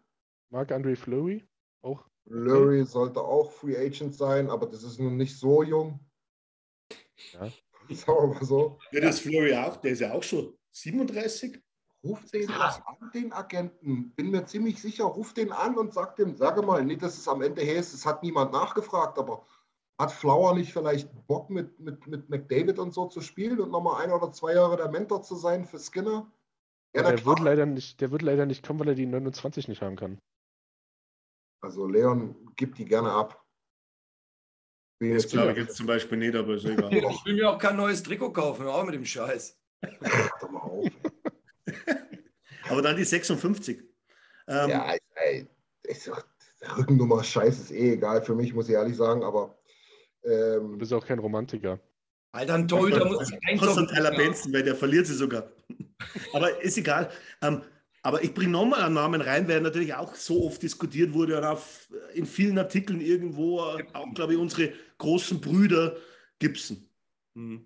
Marc-André 0.51 0.95
Flurry 0.95 1.43
auch. 1.81 2.05
Lurie 2.25 2.85
sollte 2.85 3.21
auch 3.21 3.51
Free 3.51 3.77
Agent 3.77 4.15
sein, 4.15 4.49
aber 4.49 4.67
das 4.67 4.83
ist 4.83 4.99
nun 4.99 5.17
nicht 5.17 5.37
so 5.37 5.63
jung. 5.63 5.99
Ja. 7.33 7.49
Sagen 7.89 8.29
wir 8.29 8.35
mal 8.35 8.45
so. 8.45 8.79
Ja, 8.91 9.01
das 9.01 9.15
ist 9.15 9.21
Flurry 9.21 9.53
auch, 9.55 9.77
der 9.77 9.91
ist 9.91 9.99
ja 9.99 10.13
auch 10.13 10.23
schon 10.23 10.57
37. 10.71 11.61
Ruf 12.03 12.25
den 12.31 12.47
das 12.47 12.81
an, 12.85 13.11
den 13.13 13.31
Agenten. 13.31 14.11
Bin 14.11 14.31
mir 14.31 14.45
ziemlich 14.45 14.81
sicher, 14.81 15.05
ruf 15.05 15.33
den 15.33 15.51
an 15.53 15.77
und 15.77 15.93
sag 15.93 16.17
dem, 16.17 16.35
sage 16.35 16.61
mal, 16.61 16.83
nicht, 16.83 17.01
dass 17.01 17.17
es 17.17 17.27
am 17.29 17.41
Ende 17.41 17.61
heißt, 17.65 17.93
es 17.93 18.05
hat 18.05 18.23
niemand 18.23 18.51
nachgefragt, 18.51 19.17
aber 19.17 19.45
hat 19.97 20.11
Flower 20.11 20.53
nicht 20.53 20.73
vielleicht 20.73 21.09
Bock 21.27 21.49
mit, 21.49 21.79
mit, 21.79 22.05
mit 22.07 22.29
McDavid 22.29 22.77
und 22.79 22.93
so 22.93 23.05
zu 23.07 23.21
spielen 23.21 23.61
und 23.61 23.71
nochmal 23.71 24.03
ein 24.03 24.11
oder 24.11 24.31
zwei 24.33 24.53
Jahre 24.53 24.75
der 24.75 24.89
Mentor 24.89 25.23
zu 25.23 25.35
sein 25.35 25.63
für 25.65 25.79
Skinner? 25.79 26.29
Ja, 26.93 27.03
der, 27.03 27.25
wird 27.25 27.39
leider 27.39 27.65
nicht, 27.65 28.01
der 28.01 28.11
wird 28.11 28.21
leider 28.21 28.45
nicht 28.45 28.65
kommen, 28.65 28.81
weil 28.81 28.89
er 28.89 28.95
die 28.95 29.05
29 29.05 29.69
nicht 29.69 29.81
haben 29.81 29.95
kann. 29.95 30.19
Also 31.61 31.87
Leon 31.87 32.53
gibt 32.57 32.77
die 32.79 32.85
gerne 32.85 33.11
ab. 33.11 33.41
Bin 34.99 35.13
Das 35.13 35.23
jetzt 35.23 35.31
glaube 35.31 35.47
ich 35.51 35.53
ziemlich- 35.55 35.67
jetzt 35.69 35.77
zum 35.77 35.87
Beispiel 35.87 36.17
nicht, 36.17 36.35
aber 36.35 36.55
ist 36.55 36.65
egal. 36.65 36.91
Ich 36.93 37.25
will 37.25 37.35
mir 37.35 37.49
auch 37.49 37.57
kein 37.57 37.77
neues 37.77 38.03
Trikot 38.03 38.33
kaufen, 38.33 38.67
auch 38.67 38.83
mit 38.83 38.93
dem 38.95 39.05
Scheiß. 39.05 39.57
Hör 39.81 40.29
doch 40.41 40.51
mal 40.51 40.59
auf. 40.59 40.87
Aber 42.69 42.81
dann 42.81 42.97
die 42.97 43.03
56. 43.03 43.79
Ähm, 44.47 44.69
Ja, 44.69 44.93
ey, 45.15 45.47
ist 45.83 46.07
doch, 46.07 46.23
Rückennummer 46.77 47.23
Scheiß 47.23 47.59
ist 47.59 47.71
eh 47.71 47.93
egal 47.93 48.23
für 48.23 48.35
mich, 48.35 48.53
muss 48.53 48.69
ich 48.69 48.75
ehrlich 48.75 48.95
sagen, 48.95 49.23
aber 49.23 49.57
Du 50.23 50.29
ähm, 50.31 50.77
bist 50.77 50.93
auch 50.93 51.05
kein 51.05 51.19
Romantiker. 51.19 51.79
Alter, 52.31 52.53
ein 52.55 52.67
Torhüter 52.67 53.05
muss 53.05 53.27
sich 53.27 53.37
eins 53.45 53.61
Kostet 53.61 53.89
Tyler 53.89 54.11
Benson, 54.11 54.53
weil 54.53 54.63
der 54.63 54.75
verliert 54.75 55.05
sie 55.05 55.13
sogar. 55.13 55.51
Aber 56.33 56.61
ist 56.61 56.77
egal. 56.77 57.11
Ähm, 57.41 57.61
aber 58.05 58.21
ich 58.21 58.33
bringe 58.33 58.51
nochmal 58.51 58.81
einen 58.81 58.95
Namen 58.95 59.21
rein, 59.21 59.47
weil 59.47 59.55
er 59.55 59.61
natürlich 59.61 59.93
auch 59.93 60.13
so 60.15 60.45
oft 60.45 60.61
diskutiert 60.61 61.13
wurde 61.13 61.37
und 61.37 61.45
auf, 61.45 61.87
in 62.13 62.25
vielen 62.25 62.57
Artikeln 62.57 62.99
irgendwo, 62.99 63.61
auch 63.61 64.13
glaube 64.13 64.33
ich, 64.33 64.39
unsere 64.39 64.73
großen 64.97 65.39
Brüder 65.39 65.95
Gibson. 66.37 66.85
Hm. 67.35 67.65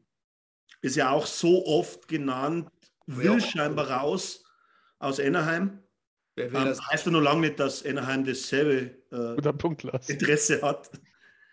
Ist 0.82 0.96
ja 0.96 1.10
auch 1.10 1.26
so 1.26 1.66
oft 1.66 2.08
genannt, 2.08 2.70
will 3.08 3.34
Ja. 3.34 3.40
scheinbar 3.40 3.90
raus 3.90 4.44
aus 5.00 5.20
Anaheim. 5.20 5.80
Wer 6.36 6.52
will 6.52 6.60
Ähm, 6.62 6.66
das? 6.68 6.82
heißt 6.88 7.06
ja 7.06 7.12
noch 7.12 7.22
lange 7.22 7.42
nicht, 7.42 7.60
dass 7.60 7.86
Anaheim 7.86 8.26
dasselbe 8.26 8.96
äh. 9.12 10.12
Interesse 10.12 10.62
hat. 10.62 10.92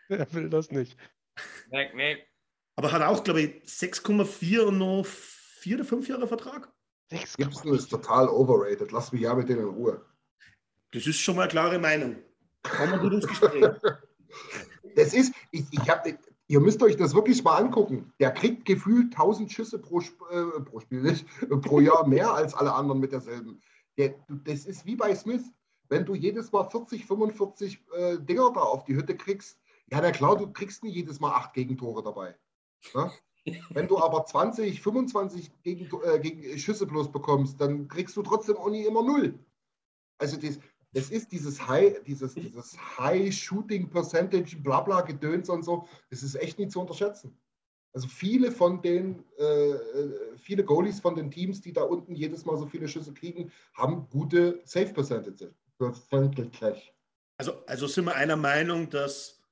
Wer 0.09 0.33
will 0.33 0.51
das 0.51 0.71
nicht? 0.71 0.97
Nee, 1.71 1.91
nee. 1.95 2.19
Aber 2.77 2.93
hat 2.93 3.03
auch, 3.03 3.23
glaube 3.25 3.41
ich, 3.41 3.65
6,4 3.65 4.61
und 4.61 4.79
noch 4.79 5.07
vier 5.07 5.77
oder 5.77 5.85
fünf 5.85 6.09
Jahre 6.09 6.29
Vertrag. 6.29 6.71
Gibson 7.37 7.75
ist 7.75 7.89
total 7.89 8.29
overrated. 8.29 8.91
Lass 8.93 9.13
mich 9.13 9.23
ja 9.23 9.35
mit 9.35 9.49
denen 9.49 9.61
in 9.61 9.69
Ruhe. 9.69 10.05
Das 10.93 11.07
ist 11.07 11.19
schon 11.21 11.37
mal 11.37 11.43
eine 11.43 11.51
klare 11.51 11.79
Meinung. 11.79 12.17
Kommen 12.63 12.93
wir 12.93 12.99
gut 12.99 13.13
ins 13.15 13.27
Gespräch. 13.29 13.67
Das 14.97 15.15
ist, 15.15 15.33
ich, 15.53 15.65
ich 15.71 15.89
hab, 15.89 16.05
ihr 16.49 16.61
müsst 16.61 16.83
euch 16.83 16.97
das 16.97 17.15
wirklich 17.15 17.43
mal 17.43 17.57
angucken. 17.57 18.13
Der 18.21 18.33
kriegt 18.33 18.65
gefühlt 18.65 19.13
1000 19.13 19.51
Schüsse 19.51 19.79
pro, 19.79 20.01
äh, 20.01 20.61
pro 20.65 20.81
Spiel, 20.81 21.03
nicht, 21.03 21.27
pro 21.63 21.81
Jahr 21.81 22.07
mehr 22.07 22.33
als 22.33 22.55
alle 22.55 22.75
anderen 22.75 23.01
mit 23.01 23.13
derselben. 23.13 23.61
Der, 23.97 24.15
das 24.29 24.67
ist 24.67 24.85
wie 24.87 24.97
bei 24.97 25.15
Smith. 25.15 25.45
Wenn 25.89 26.05
du 26.05 26.15
jedes 26.15 26.51
Mal 26.51 26.65
40, 26.65 27.07
45 27.07 27.85
äh, 27.97 28.19
Dinger 28.19 28.53
da 28.55 28.61
auf 28.61 28.85
die 28.85 28.97
Hütte 28.97 29.17
kriegst, 29.17 29.59
ja, 29.91 30.01
na 30.01 30.11
klar, 30.13 30.37
du 30.37 30.51
kriegst 30.51 30.83
nicht 30.83 30.95
jedes 30.95 31.21
Mal 31.21 31.33
acht 31.33 31.53
Gegentore 31.53 32.03
dabei. 32.03 32.35
Ne? 32.95 33.13
Wenn 33.71 33.89
du 33.89 33.99
aber 33.99 34.25
20, 34.25 34.81
25 34.81 35.53
gegen, 35.63 35.89
äh, 36.03 36.59
Schüsse 36.59 36.87
bloß 36.87 37.13
bekommst, 37.13 37.61
dann 37.61 37.89
kriegst 37.89 38.17
du 38.17 38.23
trotzdem 38.23 38.57
auch 38.57 38.71
nie 38.71 38.85
immer 38.85 39.03
null. 39.03 39.39
Also 40.19 40.39
das, 40.39 40.59
das 40.95 41.11
ist 41.11 41.33
dieses 41.33 41.67
High, 41.67 42.03
dieses, 42.07 42.35
dieses 42.35 42.77
High 42.99 43.35
Shooting 43.35 43.91
Percentage, 43.91 44.57
Blabla 44.57 45.01
Gedöns 45.03 45.49
und 45.49 45.65
so, 45.65 45.87
das 46.11 46.23
ist 46.23 46.37
echt 46.37 46.59
nicht 46.59 46.71
zu 46.71 46.81
unterschätzen. 46.81 47.37
Also 47.93 48.09
viele 48.09 48.51
von 48.51 48.81
den, 48.81 49.25
äh, 49.39 49.71
äh, 49.71 50.37
viele 50.37 50.65
Goalies 50.65 51.01
von 51.01 51.15
den 51.15 51.31
Teams, 51.31 51.61
die 51.61 51.73
da 51.73 51.83
unten 51.83 52.15
jedes 52.15 52.45
Mal 52.45 52.57
so 52.57 52.67
viele 52.67 52.89
Schüsse 52.89 53.13
kriegen, 53.13 53.53
haben 53.75 54.09
gute 54.09 54.61
Save 54.65 54.93
Percentage. 54.93 55.53
Percentage. 55.79 56.83
Also, 57.39 57.65
also 57.67 57.87
sind 57.89 58.05
wir 58.05 58.15
einer 58.15 58.37
Meinung, 58.37 58.89
dass 58.89 59.43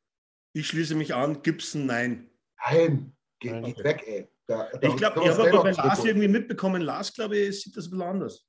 ich 0.55 0.69
schließe 0.69 0.95
mich 0.95 1.15
an, 1.15 1.43
Gibson 1.43 1.87
nein. 1.87 2.31
Nein, 2.69 3.13
geht, 3.41 3.53
Nein, 3.53 3.65
geht 3.65 3.79
okay. 3.79 3.85
weg, 3.85 4.05
ey. 4.07 4.29
Da, 4.47 4.69
da 4.71 4.89
Ich 4.89 4.97
glaube, 4.97 5.21
ich 5.23 5.29
habe 5.29 5.49
aber 5.49 5.63
bei 5.63 5.71
Lars 5.73 6.05
irgendwie 6.05 6.29
mitbekommen, 6.29 6.83
Lars, 6.83 7.13
glaube 7.13 7.37
ich, 7.39 7.63
sieht 7.63 7.77
das 7.77 7.87
ein 7.87 7.91
bisschen 7.91 8.03
anders. 8.07 8.47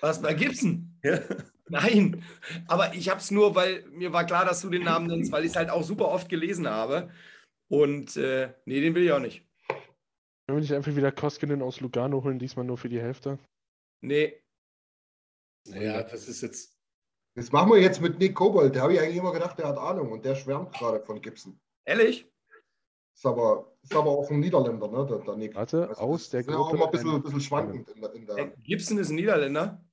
Was 0.00 0.20
bei 0.20 0.34
Gibson? 0.34 0.98
Ja. 1.02 1.20
Nein, 1.68 2.22
aber 2.68 2.94
ich 2.94 3.08
habe 3.08 3.20
es 3.20 3.30
nur, 3.30 3.54
weil 3.54 3.84
mir 3.90 4.12
war 4.12 4.24
klar, 4.24 4.44
dass 4.44 4.60
du 4.60 4.70
den 4.70 4.84
Namen 4.84 5.06
nennst, 5.08 5.32
weil 5.32 5.44
ich 5.44 5.50
es 5.50 5.56
halt 5.56 5.70
auch 5.70 5.82
super 5.82 6.08
oft 6.08 6.28
gelesen 6.28 6.68
habe. 6.68 7.10
Und 7.68 8.16
äh, 8.16 8.54
nee, 8.66 8.80
den 8.80 8.94
will 8.94 9.02
ich 9.04 9.12
auch 9.12 9.18
nicht. 9.20 9.44
Können 9.68 10.58
wir 10.58 10.60
nicht 10.60 10.72
einfach 10.74 10.94
wieder 10.94 11.10
Koskinen 11.10 11.62
aus 11.62 11.80
Lugano 11.80 12.22
holen, 12.22 12.38
diesmal 12.38 12.64
nur 12.64 12.78
für 12.78 12.88
die 12.88 13.00
Hälfte? 13.00 13.38
Nee, 14.00 14.40
Ja, 15.66 16.02
das 16.04 16.28
ist 16.28 16.42
jetzt. 16.42 16.76
Das 17.34 17.50
machen 17.52 17.70
wir 17.72 17.80
jetzt 17.80 18.00
mit 18.00 18.18
Nick 18.18 18.34
Kobold. 18.34 18.76
Da 18.76 18.82
habe 18.82 18.94
ich 18.94 19.00
eigentlich 19.00 19.16
immer 19.16 19.32
gedacht, 19.32 19.58
der 19.58 19.66
hat 19.68 19.76
Ahnung 19.76 20.12
und 20.12 20.24
der 20.24 20.36
schwärmt 20.36 20.72
gerade 20.72 21.00
von 21.00 21.20
Gibson. 21.20 21.58
ehrlich? 21.84 22.30
Ist 23.14 23.26
aber, 23.26 23.76
ist 23.82 23.94
aber 23.94 24.10
auch 24.10 24.30
ein 24.30 24.40
Niederländer, 24.40 24.88
ne? 24.88 25.06
Der, 25.06 25.18
der 25.18 25.36
Nick. 25.36 25.54
Warte, 25.54 25.88
Also, 25.88 26.00
aus 26.00 26.30
der 26.30 26.40
ist 26.40 26.48
ja 26.48 26.56
auch 26.56 26.68
Gruppe 26.70 26.76
immer 26.76 26.84
ein 26.86 26.90
bisschen, 26.92 27.10
ein- 27.10 27.22
bisschen 27.22 27.40
schwankend 27.40 27.88
in 27.90 28.00
der, 28.00 28.12
in 28.14 28.22
Äh, 28.22 28.26
der 28.26 28.46
Gibson 28.62 28.98
ist 28.98 29.08
ein 29.10 29.16
Niederländer. 29.16 29.84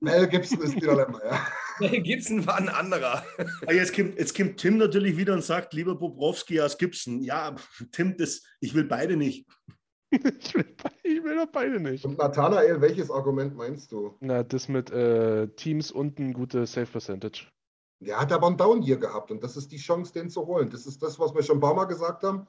Mel 0.00 0.28
Gibson 0.28 0.60
ist 0.62 0.74
Niederländer, 0.74 1.20
ja. 1.24 1.88
Gibson 2.00 2.46
war 2.46 2.56
ein 2.56 2.68
anderer. 2.68 3.24
Ah, 3.66 3.72
Jetzt 3.72 3.94
kommt, 3.94 4.18
jetzt 4.18 4.36
kommt 4.36 4.58
Tim 4.58 4.78
natürlich 4.78 5.16
wieder 5.16 5.32
und 5.34 5.42
sagt, 5.44 5.72
lieber 5.74 5.94
Bobrowski 5.94 6.60
als 6.60 6.78
Gibson. 6.78 7.20
Ja, 7.22 7.54
Tim, 7.92 8.16
das, 8.16 8.42
ich 8.60 8.74
will 8.74 8.84
beide 8.84 9.16
nicht. 9.16 9.46
ich, 10.10 10.54
will, 10.54 10.64
be- 10.64 10.90
ich 11.02 11.22
will 11.24 11.36
doch 11.36 11.50
beide 11.50 11.80
nicht. 11.80 12.04
Und 12.04 12.18
Nathanael, 12.18 12.80
welches 12.80 13.10
Argument 13.10 13.56
meinst 13.56 13.90
du? 13.90 14.16
Na, 14.20 14.42
das 14.42 14.68
mit 14.68 14.90
äh, 14.90 15.48
Teams 15.48 15.90
und 15.90 16.18
ein 16.18 16.32
gute 16.32 16.66
Save 16.66 16.86
Percentage. 16.86 17.46
Der 18.00 18.20
hat 18.20 18.32
aber 18.32 18.46
einen 18.48 18.56
Down 18.56 18.82
hier 18.82 18.98
gehabt 18.98 19.30
und 19.30 19.42
das 19.42 19.56
ist 19.56 19.72
die 19.72 19.78
Chance, 19.78 20.12
den 20.12 20.28
zu 20.30 20.46
holen. 20.46 20.68
Das 20.70 20.86
ist 20.86 21.02
das, 21.02 21.18
was 21.18 21.34
wir 21.34 21.42
schon 21.42 21.56
ein 21.56 21.60
paar 21.60 21.74
Mal 21.74 21.86
gesagt 21.86 22.22
haben. 22.22 22.46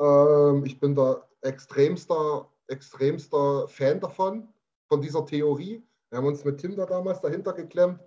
Ähm, 0.00 0.64
ich 0.64 0.80
bin 0.80 0.94
da 0.94 1.28
extremster, 1.42 2.48
extremster 2.68 3.68
Fan 3.68 4.00
davon, 4.00 4.48
von 4.88 5.00
dieser 5.02 5.24
Theorie. 5.26 5.82
Wir 6.10 6.18
haben 6.18 6.26
uns 6.26 6.44
mit 6.44 6.58
Tim 6.58 6.76
da 6.76 6.86
damals 6.86 7.20
dahinter 7.20 7.52
geklemmt. 7.52 8.00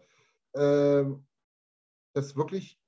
Ähm, 0.56 1.26
das 2.14 2.28
ist 2.28 2.36
wirklich 2.36 2.80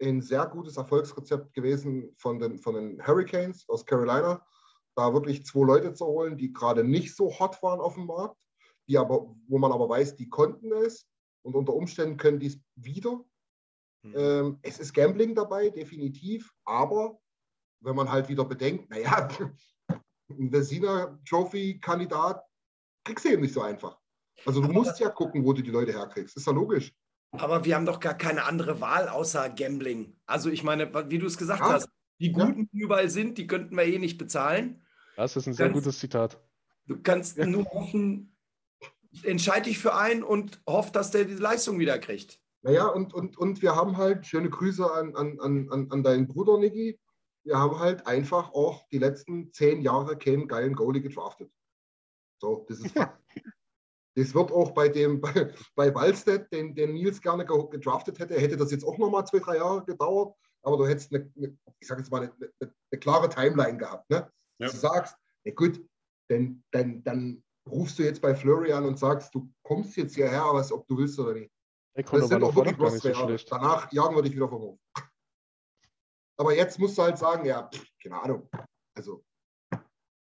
ein 0.00 0.22
sehr 0.22 0.46
gutes 0.46 0.76
Erfolgsrezept 0.76 1.52
gewesen 1.54 2.14
von 2.16 2.38
den, 2.38 2.58
von 2.58 2.74
den 2.74 3.06
Hurricanes 3.06 3.68
aus 3.68 3.84
Carolina, 3.84 4.44
da 4.96 5.12
wirklich 5.12 5.44
zwei 5.44 5.66
Leute 5.66 5.94
zu 5.94 6.06
holen, 6.06 6.36
die 6.36 6.52
gerade 6.52 6.84
nicht 6.84 7.14
so 7.14 7.30
hot 7.38 7.62
waren 7.62 7.80
auf 7.80 7.94
dem 7.94 8.06
Markt, 8.06 8.36
die 8.88 8.98
aber, 8.98 9.34
wo 9.48 9.58
man 9.58 9.72
aber 9.72 9.88
weiß, 9.88 10.16
die 10.16 10.28
konnten 10.28 10.72
es 10.72 11.08
und 11.42 11.54
unter 11.54 11.74
Umständen 11.74 12.16
können 12.16 12.40
die 12.40 12.48
es 12.48 12.60
wieder. 12.76 13.24
Ähm, 14.04 14.58
es 14.62 14.78
ist 14.78 14.92
Gambling 14.92 15.34
dabei, 15.34 15.70
definitiv, 15.70 16.52
aber 16.64 17.18
wenn 17.80 17.96
man 17.96 18.10
halt 18.10 18.28
wieder 18.28 18.44
bedenkt, 18.44 18.90
naja, 18.90 19.28
ein 20.28 20.52
Vesina 20.52 21.18
Trophy-Kandidat 21.26 22.44
kriegst 23.04 23.24
du 23.24 23.30
eben 23.30 23.42
nicht 23.42 23.54
so 23.54 23.62
einfach. 23.62 23.98
Also 24.46 24.60
du 24.60 24.68
musst 24.68 24.98
ja 25.00 25.08
gucken, 25.10 25.44
wo 25.44 25.52
du 25.52 25.62
die 25.62 25.70
Leute 25.70 25.92
herkriegst. 25.92 26.36
Ist 26.36 26.46
ja 26.46 26.52
logisch. 26.52 26.92
Aber 27.32 27.64
wir 27.64 27.74
haben 27.74 27.86
doch 27.86 28.00
gar 28.00 28.14
keine 28.14 28.44
andere 28.44 28.80
Wahl 28.80 29.08
außer 29.08 29.48
Gambling. 29.50 30.16
Also 30.26 30.50
ich 30.50 30.62
meine, 30.62 30.92
wie 31.10 31.18
du 31.18 31.26
es 31.26 31.36
gesagt 31.38 31.60
Ja. 31.60 31.72
hast, 31.72 31.88
die 32.20 32.30
Ja. 32.32 32.44
Guten, 32.46 32.68
die 32.72 32.78
überall 32.80 33.08
sind, 33.10 33.38
die 33.38 33.46
könnten 33.46 33.76
wir 33.76 33.84
eh 33.84 33.98
nicht 33.98 34.18
bezahlen. 34.18 34.84
Das 35.16 35.36
ist 35.36 35.46
ein 35.46 35.54
sehr 35.54 35.66
Ganz- 35.66 35.78
gutes 35.84 35.98
Zitat. 35.98 36.40
Du 36.86 37.00
kannst 37.02 37.36
Ja. 37.38 37.46
nur 37.46 37.64
hoffen, 37.66 38.36
entscheid 39.22 39.66
dich 39.66 39.78
für 39.78 39.94
einen 39.94 40.22
und 40.22 40.60
hoff, 40.68 40.92
dass 40.92 41.10
der 41.10 41.24
die 41.24 41.34
Leistung 41.34 41.78
wieder 41.78 41.98
kriegt. 41.98 42.40
Naja, 42.62 42.86
und, 42.86 43.12
und, 43.14 43.36
und 43.36 43.62
wir 43.62 43.74
haben 43.76 43.96
halt, 43.96 44.26
schöne 44.26 44.48
Grüße 44.50 44.90
an, 44.90 45.14
an, 45.16 45.38
an, 45.40 45.68
an- 45.70 45.90
an 45.90 46.02
deinen 46.02 46.26
Bruder, 46.26 46.58
Niki. 46.58 46.98
Wir 47.44 47.58
haben 47.58 47.78
halt 47.78 48.06
einfach 48.06 48.52
auch 48.54 48.88
die 48.88 48.98
letzten 48.98 49.52
zehn 49.52 49.82
Jahre 49.82 50.16
keinen 50.16 50.48
geilen 50.48 50.74
Goalie 50.74 51.02
gedraftet. 51.02 51.50
So, 52.40 52.64
das 52.68 52.80
ist 52.80 52.92
Fakt. 52.92 53.20
Das 54.16 54.34
wird 54.34 54.52
auch 54.52 54.70
bei 54.72 54.88
dem, 54.88 55.20
bei, 55.20 55.52
bei 55.74 55.94
Wallstedt, 55.94 56.52
den, 56.52 56.74
den 56.74 56.92
Nils 56.92 57.20
gerne 57.20 57.44
ge- 57.44 57.68
gedraftet 57.70 58.18
hätte, 58.18 58.34
hätte 58.34 58.56
das 58.56 58.70
jetzt 58.70 58.84
auch 58.84 58.96
nochmal 58.98 59.26
zwei, 59.26 59.38
drei 59.40 59.56
Jahre 59.56 59.84
gedauert. 59.84 60.34
Aber 60.62 60.76
du 60.78 60.86
hättest 60.86 61.12
eine, 61.14 61.30
eine 61.36 61.58
ich 61.80 61.86
sage 61.88 62.00
jetzt 62.00 62.10
mal, 62.10 62.22
eine, 62.22 62.32
eine, 62.60 62.74
eine 62.90 63.00
klare 63.00 63.28
Timeline 63.28 63.76
gehabt. 63.76 64.08
Ne? 64.10 64.30
Ja. 64.58 64.68
Du 64.68 64.76
sagst, 64.76 65.16
na 65.44 65.52
gut, 65.52 65.84
dann, 66.30 66.62
dann, 66.70 67.02
dann 67.04 67.42
rufst 67.68 67.98
du 67.98 68.02
jetzt 68.02 68.22
bei 68.22 68.34
Flurry 68.34 68.72
an 68.72 68.84
und 68.86 68.98
sagst, 68.98 69.34
du 69.34 69.50
kommst 69.62 69.96
jetzt 69.96 70.14
hierher, 70.14 70.44
was, 70.52 70.72
ob 70.72 70.86
du 70.86 70.96
willst 70.96 71.18
oder 71.18 71.34
nicht. 71.34 71.50
Ey, 71.96 72.02
Das 72.20 72.28
sind 72.28 72.40
doch 72.40 72.48
auch 72.48 72.56
wirklich 72.56 72.76
bloß 72.76 72.92
so. 73.02 73.26
Danach 73.50 73.92
jagen 73.92 74.14
wir 74.16 74.22
dich 74.22 74.34
wieder 74.34 74.48
vom 74.48 74.62
Hof. 74.62 74.78
Aber 76.36 76.54
jetzt 76.54 76.78
musst 76.78 76.96
du 76.98 77.02
halt 77.02 77.18
sagen, 77.18 77.44
ja, 77.44 77.68
pff, 77.68 77.84
keine 78.02 78.20
Ahnung. 78.22 78.48
Also, 78.96 79.24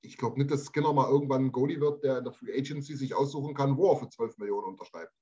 ich 0.01 0.17
glaube 0.17 0.37
nicht, 0.39 0.51
dass 0.51 0.65
Skinner 0.65 0.93
mal 0.93 1.09
irgendwann 1.09 1.45
ein 1.45 1.51
Goalie 1.51 1.79
wird, 1.79 2.03
der 2.03 2.19
in 2.19 2.23
der 2.23 2.33
Free 2.33 2.57
Agency 2.57 2.95
sich 2.95 3.13
aussuchen 3.13 3.53
kann, 3.53 3.77
wo 3.77 3.91
er 3.91 3.97
für 3.97 4.09
12 4.09 4.37
Millionen 4.37 4.67
unterschreibt. 4.67 5.13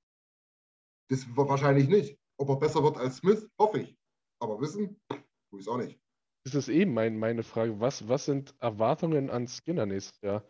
Das 1.09 1.25
wird 1.27 1.49
wahrscheinlich 1.49 1.87
nicht. 1.87 2.19
Ob 2.37 2.49
er 2.49 2.57
besser 2.57 2.83
wird 2.83 2.97
als 2.97 3.17
Smith, 3.17 3.47
hoffe 3.57 3.79
ich. 3.79 3.97
Aber 4.39 4.59
wissen, 4.59 4.99
tue 5.09 5.59
ich 5.59 5.61
es 5.61 5.67
auch 5.67 5.77
nicht. 5.77 5.99
Das 6.43 6.55
ist 6.55 6.67
eben 6.67 6.93
mein, 6.93 7.17
meine 7.17 7.43
Frage. 7.43 7.79
Was, 7.79 8.07
was 8.07 8.25
sind 8.25 8.53
Erwartungen 8.59 9.29
an 9.29 9.47
Skinner 9.47 9.85
nächstes 9.85 10.21
Jahr? 10.21 10.43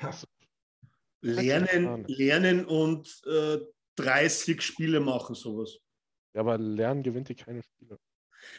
Ja. 0.00 0.10
Lernen, 1.20 1.86
Ahnung. 1.86 2.06
lernen 2.08 2.66
und 2.66 3.22
äh, 3.26 3.58
30 3.96 4.60
Spiele 4.60 5.00
machen, 5.00 5.34
sowas. 5.34 5.78
Ja, 6.34 6.40
aber 6.40 6.58
Lernen 6.58 7.02
gewinnt 7.02 7.30
ihr 7.30 7.36
keine 7.36 7.62
Spiele. 7.62 7.98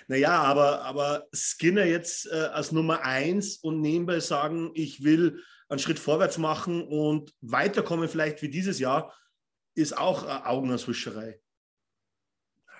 Naja, 0.07 0.41
aber, 0.41 0.81
aber 0.81 1.27
Skinner 1.33 1.85
jetzt 1.85 2.27
äh, 2.31 2.35
als 2.53 2.71
Nummer 2.71 3.03
eins 3.03 3.57
und 3.57 3.81
nebenbei 3.81 4.19
sagen, 4.19 4.71
ich 4.73 5.03
will 5.03 5.41
einen 5.69 5.79
Schritt 5.79 5.99
vorwärts 5.99 6.37
machen 6.37 6.83
und 6.87 7.33
weiterkommen, 7.41 8.07
vielleicht 8.07 8.41
wie 8.41 8.49
dieses 8.49 8.79
Jahr, 8.79 9.13
ist 9.75 9.97
auch 9.97 10.23
äh, 10.23 10.47
Augenauswischerei. 10.47 11.39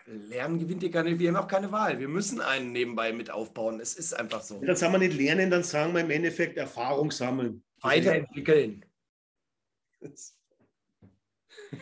Lernen 0.08 0.60
gewinnt 0.60 0.84
ihr 0.84 0.92
keine, 0.92 1.18
wir 1.18 1.30
haben 1.30 1.44
auch 1.44 1.48
keine 1.48 1.72
Wahl. 1.72 2.00
Wir 2.00 2.08
müssen 2.08 2.40
einen 2.40 2.72
nebenbei 2.72 3.12
mit 3.12 3.32
aufbauen. 3.32 3.80
Es 3.80 3.96
ist 3.96 4.14
einfach 4.14 4.42
so. 4.42 4.62
Dann 4.64 4.76
sagen 4.76 4.94
wir 4.94 5.00
nicht 5.00 5.18
lernen, 5.18 5.50
dann 5.50 5.64
sagen 5.64 5.94
wir 5.94 6.02
im 6.02 6.12
Endeffekt 6.12 6.58
Erfahrung 6.58 7.10
sammeln. 7.10 7.64
Weiterentwickeln. 7.82 8.86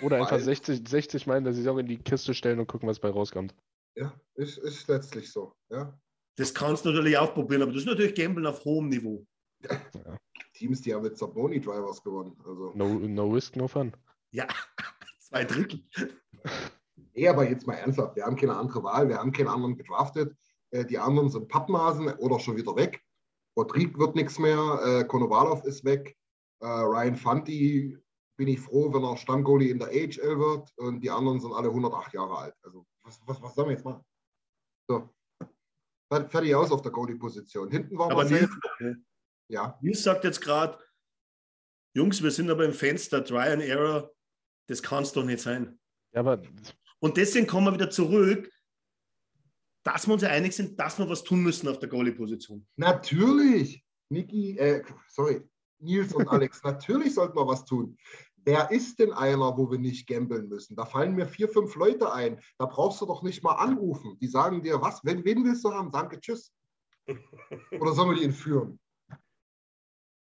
Oder 0.01 0.17
einfach 0.17 0.31
Weil- 0.31 0.39
60, 0.39 0.87
60 0.87 1.27
Mal 1.27 1.37
in 1.37 1.43
der 1.43 1.53
Saison 1.53 1.79
in 1.79 1.87
die 1.87 1.97
Kiste 1.97 2.33
stellen 2.33 2.59
und 2.59 2.67
gucken, 2.67 2.87
was 2.87 2.99
bei 2.99 3.09
rauskommt. 3.09 3.53
Ja, 3.95 4.13
ist, 4.35 4.57
ist 4.57 4.87
letztlich 4.87 5.31
so. 5.31 5.53
Ja. 5.69 5.97
Das 6.35 6.53
kannst 6.53 6.85
du 6.85 6.89
natürlich 6.89 7.17
auch 7.17 7.33
probieren, 7.33 7.61
aber 7.61 7.71
das 7.71 7.81
ist 7.81 7.87
natürlich 7.87 8.15
Gambeln 8.15 8.47
auf 8.47 8.63
hohem 8.65 8.89
Niveau. 8.89 9.25
Teams, 10.53 10.81
die 10.81 10.93
haben 10.93 11.03
mit 11.03 11.17
Saboni 11.17 11.59
Drivers 11.59 12.03
gewonnen. 12.03 12.35
Also, 12.39 12.71
No, 12.75 12.87
no 12.95 13.29
risk, 13.29 13.55
no 13.55 13.67
fun. 13.67 13.93
Ja, 14.31 14.47
zwei 15.19 15.43
Drittel. 15.45 15.83
nee, 17.13 17.27
aber 17.27 17.47
jetzt 17.49 17.67
mal 17.67 17.75
ernsthaft, 17.75 18.15
wir 18.15 18.25
haben 18.25 18.35
keine 18.35 18.55
andere 18.55 18.83
Wahl, 18.83 19.07
wir 19.09 19.17
haben 19.17 19.31
keinen 19.31 19.47
anderen 19.47 19.77
gedraftet. 19.77 20.35
Äh, 20.71 20.85
die 20.85 20.97
anderen 20.97 21.29
sind 21.29 21.47
Pappnasen 21.49 22.07
oder 22.13 22.39
schon 22.39 22.57
wieder 22.57 22.75
weg. 22.75 23.01
Rodrigue 23.55 23.97
wird 23.99 24.15
nichts 24.15 24.39
mehr, 24.39 24.79
äh, 24.83 25.03
Konovalov 25.05 25.63
ist 25.65 25.85
weg. 25.85 26.17
Äh, 26.61 26.67
Ryan 26.67 27.15
Fanti 27.15 27.97
bin 28.37 28.47
ich 28.47 28.59
froh, 28.59 28.91
wenn 28.91 29.03
er 29.03 29.15
Stammgoalie 29.17 29.69
in 29.69 29.79
der 29.79 29.89
AHL 29.89 30.39
wird 30.39 30.71
und 30.77 31.01
die 31.01 31.11
anderen 31.11 31.39
sind 31.39 31.53
alle 31.53 31.69
108 31.69 32.13
Jahre 32.13 32.37
alt. 32.37 32.55
Also 32.63 32.85
was, 33.03 33.19
was, 33.25 33.41
was 33.41 33.55
sollen 33.55 33.69
wir 33.69 33.75
jetzt 33.75 33.85
machen? 33.85 34.03
So. 34.87 35.13
Fer- 36.09 36.29
Fertig 36.29 36.55
aus 36.55 36.71
auf 36.71 36.81
der 36.81 36.91
Goalie-Position. 36.91 37.69
Hinten 37.71 37.97
war 37.97 38.07
Aber 38.11 38.23
Marcel. 38.23 38.49
Nils, 38.79 38.97
Ja, 39.49 39.77
Nils 39.81 40.03
sagt 40.03 40.23
jetzt 40.23 40.41
gerade, 40.41 40.79
Jungs, 41.95 42.21
wir 42.23 42.31
sind 42.31 42.49
aber 42.49 42.65
im 42.65 42.73
Fenster, 42.73 43.23
Try 43.23 43.49
and 43.53 43.61
Error, 43.61 44.11
das 44.67 44.81
kann 44.81 45.03
es 45.03 45.11
doch 45.13 45.23
nicht 45.23 45.41
sein. 45.41 45.79
Ja, 46.13 46.21
aber 46.21 46.41
Und 46.99 47.17
deswegen 47.17 47.45
kommen 47.47 47.67
wir 47.67 47.73
wieder 47.73 47.89
zurück, 47.89 48.49
dass 49.83 50.07
wir 50.07 50.13
uns 50.13 50.23
ja 50.23 50.29
einig 50.29 50.55
sind, 50.55 50.79
dass 50.79 50.97
wir 50.97 51.09
was 51.09 51.23
tun 51.23 51.43
müssen 51.43 51.67
auf 51.67 51.79
der 51.79 51.89
Goalie-Position. 51.89 52.65
Natürlich, 52.77 53.83
Niki, 54.09 54.57
äh, 54.57 54.83
sorry, 55.09 55.41
Nils 55.79 56.13
und 56.13 56.27
Alex, 56.29 56.63
natürlich 56.63 57.13
sollten 57.13 57.35
wir 57.37 57.45
was 57.47 57.65
tun. 57.65 57.97
Wer 58.45 58.71
ist 58.71 58.99
denn 58.99 59.13
einer, 59.13 59.57
wo 59.57 59.71
wir 59.71 59.79
nicht 59.79 60.07
gambeln 60.07 60.49
müssen? 60.49 60.75
Da 60.75 60.85
fallen 60.85 61.15
mir 61.15 61.25
vier, 61.27 61.47
fünf 61.47 61.75
Leute 61.75 62.11
ein. 62.11 62.41
Da 62.57 62.65
brauchst 62.65 62.99
du 63.01 63.05
doch 63.05 63.23
nicht 63.23 63.41
mal 63.43 63.53
anrufen. 63.55 64.17
Die 64.19 64.27
sagen 64.27 64.61
dir, 64.61 64.81
was, 64.81 65.03
wen, 65.03 65.23
wen 65.23 65.43
willst 65.45 65.63
du 65.63 65.71
haben? 65.71 65.91
Danke, 65.91 66.19
tschüss. 66.19 66.51
Oder 67.79 67.93
sollen 67.93 68.09
wir 68.11 68.17
die 68.17 68.25
entführen? 68.25 68.79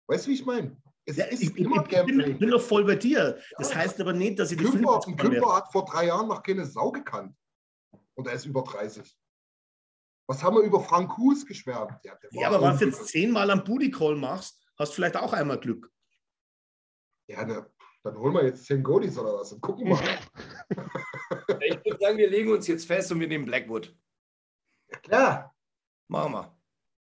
Weißt 0.08 0.26
du, 0.26 0.30
wie 0.30 0.36
ich 0.36 0.46
meine? 0.46 0.78
Es 1.06 1.18
Ja, 1.18 1.26
ist 1.26 1.42
ich, 1.42 1.54
bin, 1.54 1.72
ich 1.74 2.38
bin 2.40 2.50
doch 2.50 2.62
voll 2.62 2.86
bei 2.86 2.96
dir. 2.96 3.40
Das 3.58 3.70
Ja. 3.72 3.78
heißt 3.78 4.00
aber 4.02 4.14
nicht, 4.14 4.40
dass 4.40 4.52
ich 4.52 4.58
die 4.58 4.64
Kümper, 4.66 5.02
50 5.02 5.14
ein 5.14 5.16
mehr- 5.32 5.40
Kümper 5.42 5.56
hat 5.56 5.72
vor 5.72 5.86
drei 5.86 6.06
Jahren 6.08 6.28
noch 6.28 6.44
keine 6.44 6.66
Sau 6.66 6.92
gekannt. 6.92 7.36
Und 8.16 8.28
er 8.28 8.34
ist 8.34 8.46
über 8.46 8.64
30. 8.64 9.18
Was 10.30 10.44
haben 10.44 10.56
wir 10.58 10.64
über 10.64 10.82
Frank 10.82 11.16
Hus 11.18 11.46
geschwärmt? 11.46 11.94
Ja, 12.04 12.18
Ja, 12.32 12.48
aber 12.50 12.62
wenn 12.62 12.78
du 12.78 12.86
jetzt 12.86 13.08
zehnmal 13.08 13.50
am 13.52 13.64
Booty 13.64 13.90
Call 13.92 14.16
machst, 14.16 14.62
hast 14.78 14.92
du 14.92 14.96
vielleicht 14.96 15.16
auch 15.16 15.32
einmal 15.32 15.60
Glück. 15.60 15.90
Ja, 17.30 17.46
ne, 17.46 17.70
dann 18.08 18.18
holen 18.18 18.34
wir 18.34 18.46
jetzt 18.46 18.66
10 18.66 18.84
Goalies 18.84 19.18
oder 19.18 19.36
was 19.36 19.52
und 19.54 19.62
gucken 19.62 19.90
mal. 19.90 20.00
Ich 21.60 21.84
würde 21.84 21.98
sagen, 22.00 22.18
wir 22.18 22.30
legen 22.30 22.52
uns 22.52 22.68
jetzt 22.68 22.86
fest 22.86 23.12
und 23.12 23.20
wir 23.20 23.28
nehmen 23.28 23.46
Blackwood. 23.46 23.94
Ja, 24.90 25.00
klar. 25.00 25.56
Machen 26.08 26.34
wir. 26.34 26.58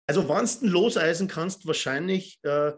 Also, 0.07 0.27
wenn 0.27 0.45
du 0.45 0.67
loseisen 0.67 1.27
kannst, 1.27 1.67
wahrscheinlich, 1.67 2.39
äh, 2.43 2.73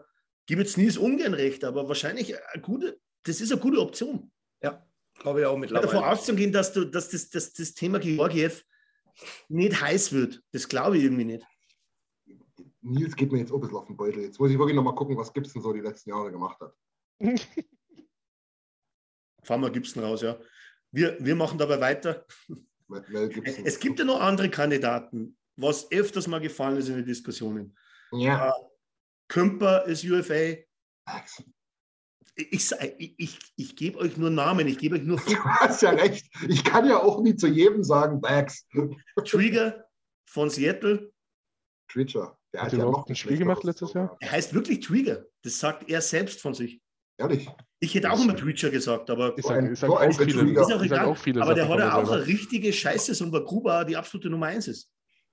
gebe 0.46 0.62
jetzt 0.62 0.76
Nils 0.76 0.98
ungern 0.98 1.34
recht, 1.34 1.64
aber 1.64 1.88
wahrscheinlich 1.88 2.34
eine 2.52 2.62
gute, 2.62 3.00
das 3.24 3.40
ist 3.40 3.52
eine 3.52 3.60
gute 3.60 3.80
Option. 3.80 4.30
Ja, 4.62 4.86
glaube 5.14 5.40
ich 5.40 5.46
auch 5.46 5.50
Davon 5.50 5.60
mittlerweile. 5.60 6.06
auszugehen, 6.06 6.52
dass, 6.52 6.72
du, 6.72 6.84
dass 6.84 7.10
das, 7.10 7.30
das, 7.30 7.52
das 7.52 7.74
Thema 7.74 7.98
Georgiev 7.98 8.64
nicht 9.48 9.80
heiß 9.80 10.12
wird, 10.12 10.42
das 10.52 10.68
glaube 10.68 10.98
ich 10.98 11.04
irgendwie 11.04 11.24
nicht. 11.24 11.46
Nils 12.80 13.16
geht 13.16 13.32
mir 13.32 13.38
jetzt 13.38 13.52
auch 13.52 13.56
ein 13.56 13.60
bisschen 13.60 13.76
auf 13.76 13.86
den 13.86 13.96
Beutel. 13.96 14.22
Jetzt 14.22 14.38
muss 14.38 14.50
ich 14.50 14.58
wirklich 14.58 14.76
noch 14.76 14.84
mal 14.84 14.94
gucken, 14.94 15.16
was 15.16 15.32
Gibson 15.32 15.62
so 15.62 15.72
die 15.72 15.80
letzten 15.80 16.10
Jahre 16.10 16.30
gemacht 16.30 16.58
hat. 16.60 16.74
Fahren 19.48 19.62
wir 19.62 19.70
Gibson 19.70 20.04
raus, 20.04 20.20
ja. 20.20 20.38
Wir, 20.92 21.16
wir 21.20 21.34
machen 21.34 21.56
dabei 21.56 21.80
weiter. 21.80 22.26
Es 23.64 23.80
gibt 23.80 23.98
ja 23.98 24.04
noch 24.04 24.20
andere 24.20 24.50
Kandidaten, 24.50 25.38
was 25.56 25.90
öfters 25.90 26.26
mal 26.26 26.40
gefallen 26.40 26.76
ist 26.76 26.88
in 26.88 26.96
den 26.96 27.06
Diskussionen. 27.06 27.76
Ja. 28.12 28.54
Kümper 29.28 29.84
ist 29.86 30.04
UFA. 30.04 30.58
Ich, 32.34 32.72
ich, 32.98 33.18
ich, 33.18 33.38
ich, 33.56 33.76
gebe 33.76 33.98
euch 33.98 34.18
nur 34.18 34.30
Namen, 34.30 34.68
ich 34.68 34.78
gebe 34.78 34.96
euch 34.96 35.02
nur 35.02 35.16
Du 35.26 35.34
hast 35.44 35.80
ja 35.80 35.90
recht. 35.90 36.26
Ich 36.46 36.62
kann 36.62 36.86
ja 36.86 36.98
auch 36.98 37.22
nie 37.22 37.34
zu 37.34 37.46
jedem 37.46 37.82
sagen, 37.82 38.20
Bags. 38.20 38.66
Trigger 39.24 39.82
von 40.26 40.50
Seattle. 40.50 41.10
Twitcher. 41.90 42.38
Der 42.52 42.60
Hat 42.60 42.66
hat 42.66 42.72
er 42.74 42.78
ja 42.80 42.84
noch 42.84 43.06
ein 43.06 43.16
Spiel 43.16 43.38
gemacht 43.38 43.64
letztes 43.64 43.94
Jahr? 43.94 44.14
Er 44.20 44.30
heißt 44.30 44.52
wirklich 44.52 44.80
Trigger. 44.80 45.24
Das 45.42 45.58
sagt 45.58 45.88
er 45.88 46.02
selbst 46.02 46.42
von 46.42 46.52
sich. 46.52 46.82
Ehrlich. 47.18 47.48
Ich 47.80 47.94
hätte 47.94 48.10
auch 48.10 48.20
immer 48.20 48.34
Twitcher 48.36 48.70
gesagt, 48.70 49.10
aber, 49.10 49.36
Ich 49.36 49.44
sag 49.44 49.56
auch, 49.56 49.60
viele- 49.60 49.72
ist 49.72 49.84
auch 49.84 50.68
sag 50.68 50.82
egal. 50.84 51.04
auch 51.06 51.16
viele 51.16 51.42
aber 51.42 51.54
der 51.54 51.68
hat 51.68 51.78
ja 51.78 51.94
auch 51.96 52.10
eine 52.10 52.26
richtige 52.26 52.72
Scheiße, 52.72 53.22
und 53.24 53.32
weil 53.32 53.44
Gruber 53.44 53.84
die 53.84 53.96
absolute 53.96 54.30
Nummer 54.30 54.46
eins 54.46 54.68
ist. 54.68 54.90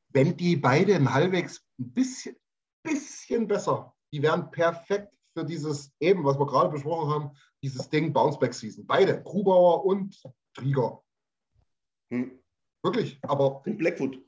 Wenn 0.09 0.36
die 0.36 0.55
beiden 0.55 1.11
halbwegs 1.13 1.63
ein 1.79 1.91
bisschen, 1.93 2.36
bisschen 2.83 3.47
besser, 3.47 3.93
die 4.11 4.21
wären 4.21 4.49
perfekt 4.51 5.11
für 5.38 5.43
dieses, 5.43 5.91
eben, 5.99 6.23
was 6.23 6.39
wir 6.39 6.45
gerade 6.45 6.69
besprochen 6.69 7.09
haben, 7.11 7.31
dieses 7.61 7.89
Ding 7.89 8.13
Bounceback 8.13 8.53
Season. 8.53 8.86
Beide, 8.86 9.21
Grubauer 9.23 9.86
und 9.86 10.15
Trieger. 10.53 11.01
Hm. 12.11 12.39
Wirklich. 12.83 13.19
Aber 13.23 13.65
Und 13.65 13.77
Blackwood. 13.77 14.19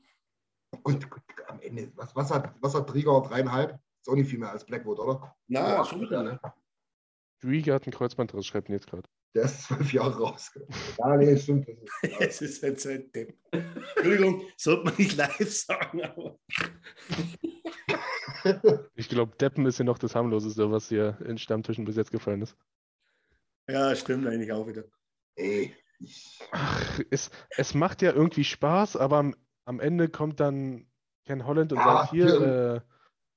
gut, 0.82 1.08
gut, 1.10 1.22
am 1.46 1.60
Ende, 1.60 1.90
was, 1.94 2.14
was, 2.14 2.30
hat, 2.30 2.54
was 2.60 2.74
hat 2.74 2.88
Trieger? 2.88 3.20
Dreieinhalb? 3.22 3.78
Ist 4.02 4.08
auch 4.08 4.14
nicht 4.16 4.28
viel 4.28 4.38
mehr 4.40 4.50
als 4.50 4.64
Blackwood, 4.64 4.98
oder? 4.98 5.34
Na, 5.46 5.76
Ja, 5.76 5.84
so 5.84 6.00
wieder, 6.00 6.22
ne? 6.22 6.40
Drieger 7.40 7.74
hat 7.74 7.84
einen 7.86 7.92
Kreuzbandriss, 7.92 8.46
schreibt 8.46 8.68
Nils 8.68 8.86
gerade. 8.86 9.08
Der 9.34 9.44
ist 9.44 9.64
zwölf 9.64 9.92
Jahre 9.92 10.18
raus. 10.18 10.50
Ja, 10.98 11.16
nee, 11.16 11.36
stimmt. 11.36 11.68
Das 11.68 11.78
ist, 12.02 12.20
Es 12.20 12.40
ist 12.42 12.62
halt 12.62 12.80
so 12.80 12.88
ein 12.88 13.12
Depp. 13.12 13.36
Entschuldigung, 13.96 14.42
sollte 14.56 14.84
man 14.84 14.94
nicht 14.96 15.16
live 15.16 15.50
sagen, 15.52 16.02
aber 16.02 16.38
Ich 18.94 19.08
glaube, 19.08 19.36
Deppen 19.36 19.66
ist 19.66 19.78
ja 19.78 19.84
noch 19.84 19.98
das 19.98 20.14
harmloseste, 20.14 20.70
was 20.70 20.88
hier 20.88 21.18
in 21.24 21.38
Stammtischen 21.38 21.84
bis 21.84 21.96
jetzt 21.96 22.10
gefallen 22.12 22.42
ist. 22.42 22.56
ja, 23.68 23.94
stimmt 23.94 24.26
eigentlich 24.26 24.52
auch 24.52 24.66
wieder. 24.66 24.84
ey, 25.36 25.74
Ach, 26.52 27.00
es, 27.10 27.30
es 27.56 27.74
macht 27.74 28.02
ja 28.02 28.12
irgendwie 28.12 28.44
Spaß, 28.44 28.96
aber 28.96 29.18
am, 29.18 29.34
am 29.64 29.80
Ende 29.80 30.08
kommt 30.08 30.38
dann 30.40 30.86
Ken 31.26 31.44
Holland 31.46 31.72
und 31.72 31.78
Ja, 31.80 31.84
sagt 31.98 32.10
hier, 32.10 32.26
hier- 32.38 32.74
äh, 32.76 32.80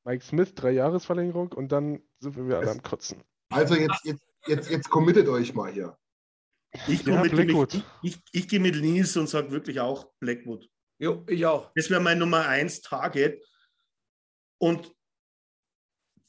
Mike 0.04 0.24
Smith, 0.24 0.54
drei 0.56 0.72
Jahresverlängerung 0.72 1.52
und 1.54 1.72
dann 1.72 2.02
sind 2.20 2.36
wir 2.36 2.46
wieder 2.46 2.60
alle 2.60 2.72
am 2.72 2.82
Kotzen. 2.82 3.24
Also 3.52 3.76
jetzt, 3.76 4.04
jetzt, 4.04 4.24
jetzt, 4.48 4.70
jetzt 4.70 4.90
committet 4.90 5.28
euch 5.28 5.54
mal 5.54 5.72
hier. 5.72 5.98
Ich, 6.88 7.04
Ja, 7.04 7.16
komme 7.18 7.22
mit, 7.24 7.32
Blackwood. 7.32 7.74
ich, 7.74 7.84
ich, 8.02 8.20
ich 8.32 8.48
gehe 8.48 8.60
mit 8.60 8.76
Nils 8.76 9.18
und 9.18 9.28
sage 9.28 9.52
wirklich 9.52 9.80
auch 9.80 10.12
Blackwood. 10.20 10.70
Jo, 11.00 11.26
ich 11.28 11.46
auch. 11.46 11.72
Das 11.76 11.90
wäre 11.90 12.00
mein 12.00 12.20
Nummer 12.20 12.48
eins 12.48 12.82
Target. 12.82 13.44
Und 14.60 14.96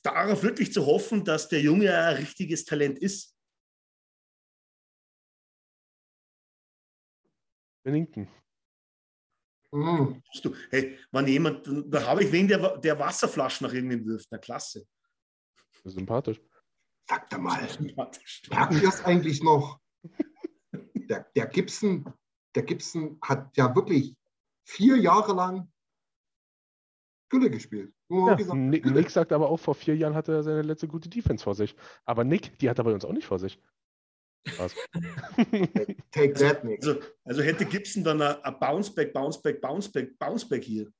darauf 0.02 0.42
wirklich 0.42 0.72
zu 0.72 0.84
hoffen, 0.86 1.24
dass 1.24 1.48
der 1.48 1.60
Junge 1.60 1.96
ein 1.96 2.16
richtiges 2.16 2.64
Talent 2.64 2.98
ist. 2.98 3.36
Bennington. 7.84 8.28
Hm. 9.72 10.22
Du, 10.42 10.54
hey, 10.70 10.98
wenn 11.10 11.26
jemand, 11.26 11.66
da 11.86 12.06
habe 12.06 12.24
ich 12.24 12.32
wen, 12.32 12.46
der, 12.46 12.78
der 12.78 12.98
Wasserflaschen 12.98 13.66
nach 13.66 13.74
irgendwen 13.74 14.04
wirft. 14.06 14.28
Na 14.30 14.38
klasse. 14.38 14.86
Sympathisch. 15.84 16.40
Sagt 17.08 17.32
er 17.32 17.38
mal. 17.38 17.68
Merkt 17.80 18.82
ihr 18.82 18.88
es 18.88 19.04
eigentlich 19.04 19.42
noch? 19.42 19.80
Der, 20.94 21.26
der, 21.36 21.46
Gibson, 21.46 22.12
der 22.54 22.62
Gibson 22.62 23.18
hat 23.22 23.56
ja 23.56 23.74
wirklich 23.74 24.14
vier 24.64 24.96
Jahre 24.96 25.34
lang 25.34 25.70
Gülle 27.28 27.50
gespielt. 27.50 27.92
Ja, 28.08 28.34
gesagt, 28.34 28.58
Nick, 28.58 28.82
Gülle. 28.82 29.00
Nick 29.00 29.10
sagt 29.10 29.32
aber 29.32 29.48
auch, 29.48 29.58
vor 29.58 29.74
vier 29.74 29.96
Jahren 29.96 30.14
hatte 30.14 30.32
er 30.32 30.42
seine 30.42 30.62
letzte 30.62 30.86
gute 30.86 31.08
Defense 31.08 31.42
vor 31.42 31.54
sich. 31.54 31.74
Aber 32.04 32.24
Nick, 32.24 32.58
die 32.58 32.68
hat 32.68 32.78
er 32.78 32.84
bei 32.84 32.92
uns 32.92 33.04
auch 33.04 33.12
nicht 33.12 33.26
vor 33.26 33.38
sich. 33.38 33.58
Take 36.10 36.32
that, 36.34 36.64
Nick. 36.64 36.84
Also, 36.84 37.00
also 37.24 37.42
hätte 37.42 37.64
Gibson 37.64 38.04
dann 38.04 38.20
ein, 38.20 38.36
ein 38.42 38.58
Bounceback, 38.58 39.12
Bounceback, 39.14 39.60
Bounceback, 39.60 40.18
Bounceback 40.18 40.64
hier. 40.64 40.92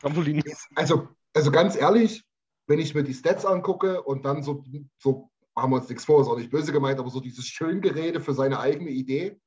Trampolin. 0.00 0.42
Also, 0.74 1.08
also 1.32 1.50
ganz 1.50 1.76
ehrlich, 1.76 2.22
wenn 2.66 2.78
ich 2.78 2.94
mir 2.94 3.04
die 3.04 3.14
Stats 3.14 3.44
angucke 3.44 4.02
und 4.02 4.24
dann 4.24 4.42
so, 4.42 4.64
so 4.98 5.30
machen 5.54 5.70
wir 5.70 5.76
uns 5.76 5.88
nichts 5.88 6.04
vor, 6.04 6.20
ist 6.20 6.28
auch 6.28 6.38
nicht 6.38 6.50
böse 6.50 6.72
gemeint, 6.72 6.98
aber 6.98 7.10
so 7.10 7.20
dieses 7.20 7.46
Schöngerede 7.46 8.20
für 8.20 8.34
seine 8.34 8.58
eigene 8.58 8.90
Idee, 8.90 9.40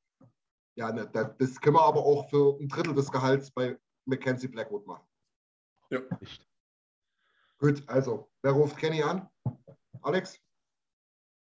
ja, 0.76 0.92
ne, 0.92 1.08
das, 1.12 1.36
das 1.38 1.60
können 1.60 1.76
wir 1.76 1.82
aber 1.82 2.04
auch 2.04 2.30
für 2.30 2.58
ein 2.60 2.68
Drittel 2.68 2.94
des 2.94 3.10
Gehalts 3.10 3.50
bei 3.50 3.76
Mackenzie 4.04 4.48
Blackwood 4.48 4.86
machen. 4.86 5.06
Nicht. 6.20 6.46
Gut, 7.58 7.82
also, 7.88 8.30
wer 8.42 8.52
ruft 8.52 8.76
Kenny 8.76 9.02
an? 9.02 9.28
Alex? 10.02 10.38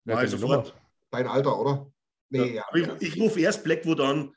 Wer 0.04 0.22
die 0.22 0.28
sofort. 0.28 0.74
Dein 1.10 1.28
Alter, 1.28 1.58
oder? 1.58 1.92
Nee, 2.30 2.54
ja. 2.54 2.64
Ich, 2.74 3.14
ich 3.14 3.20
rufe 3.20 3.40
erst 3.40 3.62
Blackwood 3.62 4.00
an. 4.00 4.34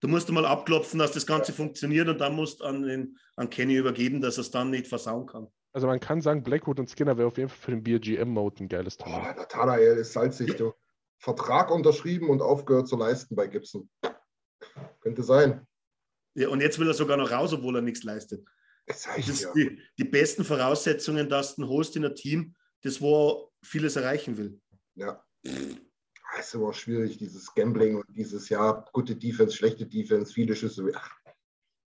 Du 0.00 0.08
musst 0.08 0.30
mal 0.30 0.44
abklopfen, 0.44 0.98
dass 0.98 1.12
das 1.12 1.26
Ganze 1.26 1.52
funktioniert 1.52 2.08
und 2.08 2.18
dann 2.18 2.34
musst 2.34 2.62
an, 2.62 2.82
den, 2.82 3.18
an 3.36 3.48
Kenny 3.48 3.76
übergeben, 3.76 4.20
dass 4.20 4.36
er 4.36 4.42
es 4.42 4.50
dann 4.50 4.70
nicht 4.70 4.86
versauen 4.86 5.26
kann. 5.26 5.48
Also 5.76 5.88
man 5.88 6.00
kann 6.00 6.22
sagen, 6.22 6.42
Blackwood 6.42 6.80
und 6.80 6.88
Skinner 6.88 7.18
wäre 7.18 7.28
auf 7.28 7.36
jeden 7.36 7.50
Fall 7.50 7.58
für 7.58 7.70
den 7.70 7.82
BGM-Mode 7.82 8.64
ein 8.64 8.68
geiles. 8.70 8.96
Boah, 8.96 9.34
der 9.36 9.46
Tanael 9.46 9.98
ist 9.98 10.14
salzig, 10.14 10.56
du. 10.56 10.72
Vertrag 11.18 11.70
unterschrieben 11.70 12.30
und 12.30 12.40
aufgehört 12.40 12.88
zu 12.88 12.96
leisten 12.96 13.36
bei 13.36 13.46
Gibson. 13.46 13.90
Könnte 15.00 15.22
sein. 15.22 15.66
Ja, 16.32 16.48
und 16.48 16.62
jetzt 16.62 16.78
will 16.78 16.88
er 16.88 16.94
sogar 16.94 17.18
noch 17.18 17.30
raus, 17.30 17.52
obwohl 17.52 17.76
er 17.76 17.82
nichts 17.82 18.04
leistet. 18.04 18.48
Das 18.86 19.02
sag 19.02 19.16
Das 19.16 19.40
dir. 19.40 19.52
die, 19.54 19.82
die 19.98 20.04
besten 20.04 20.44
Voraussetzungen, 20.44 21.28
dass 21.28 21.56
du 21.56 21.62
einen 21.62 21.70
Host 21.70 21.94
in 21.96 22.06
ein 22.06 22.14
Team, 22.14 22.54
das 22.80 23.02
wo 23.02 23.28
er 23.28 23.48
vieles 23.62 23.96
erreichen 23.96 24.38
will. 24.38 24.58
Ja. 24.94 25.22
Es 25.42 26.46
ist 26.46 26.54
immer 26.54 26.72
schwierig, 26.72 27.18
dieses 27.18 27.54
Gambling 27.54 27.96
und 27.96 28.06
dieses, 28.16 28.48
ja, 28.48 28.82
gute 28.94 29.14
Defense, 29.14 29.54
schlechte 29.54 29.84
Defense, 29.84 30.32
viele 30.32 30.56
Schüsse. 30.56 30.90
Ach, 30.94 31.10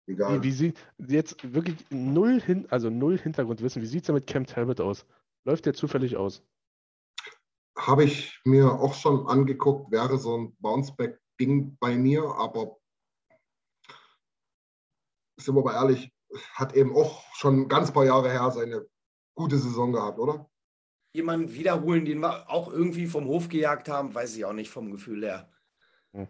egal. 0.07 0.43
Wie, 0.43 0.49
wie 0.49 0.53
sie 0.53 0.75
jetzt 0.99 1.53
wirklich 1.55 1.85
null 1.91 2.41
hin, 2.41 2.67
also 2.71 2.91
null 2.91 3.19
Hintergrundwissen. 3.19 3.83
Wie 3.83 3.87
sieht 3.87 4.03
es 4.03 4.07
denn 4.07 4.15
mit 4.15 4.27
Cam 4.27 4.47
Talbot 4.47 4.81
aus? 4.81 5.07
Läuft 5.45 5.67
der 5.67 5.75
zufällig 5.75 6.17
aus? 6.17 6.43
Habe 7.77 8.05
ich 8.05 8.41
mir 8.45 8.71
auch 8.71 8.95
schon 8.95 9.27
angeguckt, 9.27 9.91
wäre 9.91 10.19
so 10.19 10.37
ein 10.37 10.57
Bounceback-Ding 10.61 11.77
bei 11.81 11.97
mir, 11.97 12.23
aber 12.23 12.77
sind 15.39 15.55
wir 15.55 15.63
mal 15.63 15.75
ehrlich, 15.75 16.13
hat 16.53 16.75
eben 16.75 16.95
auch 16.95 17.25
schon 17.35 17.63
ein 17.63 17.69
ganz 17.69 17.93
paar 17.93 18.05
Jahre 18.05 18.31
her 18.31 18.51
seine 18.51 18.87
gute 19.35 19.59
Saison 19.59 19.93
gehabt, 19.93 20.19
oder? 20.19 20.49
Jemanden 21.15 21.53
wiederholen, 21.53 22.05
den 22.05 22.21
wir 22.21 22.49
auch 22.49 22.73
irgendwie 22.73 23.07
vom 23.07 23.27
Hof 23.27 23.49
gejagt 23.49 23.89
haben, 23.89 24.15
weiß 24.15 24.37
ich 24.37 24.45
auch 24.45 24.53
nicht 24.53 24.71
vom 24.71 24.91
Gefühl 24.91 25.25
her. 25.25 25.51
Hm. 26.13 26.29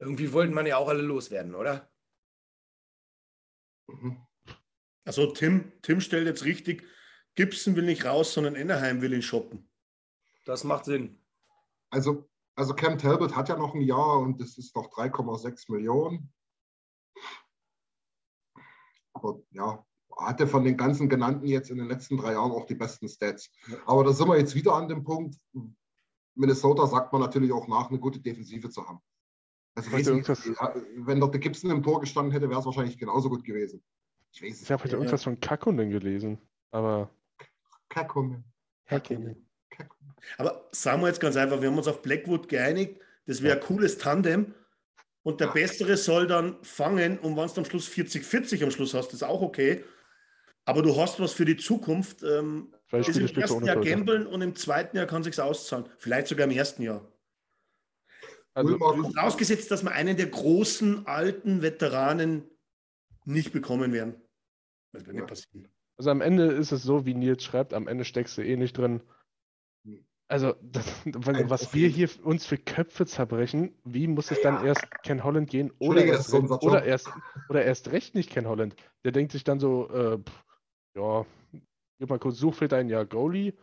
Irgendwie 0.00 0.32
wollten 0.32 0.54
man 0.54 0.66
ja 0.66 0.76
auch 0.76 0.88
alle 0.88 1.02
loswerden, 1.02 1.54
oder? 1.54 1.90
Mhm. 3.88 4.18
Also 5.04 5.26
Tim, 5.32 5.72
Tim 5.82 6.00
stellt 6.00 6.26
jetzt 6.26 6.44
richtig, 6.44 6.86
Gibson 7.34 7.76
will 7.76 7.84
nicht 7.84 8.04
raus, 8.04 8.32
sondern 8.32 8.54
Ennerheim 8.54 9.00
will 9.00 9.12
ihn 9.12 9.22
shoppen. 9.22 9.70
Das 10.44 10.64
macht 10.64 10.84
Sinn. 10.84 11.24
Also, 11.90 12.28
also 12.54 12.74
Cam 12.74 12.98
Talbot 12.98 13.34
hat 13.34 13.48
ja 13.48 13.56
noch 13.56 13.74
ein 13.74 13.80
Jahr 13.80 14.18
und 14.18 14.40
das 14.40 14.58
ist 14.58 14.74
noch 14.74 14.90
3,6 14.90 15.72
Millionen. 15.72 16.32
Aber 19.12 19.40
ja, 19.50 19.84
hatte 20.16 20.46
von 20.46 20.64
den 20.64 20.76
ganzen 20.76 21.08
genannten 21.08 21.46
jetzt 21.46 21.70
in 21.70 21.78
den 21.78 21.88
letzten 21.88 22.16
drei 22.16 22.32
Jahren 22.32 22.52
auch 22.52 22.66
die 22.66 22.74
besten 22.74 23.08
Stats. 23.08 23.50
Aber 23.86 24.04
da 24.04 24.12
sind 24.12 24.28
wir 24.28 24.38
jetzt 24.38 24.54
wieder 24.54 24.74
an 24.74 24.88
dem 24.88 25.04
Punkt. 25.04 25.36
Minnesota 26.34 26.86
sagt 26.86 27.12
man 27.12 27.22
natürlich 27.22 27.52
auch 27.52 27.66
nach, 27.66 27.88
eine 27.88 27.98
gute 27.98 28.20
Defensive 28.20 28.70
zu 28.70 28.86
haben. 28.86 29.00
Also, 29.78 29.92
weiß 29.92 29.98
nicht, 29.98 30.08
irgendwas- 30.08 30.44
ja, 30.46 30.74
wenn 30.96 31.20
dort 31.20 31.34
der 31.34 31.40
Gibson 31.40 31.70
im 31.70 31.82
Tor 31.82 32.00
gestanden 32.00 32.32
hätte, 32.32 32.48
wäre 32.48 32.60
es 32.60 32.66
wahrscheinlich 32.66 32.98
genauso 32.98 33.28
gut 33.28 33.44
gewesen. 33.44 33.82
Ich 34.32 34.42
weiß 34.42 34.54
es 34.56 34.62
Ich 34.62 34.72
habe 34.72 34.84
heute 34.84 34.96
irgendwas 34.96 35.24
von 35.24 35.38
Kakunen 35.40 35.90
gelesen. 35.90 36.38
Aber. 36.70 37.10
Kakunen. 37.88 38.44
Aber 40.36 40.68
sagen 40.72 41.00
wir 41.02 41.08
jetzt 41.08 41.20
ganz 41.20 41.36
einfach, 41.36 41.60
wir 41.60 41.68
haben 41.68 41.78
uns 41.78 41.88
auf 41.88 42.02
Blackwood 42.02 42.48
geeinigt, 42.48 43.00
das 43.26 43.42
wäre 43.42 43.56
ein 43.58 43.62
cooles 43.64 43.98
Tandem 43.98 44.54
und 45.22 45.40
der 45.40 45.48
Bessere 45.48 45.96
soll 45.96 46.26
dann 46.26 46.56
fangen 46.62 47.18
und 47.18 47.36
wenn 47.36 47.46
du 47.46 47.54
am 47.60 47.64
Schluss 47.64 47.88
40-40 47.88 48.62
am 48.64 48.70
Schluss 48.70 48.94
hast, 48.94 49.12
ist 49.12 49.22
auch 49.22 49.40
okay. 49.40 49.84
Aber 50.64 50.82
du 50.82 50.94
hast 51.00 51.18
was 51.18 51.32
für 51.32 51.46
die 51.46 51.56
Zukunft. 51.56 52.22
Ähm, 52.22 52.74
Zwei 52.90 52.98
ist 52.98 53.16
im 53.16 53.26
er 53.26 53.38
ersten 53.38 53.64
Jahr 53.64 53.80
gambeln 53.80 54.26
und 54.26 54.42
im 54.42 54.54
zweiten 54.54 54.96
Jahr 54.98 55.06
kann 55.06 55.22
sich 55.22 55.40
auszahlen. 55.40 55.88
Vielleicht 55.98 56.26
sogar 56.26 56.46
im 56.46 56.50
ersten 56.50 56.82
Jahr. 56.82 57.10
Also, 58.58 58.76
Vorausgesetzt, 58.76 59.70
dass 59.70 59.84
wir 59.84 59.92
einen 59.92 60.16
der 60.16 60.26
großen 60.26 61.06
alten 61.06 61.62
Veteranen 61.62 62.42
nicht 63.24 63.52
bekommen 63.52 63.92
werden. 63.92 64.20
Das 64.92 65.06
wird 65.06 65.14
Ja. 65.14 65.22
nicht 65.22 65.28
passieren. 65.28 65.68
also 65.96 66.10
am 66.10 66.20
Ende 66.20 66.46
ist 66.46 66.72
es 66.72 66.82
so, 66.82 67.06
wie 67.06 67.14
Nils 67.14 67.44
schreibt, 67.44 67.72
am 67.72 67.86
Ende 67.86 68.04
steckst 68.04 68.36
du 68.36 68.42
eh 68.42 68.56
nicht 68.56 68.76
drin. 68.76 69.00
Hm. 69.84 70.04
Also, 70.26 70.54
das, 70.60 70.86
was, 71.04 71.72
wir 71.72 71.88
hier 71.88 72.10
uns 72.24 72.46
für 72.46 72.58
Köpfe 72.58 73.06
zerbrechen, 73.06 73.78
wie 73.84 74.08
muss 74.08 74.32
es 74.32 74.42
Ja, 74.42 74.50
dann 74.50 74.64
ja. 74.64 74.70
erst 74.70 74.90
Ken 75.04 75.22
Holland 75.22 75.48
gehen 75.50 75.72
oder 75.78 76.04
erst, 76.04 76.34
oder, 76.34 76.82
erst, 76.82 77.08
oder 77.48 77.64
erst 77.64 77.92
recht 77.92 78.16
nicht 78.16 78.30
Ken 78.30 78.48
Holland? 78.48 78.74
Der 79.04 79.12
denkt 79.12 79.30
sich 79.30 79.44
dann 79.44 79.60
so, 79.60 79.88
äh, 79.90 80.18
pff, 80.18 80.44
ja, 80.96 81.24
gib 82.00 82.10
mal 82.10 82.18
kurz 82.18 82.38
Suchfeld 82.38 82.72
ein, 82.72 82.88
ja, 82.88 83.04
Goalie, 83.04 83.54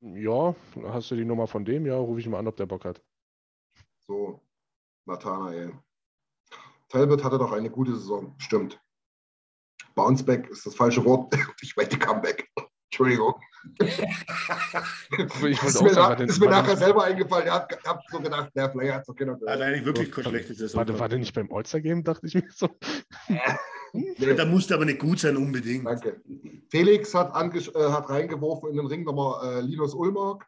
ja, 0.00 0.54
hast 0.84 1.10
du 1.10 1.16
die 1.16 1.24
Nummer 1.24 1.48
von 1.48 1.64
dem? 1.64 1.84
Ja, 1.84 1.96
rufe 1.96 2.20
ich 2.20 2.28
mal 2.28 2.38
an, 2.38 2.46
ob 2.46 2.56
der 2.56 2.66
Bock 2.66 2.84
hat. 2.84 3.02
So, 4.08 4.40
Nathanael. 5.06 5.72
Talbot 6.88 7.24
hatte 7.24 7.38
doch 7.38 7.52
eine 7.52 7.70
gute 7.70 7.92
Saison. 7.96 8.34
Stimmt. 8.38 8.80
Bounceback 9.94 10.48
ist 10.50 10.64
das 10.66 10.74
falsche 10.74 11.04
Wort. 11.04 11.34
Ich 11.62 11.76
meinte 11.76 11.98
Comeback. 11.98 12.48
Entschuldigung. 12.90 13.34
Ist 13.80 15.76
auch 15.76 15.82
mir, 15.82 15.92
nach, 15.92 16.20
ist 16.20 16.38
mir 16.40 16.48
nachher 16.48 16.76
selber 16.76 17.04
eingefallen. 17.04 17.46
Ich 17.46 17.52
habe 17.52 17.76
hab 17.84 18.00
so 18.10 18.20
gedacht, 18.20 18.52
der 18.54 18.70
vielleicht 18.70 18.92
hat 18.92 19.00
es 19.00 19.06
doch 19.06 19.14
Hat 19.18 19.40
gehört. 19.40 19.60
eigentlich 19.60 19.84
wirklich 19.84 20.12
kein 20.12 20.24
schlechtes 20.24 20.58
Saison. 20.58 20.78
War, 20.78 20.84
der- 20.84 20.98
war 21.00 21.08
der 21.08 21.18
nicht 21.18 21.34
beim 21.34 21.50
All-Star-Game, 21.52 22.04
dachte 22.04 22.26
ich 22.26 22.34
mir 22.34 22.44
so. 22.54 22.68
Nee, 23.92 24.34
Da 24.34 24.44
musste 24.44 24.74
aber 24.74 24.84
nicht 24.84 24.98
gut 24.98 25.18
sein, 25.20 25.36
unbedingt. 25.38 25.86
danke. 25.86 26.20
Felix 26.70 27.14
hat, 27.14 27.34
äh, 27.34 27.70
hat 27.90 28.10
reingeworfen 28.10 28.68
in 28.70 28.76
den 28.76 28.86
Ring 28.86 29.04
nochmal 29.04 29.58
äh, 29.58 29.60
Linus 29.62 29.94
Ulmark. 29.94 30.46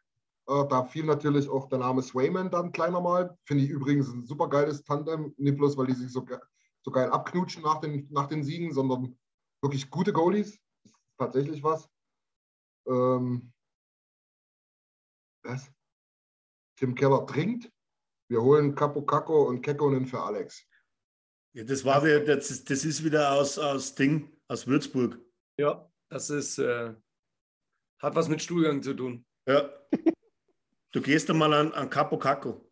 Äh, 0.49 0.67
da 0.69 0.85
fiel 0.85 1.05
natürlich 1.05 1.49
auch 1.49 1.69
der 1.69 1.79
Name 1.79 2.03
Swayman 2.03 2.51
dann 2.51 2.73
kleiner 2.73 3.01
mal. 3.01 3.37
Finde 3.45 3.65
ich 3.65 3.71
übrigens 3.71 4.09
ein 4.09 4.25
super 4.27 4.49
geiles 4.49 4.83
Tandem. 4.83 5.35
Nicht 5.37 5.57
bloß, 5.59 5.77
weil 5.77 5.87
die 5.87 5.95
sich 5.95 6.11
so, 6.11 6.25
ge 6.25 6.39
so 6.83 6.91
geil 6.91 7.11
abknutschen 7.11 7.63
nach 7.63 7.81
den, 7.81 8.09
nach 8.11 8.29
den 8.29 8.43
Siegen, 8.43 8.73
sondern 8.73 9.19
wirklich 9.63 9.91
gute 9.91 10.13
Goalies. 10.13 10.59
Das 10.85 10.93
ist 10.93 10.99
tatsächlich 11.19 11.63
was. 11.63 11.89
Ähm, 12.87 13.53
was? 15.45 15.71
Tim 16.79 16.95
Keller 16.95 17.27
trinkt. 17.27 17.71
Wir 18.31 18.41
holen 18.43 18.75
Capo 18.75 19.03
Caco 19.05 19.49
und 19.49 19.63
Kekkonen 19.63 20.07
für 20.07 20.23
Alex. 20.23 20.65
Ja, 21.55 21.65
das 21.65 21.85
war 21.85 22.05
wieder, 22.05 22.21
das, 22.25 22.51
ist- 22.51 22.71
das 22.71 22.85
ist 22.85 23.03
wieder 23.05 23.33
aus, 23.33 23.59
aus 23.59 23.95
Ding, 23.95 24.31
aus 24.49 24.67
Würzburg. 24.67 25.19
Ja, 25.59 25.91
das 26.11 26.31
ist, 26.31 26.59
äh, 26.59 26.95
hat 28.01 28.15
was 28.15 28.29
mit 28.29 28.41
Stuhlgang 28.43 28.83
zu 28.83 28.95
tun. 28.95 29.27
Ja. 29.47 29.69
Du 30.93 31.01
gehst 31.03 31.29
einmal 31.31 31.53
an, 31.53 31.73
an 31.73 31.91
Capo 31.91 32.19
Caco. 32.19 32.65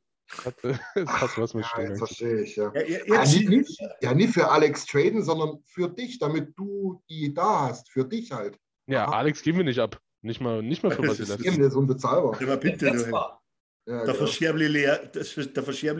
Das 0.44 1.06
hat 1.06 1.38
was 1.38 1.54
mit 1.54 1.64
Ja, 1.64 1.70
Stehen. 1.70 1.88
jetzt 1.90 1.98
verstehe 1.98 2.40
ich, 2.42 2.56
ja. 2.56 2.72
Ja, 2.74 2.80
ja, 2.82 2.98
Ja, 3.06 3.20
jetzt, 3.22 3.34
nicht, 3.36 3.48
nicht, 3.48 3.80
ja, 4.00 4.14
nicht 4.14 4.34
für 4.34 4.48
Alex 4.50 4.86
traden, 4.86 5.22
sondern 5.22 5.60
für 5.64 5.88
dich, 5.88 6.18
damit 6.18 6.52
du 6.58 7.02
die 7.08 7.32
da 7.32 7.68
hast. 7.68 7.90
Für 7.90 8.04
dich 8.04 8.32
halt. 8.32 8.58
Ja, 8.86 9.06
Alex 9.08 9.42
geben 9.42 9.58
wir 9.58 9.64
nicht 9.64 9.78
ab. 9.78 10.00
Nicht 10.22 10.40
mal, 10.40 10.62
nicht 10.62 10.82
mal 10.82 10.90
für 10.90 11.02
Das 11.02 11.12
ist- 11.20 11.28
Vasilevski. 11.28 11.48
Eben, 11.48 11.58
der 11.58 11.68
ist 11.68 11.74
unbezahlbar. 11.76 12.40
Ja, 12.42 12.56
bitte, 12.56 12.86
Jetzt 12.86 13.06
du. 13.06 13.12
Ja, 13.86 13.98
da 13.98 14.00
genau. 14.04 14.14
verscherble 14.14 14.66
ich, 14.68 15.08
das- 15.12 15.36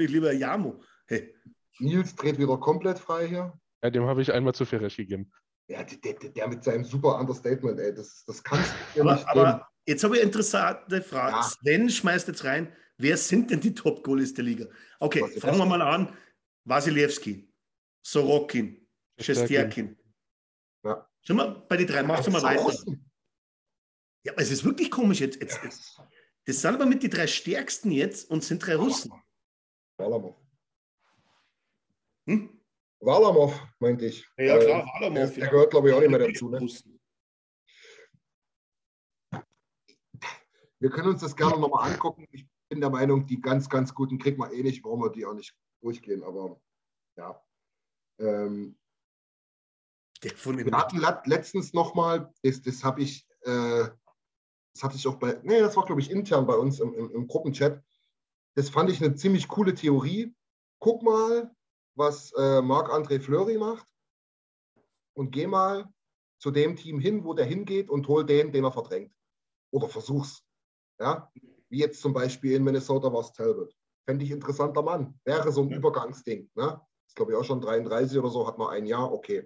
lieber 0.07 0.33
Jamo. 0.33 0.83
Hey, 1.07 1.33
Nils 1.79 2.17
dreht 2.17 2.38
wieder 2.38 2.57
komplett 2.57 2.99
frei 2.99 3.29
hier. 3.29 3.53
Ja, 3.84 3.91
dem 3.91 4.07
habe 4.07 4.22
ich 4.22 4.33
einmal 4.33 4.55
zu 4.55 4.64
viel 4.64 4.79
Recht 4.80 4.97
gegeben. 4.97 5.30
Ja, 5.68 5.84
der, 5.84 6.14
der, 6.14 6.30
der 6.30 6.49
mit 6.49 6.64
seinem 6.64 6.83
super 6.84 7.18
Understatement, 7.21 7.79
ey, 7.79 7.95
das, 7.95 8.25
das 8.26 8.43
kannst 8.43 8.72
du 8.72 8.76
dir 8.95 9.03
aber, 9.03 9.14
nicht 9.14 9.26
geben. 9.29 9.38
aber 9.41 9.68
jetzt 9.87 10.04
habe 10.04 10.17
ich 10.17 10.21
eine 10.21 10.29
interessante 10.29 11.03
Frage. 11.03 11.37
Ja. 11.37 11.42
Sven 11.42 11.91
schmeißt 11.91 12.29
jetzt 12.29 12.45
rein, 12.45 12.72
wer 12.99 13.17
sind 13.17 13.50
denn 13.50 13.61
die 13.61 13.75
Top-Goalies 13.75 14.34
der 14.34 14.45
Liga? 14.45 14.67
Okay, 15.00 15.26
fangen 15.41 15.58
wir 15.58 15.67
mal 15.67 15.83
an. 15.83 16.17
Wasilewski, 16.64 17.49
Sorokin, 18.03 18.87
Shesterkin. 19.18 19.96
Ja. 20.84 21.08
Sind 21.22 21.37
wir 21.37 21.64
bei 21.68 21.76
den 21.76 21.87
drei? 21.87 22.03
Machst 22.03 22.26
du 22.26 22.30
mal 22.30 22.42
weiter. 22.42 22.63
Außen. 22.63 23.11
Ja, 24.25 24.33
aber 24.33 24.42
es 24.42 24.50
ist 24.50 24.64
wirklich 24.64 24.91
komisch 24.91 25.21
jetzt. 25.21 25.41
jetzt, 25.41 25.63
jetzt. 25.63 26.00
Das 26.45 26.61
sind 26.61 26.75
aber 26.75 26.87
mit 26.87 27.03
die 27.03 27.08
drei 27.08 27.26
stärksten 27.26 27.91
jetzt 27.92 28.29
und 28.30 28.42
sind 28.42 28.64
drei 28.64 28.76
Russen. 28.76 29.13
Warlamov. 29.99 30.37
Hm? 32.29 32.61
Warlamov, 33.00 33.61
meinte 33.79 34.07
ich. 34.07 34.26
Ja, 34.37 34.58
klar, 34.58 34.84
Warlamov, 34.84 35.14
Der, 35.14 35.26
der 35.29 35.45
ja. 35.45 35.50
gehört, 35.50 35.71
glaube 35.71 35.88
ich, 35.88 35.95
auch 35.95 36.00
nicht 36.00 36.11
mehr 36.11 36.18
dazu. 36.18 36.49
Ne? 36.49 36.58
Russen. 36.58 37.00
Wir 40.87 40.92
können 40.92 41.08
uns 41.08 41.21
das 41.21 41.34
gerne 41.34 41.58
nochmal 41.58 41.91
angucken. 41.91 42.29
Ich 42.30 42.46
bin 42.68 42.80
der 42.80 42.91
Meinung, 42.91 43.26
die 43.26 43.41
ganz, 43.41 43.68
ganz 43.68 43.92
guten 43.92 44.18
kriegt 44.18 44.38
man 44.38 44.53
eh 44.53 44.63
nicht, 44.63 44.83
brauchen 44.83 45.03
wir 45.03 45.11
die 45.11 45.26
auch 45.26 45.34
nicht 45.34 45.53
durchgehen. 45.80 46.22
Aber 46.22 46.61
ja. 47.17 47.42
Ähm, 48.21 48.79
Der 50.22 50.30
von 50.37 50.57
den 50.57 50.67
Wir 50.67 50.79
hatten 50.79 51.29
letztens 51.29 51.72
nochmal, 51.72 52.33
das, 52.45 52.63
das 52.63 52.84
habe 52.84 53.03
ich, 53.03 53.26
äh, 53.41 53.88
das 54.75 54.84
hatte 54.84 54.95
ich 54.95 55.08
auch 55.08 55.17
bei, 55.17 55.41
nee, 55.42 55.58
das 55.58 55.76
war 55.76 55.84
glaube 55.87 56.00
ich 56.00 56.08
intern 56.08 56.46
bei 56.46 56.54
uns 56.54 56.79
im, 56.79 56.95
im, 56.95 57.11
im 57.11 57.26
Gruppenchat. 57.26 57.83
Das 58.54 58.71
fand 58.71 58.88
ich 58.88 59.03
eine 59.03 59.17
ziemlich 59.17 59.49
coole 59.49 59.75
Theorie. 59.75 60.37
Guck 60.79 61.03
mal, 61.03 61.53
was 61.96 62.30
äh, 62.34 62.63
Marc-André 62.63 63.18
Fleury 63.18 63.58
macht 63.58 63.92
und 65.14 65.33
geh 65.33 65.49
mal 65.49 65.92
zu 66.38 66.53
dem 66.53 66.76
Team 66.76 67.00
hin, 67.00 67.25
wo 67.25 67.34
der 67.34 67.46
hingeht 67.46 67.91
und 67.91 68.07
hol 68.07 68.25
den, 68.25 68.53
den 68.53 68.63
er 68.63 68.71
verdrängt. 68.71 69.13
Oder 69.72 69.88
versuch's. 69.88 70.46
Ja, 70.99 71.31
wie 71.68 71.79
jetzt 71.79 72.01
zum 72.01 72.13
Beispiel 72.13 72.57
in 72.57 72.64
Minnesota 72.64 73.13
war 73.13 73.21
es 73.21 73.33
Talbot. 73.33 73.75
Fände 74.05 74.25
ich 74.25 74.31
interessanter 74.31 74.83
Mann. 74.83 75.18
Wäre 75.25 75.51
so 75.53 75.63
ein 75.63 75.71
Übergangsding. 75.71 76.51
Ne? 76.55 76.81
Ist 77.07 77.17
glaube 77.17 77.33
ich 77.33 77.39
auch 77.39 77.45
schon 77.45 77.61
33 77.61 78.18
oder 78.18 78.31
so, 78.31 78.47
hat 78.47 78.59
noch 78.59 78.68
ein 78.68 78.87
Jahr, 78.87 79.13
okay 79.13 79.45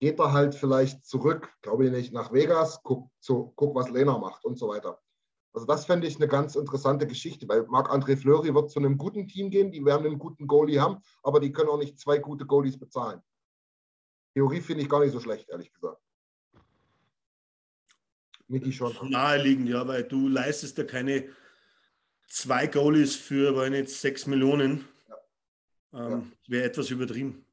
geht 0.00 0.18
er 0.18 0.32
halt 0.32 0.54
vielleicht 0.54 1.06
zurück, 1.06 1.50
glaube 1.62 1.86
ich 1.86 1.90
nicht, 1.90 2.12
nach 2.12 2.30
Vegas, 2.30 2.82
guck, 2.82 3.08
so, 3.20 3.54
guck 3.56 3.74
was 3.74 3.88
Lena 3.88 4.18
macht 4.18 4.44
und 4.44 4.58
so 4.58 4.68
weiter. 4.68 5.00
Also 5.54 5.66
das 5.66 5.86
fände 5.86 6.06
ich 6.06 6.16
eine 6.16 6.28
ganz 6.28 6.56
interessante 6.56 7.06
Geschichte, 7.06 7.48
weil 7.48 7.62
Marc-André 7.62 8.16
Fleury 8.16 8.54
wird 8.54 8.70
zu 8.70 8.80
einem 8.80 8.98
guten 8.98 9.28
Team 9.28 9.50
gehen, 9.50 9.70
die 9.70 9.82
werden 9.82 10.06
einen 10.06 10.18
guten 10.18 10.46
Goalie 10.46 10.78
haben, 10.78 10.98
aber 11.22 11.40
die 11.40 11.52
können 11.52 11.70
auch 11.70 11.78
nicht 11.78 11.98
zwei 11.98 12.18
gute 12.18 12.44
Goalies 12.44 12.78
bezahlen. 12.78 13.22
Theorie 14.34 14.60
finde 14.60 14.82
ich 14.82 14.90
gar 14.90 15.00
nicht 15.00 15.12
so 15.12 15.20
schlecht, 15.20 15.48
ehrlich 15.48 15.72
gesagt. 15.72 16.02
Niki 18.48 18.72
schon. 18.72 18.94
Naheliegend, 19.10 19.68
ja, 19.68 19.86
weil 19.86 20.04
du 20.04 20.28
leistest 20.28 20.78
ja 20.78 20.84
keine 20.84 21.28
zwei 22.28 22.66
Goalies 22.66 23.16
für, 23.16 23.56
weil 23.56 23.70
nicht 23.70 23.88
sechs 23.88 24.26
Millionen. 24.26 24.84
Ja. 25.92 26.06
Ähm, 26.06 26.10
ja. 26.10 26.52
Wäre 26.52 26.64
etwas 26.64 26.90
übertrieben. 26.90 27.44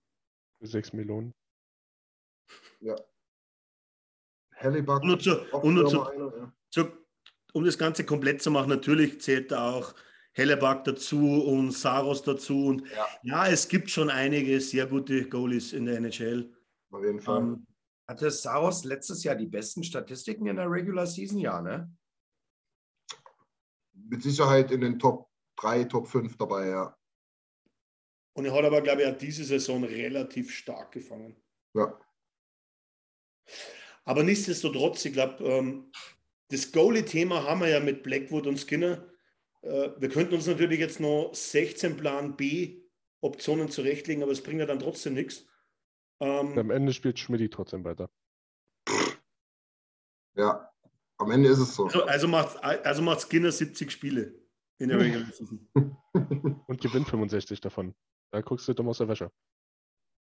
Für 0.59 0.67
sechs 0.67 0.93
Millionen. 0.93 1.33
Ja. 2.81 2.95
Hellebuck. 4.51 5.03
Und, 5.03 5.21
zu, 5.21 5.39
und 5.53 5.73
nur 5.73 5.87
zu, 5.87 6.03
einer, 6.03 6.37
ja. 6.37 6.53
zu, 6.69 6.87
um 7.53 7.63
das 7.63 7.77
Ganze 7.77 8.05
komplett 8.05 8.41
zu 8.41 8.51
machen, 8.51 8.69
natürlich 8.69 9.21
zählt 9.21 9.51
da 9.51 9.71
auch 9.71 9.93
Hellebuck 10.33 10.83
dazu 10.83 11.43
und 11.43 11.71
Saros 11.71 12.23
dazu. 12.23 12.67
Und 12.67 12.89
ja. 12.91 13.07
ja. 13.23 13.47
es 13.47 13.67
gibt 13.67 13.89
schon 13.89 14.09
einige 14.09 14.59
sehr 14.59 14.87
gute 14.87 15.27
Goalies 15.27 15.73
in 15.73 15.85
der 15.85 15.97
NHL. 15.97 16.51
Auf 16.91 17.03
jeden 17.03 17.19
Fall. 17.19 17.39
Ähm, 17.39 17.67
hatte 18.07 18.29
Saros 18.29 18.83
letztes 18.83 19.23
Jahr 19.23 19.35
die 19.35 19.47
besten 19.47 19.83
Statistiken 19.83 20.47
in 20.47 20.55
der 20.57 20.69
Regular 20.69 21.07
Season? 21.07 21.39
Ja, 21.39 21.61
ne? 21.61 21.91
Mit 23.93 24.23
Sicherheit 24.23 24.71
in 24.71 24.81
den 24.81 24.99
Top 24.99 25.29
3, 25.57 25.85
Top 25.85 26.07
5 26.07 26.37
dabei, 26.37 26.67
ja. 26.67 26.97
Und 28.33 28.45
er 28.45 28.53
hat 28.53 28.65
aber, 28.65 28.81
glaube 28.81 29.03
ich, 29.03 29.07
auch 29.07 29.17
diese 29.17 29.43
Saison 29.43 29.83
relativ 29.83 30.51
stark 30.51 30.91
gefangen. 30.91 31.35
Ja. 31.73 31.99
Aber 34.05 34.23
nichtsdestotrotz, 34.23 35.05
ich 35.05 35.13
glaube, 35.13 35.43
ähm, 35.43 35.91
das 36.49 36.71
Goalie-Thema 36.71 37.43
haben 37.43 37.61
wir 37.61 37.69
ja 37.69 37.79
mit 37.79 38.03
Blackwood 38.03 38.47
und 38.47 38.59
Skinner. 38.59 39.07
Äh, 39.61 39.89
wir 39.97 40.09
könnten 40.09 40.35
uns 40.35 40.47
natürlich 40.47 40.79
jetzt 40.79 40.99
noch 40.99 41.31
16 41.33 41.97
Plan 41.97 42.35
B 42.35 42.81
Optionen 43.21 43.69
zurechtlegen, 43.69 44.23
aber 44.23 44.31
es 44.31 44.41
bringt 44.41 44.59
ja 44.59 44.65
dann 44.65 44.79
trotzdem 44.79 45.13
nichts. 45.13 45.45
Ähm, 46.21 46.57
am 46.57 46.69
Ende 46.69 46.93
spielt 46.93 47.17
Schmidt 47.17 47.51
trotzdem 47.51 47.83
weiter. 47.83 48.09
Ja, 50.35 50.71
am 51.17 51.31
Ende 51.31 51.49
ist 51.49 51.57
es 51.57 51.75
so. 51.75 51.85
Also, 51.85 52.03
also, 52.03 52.27
macht, 52.27 52.63
also 52.63 53.01
macht 53.01 53.21
Skinner 53.21 53.51
70 53.51 53.91
Spiele 53.91 54.39
in 54.77 54.89
der 54.89 54.99
Regular 54.99 55.31
Season. 55.31 55.67
Und 56.67 56.81
gewinnt 56.81 57.07
65 57.09 57.59
davon. 57.59 57.95
Da 58.31 58.41
guckst 58.41 58.67
du 58.67 58.73
dumm 58.73 58.87
aus 58.89 58.99
der 58.99 59.07
Wäsche. 59.07 59.31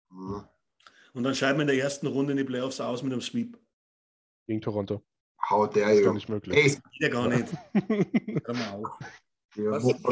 Und 0.10 1.24
dann 1.24 1.36
scheiden 1.36 1.58
wir 1.58 1.62
in 1.62 1.68
der 1.68 1.78
ersten 1.78 2.08
Runde 2.08 2.32
in 2.32 2.38
die 2.38 2.44
Playoffs 2.46 2.80
aus 2.80 3.04
mit 3.04 3.12
einem 3.12 3.22
Sweep. 3.22 3.60
Gegen 4.48 4.62
Toronto. 4.62 5.04
How 5.50 5.70
dare 5.70 5.96
you? 5.96 6.06
Gar 6.06 6.14
nicht 6.14 6.30
möglich. 6.30 6.56
Hey. 6.56 6.64
Das 6.64 6.92
geht 6.92 7.02
ja 7.02 7.10
gar 7.10 7.28
nicht. 7.28 7.54
Auf. 8.74 9.00
Was 9.56 9.84
ist, 9.84 10.04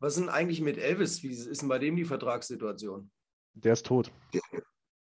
was 0.00 0.16
ist 0.16 0.20
denn 0.20 0.28
eigentlich 0.28 0.60
mit 0.60 0.78
Elvis? 0.78 1.22
Wie 1.22 1.28
ist 1.28 1.62
denn 1.62 1.68
bei 1.68 1.78
dem 1.78 1.96
die 1.96 2.04
Vertragssituation? 2.04 3.10
Der 3.54 3.72
ist 3.72 3.86
tot. 3.86 4.12
Der, 4.32 4.40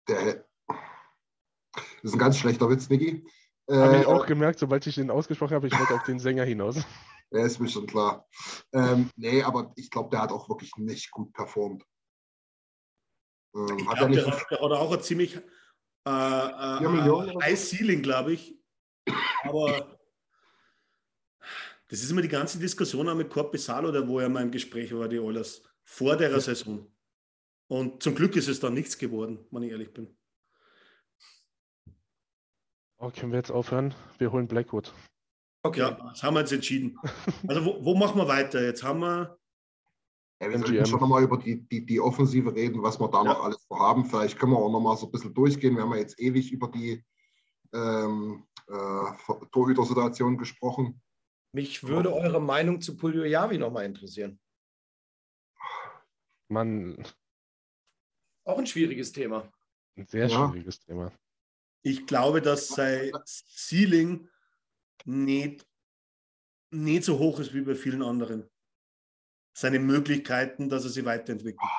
der, 0.07 0.45
das 0.67 2.03
ist 2.03 2.13
ein 2.13 2.19
ganz 2.19 2.37
schlechter 2.37 2.69
Witz, 2.69 2.89
Niki. 2.89 3.25
Habe 3.69 3.97
ich 3.97 4.03
äh, 4.03 4.05
auch 4.05 4.25
gemerkt, 4.25 4.59
sobald 4.59 4.87
ich 4.87 4.95
den 4.95 5.11
ausgesprochen 5.11 5.55
habe, 5.55 5.67
ich 5.67 5.77
wollte 5.77 5.93
auf 5.93 6.03
den 6.03 6.19
Sänger 6.19 6.43
hinaus. 6.43 6.77
Ja, 7.29 7.45
ist 7.45 7.59
mir 7.59 7.67
schon 7.67 7.85
klar. 7.87 8.25
Ähm, 8.71 9.09
nee, 9.17 9.43
aber 9.43 9.73
ich 9.75 9.91
glaube, 9.91 10.09
der 10.11 10.21
hat 10.21 10.31
auch 10.31 10.47
wirklich 10.47 10.71
nicht 10.77 11.11
gut 11.11 11.33
performt. 11.33 11.83
Ähm, 13.53 13.75
glaub, 13.75 13.97
der, 13.97 14.07
der, 14.07 14.27
hat 14.27 14.61
auch 14.61 14.93
ein 14.93 15.01
ziemlich 15.01 15.35
äh, 15.35 16.09
äh, 16.09 17.41
High 17.41 17.59
Ceiling, 17.59 18.01
glaube 18.01 18.31
ich. 18.31 18.57
Aber 19.43 19.97
das 21.89 22.01
ist 22.01 22.11
immer 22.11 22.21
die 22.21 22.29
ganze 22.29 22.59
Diskussion 22.59 23.09
auch 23.09 23.15
mit 23.15 23.29
Corpesalo, 23.29 23.89
oder 23.89 24.07
wo 24.07 24.19
er 24.19 24.29
mal 24.29 24.43
im 24.43 24.51
Gespräch 24.51 24.95
war, 24.95 25.09
die 25.09 25.19
alles 25.19 25.61
vor 25.83 26.15
der 26.15 26.31
ja. 26.31 26.39
Saison. 26.39 26.89
Und 27.67 28.01
zum 28.01 28.15
Glück 28.15 28.35
ist 28.35 28.47
es 28.47 28.59
dann 28.59 28.73
nichts 28.73 28.97
geworden, 28.97 29.45
wenn 29.51 29.63
ich 29.63 29.71
ehrlich 29.71 29.93
bin. 29.93 30.15
Oh, 32.99 33.11
können 33.11 33.31
wir 33.31 33.39
jetzt 33.39 33.51
aufhören? 33.51 33.93
Wir 34.17 34.31
holen 34.31 34.47
Blackwood. 34.47 34.93
Okay. 35.63 35.81
Ja, 35.81 35.91
das 35.91 36.23
haben 36.23 36.35
wir 36.35 36.41
jetzt 36.41 36.53
entschieden. 36.53 36.97
Also 37.47 37.65
wo, 37.65 37.83
wo 37.83 37.95
machen 37.95 38.17
wir 38.17 38.27
weiter? 38.27 38.63
Jetzt 38.63 38.83
haben 38.83 39.01
wir. 39.01 39.37
Ja, 40.39 40.49
wir 40.49 40.59
sollten 40.59 40.85
schon 40.85 40.99
nochmal 40.99 41.23
über 41.23 41.37
die, 41.37 41.67
die, 41.67 41.85
die 41.85 41.99
Offensive 41.99 42.53
reden, 42.53 42.81
was 42.83 42.99
wir 42.99 43.09
da 43.09 43.23
ja. 43.23 43.33
noch 43.33 43.43
alles 43.43 43.65
vorhaben. 43.65 44.05
Vielleicht 44.05 44.39
können 44.39 44.53
wir 44.53 44.59
auch 44.59 44.71
nochmal 44.71 44.95
so 44.95 45.07
ein 45.07 45.11
bisschen 45.11 45.33
durchgehen. 45.33 45.75
Wir 45.75 45.83
haben 45.83 45.91
ja 45.91 45.97
jetzt 45.97 46.19
ewig 46.19 46.51
über 46.51 46.69
die 46.69 47.03
ähm, 47.73 48.45
äh, 48.67 49.45
Torhüter-Situation 49.51 50.37
gesprochen. 50.37 51.01
Mich 51.53 51.83
würde 51.83 52.13
eure 52.13 52.41
Meinung 52.41 52.81
zu 52.81 52.95
Pulio 52.95 53.23
Javi 53.25 53.57
nochmal 53.57 53.85
interessieren. 53.85 54.39
Man. 56.49 57.03
Auch 58.47 58.57
ein 58.57 58.65
schwieriges 58.65 59.11
Thema. 59.11 59.51
Ein 59.97 60.07
sehr 60.07 60.27
ja. 60.27 60.49
schwieriges 60.49 60.79
Thema. 60.79 61.11
Ich 61.81 62.07
glaube, 62.07 62.41
dass 62.41 62.69
sein 62.69 63.11
Ceiling 63.25 64.29
nicht, 65.03 65.67
nicht 66.71 67.03
so 67.03 67.19
hoch 67.19 67.39
ist 67.39 67.53
wie 67.53 67.61
bei 67.61 67.75
vielen 67.75 68.01
anderen. 68.01 68.49
Seine 69.53 69.79
Möglichkeiten, 69.79 70.69
dass 70.69 70.85
er 70.85 70.91
sie 70.91 71.03
weiterentwickelt. 71.03 71.69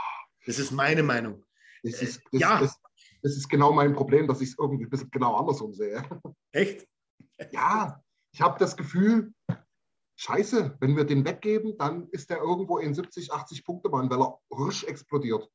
Das 0.45 0.59
ist 0.59 0.71
meine 0.71 1.03
Meinung. 1.03 1.43
Das 1.83 2.03
ist, 2.03 2.21
das, 2.33 2.41
ja. 2.41 2.61
Das, 2.61 2.79
das 3.23 3.37
ist 3.37 3.49
genau 3.49 3.73
mein 3.73 3.95
Problem, 3.95 4.27
dass 4.27 4.43
ich 4.43 4.51
es 4.51 4.59
irgendwie 4.59 4.85
ein 4.85 4.91
bisschen 4.91 5.11
genau 5.11 5.37
andersrum 5.37 5.73
sehe. 5.73 6.03
Echt? 6.53 6.87
Ja, 7.51 8.05
ich 8.33 8.43
habe 8.43 8.59
das 8.59 8.77
Gefühl, 8.77 9.33
scheiße, 10.17 10.77
wenn 10.81 10.97
wir 10.97 11.05
den 11.05 11.25
weggeben, 11.25 11.79
dann 11.79 12.09
ist 12.11 12.29
der 12.29 12.39
irgendwo 12.39 12.77
in 12.77 12.93
70, 12.93 13.33
80 13.33 13.65
Punkte 13.65 13.89
Mann, 13.89 14.11
weil 14.11 14.21
er 14.21 14.39
risch 14.51 14.85
explodiert. 14.85 15.51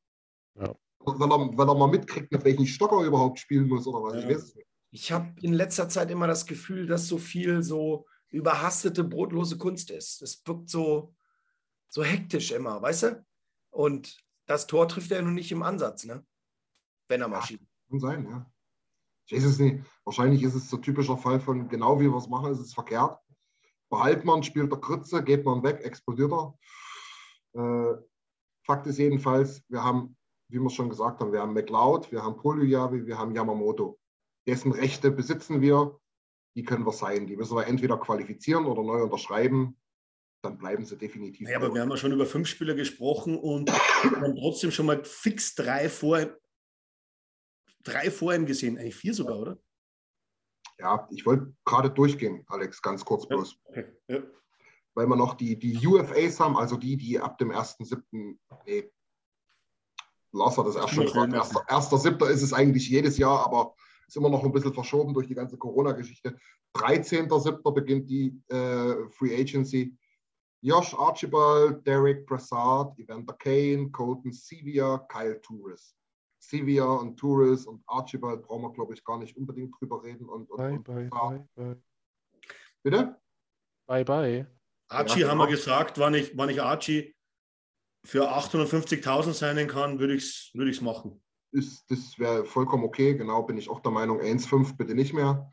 Ja. 0.54 0.74
Weil, 1.04 1.30
er, 1.30 1.58
weil 1.58 1.68
er 1.68 1.74
mal 1.74 1.88
mitkriegt, 1.88 2.32
mit 2.32 2.44
welchem 2.44 2.66
Stocker 2.66 3.00
er 3.00 3.06
überhaupt 3.06 3.38
spielen 3.38 3.68
muss 3.68 3.86
oder 3.86 4.02
was. 4.02 4.14
Ja. 4.14 4.20
Ich 4.20 4.28
weiß 4.28 4.42
es 4.42 4.54
nicht. 4.54 4.66
Ich 4.90 5.12
habe 5.12 5.34
in 5.42 5.52
letzter 5.52 5.88
Zeit 5.88 6.10
immer 6.10 6.26
das 6.26 6.46
Gefühl, 6.46 6.86
dass 6.86 7.08
so 7.08 7.18
viel 7.18 7.62
so 7.62 8.06
überhastete, 8.28 9.04
brotlose 9.04 9.58
Kunst 9.58 9.90
ist. 9.90 10.22
Es 10.22 10.42
wirkt 10.46 10.70
so, 10.70 11.14
so 11.88 12.02
hektisch 12.04 12.52
immer, 12.52 12.80
weißt 12.80 13.02
du? 13.04 13.26
Und 13.70 14.16
das 14.46 14.66
Tor 14.66 14.88
trifft 14.88 15.10
er 15.10 15.22
nun 15.22 15.34
nicht 15.34 15.50
im 15.52 15.62
Ansatz, 15.62 16.04
ne? 16.04 16.24
Wenn 17.08 17.20
er 17.20 17.28
mal 17.28 17.38
ja, 17.38 17.46
schiebt. 17.46 17.66
Kann 17.90 18.00
sein, 18.00 18.26
ja. 18.28 18.50
Ich 19.26 19.36
weiß 19.36 19.44
es 19.44 19.58
nicht. 19.58 19.84
Wahrscheinlich 20.04 20.42
ist 20.42 20.54
es 20.54 20.68
so 20.68 20.76
ein 20.76 20.82
typischer 20.82 21.16
Fall 21.16 21.40
von 21.40 21.68
genau 21.68 21.98
wie 21.98 22.08
wir 22.08 22.16
es 22.16 22.28
machen, 22.28 22.52
ist 22.52 22.60
es 22.60 22.74
verkehrt. 22.74 23.18
Behält 23.90 24.24
man, 24.24 24.42
spielt 24.42 24.70
der 24.70 24.80
Krütze, 24.80 25.22
geht 25.22 25.44
man 25.44 25.62
weg, 25.62 25.80
explodiert 25.82 26.32
er. 26.32 26.58
Äh, 27.54 27.96
Fakt 28.64 28.86
ist 28.86 28.98
jedenfalls, 28.98 29.62
wir 29.68 29.82
haben, 29.82 30.16
wie 30.48 30.58
wir 30.58 30.70
schon 30.70 30.90
gesagt 30.90 31.20
haben, 31.20 31.32
wir 31.32 31.40
haben 31.40 31.54
McLeod, 31.54 32.12
wir 32.12 32.22
haben 32.22 32.36
Polyavi, 32.36 33.06
wir 33.06 33.18
haben 33.18 33.34
Yamamoto 33.34 33.98
dessen 34.46 34.72
Rechte 34.72 35.10
besitzen 35.10 35.60
wir, 35.60 35.98
die 36.56 36.64
können 36.64 36.86
wir 36.86 36.92
sein. 36.92 37.26
Die 37.26 37.36
müssen 37.36 37.56
wir 37.56 37.66
entweder 37.66 37.98
qualifizieren 37.98 38.66
oder 38.66 38.82
neu 38.82 39.02
unterschreiben. 39.02 39.80
Dann 40.42 40.58
bleiben 40.58 40.84
sie 40.84 40.96
definitiv. 40.96 41.48
Ja, 41.48 41.56
aber 41.56 41.72
wir 41.72 41.80
haben 41.80 41.90
ja 41.90 41.96
schon 41.96 42.12
über 42.12 42.26
fünf 42.26 42.48
Spieler 42.48 42.74
gesprochen 42.74 43.36
und 43.36 43.72
haben 43.72 44.36
trotzdem 44.36 44.70
schon 44.70 44.86
mal 44.86 45.02
fix 45.04 45.54
drei 45.54 45.88
vor, 45.88 46.38
drei 47.82 48.10
vor 48.10 48.34
ihm 48.34 48.46
gesehen. 48.46 48.78
Eigentlich 48.78 48.96
vier 48.96 49.14
sogar, 49.14 49.38
oder? 49.38 49.58
Ja, 50.78 51.08
ich 51.10 51.24
wollte 51.24 51.54
gerade 51.64 51.90
durchgehen, 51.90 52.44
Alex, 52.48 52.82
ganz 52.82 53.04
kurz 53.04 53.26
bloß. 53.26 53.52
Ja, 53.52 53.70
okay. 53.70 53.92
ja. 54.08 54.22
Weil 54.94 55.06
wir 55.06 55.16
noch 55.16 55.34
die, 55.34 55.58
die 55.58 55.84
UFAs 55.86 56.38
haben, 56.38 56.56
also 56.56 56.76
die, 56.76 56.96
die 56.96 57.18
ab 57.18 57.38
dem 57.38 57.50
1.7. 57.50 58.36
Nee, 58.66 58.92
Lars 60.34 60.58
hat 60.58 60.66
das 60.66 60.76
erst 60.76 60.94
schon 60.94 61.06
gesagt. 61.06 61.32
1.7. 61.32 62.26
ist 62.26 62.42
es 62.42 62.52
eigentlich 62.52 62.88
jedes 62.88 63.16
Jahr, 63.18 63.46
aber 63.46 63.74
ist 64.06 64.16
immer 64.16 64.28
noch 64.28 64.44
ein 64.44 64.52
bisschen 64.52 64.74
verschoben 64.74 65.14
durch 65.14 65.26
die 65.26 65.34
ganze 65.34 65.56
Corona-Geschichte. 65.56 66.36
13.07. 66.76 67.72
beginnt 67.72 68.10
die 68.10 68.38
äh, 68.48 69.08
Free 69.10 69.34
Agency. 69.34 69.96
Josh 70.60 70.94
Archibald, 70.94 71.86
Derek 71.86 72.26
Prasad, 72.26 72.98
Evander 72.98 73.34
Kane, 73.34 73.90
Colton 73.90 74.32
Sevilla, 74.32 74.98
Kyle 75.08 75.40
Touris. 75.42 75.94
Sevilla 76.38 76.84
und 76.84 77.16
Touris 77.16 77.66
und 77.66 77.82
Archibald 77.86 78.42
brauchen 78.42 78.62
wir, 78.62 78.72
glaube 78.72 78.94
ich, 78.94 79.04
gar 79.04 79.18
nicht 79.18 79.36
unbedingt 79.36 79.74
drüber 79.78 80.02
reden. 80.02 80.28
Und, 80.28 80.50
und, 80.50 80.56
bye, 80.56 80.72
und 80.72 80.84
bye, 80.84 81.08
bye, 81.08 81.48
bye. 81.54 81.82
Bitte? 82.82 83.16
Bye, 83.86 84.04
bye. 84.04 84.46
Archie 84.88 85.20
ja, 85.20 85.28
haben 85.28 85.38
wir 85.38 85.46
gesagt, 85.46 85.98
wann 85.98 86.14
ich, 86.14 86.36
wann 86.36 86.50
ich 86.50 86.60
Archie 86.60 87.14
für 88.04 88.30
850.000 88.30 89.32
sein 89.32 89.66
kann, 89.66 89.98
würde 89.98 90.14
ich 90.14 90.24
es 90.24 90.50
würd 90.54 90.82
machen 90.82 91.20
ist, 91.54 91.88
das 91.90 92.18
wäre 92.18 92.44
vollkommen 92.44 92.84
okay. 92.84 93.14
Genau, 93.14 93.42
bin 93.42 93.56
ich 93.56 93.70
auch 93.70 93.80
der 93.80 93.92
Meinung. 93.92 94.20
1-5 94.20 94.76
bitte 94.76 94.94
nicht 94.94 95.14
mehr. 95.14 95.50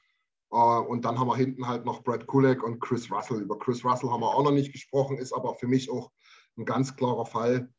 Uh, 0.53 0.84
und 0.86 1.06
dann 1.06 1.18
haben 1.18 1.28
wir 1.28 1.38
hinten 1.38 1.65
halt 1.68 1.86
noch 1.86 2.03
Brad 2.03 2.28
Kulek 2.28 2.61
und 2.64 2.82
Chris 2.82 3.10
Russell. 3.10 3.41
Über 3.41 3.57
Chris 3.57 3.86
Russell 3.86 4.10
haben 4.10 4.22
wir 4.22 4.36
auch 4.36 4.44
noch 4.44 4.52
nicht 4.52 4.73
gesprochen, 4.73 5.18
ist 5.18 5.32
aber 5.32 5.56
für 5.56 5.68
mich 5.68 5.90
auch 5.90 6.11
ein 6.57 6.65
ganz 6.65 6.95
klarer 6.95 7.26
Fall. 7.26 7.72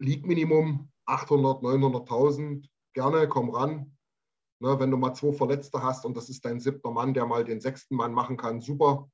League-Minimum 0.00 0.90
800, 1.06 1.62
900.000. 1.62 2.68
Gerne, 2.92 3.26
komm 3.28 3.50
ran. 3.50 3.96
Ne, 4.60 4.78
wenn 4.78 4.90
du 4.90 4.98
mal 4.98 5.14
zwei 5.14 5.32
Verletzte 5.32 5.82
hast 5.82 6.04
und 6.04 6.16
das 6.16 6.28
ist 6.28 6.44
dein 6.44 6.60
siebter 6.60 6.90
Mann, 6.90 7.14
der 7.14 7.24
mal 7.24 7.44
den 7.44 7.60
sechsten 7.60 7.96
Mann 7.96 8.12
machen 8.12 8.36
kann, 8.36 8.60
super. 8.60 9.10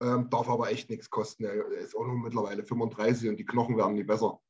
Ähm, 0.00 0.30
darf 0.30 0.48
aber 0.48 0.70
echt 0.70 0.90
nichts 0.90 1.10
kosten. 1.10 1.44
Er 1.44 1.66
ist 1.72 1.94
auch 1.94 2.06
nur 2.06 2.16
mittlerweile 2.16 2.64
35 2.64 3.28
und 3.28 3.36
die 3.36 3.44
Knochen 3.44 3.76
werden 3.76 3.94
nie 3.94 4.04
besser. 4.04 4.40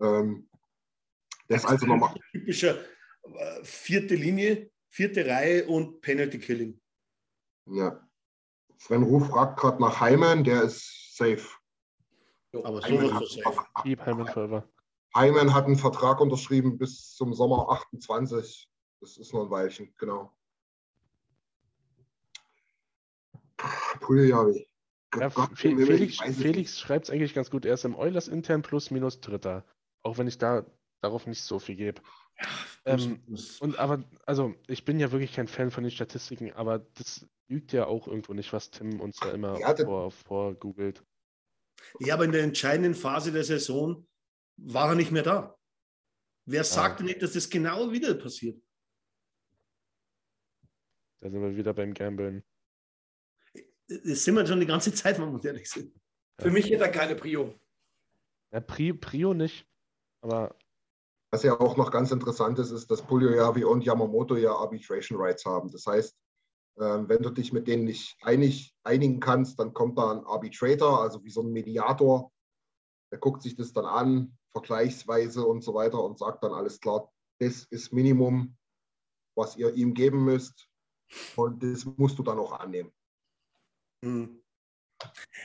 Ähm, 0.00 0.48
der 1.48 1.56
ist 1.56 1.66
also 1.66 1.86
nochmal. 1.86 2.14
Typischer 2.32 2.78
äh, 3.24 3.64
vierte 3.64 4.14
Linie, 4.14 4.70
vierte 4.88 5.26
Reihe 5.26 5.66
und 5.66 6.00
Penalty 6.00 6.38
Killing. 6.38 6.80
Ja. 7.66 8.06
Sven 8.78 9.02
Ruf 9.02 9.28
fragt 9.28 9.60
gerade 9.60 9.80
nach 9.80 10.00
Heimann, 10.00 10.42
der 10.44 10.62
ist 10.62 11.16
safe. 11.16 11.48
Aber 12.52 12.82
Heimann 12.82 13.14
hat, 13.14 13.28
von 13.28 13.42
safe. 13.84 14.32
Forever. 14.32 14.68
Heimann 15.14 15.54
hat 15.54 15.66
einen 15.66 15.76
Vertrag 15.76 16.20
unterschrieben 16.20 16.78
bis 16.78 17.14
zum 17.14 17.34
Sommer 17.34 17.68
28. 17.70 18.68
Das 19.00 19.16
ist 19.18 19.32
noch 19.32 19.44
ein 19.44 19.50
Weilchen, 19.50 19.94
genau. 19.98 20.32
Puljavi. 24.02 24.66
Ja, 25.18 25.30
Fe 25.30 25.48
Felix, 25.54 26.18
Felix 26.20 26.80
schreibt 26.80 27.06
es 27.06 27.10
eigentlich 27.10 27.34
ganz 27.34 27.50
gut. 27.50 27.64
Er 27.64 27.74
ist 27.74 27.84
im 27.84 27.96
Eulers 27.96 28.28
intern 28.28 28.62
plus 28.62 28.90
minus 28.90 29.20
Dritter. 29.20 29.64
Auch 30.02 30.18
wenn 30.18 30.26
ich 30.26 30.38
da 30.38 30.66
darauf 31.02 31.26
nicht 31.26 31.42
so 31.42 31.58
viel 31.58 31.76
gebe. 31.76 32.02
Ähm, 32.84 33.22
und 33.60 33.78
aber, 33.78 34.02
also 34.26 34.54
ich 34.66 34.84
bin 34.84 34.98
ja 34.98 35.12
wirklich 35.12 35.32
kein 35.32 35.48
Fan 35.48 35.70
von 35.70 35.84
den 35.84 35.90
Statistiken, 35.90 36.52
aber 36.52 36.78
das 36.94 37.26
lügt 37.48 37.72
ja 37.72 37.86
auch 37.86 38.08
irgendwo 38.08 38.32
nicht, 38.32 38.52
was 38.52 38.70
Tim 38.70 39.00
uns 39.00 39.18
da 39.18 39.30
immer 39.32 39.58
Ja, 39.60 39.76
vor, 39.76 40.10
vorgoogelt. 40.10 41.04
Ja, 42.00 42.14
aber 42.14 42.24
in 42.24 42.32
der 42.32 42.42
entscheidenden 42.42 42.94
Phase 42.94 43.32
der 43.32 43.44
Saison 43.44 44.06
war 44.56 44.90
er 44.90 44.94
nicht 44.94 45.12
mehr 45.12 45.22
da. 45.22 45.58
Wer 46.46 46.64
sagt 46.64 47.00
denn 47.00 47.06
nicht, 47.06 47.22
dass 47.22 47.34
das 47.34 47.50
genau 47.50 47.92
wieder 47.92 48.14
passiert? 48.14 48.60
Da 51.20 51.30
sind 51.30 51.40
wir 51.40 51.56
wieder 51.56 51.74
beim 51.74 51.94
Gambeln. 51.94 52.42
Das 54.04 54.24
sind 54.24 54.34
wir 54.34 54.46
schon 54.46 54.60
die 54.60 54.66
ganze 54.66 54.92
Zeit, 54.94 55.20
wenn 55.20 55.32
wir 55.32 55.44
ehrlich 55.44 55.70
sind. 55.70 55.94
Für 56.40 56.50
mich 56.50 56.66
hätte 56.70 56.84
er 56.84 56.90
keine 56.90 57.14
Prio. 57.14 57.54
Ja, 58.52 58.60
Pri 58.60 58.92
Prio 58.92 59.34
nicht, 59.34 59.66
aber 60.22 60.54
Was 61.30 61.42
ja 61.42 61.58
auch 61.58 61.76
noch 61.76 61.90
ganz 61.90 62.10
interessant 62.10 62.58
ist, 62.58 62.70
ist, 62.70 62.90
dass 62.90 63.02
Puljojavi 63.02 63.64
und 63.64 63.84
Yamamoto 63.84 64.36
ja 64.36 64.52
Arbitration 64.54 65.18
Rights 65.18 65.46
haben. 65.46 65.70
Das 65.70 65.86
heißt, 65.86 66.14
ähm, 66.78 67.08
wenn 67.08 67.22
du 67.22 67.30
dich 67.30 67.52
mit 67.52 67.66
denen 67.66 67.84
nicht 67.84 68.16
einig, 68.22 68.74
einigen 68.82 69.20
kannst, 69.20 69.58
dann 69.58 69.72
kommt 69.72 69.98
da 69.98 70.12
ein 70.12 70.24
Arbitrator, 70.26 71.02
also 71.02 71.22
wie 71.24 71.30
so 71.30 71.42
ein 71.42 71.52
Mediator. 71.52 72.30
Der 73.10 73.18
guckt 73.18 73.42
sich 73.42 73.56
das 73.56 73.72
dann 73.72 73.84
an, 73.84 74.38
vergleichsweise 74.52 75.46
und 75.46 75.62
so 75.62 75.74
weiter 75.74 76.02
und 76.02 76.18
sagt 76.18 76.44
dann 76.44 76.52
alles 76.52 76.80
klar, 76.80 77.10
das 77.40 77.64
ist 77.64 77.92
Minimum, 77.92 78.56
was 79.36 79.56
ihr 79.56 79.74
ihm 79.74 79.94
geben 79.94 80.24
müsst. 80.24 80.68
Und 81.36 81.62
das 81.62 81.84
musst 81.84 82.18
du 82.18 82.22
dann 82.22 82.38
auch 82.38 82.52
annehmen. 82.52 82.92
Hm. 84.04 84.42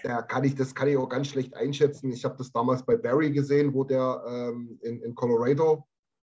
Da 0.03 0.21
kann 0.21 0.43
ich, 0.43 0.55
das 0.55 0.75
kann 0.75 0.87
ich 0.87 0.97
auch 0.97 1.09
ganz 1.09 1.27
schlecht 1.27 1.55
einschätzen. 1.55 2.11
Ich 2.11 2.23
habe 2.25 2.37
das 2.37 2.51
damals 2.51 2.85
bei 2.85 2.95
Barry 2.95 3.31
gesehen, 3.31 3.73
wo 3.73 3.83
der 3.83 4.23
ähm, 4.27 4.79
in, 4.83 5.01
in 5.01 5.15
Colorado 5.15 5.87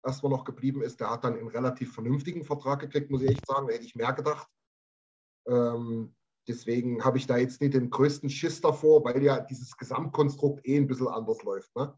erstmal 0.06 0.32
noch 0.32 0.44
geblieben 0.44 0.82
ist. 0.82 1.00
Der 1.00 1.10
hat 1.10 1.24
dann 1.24 1.36
einen 1.36 1.48
relativ 1.48 1.94
vernünftigen 1.94 2.44
Vertrag 2.44 2.80
gekriegt, 2.80 3.10
muss 3.10 3.24
ich 3.24 3.32
echt 3.32 3.48
sagen. 3.48 3.68
Da 3.68 3.74
hätte 3.74 3.86
ich 3.86 3.96
mehr 3.96 4.14
gedacht. 4.14 4.48
Ähm, 5.48 6.16
deswegen 6.48 7.04
habe 7.04 7.18
ich 7.18 7.28
da 7.28 7.38
jetzt 7.38 7.62
nicht 7.62 7.74
den 7.74 7.90
größten 7.90 8.30
Schiss 8.30 8.62
davor, 8.62 9.04
weil 9.04 9.24
ja 9.24 9.40
dieses 9.40 9.76
Gesamtkonstrukt 9.76 10.66
eh 10.68 10.78
ein 10.78 10.88
bisschen 10.88 11.08
anders 11.08 11.42
läuft. 11.44 11.76
Ne? 11.76 11.98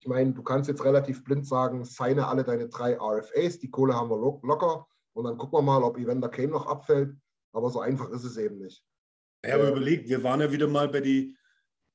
Ich 0.00 0.08
meine, 0.08 0.32
du 0.32 0.42
kannst 0.42 0.68
jetzt 0.68 0.84
relativ 0.84 1.24
blind 1.24 1.46
sagen, 1.46 1.84
seine 1.84 2.28
alle 2.28 2.44
deine 2.44 2.68
drei 2.68 2.96
RFAs, 2.98 3.58
die 3.58 3.70
Kohle 3.70 3.94
haben 3.94 4.10
wir 4.10 4.16
lo 4.16 4.40
locker 4.42 4.86
und 5.14 5.24
dann 5.24 5.36
gucken 5.36 5.58
wir 5.58 5.62
mal, 5.62 5.82
ob 5.82 5.98
Evander 5.98 6.28
Kane 6.28 6.48
noch 6.48 6.66
abfällt. 6.66 7.16
Aber 7.52 7.70
so 7.70 7.80
einfach 7.80 8.08
ist 8.10 8.24
es 8.24 8.36
eben 8.36 8.58
nicht. 8.58 8.84
Ja, 9.44 9.54
aber 9.54 9.68
überlegt, 9.68 10.08
wir 10.08 10.22
waren 10.22 10.40
ja 10.40 10.50
wieder 10.50 10.66
mal 10.66 10.88
bei 10.88 11.00
die 11.00 11.36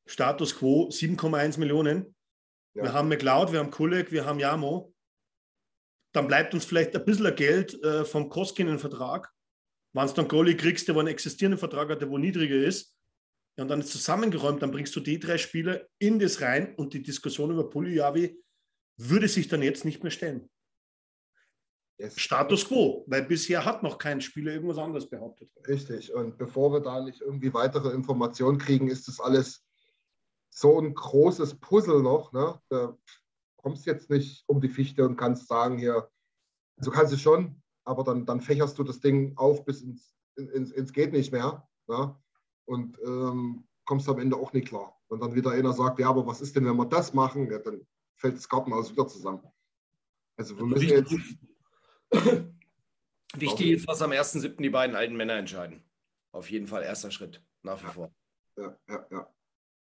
Status 0.06 0.56
Quo 0.56 0.90
7,1 0.90 1.60
Millionen. 1.60 2.16
Ja. 2.76 2.84
Wir 2.84 2.94
haben 2.94 3.10
McLeod, 3.10 3.52
wir 3.52 3.60
haben 3.60 3.72
Kulek, 3.72 4.12
wir 4.12 4.26
haben 4.26 4.40
Jamo. 4.40 4.94
Dann 6.14 6.28
bleibt 6.28 6.54
uns 6.54 6.66
vielleicht 6.66 6.96
ein 6.96 7.06
bisschen 7.06 7.36
Geld 7.36 7.82
äh, 7.84 8.06
vom 8.06 8.30
Koskinen-Vertrag. 8.30 9.32
Wenn 9.94 10.08
du 10.08 10.14
dann 10.14 10.28
Goalie 10.28 10.58
kriegst, 10.58 10.88
der 10.88 10.96
wo 10.96 11.00
einen 11.00 11.10
existierenden 11.10 11.60
Vertrag 11.60 11.90
hat, 11.90 12.02
der 12.02 12.10
wo 12.10 12.18
niedriger 12.18 12.56
ist, 12.56 12.98
ja, 13.58 13.64
und 13.64 13.70
dann 13.70 13.82
ist 13.82 13.92
zusammengeräumt, 13.92 14.62
dann 14.62 14.72
bringst 14.72 14.96
du 14.96 15.00
die 15.00 15.20
drei 15.20 15.38
Spieler 15.38 15.88
in 16.00 16.18
das 16.18 16.42
rein 16.42 16.74
und 16.76 16.94
die 16.94 17.04
Diskussion 17.04 17.52
über 17.52 17.70
Pulijavi 17.70 18.36
würde 18.98 19.28
sich 19.28 19.48
dann 19.48 19.62
jetzt 19.62 19.86
nicht 19.86 20.02
mehr 20.02 20.12
stellen. 20.12 20.50
Yes. 22.04 22.20
Status 22.20 22.68
quo, 22.68 23.06
weil 23.08 23.24
bisher 23.24 23.64
hat 23.64 23.82
noch 23.82 23.98
kein 23.98 24.20
Spieler 24.20 24.52
irgendwas 24.52 24.78
anderes 24.78 25.10
behauptet. 25.10 25.50
Richtig. 25.66 26.14
Und 26.14 26.38
bevor 26.38 26.74
wir 26.74 26.82
da 26.82 27.02
nicht 27.02 27.22
irgendwie 27.22 27.54
weitere 27.54 27.94
Informationen 27.94 28.58
kriegen, 28.58 28.90
ist 28.90 29.08
das 29.08 29.22
alles 29.22 29.66
so 30.50 30.82
ein 30.82 30.94
großes 30.94 31.62
Puzzle 31.62 32.02
noch. 32.02 32.34
Ne? 32.34 32.60
Da 32.68 32.98
kommst 33.56 33.86
jetzt 33.86 34.10
nicht 34.10 34.44
um 34.48 34.60
die 34.60 34.68
Fichte 34.68 35.06
und 35.06 35.16
kannst 35.16 35.48
sagen, 35.48 35.78
hier, 35.78 36.10
so 36.76 36.92
kannst 36.92 37.14
du 37.14 37.18
schon, 37.18 37.62
aber 37.86 38.04
dann, 38.04 38.26
dann 38.26 38.42
fächerst 38.42 38.78
du 38.78 38.84
das 38.84 39.00
Ding 39.00 39.32
auf 39.38 39.64
bis 39.64 39.82
ins, 39.82 40.14
ins, 40.36 40.72
ins 40.72 40.92
geht 40.92 41.14
nicht 41.14 41.32
mehr. 41.32 41.66
Ne? 41.88 42.14
Und 42.66 43.00
ähm, 43.06 43.66
kommst 43.86 44.10
am 44.10 44.20
Ende 44.20 44.36
auch 44.36 44.52
nicht 44.52 44.68
klar. 44.68 45.00
Und 45.08 45.22
dann 45.22 45.36
wieder 45.36 45.52
einer 45.52 45.72
sagt, 45.72 46.00
ja, 46.00 46.10
aber 46.10 46.28
was 46.28 46.42
ist 46.42 46.54
denn, 46.58 46.66
wenn 46.66 46.76
wir 46.76 46.86
das 46.86 47.14
machen? 47.14 47.50
Ja, 47.50 47.60
dann 47.60 47.88
fällt 48.18 48.36
das 48.36 48.50
Gartenhaus 48.50 48.92
wieder 48.92 49.08
zusammen. 49.08 49.44
Also 50.36 50.58
wir 50.58 50.66
müssen 50.66 50.90
jetzt. 50.90 51.16
Wichtig 53.36 53.72
ist, 53.72 53.88
was 53.88 54.02
am 54.02 54.12
1.7. 54.12 54.62
die 54.62 54.70
beiden 54.70 54.96
alten 54.96 55.16
Männer 55.16 55.34
entscheiden. 55.34 55.84
Auf 56.32 56.50
jeden 56.52 56.68
Fall 56.68 56.84
erster 56.84 57.12
Schritt, 57.12 57.44
nach 57.64 57.82
wie 57.84 57.88
vor. 57.88 58.14
Ja, 58.58 58.78
ja, 58.90 59.08
ja. 59.12 59.34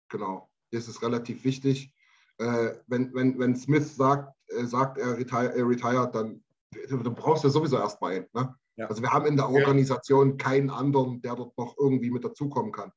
Genau. 0.10 0.50
Das 0.72 0.88
ist 0.88 1.02
relativ 1.02 1.44
wichtig. 1.44 1.94
Äh, 2.38 2.74
wenn, 2.88 3.14
wenn, 3.14 3.38
wenn 3.40 3.56
Smith 3.56 3.96
sagt, 3.96 4.36
äh, 4.48 4.66
sagt 4.66 4.98
er, 4.98 5.18
retire, 5.18 5.54
er 5.56 5.68
retired, 5.68 6.16
dann 6.16 6.44
du, 6.90 6.98
du 6.98 7.12
brauchst 7.12 7.44
ja 7.44 7.50
sowieso 7.50 7.78
erstmal 7.78 8.14
einen. 8.14 8.28
Ne? 8.34 8.56
Ja. 8.76 8.88
Also 8.88 9.02
wir 9.02 9.12
haben 9.12 9.26
in 9.26 9.36
der 9.36 9.50
Organisation 9.50 10.38
keinen 10.38 10.70
anderen, 10.70 11.22
der 11.22 11.36
dort 11.36 11.58
noch 11.58 11.78
irgendwie 11.78 12.10
mit 12.10 12.24
dazukommen 12.24 12.72
kann. 12.72 12.92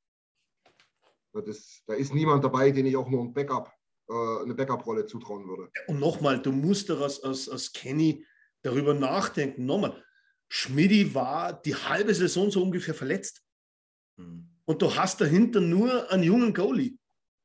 Das, 1.32 1.82
da 1.86 1.92
ist 1.92 2.14
niemand 2.14 2.42
dabei, 2.44 2.70
den 2.70 2.86
ich 2.86 2.96
auch 2.96 3.08
nur 3.10 3.20
ein 3.20 3.34
Backup, 3.34 3.70
äh, 4.08 4.42
eine 4.42 4.54
Backup-Rolle 4.54 5.04
zutrauen 5.04 5.46
würde. 5.46 5.70
Und 5.86 6.00
nochmal, 6.00 6.40
du 6.40 6.50
musst 6.50 6.88
doch 6.88 7.02
als, 7.02 7.22
als, 7.22 7.46
als 7.48 7.72
Kenny 7.72 8.24
darüber 8.66 8.94
nachdenken. 8.94 9.64
Nochmal, 9.66 10.02
Schmidti 10.48 11.14
war 11.14 11.60
die 11.62 11.74
halbe 11.74 12.14
Saison 12.14 12.50
so 12.50 12.62
ungefähr 12.62 12.94
verletzt. 12.94 13.42
Hm. 14.18 14.48
Und 14.64 14.82
du 14.82 14.94
hast 14.94 15.20
dahinter 15.20 15.60
nur 15.60 16.10
einen 16.10 16.24
jungen 16.24 16.52
Goalie. 16.52 16.98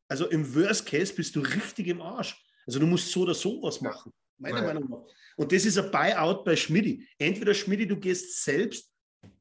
Also 0.07 0.27
im 0.27 0.55
Worst 0.55 0.85
Case 0.85 1.13
bist 1.13 1.35
du 1.35 1.39
richtig 1.41 1.87
im 1.87 2.01
Arsch. 2.01 2.35
Also 2.65 2.79
du 2.79 2.85
musst 2.87 3.11
so 3.11 3.21
oder 3.21 3.33
so 3.33 3.61
was 3.63 3.79
machen, 3.81 4.11
meiner 4.37 4.57
Ja. 4.59 4.63
Meinung 4.73 4.89
nach. 4.89 5.03
Und 5.37 5.51
das 5.51 5.65
ist 5.65 5.77
ein 5.77 5.89
Buyout 5.91 6.43
bei 6.43 6.55
Schmidti. 6.55 7.07
Entweder 7.17 7.53
Schmidti, 7.53 7.87
du 7.87 7.97
gehst 7.97 8.43
selbst 8.43 8.91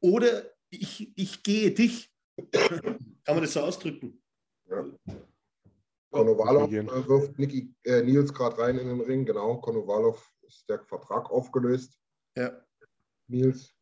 oder 0.00 0.50
ich, 0.70 1.10
ich 1.16 1.42
gehe 1.42 1.70
dich. 1.72 2.10
Kann 2.52 3.34
man 3.36 3.42
das 3.42 3.52
so 3.52 3.60
ausdrücken? 3.60 4.22
Konovalov 6.10 6.70
gehen. 6.70 6.88
äh, 6.88 7.08
wirft 7.08 7.38
Niki, 7.38 7.72
äh, 7.84 8.02
Nils 8.02 8.32
gerade 8.32 8.58
rein 8.58 8.78
in 8.78 8.88
den 8.88 9.00
Ring. 9.00 9.24
Genau, 9.24 9.56
Konovalov 9.58 10.28
ist 10.50 10.68
der 10.68 10.84
Vertrag 10.84 11.30
aufgelöst. 11.30 11.98
Ja. 12.36 12.52
Nils. 13.28 13.74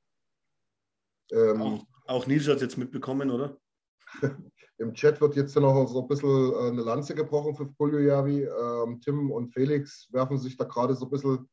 Ähm, 1.31 1.61
Auch, 1.61 1.86
auch 2.07 2.27
Nils 2.27 2.47
hat 2.49 2.57
es 2.57 2.62
jetzt 2.62 2.78
mitbekommen, 2.78 3.31
oder? 3.31 3.59
Im 4.78 4.95
Chat 4.95 5.20
wird 5.20 5.35
jetzt 5.35 5.57
noch 5.57 5.86
so 5.86 6.03
ein 6.03 6.09
bisschen 6.09 6.53
äh, 6.53 6.69
eine 6.69 6.82
Lanze 6.82 7.15
gebrochen 7.15 7.55
für 7.55 7.66
Puljojavi. 7.66 8.45
Ähm, 8.45 9.01
Tim 9.01 9.31
und 9.31 9.53
Felix 9.53 10.07
werfen 10.12 10.39
sich 10.39 10.57
da 10.57 10.65
gerade 10.65 10.95
so 10.95 11.07
ein 11.07 11.11
bisschen 11.11 11.49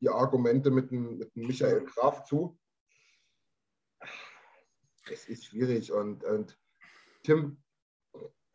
die 0.00 0.08
Argumente 0.08 0.70
mit 0.70 0.90
dem, 0.90 1.18
mit 1.18 1.34
dem 1.36 1.46
Michael 1.46 1.84
Graf 1.84 2.24
zu. 2.24 2.58
Es 5.10 5.28
ist 5.28 5.44
schwierig 5.44 5.92
und, 5.92 6.24
und 6.24 6.58
Tim, 7.22 7.62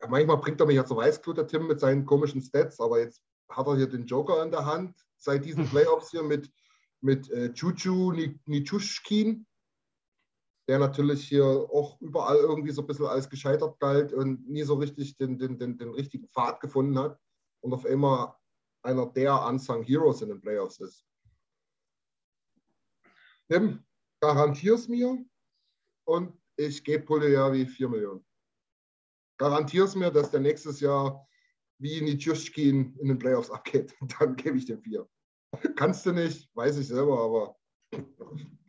manchmal 0.08 0.36
bringt 0.36 0.60
er 0.60 0.66
mich 0.66 0.76
ja 0.76 0.84
zur 0.84 0.98
Weißglut, 0.98 1.38
der 1.38 1.46
Tim, 1.46 1.66
mit 1.66 1.80
seinen 1.80 2.04
komischen 2.04 2.42
Stats, 2.42 2.80
aber 2.80 3.00
jetzt 3.00 3.22
hat 3.48 3.66
er 3.66 3.76
hier 3.76 3.88
den 3.88 4.06
Joker 4.06 4.42
in 4.42 4.50
der 4.50 4.66
Hand 4.66 4.94
seit 5.22 5.44
diesen 5.44 5.68
Playoffs 5.68 6.10
hier 6.10 6.22
mit, 6.22 6.50
mit 7.00 7.30
äh, 7.30 7.52
Chuchu 7.52 8.12
Nichushkin 8.46 9.46
der 10.70 10.78
natürlich 10.78 11.26
hier 11.26 11.44
auch 11.44 12.00
überall 12.00 12.36
irgendwie 12.36 12.70
so 12.70 12.82
ein 12.82 12.86
bisschen 12.86 13.06
als 13.06 13.28
gescheitert 13.28 13.80
galt 13.80 14.12
und 14.12 14.48
nie 14.48 14.62
so 14.62 14.74
richtig 14.74 15.16
den, 15.16 15.36
den, 15.36 15.58
den, 15.58 15.76
den 15.76 15.90
richtigen 15.90 16.28
Pfad 16.28 16.60
gefunden 16.60 16.96
hat 16.96 17.18
und 17.60 17.72
auf 17.74 17.84
einmal 17.84 18.32
einer 18.82 19.06
der 19.06 19.44
Unsung 19.46 19.82
Heroes 19.82 20.22
in 20.22 20.28
den 20.28 20.40
Playoffs 20.40 20.78
ist. 20.78 21.04
Tim, 23.48 23.84
garantier's 24.20 24.86
mir 24.86 25.18
und 26.04 26.40
ich 26.56 26.84
gebe 26.84 27.04
Puljavi 27.04 27.66
4 27.66 27.88
Millionen. 27.88 28.24
Garantier's 29.38 29.96
mir, 29.96 30.12
dass 30.12 30.30
der 30.30 30.38
nächstes 30.38 30.78
Jahr 30.78 31.26
wie 31.80 32.00
Nitschkin 32.00 32.96
in 32.98 33.08
den 33.08 33.18
Playoffs 33.18 33.50
abgeht. 33.50 33.94
Dann 34.18 34.36
gebe 34.36 34.56
ich 34.58 34.66
dem 34.66 34.80
4. 34.80 35.08
Kannst 35.74 36.06
du 36.06 36.12
nicht, 36.12 36.48
weiß 36.54 36.78
ich 36.78 36.86
selber, 36.88 37.18
aber 37.20 37.56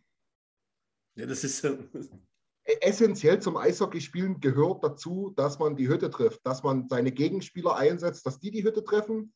Ja, 1.16 1.26
das 1.26 1.44
ist. 1.44 1.64
äh, 1.64 1.78
essentiell 2.80 3.42
zum 3.42 3.58
Eishockeyspielen 3.58 4.40
gehört 4.40 4.84
dazu, 4.84 5.34
dass 5.36 5.60
man 5.60 5.76
die 5.76 5.90
Hütte 5.90 6.10
trifft, 6.10 6.40
dass 6.46 6.64
man 6.64 6.88
seine 6.90 7.12
Gegenspieler 7.12 7.76
einsetzt, 7.76 8.26
dass 8.26 8.40
die 8.40 8.52
die 8.52 8.64
Hütte 8.64 8.84
treffen. 8.84 9.34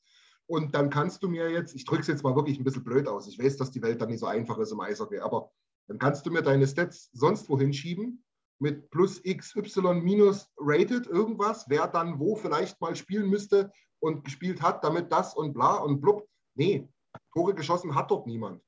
Und 0.47 0.73
dann 0.73 0.89
kannst 0.89 1.21
du 1.21 1.27
mir 1.27 1.49
jetzt, 1.49 1.75
ich 1.75 1.85
drücke 1.85 2.01
es 2.01 2.07
jetzt 2.07 2.23
mal 2.23 2.35
wirklich 2.35 2.59
ein 2.59 2.63
bisschen 2.63 2.83
blöd 2.83 3.07
aus, 3.07 3.27
ich 3.27 3.37
weiß, 3.39 3.57
dass 3.57 3.71
die 3.71 3.81
Welt 3.81 3.99
dann 3.99 4.09
nicht 4.09 4.19
so 4.19 4.27
einfach 4.27 4.57
ist 4.59 4.71
im 4.71 4.79
Eishockey, 4.79 5.19
aber 5.19 5.51
dann 5.87 5.97
kannst 5.97 6.25
du 6.25 6.31
mir 6.31 6.41
deine 6.43 6.67
Stats 6.67 7.09
sonst 7.13 7.49
wohin 7.49 7.73
schieben 7.73 8.23
mit 8.59 8.89
plus 8.89 9.21
XY 9.21 9.95
minus 10.01 10.49
rated 10.57 11.07
irgendwas, 11.07 11.65
wer 11.67 11.87
dann 11.87 12.19
wo 12.19 12.35
vielleicht 12.35 12.79
mal 12.79 12.95
spielen 12.95 13.29
müsste 13.29 13.71
und 13.99 14.23
gespielt 14.23 14.61
hat, 14.61 14.83
damit 14.83 15.11
das 15.11 15.33
und 15.35 15.53
bla 15.53 15.75
und 15.77 16.01
blub. 16.01 16.27
Nee, 16.55 16.87
Tore 17.33 17.53
geschossen 17.53 17.95
hat 17.95 18.11
dort 18.11 18.27
niemand. 18.27 18.61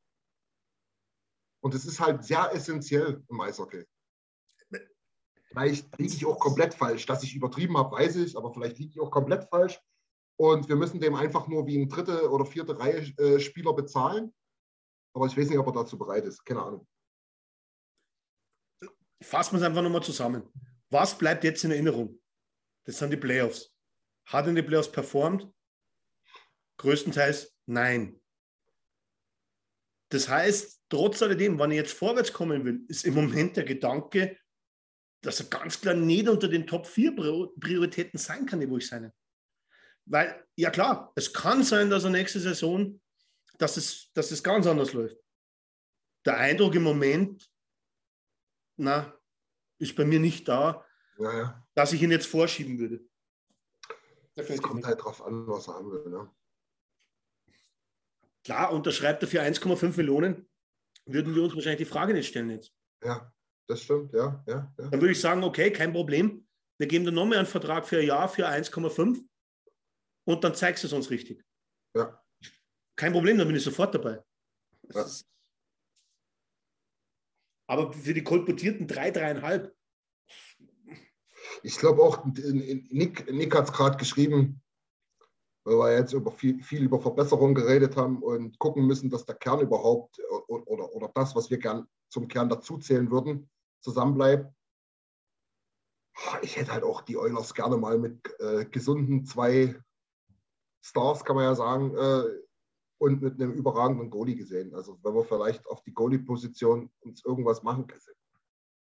Und 1.61 1.73
es 1.73 1.85
ist 1.85 1.99
halt 1.99 2.23
sehr 2.23 2.53
essentiell 2.53 3.23
im 3.29 3.41
Eishockey. 3.41 3.85
Vielleicht 5.49 5.97
liege 5.97 6.13
ich 6.13 6.25
auch 6.25 6.39
komplett 6.39 6.73
falsch. 6.73 7.05
Dass 7.05 7.23
ich 7.23 7.35
übertrieben 7.35 7.77
habe, 7.77 7.95
weiß 7.95 8.17
ich, 8.17 8.37
aber 8.37 8.53
vielleicht 8.53 8.77
liege 8.77 8.91
ich 8.91 8.99
auch 8.99 9.11
komplett 9.11 9.45
falsch. 9.49 9.79
Und 10.37 10.69
wir 10.69 10.75
müssen 10.75 10.99
dem 10.99 11.15
einfach 11.15 11.47
nur 11.47 11.65
wie 11.65 11.77
ein 11.77 11.89
dritte 11.89 12.29
oder 12.29 12.45
vierte 12.45 12.77
Reihe 12.77 12.99
äh, 13.17 13.39
Spieler 13.39 13.73
bezahlen. 13.73 14.33
Aber 15.13 15.25
ich 15.25 15.35
weiß 15.35 15.49
nicht, 15.49 15.57
ob 15.57 15.65
er 15.67 15.73
dazu 15.73 15.97
bereit 15.97 16.25
ist. 16.25 16.45
Keine 16.45 16.61
Ahnung. 16.61 16.87
Fassen 19.21 19.53
wir 19.53 19.59
es 19.59 19.65
einfach 19.65 19.81
nochmal 19.81 20.03
zusammen. 20.03 20.43
Was 20.89 21.17
bleibt 21.17 21.43
jetzt 21.43 21.63
in 21.63 21.71
Erinnerung? 21.71 22.21
Das 22.85 22.97
sind 22.97 23.11
die 23.11 23.17
Playoffs. 23.17 23.73
Hat 24.25 24.47
in 24.47 24.55
die 24.55 24.61
Playoffs 24.61 24.91
performt? 24.91 25.47
Größtenteils 26.77 27.55
nein. 27.65 28.21
Das 30.09 30.29
heißt, 30.29 30.83
trotz 30.89 31.21
alledem, 31.21 31.59
wenn 31.59 31.71
er 31.71 31.77
jetzt 31.77 31.93
vorwärts 31.93 32.31
kommen 32.31 32.63
will, 32.63 32.85
ist 32.87 33.05
im 33.05 33.15
Moment 33.15 33.57
der 33.57 33.65
Gedanke, 33.65 34.37
dass 35.21 35.39
er 35.39 35.47
ganz 35.47 35.81
klar 35.81 35.95
nicht 35.95 36.29
unter 36.29 36.47
den 36.47 36.67
Top 36.67 36.87
4 36.87 37.15
Prioritäten 37.59 38.17
sein 38.17 38.45
kann, 38.45 38.59
die 38.59 38.69
wo 38.69 38.77
ich 38.77 38.87
seine. 38.87 39.13
Weil, 40.05 40.45
ja 40.55 40.69
klar, 40.69 41.11
es 41.15 41.33
kann 41.33 41.63
sein, 41.63 41.89
dass 41.89 42.05
er 42.05 42.11
nächste 42.11 42.39
Saison, 42.39 43.01
dass 43.57 43.75
es, 43.75 44.11
dass 44.13 44.31
es 44.31 44.43
ganz 44.43 44.67
anders 44.67 44.93
läuft. 44.93 45.17
Der 46.25 46.37
Eindruck 46.37 46.75
im 46.75 46.83
Moment, 46.83 47.49
na, 48.77 49.13
ist 49.79 49.95
bei 49.95 50.05
mir 50.05 50.19
nicht 50.19 50.47
da, 50.47 50.85
Ja, 51.17 51.37
ja. 51.37 51.67
dass 51.75 51.93
ich 51.93 52.01
ihn 52.01 52.11
jetzt 52.11 52.27
vorschieben 52.27 52.79
würde. 52.79 53.05
Es 54.35 54.61
kommt 54.61 54.85
halt 54.85 55.03
drauf 55.03 55.23
an, 55.23 55.47
was 55.47 55.67
er 55.67 55.75
haben 55.75 55.91
will. 55.91 56.09
Ne? 56.09 56.29
Klar, 58.43 58.71
unterschreibt 58.71 59.23
er 59.23 59.27
für 59.27 59.41
1,5 59.41 59.97
Millionen, 59.97 60.47
würden 61.05 61.35
wir 61.35 61.43
uns 61.43 61.55
wahrscheinlich 61.55 61.87
die 61.87 61.91
Frage 61.91 62.13
nicht 62.13 62.27
stellen 62.27 62.51
jetzt. 62.51 62.71
Ja, 63.03 63.33
das 63.67 63.81
stimmt. 63.81 64.13
Ja, 64.13 64.43
ja, 64.47 64.73
ja. 64.77 64.89
Dann 64.89 65.01
würde 65.01 65.11
ich 65.11 65.19
sagen, 65.19 65.43
okay, 65.43 65.71
kein 65.71 65.91
Problem. 65.91 66.47
Wir 66.77 66.87
geben 66.87 67.05
dir 67.05 67.11
nochmal 67.11 67.39
einen 67.39 67.47
Vertrag 67.47 67.87
für 67.87 67.97
ein 67.99 68.05
Jahr 68.05 68.29
für 68.29 68.47
1,5 68.47 69.27
und 70.25 70.43
dann 70.43 70.53
zeigst 70.53 70.83
du 70.83 70.87
es 70.87 70.93
uns 70.93 71.09
richtig. 71.09 71.43
Ja. 71.95 72.23
Kein 72.95 73.11
Problem, 73.11 73.37
dann 73.37 73.47
bin 73.47 73.57
ich 73.57 73.63
sofort 73.63 73.95
dabei. 73.95 74.23
Ja. 74.93 75.05
Aber 77.67 77.93
für 77.93 78.13
die 78.13 78.23
kolportierten 78.23 78.87
drei, 78.87 79.11
dreieinhalb, 79.11 79.75
Ich 81.63 81.77
glaube 81.77 82.01
auch, 82.01 82.25
Nick, 82.25 83.31
Nick 83.31 83.55
hat 83.55 83.65
es 83.65 83.73
gerade 83.73 83.97
geschrieben, 83.97 84.61
weil 85.63 85.77
wir 85.77 85.97
jetzt 85.97 86.13
über 86.13 86.31
viel, 86.31 86.61
viel 86.63 86.83
über 86.83 86.99
Verbesserungen 86.99 87.55
geredet 87.55 87.97
haben 87.97 88.23
und 88.23 88.57
gucken 88.59 88.85
müssen, 88.85 89.09
dass 89.09 89.25
der 89.25 89.35
Kern 89.35 89.59
überhaupt 89.59 90.19
oder, 90.47 90.67
oder, 90.67 90.93
oder 90.93 91.11
das, 91.13 91.35
was 91.35 91.49
wir 91.49 91.57
gern 91.57 91.87
zum 92.09 92.27
Kern 92.27 92.49
dazuzählen 92.49 93.11
würden, 93.11 93.49
zusammenbleibt. 93.81 94.53
Ich 96.41 96.55
hätte 96.55 96.71
halt 96.71 96.83
auch 96.83 97.01
die 97.01 97.17
Oilers 97.17 97.53
gerne 97.53 97.77
mal 97.77 97.97
mit 97.97 98.17
äh, 98.39 98.65
gesunden 98.65 99.25
zwei 99.25 99.75
Stars, 100.81 101.23
kann 101.23 101.35
man 101.35 101.45
ja 101.45 101.55
sagen, 101.55 101.95
äh, 101.95 102.46
und 102.99 103.21
mit 103.21 103.35
einem 103.35 103.53
überragenden 103.53 104.09
Goalie 104.09 104.35
gesehen. 104.35 104.73
Also 104.73 104.99
wenn 105.03 105.13
wir 105.13 105.23
vielleicht 105.23 105.65
auf 105.67 105.81
die 105.83 105.93
Goalie-Position 105.93 106.89
uns 107.01 107.23
irgendwas 107.23 107.63
machen 107.63 107.87
können. 107.87 108.01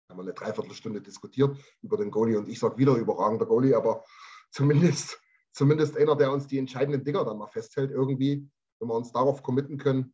Haben 0.09 0.17
wir 0.17 0.23
eine 0.23 0.33
Dreiviertelstunde 0.33 1.01
diskutiert 1.01 1.57
über 1.81 1.97
den 1.97 2.11
Goalie 2.11 2.37
und 2.37 2.47
ich 2.47 2.59
sage 2.59 2.77
wieder 2.77 2.95
überragender 2.95 3.45
Goalie, 3.45 3.75
aber 3.75 4.03
zumindest, 4.51 5.19
zumindest 5.51 5.97
einer, 5.97 6.15
der 6.15 6.31
uns 6.31 6.47
die 6.47 6.57
entscheidenden 6.57 7.03
Dinger 7.03 7.23
dann 7.23 7.37
mal 7.37 7.47
festhält 7.47 7.91
irgendwie. 7.91 8.47
Wenn 8.79 8.89
wir 8.89 8.95
uns 8.95 9.11
darauf 9.11 9.41
committen 9.41 9.77
können, 9.77 10.13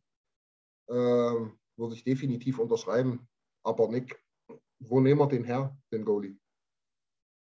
äh, 0.88 0.94
würde 0.94 1.94
ich 1.94 2.04
definitiv 2.04 2.58
unterschreiben. 2.58 3.28
Aber 3.64 3.88
Nick, 3.88 4.22
wo 4.78 5.00
nehmen 5.00 5.20
wir 5.20 5.26
den 5.26 5.44
her, 5.44 5.76
den 5.92 6.04
Goalie? 6.04 6.38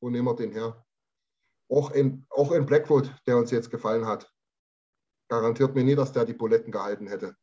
Wo 0.02 0.10
nehmen 0.10 0.28
wir 0.28 0.36
den 0.36 0.52
her? 0.52 0.86
Auch 1.70 1.92
in, 1.92 2.26
auch 2.30 2.52
in 2.52 2.66
Blackwood, 2.66 3.10
der 3.26 3.38
uns 3.38 3.52
jetzt 3.52 3.72
gefallen 3.72 4.06
hat, 4.06 4.33
garantiert 5.30 5.76
mir 5.76 5.84
nie, 5.84 5.96
dass 5.96 6.12
der 6.12 6.26
die 6.26 6.34
Buletten 6.34 6.72
gehalten 6.72 7.08
hätte, 7.08 7.36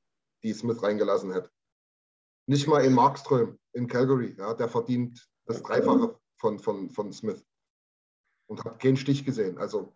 die 0.42 0.52
Smith 0.52 0.82
reingelassen 0.82 1.32
hätte. 1.32 1.50
Nicht 2.46 2.66
mal 2.66 2.84
in 2.84 2.92
Markström 2.92 3.58
in 3.72 3.86
Calgary, 3.86 4.34
ja, 4.36 4.54
der 4.54 4.68
verdient 4.68 5.28
das 5.46 5.62
Dreifache 5.62 6.18
von, 6.38 6.58
von, 6.58 6.90
von 6.90 7.12
Smith 7.12 7.44
und 8.48 8.64
hat 8.64 8.80
keinen 8.80 8.96
Stich 8.96 9.24
gesehen. 9.24 9.58
Also 9.58 9.94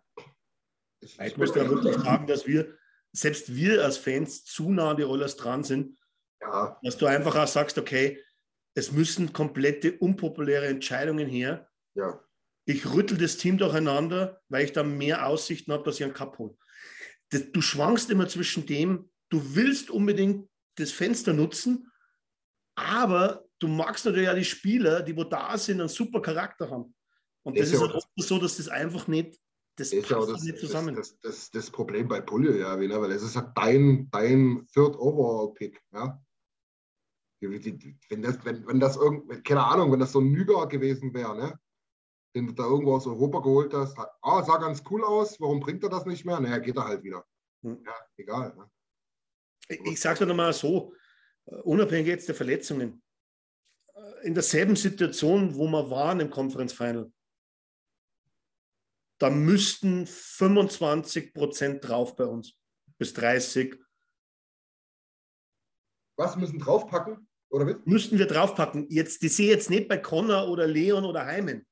ich, 1.01 1.19
ich 1.19 1.37
muss 1.37 1.53
da 1.53 1.69
wirklich 1.69 1.97
sagen, 1.97 2.27
dass 2.27 2.47
wir, 2.47 2.77
selbst 3.13 3.55
wir 3.55 3.85
als 3.85 3.97
Fans, 3.97 4.45
zu 4.45 4.71
nah 4.71 4.91
an 4.91 4.97
die 4.97 5.05
Oilers 5.05 5.37
dran 5.37 5.65
sind, 5.65 5.99
ja, 6.41 6.79
dass 6.83 6.97
du 6.97 7.07
einfach 7.07 7.37
auch 7.37 7.49
sagst, 7.49 7.79
okay, 7.79 8.23
es 8.75 8.93
müssen 8.93 9.33
komplette 9.33 9.99
unpopuläre 9.99 10.67
Entscheidungen 10.67 11.29
her. 11.29 11.71
ja, 11.95 12.21
Ich 12.65 12.93
rüttel 12.93 13.19
das 13.19 13.37
Team 13.37 13.59
durcheinander, 13.59 14.41
weil 14.49 14.65
ich 14.65 14.73
dann 14.73 14.97
mehr 14.97 15.27
Aussichten 15.27 15.73
habe, 15.73 15.85
dass 15.85 15.97
ich 15.97 16.05
einen 16.05 16.15
Cup 16.15 16.39
hole. 16.39 16.57
Das, 17.31 17.51
du 17.53 17.61
schwankst 17.61 18.11
immer 18.11 18.29
zwischen 18.29 18.67
dem, 18.67 19.11
du 19.31 19.55
willst 19.55 19.91
unbedingt 19.91 20.49
das 20.77 20.91
Fenster 20.91 21.33
nutzen, 21.33 21.91
aber 22.77 23.45
du 23.59 23.69
magst 23.69 24.05
natürlich 24.05 24.29
auch 24.29 24.35
die 24.35 24.45
Spieler, 24.45 25.03
die 25.03 25.17
wo 25.17 25.25
da 25.25 25.57
sind, 25.57 25.81
einen 25.81 25.89
super 25.89 26.21
Charakter 26.21 26.71
haben. 26.71 26.95
Und 27.43 27.59
das 27.59 27.69
Ist 27.69 27.75
ist 27.75 27.81
ja 27.81 27.93
halt 27.93 28.05
so, 28.17 28.39
dass 28.39 28.57
das 28.57 28.69
einfach 28.69 29.07
nicht, 29.07 29.39
das 29.77 29.93
ja 29.93 30.01
passt 30.03 30.31
das, 30.31 30.43
nicht 30.43 30.59
zusammen. 30.59 30.95
das, 30.95 31.19
das, 31.21 31.51
das 31.51 31.71
Problem 31.71 32.09
bei 32.09 32.21
Pulle, 32.21 32.59
ja, 32.59 32.79
weil 32.79 33.13
es 33.13 33.23
ist 33.23 33.37
halt 33.37 33.51
dein, 33.55 34.09
dein 34.11 34.67
Third 34.73 34.97
Overall 34.97 35.53
Pick, 35.55 35.81
ja. 35.93 36.21
Wenn 37.41 38.23
das, 38.23 38.43
wenn, 38.45 38.67
wenn 38.67 38.81
das 38.81 38.97
irgend, 38.97 39.45
keine 39.45 39.65
Ahnung, 39.65 39.93
wenn 39.93 40.01
das 40.01 40.13
so 40.13 40.21
ein 40.21 40.33
Nüger 40.33 40.67
gewesen 40.67 41.13
wäre, 41.13 41.37
ne? 41.37 41.59
Den 42.35 42.49
du 42.49 42.53
da 42.53 42.65
irgendwo 42.65 42.97
aus 42.97 43.07
Europa 43.07 43.39
geholt 43.41 43.73
hast, 43.75 43.97
ah, 43.99 44.43
sah 44.43 44.57
ganz 44.57 44.83
cool 44.91 45.05
aus, 45.05 45.41
warum 45.41 45.61
bringt 45.61 45.83
er 45.85 45.89
das 45.89 46.05
nicht 46.05 46.25
mehr? 46.25 46.41
Naja, 46.41 46.59
geht 46.59 46.77
er 46.77 46.87
halt 46.87 47.03
wieder. 47.03 47.25
Hm. 47.63 47.83
Ja, 47.85 47.95
egal. 48.17 48.55
Ne? 48.57 48.71
Ich, 49.69 49.81
ich 49.81 50.01
sage 50.01 50.23
es 50.23 50.29
nochmal 50.29 50.53
so, 50.53 50.95
äh, 51.47 51.57
unabhängig 51.57 52.09
jetzt 52.09 52.29
der 52.29 52.35
Verletzungen, 52.35 53.03
äh, 53.95 54.27
in 54.27 54.35
derselben 54.35 54.77
Situation, 54.77 55.55
wo 55.55 55.67
wir 55.69 55.91
waren 55.91 56.21
im 56.21 56.31
Conference 56.31 56.73
Final, 56.73 57.13
da 59.19 59.31
müssten 59.31 60.07
25 60.07 61.33
Prozent 61.33 61.89
drauf 61.89 62.17
bei 62.17 62.25
uns, 62.25 62.59
bis 62.99 63.15
30, 63.15 63.79
Was 66.17 66.37
müssen 66.37 66.59
draufpacken? 66.59 67.29
Oder 67.51 67.65
mit? 67.65 67.87
müssten 67.87 68.19
wir 68.19 68.27
draufpacken. 68.27 68.89
Jetzt, 68.91 69.23
die 69.23 69.29
sehe 69.29 69.49
jetzt 69.49 69.71
nicht 69.71 69.89
bei 69.89 69.99
Connor 69.99 70.49
oder 70.49 70.67
Leon 70.67 71.05
oder 71.05 71.25
Heimen. 71.25 71.67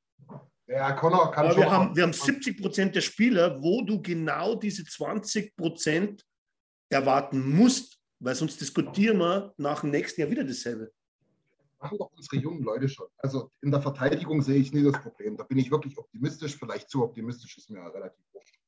Ja, 0.73 0.93
Connor 0.93 1.31
kann 1.31 1.45
Aber 1.45 1.55
schon. 1.55 1.63
wir 1.63 1.71
haben, 1.71 1.97
wir 1.97 2.03
haben 2.03 2.13
70 2.15 2.61
Prozent 2.61 2.95
der 2.95 3.03
Spieler, 3.03 3.63
wo 3.63 3.83
du 3.83 4.01
genau 4.01 4.55
diese 4.55 4.85
20 4.85 5.55
Prozent 5.55 6.25
erwarten 6.89 7.55
musst, 7.55 7.99
weil 8.21 8.35
sonst 8.35 8.59
diskutieren 8.59 9.19
wir 9.19 9.53
nach 9.59 9.83
dem 9.83 9.91
nächsten 9.91 10.23
Jahr 10.23 10.31
wieder 10.31 10.45
dasselbe. 10.45 10.91
machen 11.79 11.99
doch 11.99 12.11
unsere 12.17 12.37
jungen 12.37 12.63
Leute 12.63 12.89
schon. 12.89 13.07
Also 13.19 13.51
in 13.61 13.71
der 13.71 13.83
Verteidigung 13.83 14.41
sehe 14.41 14.61
ich 14.61 14.73
nie 14.73 14.83
das 14.83 15.01
Problem. 15.03 15.37
Da 15.37 15.45
bin 15.45 15.59
ich 15.59 15.71
wirklich 15.71 15.99
optimistisch, 15.99 16.57
vielleicht 16.57 16.89
zu 16.89 17.03
optimistisch 17.03 17.59
ist 17.59 17.69
mir 17.69 17.81
ja 17.81 17.89
relativ 17.89 18.25
wurscht. 18.33 18.59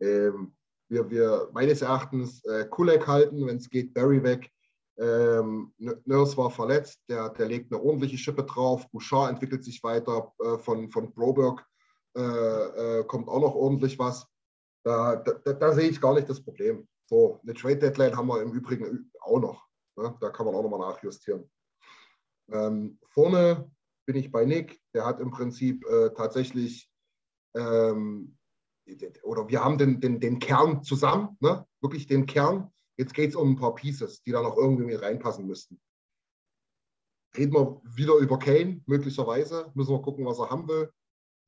Ähm, 0.00 0.56
wir, 0.88 1.08
wir 1.08 1.50
meines 1.52 1.82
Erachtens 1.82 2.44
äh, 2.46 2.66
Kulek 2.68 3.06
halten, 3.06 3.46
wenn 3.46 3.58
es 3.58 3.70
geht, 3.70 3.94
Barry 3.94 4.20
weg. 4.22 4.50
Ähm, 4.98 5.72
Nurse 6.04 6.36
war 6.36 6.50
verletzt, 6.50 7.00
der, 7.08 7.28
der 7.30 7.46
legt 7.46 7.72
eine 7.72 7.80
ordentliche 7.80 8.18
Schippe 8.18 8.44
drauf. 8.44 8.90
Bouchard 8.90 9.30
entwickelt 9.30 9.64
sich 9.64 9.82
weiter, 9.82 10.32
äh, 10.44 10.58
von, 10.58 10.90
von 10.90 11.12
Broberg 11.12 11.64
äh, 12.16 12.20
äh, 12.20 13.04
kommt 13.04 13.28
auch 13.28 13.40
noch 13.40 13.54
ordentlich 13.54 13.98
was. 13.98 14.26
Da, 14.84 15.16
da, 15.16 15.32
da, 15.34 15.52
da 15.52 15.72
sehe 15.72 15.88
ich 15.88 16.00
gar 16.00 16.14
nicht 16.14 16.28
das 16.28 16.42
Problem. 16.42 16.88
So, 17.06 17.40
eine 17.42 17.54
Trade 17.54 17.78
Deadline 17.78 18.16
haben 18.16 18.28
wir 18.28 18.42
im 18.42 18.52
Übrigen 18.52 19.10
auch 19.20 19.40
noch. 19.40 19.66
Ne? 19.96 20.16
Da 20.20 20.30
kann 20.30 20.46
man 20.46 20.54
auch 20.54 20.62
nochmal 20.62 20.90
nachjustieren. 20.90 21.48
Ähm, 22.50 22.98
vorne 23.08 23.70
bin 24.06 24.16
ich 24.16 24.32
bei 24.32 24.44
Nick. 24.44 24.80
Der 24.94 25.04
hat 25.04 25.20
im 25.20 25.30
Prinzip 25.30 25.84
äh, 25.86 26.10
tatsächlich, 26.10 26.90
ähm, 27.54 28.36
oder 29.22 29.48
wir 29.48 29.62
haben 29.62 29.78
den, 29.78 30.00
den, 30.00 30.18
den 30.18 30.38
Kern 30.38 30.82
zusammen, 30.82 31.36
ne? 31.40 31.66
wirklich 31.80 32.06
den 32.06 32.26
Kern. 32.26 32.72
Jetzt 32.98 33.14
geht 33.14 33.30
es 33.30 33.36
um 33.36 33.52
ein 33.52 33.56
paar 33.56 33.74
Pieces, 33.74 34.22
die 34.22 34.32
da 34.32 34.42
noch 34.42 34.56
irgendwie 34.56 34.84
mit 34.84 35.00
reinpassen 35.00 35.46
müssten. 35.46 35.80
reden 37.36 37.52
wir 37.52 37.80
wieder 37.84 38.16
über 38.16 38.38
Kane, 38.38 38.82
möglicherweise. 38.86 39.70
Müssen 39.74 39.92
wir 39.92 40.02
gucken, 40.02 40.26
was 40.26 40.40
er 40.40 40.50
haben 40.50 40.66
will. 40.66 40.92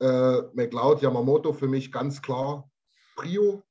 Äh, 0.00 0.42
McLeod, 0.54 1.02
Yamamoto 1.02 1.52
für 1.52 1.66
mich 1.66 1.90
ganz 1.90 2.22
klar 2.22 2.70
Prio. 3.16 3.62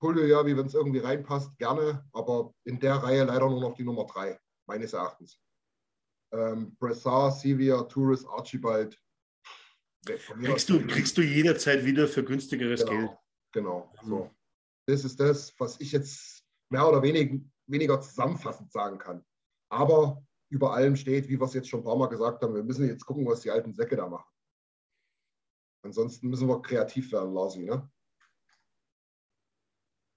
Julio, 0.00 0.24
ja, 0.24 0.46
wie 0.46 0.56
wenn 0.56 0.66
es 0.66 0.74
irgendwie 0.74 1.00
reinpasst, 1.00 1.58
gerne. 1.58 2.06
Aber 2.12 2.54
in 2.64 2.78
der 2.78 2.94
Reihe 2.94 3.24
leider 3.24 3.48
nur 3.48 3.60
noch 3.60 3.74
die 3.74 3.82
Nummer 3.82 4.06
drei, 4.06 4.38
meines 4.66 4.92
Erachtens. 4.92 5.40
Ähm, 6.32 6.76
Bressard, 6.76 7.40
Sevilla, 7.40 7.82
Tourist, 7.82 8.26
Archibald. 8.28 8.96
Kriegst 10.04 10.68
du, 10.68 10.86
kriegst 10.86 11.18
du 11.18 11.22
jederzeit 11.22 11.84
wieder 11.84 12.06
für 12.06 12.22
günstigeres 12.22 12.84
genau, 12.84 12.92
Geld. 12.92 13.10
Genau. 13.52 13.92
So. 14.04 14.30
Das 14.86 15.04
ist 15.04 15.18
das, 15.18 15.52
was 15.58 15.80
ich 15.80 15.92
jetzt 15.92 16.37
mehr 16.70 16.88
oder 16.88 17.02
wenig, 17.02 17.40
weniger 17.66 18.00
zusammenfassend 18.00 18.72
sagen 18.72 18.98
kann. 18.98 19.24
Aber 19.70 20.24
über 20.50 20.72
allem 20.72 20.96
steht, 20.96 21.28
wie 21.28 21.38
wir 21.38 21.44
es 21.44 21.54
jetzt 21.54 21.68
schon 21.68 21.80
ein 21.80 21.84
paar 21.84 21.96
Mal 21.96 22.06
gesagt 22.06 22.42
haben, 22.42 22.54
wir 22.54 22.62
müssen 22.62 22.86
jetzt 22.86 23.04
gucken, 23.04 23.26
was 23.26 23.40
die 23.40 23.50
alten 23.50 23.74
Säcke 23.74 23.96
da 23.96 24.08
machen. 24.08 24.28
Ansonsten 25.82 26.28
müssen 26.28 26.48
wir 26.48 26.60
kreativ 26.60 27.12
werden, 27.12 27.34
Larsi, 27.34 27.64
ne? 27.64 27.90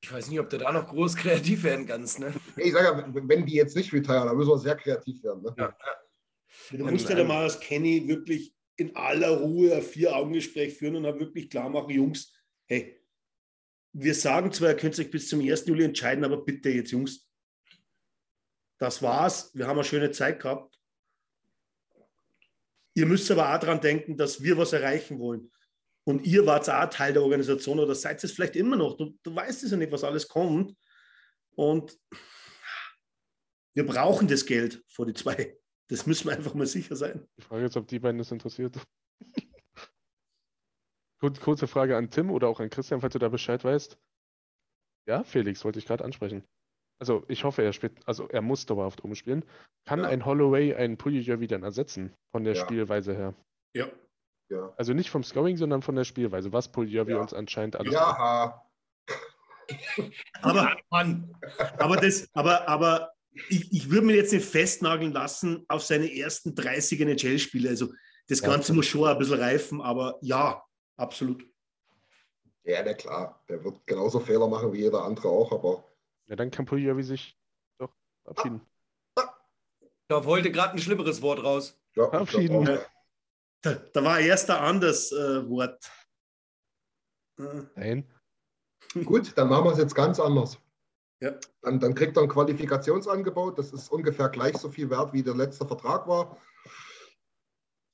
Ich 0.04 0.12
weiß 0.12 0.30
nicht, 0.30 0.40
ob 0.40 0.50
du 0.50 0.58
da 0.58 0.72
noch 0.72 0.88
groß 0.88 1.16
kreativ 1.16 1.64
werden 1.64 1.86
kannst, 1.86 2.20
ne? 2.20 2.34
Ich 2.58 2.74
sage 2.74 2.86
ja, 2.86 3.14
wenn 3.14 3.46
die 3.46 3.54
jetzt 3.54 3.76
nicht 3.76 3.94
retiren, 3.94 4.26
dann 4.26 4.36
müssen 4.36 4.50
wir 4.50 4.58
sehr 4.58 4.76
kreativ 4.76 5.22
werden, 5.24 5.44
ne? 5.44 5.54
Ja. 5.58 5.78
Du 6.72 6.86
musst 6.86 7.08
ja 7.08 7.24
mal 7.24 7.44
als 7.44 7.60
Kenny 7.60 8.08
wirklich 8.08 8.56
in 8.78 8.96
aller 8.96 9.38
Ruhe 9.38 9.76
ein 9.76 9.84
Vier-Augen-Gespräch 9.84 10.76
führen 10.78 10.96
und 10.96 11.04
dann 11.04 11.20
wirklich 11.20 11.50
klar 11.50 11.70
machen, 11.70 11.92
Jungs, 11.92 12.34
hey, 12.66 13.01
wir 13.94 14.16
sagen 14.16 14.52
zwar, 14.52 14.70
ihr 14.70 14.78
könnt 14.78 14.98
euch 15.00 15.12
bis 15.12 15.28
zum 15.30 15.42
1. 15.42 15.68
Juli 15.68 15.84
entscheiden, 15.84 16.24
aber 16.24 16.44
bitte 16.44 16.70
jetzt, 16.70 16.92
Jungs, 16.92 17.28
das 18.78 19.02
war's. 19.02 19.52
Wir 19.54 19.68
haben 19.68 19.78
eine 19.78 19.88
schöne 19.88 20.12
Zeit 20.12 20.42
gehabt. 20.42 20.80
Ihr 22.94 23.06
müsst 23.06 23.30
aber 23.32 23.54
auch 23.54 23.60
daran 23.60 23.80
denken, 23.80 24.18
dass 24.18 24.42
wir 24.42 24.58
was 24.58 24.74
erreichen 24.74 25.20
wollen. 25.20 25.52
Und 26.04 26.26
ihr 26.26 26.46
wart 26.46 26.70
auch 26.70 26.90
Teil 26.90 27.14
der 27.14 27.22
Organisation 27.22 27.80
oder 27.80 27.94
seid 27.94 28.24
es 28.24 28.32
vielleicht 28.32 28.56
immer 28.56 28.76
noch. 28.76 28.98
Du, 28.98 29.18
du 29.22 29.36
weißt 29.36 29.64
es 29.64 29.72
ja 29.72 29.78
nicht, 29.78 29.92
was 29.92 30.04
alles 30.04 30.28
kommt. 30.28 30.76
Und 31.56 31.98
wir 33.74 33.86
brauchen 33.86 34.28
das 34.28 34.46
Geld 34.46 34.84
vor 34.88 35.06
die 35.06 35.14
zwei. 35.14 35.58
Das 35.88 36.06
müssen 36.06 36.28
wir 36.28 36.36
einfach 36.36 36.54
mal 36.54 36.66
sicher 36.66 36.96
sein. 36.96 37.28
Die 37.38 37.44
Frage 37.44 37.66
ist, 37.66 37.78
ob 37.78 37.88
die 37.88 38.00
beiden 38.00 38.18
das 38.18 38.32
interessiert. 38.32 38.78
Kur- 41.22 41.34
Kurze 41.40 41.68
Frage 41.68 41.96
an 41.96 42.10
Tim 42.10 42.32
oder 42.32 42.48
auch 42.48 42.60
an 42.60 42.70
Christian, 42.70 43.00
falls 43.02 43.14
du 43.14 43.20
da 43.20 43.30
Bescheid 43.30 43.64
weißt. 43.64 43.98
Ja, 45.08 45.24
Felix, 45.24 45.64
wollte 45.64 45.80
ich 45.80 45.86
gerade 45.86 46.04
ansprechen. 46.04 46.44
Also 47.00 47.24
ich 47.28 47.44
hoffe, 47.44 47.64
er 47.64 47.74
spielt, 47.74 47.94
also 48.08 48.28
er 48.28 48.42
muss 48.42 48.66
dauerhaft 48.66 49.02
umspielen. 49.02 49.44
Kann 49.88 50.02
Ja. 50.02 50.08
ein 50.10 50.26
Holloway 50.26 50.76
einen 50.76 50.98
Pulisic 50.98 51.40
wieder 51.40 51.60
ersetzen, 51.62 52.14
von 52.36 52.44
der 52.44 52.54
Ja. 52.56 52.62
Spielweise 52.62 53.16
her? 53.16 53.34
Ja. 53.76 53.88
Ja. 54.52 54.74
Also 54.78 54.94
nicht 54.94 55.10
vom 55.10 55.24
Scoring, 55.24 55.58
sondern 55.58 55.82
von 55.82 55.96
der 55.96 56.04
Spielweise, 56.04 56.52
was 56.54 56.72
Pulisic 56.72 57.08
Ja. 57.08 57.20
uns 57.20 57.34
anscheinend 57.34 57.76
alles 57.76 57.94
Ja, 57.94 58.62
Aber, 60.42 60.76
Mann, 60.90 61.34
aber, 61.78 61.96
das, 61.96 62.28
aber, 62.34 62.68
aber 62.68 63.14
ich, 63.50 63.72
ich 63.72 63.90
würde 63.90 64.06
mir 64.08 64.16
jetzt 64.18 64.34
nicht 64.34 64.46
festnageln 64.46 65.14
lassen 65.14 65.64
auf 65.70 65.82
seine 65.84 66.14
ersten 66.14 66.54
30 66.56 67.00
NHL-Spiele. 67.00 67.70
Also 67.70 67.94
das 68.28 68.42
Ja. 68.42 68.50
Ganze 68.50 68.74
muss 68.74 68.88
schon 68.88 69.08
ein 69.08 69.18
bisschen 69.18 69.40
reifen, 69.40 69.82
aber 69.82 70.18
ja, 70.22 70.62
absolut. 71.02 71.46
ja, 72.64 72.84
na 72.84 72.94
klar. 72.94 73.44
Der 73.50 73.64
wird 73.64 73.86
genauso 73.88 74.20
Fehler 74.20 74.48
machen 74.48 74.72
wie 74.74 74.80
jeder 74.82 75.04
andere 75.04 75.30
auch, 75.30 75.52
aber 75.52 75.84
Ja, 76.28 76.36
dann 76.36 76.52
kann 76.52 76.66
Pulisic 76.66 77.04
sich 77.06 77.38
doch 77.80 77.92
verabschieden. 78.24 78.62
da 80.08 80.26
wollte 80.26 80.52
gerade 80.52 80.74
ein 80.74 80.80
schlimmeres 80.80 81.22
Wort 81.22 81.44
raus. 81.44 81.80
ja, 81.96 82.10
Verabschieden. 82.10 82.66
glaub 82.66 82.80
auch. 82.80 82.86
Da, 83.64 83.74
da 83.76 84.04
war 84.04 84.20
erst 84.20 84.50
ein 84.50 84.58
anderes 84.58 85.12
äh, 85.12 85.48
Wort. 85.50 85.90
Äh, 87.38 87.44
Nein. 87.76 88.12
Gut, 89.06 89.38
dann 89.38 89.50
machen 89.50 89.66
wir 89.66 89.72
es 89.74 89.78
jetzt 89.78 89.96
ganz 89.96 90.20
anders. 90.20 90.58
Ja. 91.22 91.36
Dann, 91.62 91.80
dann 91.80 91.94
kriegt 91.94 92.18
er 92.18 92.24
ein 92.24 92.30
Qualifikationsangebot. 92.30 93.58
Das 93.60 93.72
ist 93.72 93.90
ungefähr 93.92 94.30
gleich 94.30 94.58
so 94.58 94.70
viel 94.70 94.90
wert, 94.90 95.14
wie 95.14 95.22
der 95.22 95.36
letzte 95.36 95.66
Vertrag 95.68 96.08
war. 96.08 96.38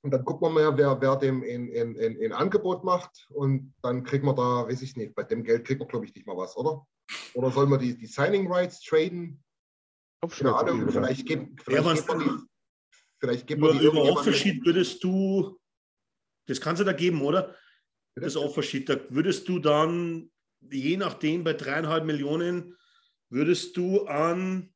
Und 0.07 0.11
dann 0.11 0.23
gucken 0.23 0.47
wir 0.47 0.71
mal, 0.71 0.77
wer, 0.77 1.01
wer 1.01 1.17
dem 1.17 1.43
in, 1.43 1.67
in, 1.67 1.93
in, 1.95 2.15
in 2.15 2.31
Angebot 2.31 2.85
macht. 2.85 3.27
Und 3.29 3.73
dann 3.81 4.05
kriegen 4.05 4.25
wir 4.25 4.33
da, 4.33 4.65
weiß 4.65 4.81
ich 4.81 4.95
nicht, 4.95 5.13
bei 5.13 5.23
dem 5.23 5.43
Geld 5.43 5.65
kriegt 5.65 5.81
man, 5.81 5.89
glaube 5.89 6.05
ich, 6.05 6.15
nicht 6.15 6.25
mal 6.25 6.37
was, 6.37 6.55
oder? 6.55 6.87
Oder 7.33 7.51
sollen 7.51 7.69
wir 7.69 7.77
die, 7.77 7.97
die 7.97 8.05
Signing 8.05 8.49
Rights 8.49 8.79
traden? 8.79 9.43
Keine 10.21 10.55
Ahnung, 10.55 10.89
vielleicht 10.89 11.25
geben, 11.25 11.57
Ja, 11.57 11.63
vielleicht 11.83 12.07
wir 12.07 12.19
die. 12.19 12.29
Vielleicht 13.19 13.47
geben 13.47 13.63
wir 13.63 13.71
über 13.71 13.79
die 13.79 13.85
über 13.85 14.01
Offersheet 14.13 14.65
würdest 14.65 15.03
du, 15.03 15.59
das 16.45 16.61
kannst 16.61 16.79
du 16.79 16.85
da 16.85 16.93
geben, 16.93 17.21
oder? 17.21 17.53
Das 18.15 18.37
Offersheet, 18.37 18.87
da 18.87 18.97
würdest 19.09 19.45
du 19.49 19.59
dann, 19.59 20.31
je 20.71 20.95
nachdem, 20.95 21.43
bei 21.43 21.51
dreieinhalb 21.51 22.05
Millionen, 22.05 22.77
würdest 23.29 23.75
du 23.75 24.05
an 24.05 24.73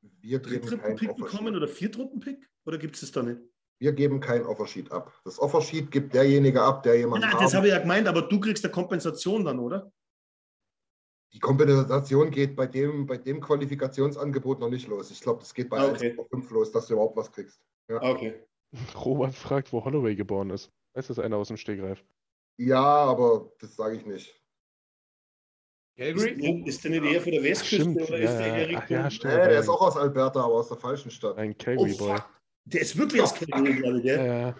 Wir 0.00 0.40
Drittrunden-Pick 0.40 1.10
Offersheet. 1.10 1.16
bekommen 1.16 1.54
oder 1.54 1.68
Viertrunden-Pick? 1.68 2.50
Oder 2.64 2.78
gibt 2.78 2.96
es 2.96 3.02
das 3.02 3.12
da 3.12 3.22
nicht? 3.22 3.40
Wir 3.82 3.92
geben 3.92 4.20
kein 4.20 4.46
Offersheet 4.46 4.92
ab. 4.92 5.12
Das 5.24 5.40
Offersheet 5.40 5.90
gibt 5.90 6.14
derjenige 6.14 6.62
ab, 6.62 6.84
der 6.84 6.92
Nein, 6.92 7.00
jemanden 7.00 7.28
nein, 7.28 7.36
das 7.40 7.52
habe 7.52 7.66
ich 7.66 7.72
ja 7.72 7.80
gemeint, 7.80 8.06
aber 8.06 8.22
du 8.22 8.38
kriegst 8.38 8.64
eine 8.64 8.70
Kompensation 8.72 9.44
dann, 9.44 9.58
oder? 9.58 9.90
Die 11.32 11.40
Kompensation 11.40 12.30
geht 12.30 12.54
bei 12.54 12.68
dem, 12.68 13.06
bei 13.06 13.16
dem 13.16 13.40
Qualifikationsangebot 13.40 14.60
noch 14.60 14.68
nicht 14.68 14.86
los. 14.86 15.10
Ich 15.10 15.20
glaube, 15.20 15.40
das 15.40 15.52
geht 15.52 15.68
bei 15.68 15.78
Ah, 15.78 15.90
okay. 15.90 16.16
1,5 16.16 16.52
los, 16.52 16.70
dass 16.70 16.86
du 16.86 16.92
überhaupt 16.92 17.16
was 17.16 17.32
kriegst. 17.32 17.60
Okay. 17.88 18.40
Robert 18.94 19.34
fragt, 19.34 19.72
wo 19.72 19.84
Holloway 19.84 20.14
geboren 20.14 20.50
ist. 20.50 20.70
Weiß 20.94 21.08
das 21.08 21.18
einer 21.18 21.36
aus 21.38 21.48
dem 21.48 21.56
Stegreif? 21.56 22.04
Ja, 22.58 22.84
aber 22.84 23.50
das 23.58 23.74
sage 23.74 23.96
ich 23.96 24.06
nicht. 24.06 24.28
Ist, 25.96 26.24
Calgary? 26.24 26.62
ist 26.66 26.84
der 26.84 26.90
nicht 26.92 27.02
eher 27.04 27.20
von 27.20 27.32
der 27.32 27.42
Westküste 27.42 27.76
Stimmt, 27.80 28.00
oder 28.02 28.18
ja, 28.20 28.30
ist 28.30 28.38
der 28.38 28.46
ja. 28.46 28.54
Richtung... 28.78 28.96
ja, 28.96 29.02
Nee, 29.02 29.10
stimmt. 29.10 29.34
der 29.34 29.58
ist 29.58 29.68
auch 29.68 29.80
aus 29.80 29.96
Alberta, 29.96 30.40
aber 30.44 30.54
aus 30.54 30.68
der 30.68 30.76
falschen 30.76 31.10
Stadt. 31.10 31.36
Ein 31.36 31.50
Oh, 31.50 31.54
Calgary 31.58 31.94
Boy. 31.94 32.16
fuck. 32.16 32.41
Der 32.64 32.80
ist 32.80 32.96
wirklich 32.96 33.20
aus 33.22 33.34
Calgary, 33.34 33.74
glaube 33.76 33.98
ich, 33.98 34.04
Ja, 34.04 34.16
gell? 34.16 34.26
ja. 34.26 34.56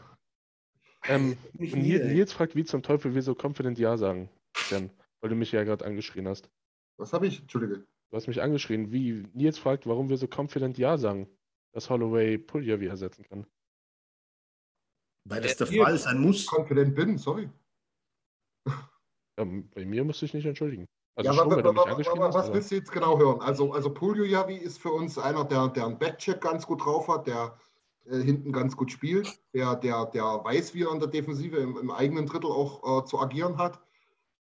Ähm, 1.04 1.36
Nils. 1.54 2.04
Nils 2.04 2.32
fragt, 2.32 2.54
wie 2.54 2.64
zum 2.64 2.82
Teufel 2.82 3.14
wir 3.14 3.22
so 3.22 3.34
confident 3.34 3.78
Ja 3.78 3.96
sagen. 3.96 4.28
Christian, 4.54 4.90
weil 5.20 5.30
du 5.30 5.36
mich 5.36 5.50
ja 5.52 5.64
gerade 5.64 5.84
angeschrien 5.84 6.28
hast. 6.28 6.50
Was 6.98 7.12
habe 7.12 7.26
ich? 7.26 7.40
Entschuldige. 7.40 7.86
Du 8.10 8.16
hast 8.16 8.26
mich 8.28 8.42
angeschrien. 8.42 8.92
Wie 8.92 9.26
Nils 9.32 9.58
fragt, 9.58 9.86
warum 9.86 10.08
wir 10.10 10.16
so 10.16 10.28
confident 10.28 10.78
Ja 10.78 10.98
sagen, 10.98 11.28
dass 11.72 11.90
Holloway 11.90 12.38
Puljavi 12.38 12.86
ersetzen 12.86 13.24
kann. 13.24 13.46
Weil 15.28 15.40
das 15.40 15.56
der 15.56 15.66
Hier- 15.68 15.84
Fall 15.84 15.96
sein 15.98 16.18
muss. 16.20 16.46
Confident 16.46 16.94
bin, 16.94 17.16
sorry. 17.18 17.48
Ähm, 19.38 19.70
bei 19.70 19.84
mir 19.84 20.04
musst 20.04 20.20
du 20.20 20.26
dich 20.26 20.34
nicht 20.34 20.46
entschuldigen. 20.46 20.86
Also 21.16 21.30
ja, 21.30 21.36
schon, 21.36 21.50
wa- 21.50 21.56
weil 21.56 21.62
du 21.62 21.68
wa- 21.68 21.72
mich 21.72 21.84
wa- 21.84 21.90
angeschrien 21.90 22.18
wa- 22.20 22.26
hast. 22.26 22.34
was 22.34 22.46
aber- 22.46 22.54
willst 22.54 22.70
du 22.70 22.74
jetzt 22.76 22.92
genau 22.92 23.18
hören? 23.18 23.40
Also, 23.40 23.72
also 23.72 23.92
Puljujavi 23.92 24.56
ist 24.56 24.78
für 24.78 24.90
uns 24.92 25.18
einer, 25.18 25.44
der, 25.44 25.68
der 25.68 25.86
einen 25.86 25.98
Backcheck 25.98 26.40
ganz 26.40 26.66
gut 26.66 26.84
drauf 26.84 27.08
hat, 27.08 27.26
der 27.26 27.58
äh, 28.10 28.18
hinten 28.18 28.52
ganz 28.52 28.76
gut 28.76 28.90
spielt, 28.90 29.28
der, 29.54 29.76
der, 29.76 30.06
der 30.06 30.24
weiß, 30.24 30.74
wie 30.74 30.82
er 30.82 30.92
in 30.92 31.00
der 31.00 31.08
Defensive 31.08 31.56
im, 31.56 31.76
im 31.76 31.90
eigenen 31.90 32.26
Drittel 32.26 32.50
auch 32.50 33.02
äh, 33.02 33.04
zu 33.04 33.18
agieren 33.18 33.58
hat, 33.58 33.80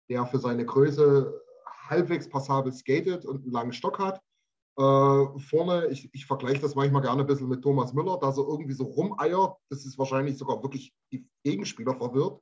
der 0.09 0.27
für 0.27 0.39
seine 0.39 0.65
Größe 0.65 1.43
halbwegs 1.89 2.29
passabel 2.29 2.73
skatet 2.73 3.27
und 3.27 3.43
einen 3.43 3.53
langen 3.53 3.73
Stock 3.73 3.99
hat. 3.99 4.21
Äh, 4.79 5.39
vorne, 5.41 5.89
ich, 5.91 6.09
ich 6.15 6.25
vergleiche 6.25 6.61
das 6.61 6.75
manchmal 6.75 7.03
gerne 7.03 7.23
ein 7.23 7.27
bisschen 7.27 7.49
mit 7.49 7.63
Thomas 7.63 7.93
Müller, 7.93 8.19
da 8.21 8.33
so 8.33 8.49
irgendwie 8.49 8.73
so 8.73 8.85
rumeiert. 8.85 9.57
Das 9.69 9.85
ist 9.85 9.99
wahrscheinlich 9.99 10.39
sogar 10.39 10.63
wirklich 10.63 10.95
die 11.13 11.27
Gegenspieler 11.45 11.95
verwirrt. 11.97 12.41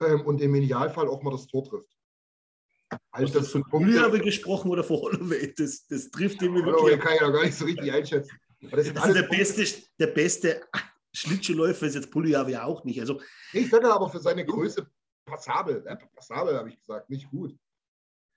Ähm, 0.00 0.22
und 0.22 0.40
im 0.40 0.54
Idealfall 0.54 1.08
auch 1.08 1.22
mal 1.22 1.32
das 1.32 1.46
Tor 1.46 1.64
trifft. 1.64 1.92
Hast 3.12 3.34
du 3.34 3.42
von 3.42 3.86
ich 3.86 4.22
gesprochen 4.22 4.70
oder 4.70 4.82
von 4.82 4.96
Holloway? 4.96 5.52
Das, 5.56 5.86
das 5.88 6.10
trifft 6.10 6.40
irgendwie 6.40 6.62
Hallo, 6.62 6.84
wirklich. 6.84 6.94
den 6.94 7.00
kann 7.00 7.14
ich 7.16 7.20
noch 7.20 7.32
gar 7.32 7.44
nicht 7.44 7.56
so 7.56 7.64
richtig 7.64 7.92
einschätzen. 7.92 8.38
Aber 8.64 8.76
das 8.76 8.86
sind 8.86 8.98
Also 8.98 9.14
der 9.14 9.28
beste, 9.28 9.64
der 9.98 10.08
beste 10.08 10.66
Schlittschuhläufer 11.12 11.86
ist 11.86 11.94
jetzt 11.94 12.10
Puljujavi 12.10 12.56
auch 12.56 12.84
nicht. 12.84 13.00
Also 13.00 13.20
ich 13.52 13.70
sage 13.70 13.92
aber 13.92 14.08
für 14.08 14.20
seine 14.20 14.44
Größe 14.44 14.90
passabel. 15.24 15.82
Ne? 15.82 15.98
Passabel 16.14 16.56
habe 16.56 16.68
ich 16.70 16.78
gesagt, 16.78 17.08
nicht 17.08 17.30
gut. 17.30 17.56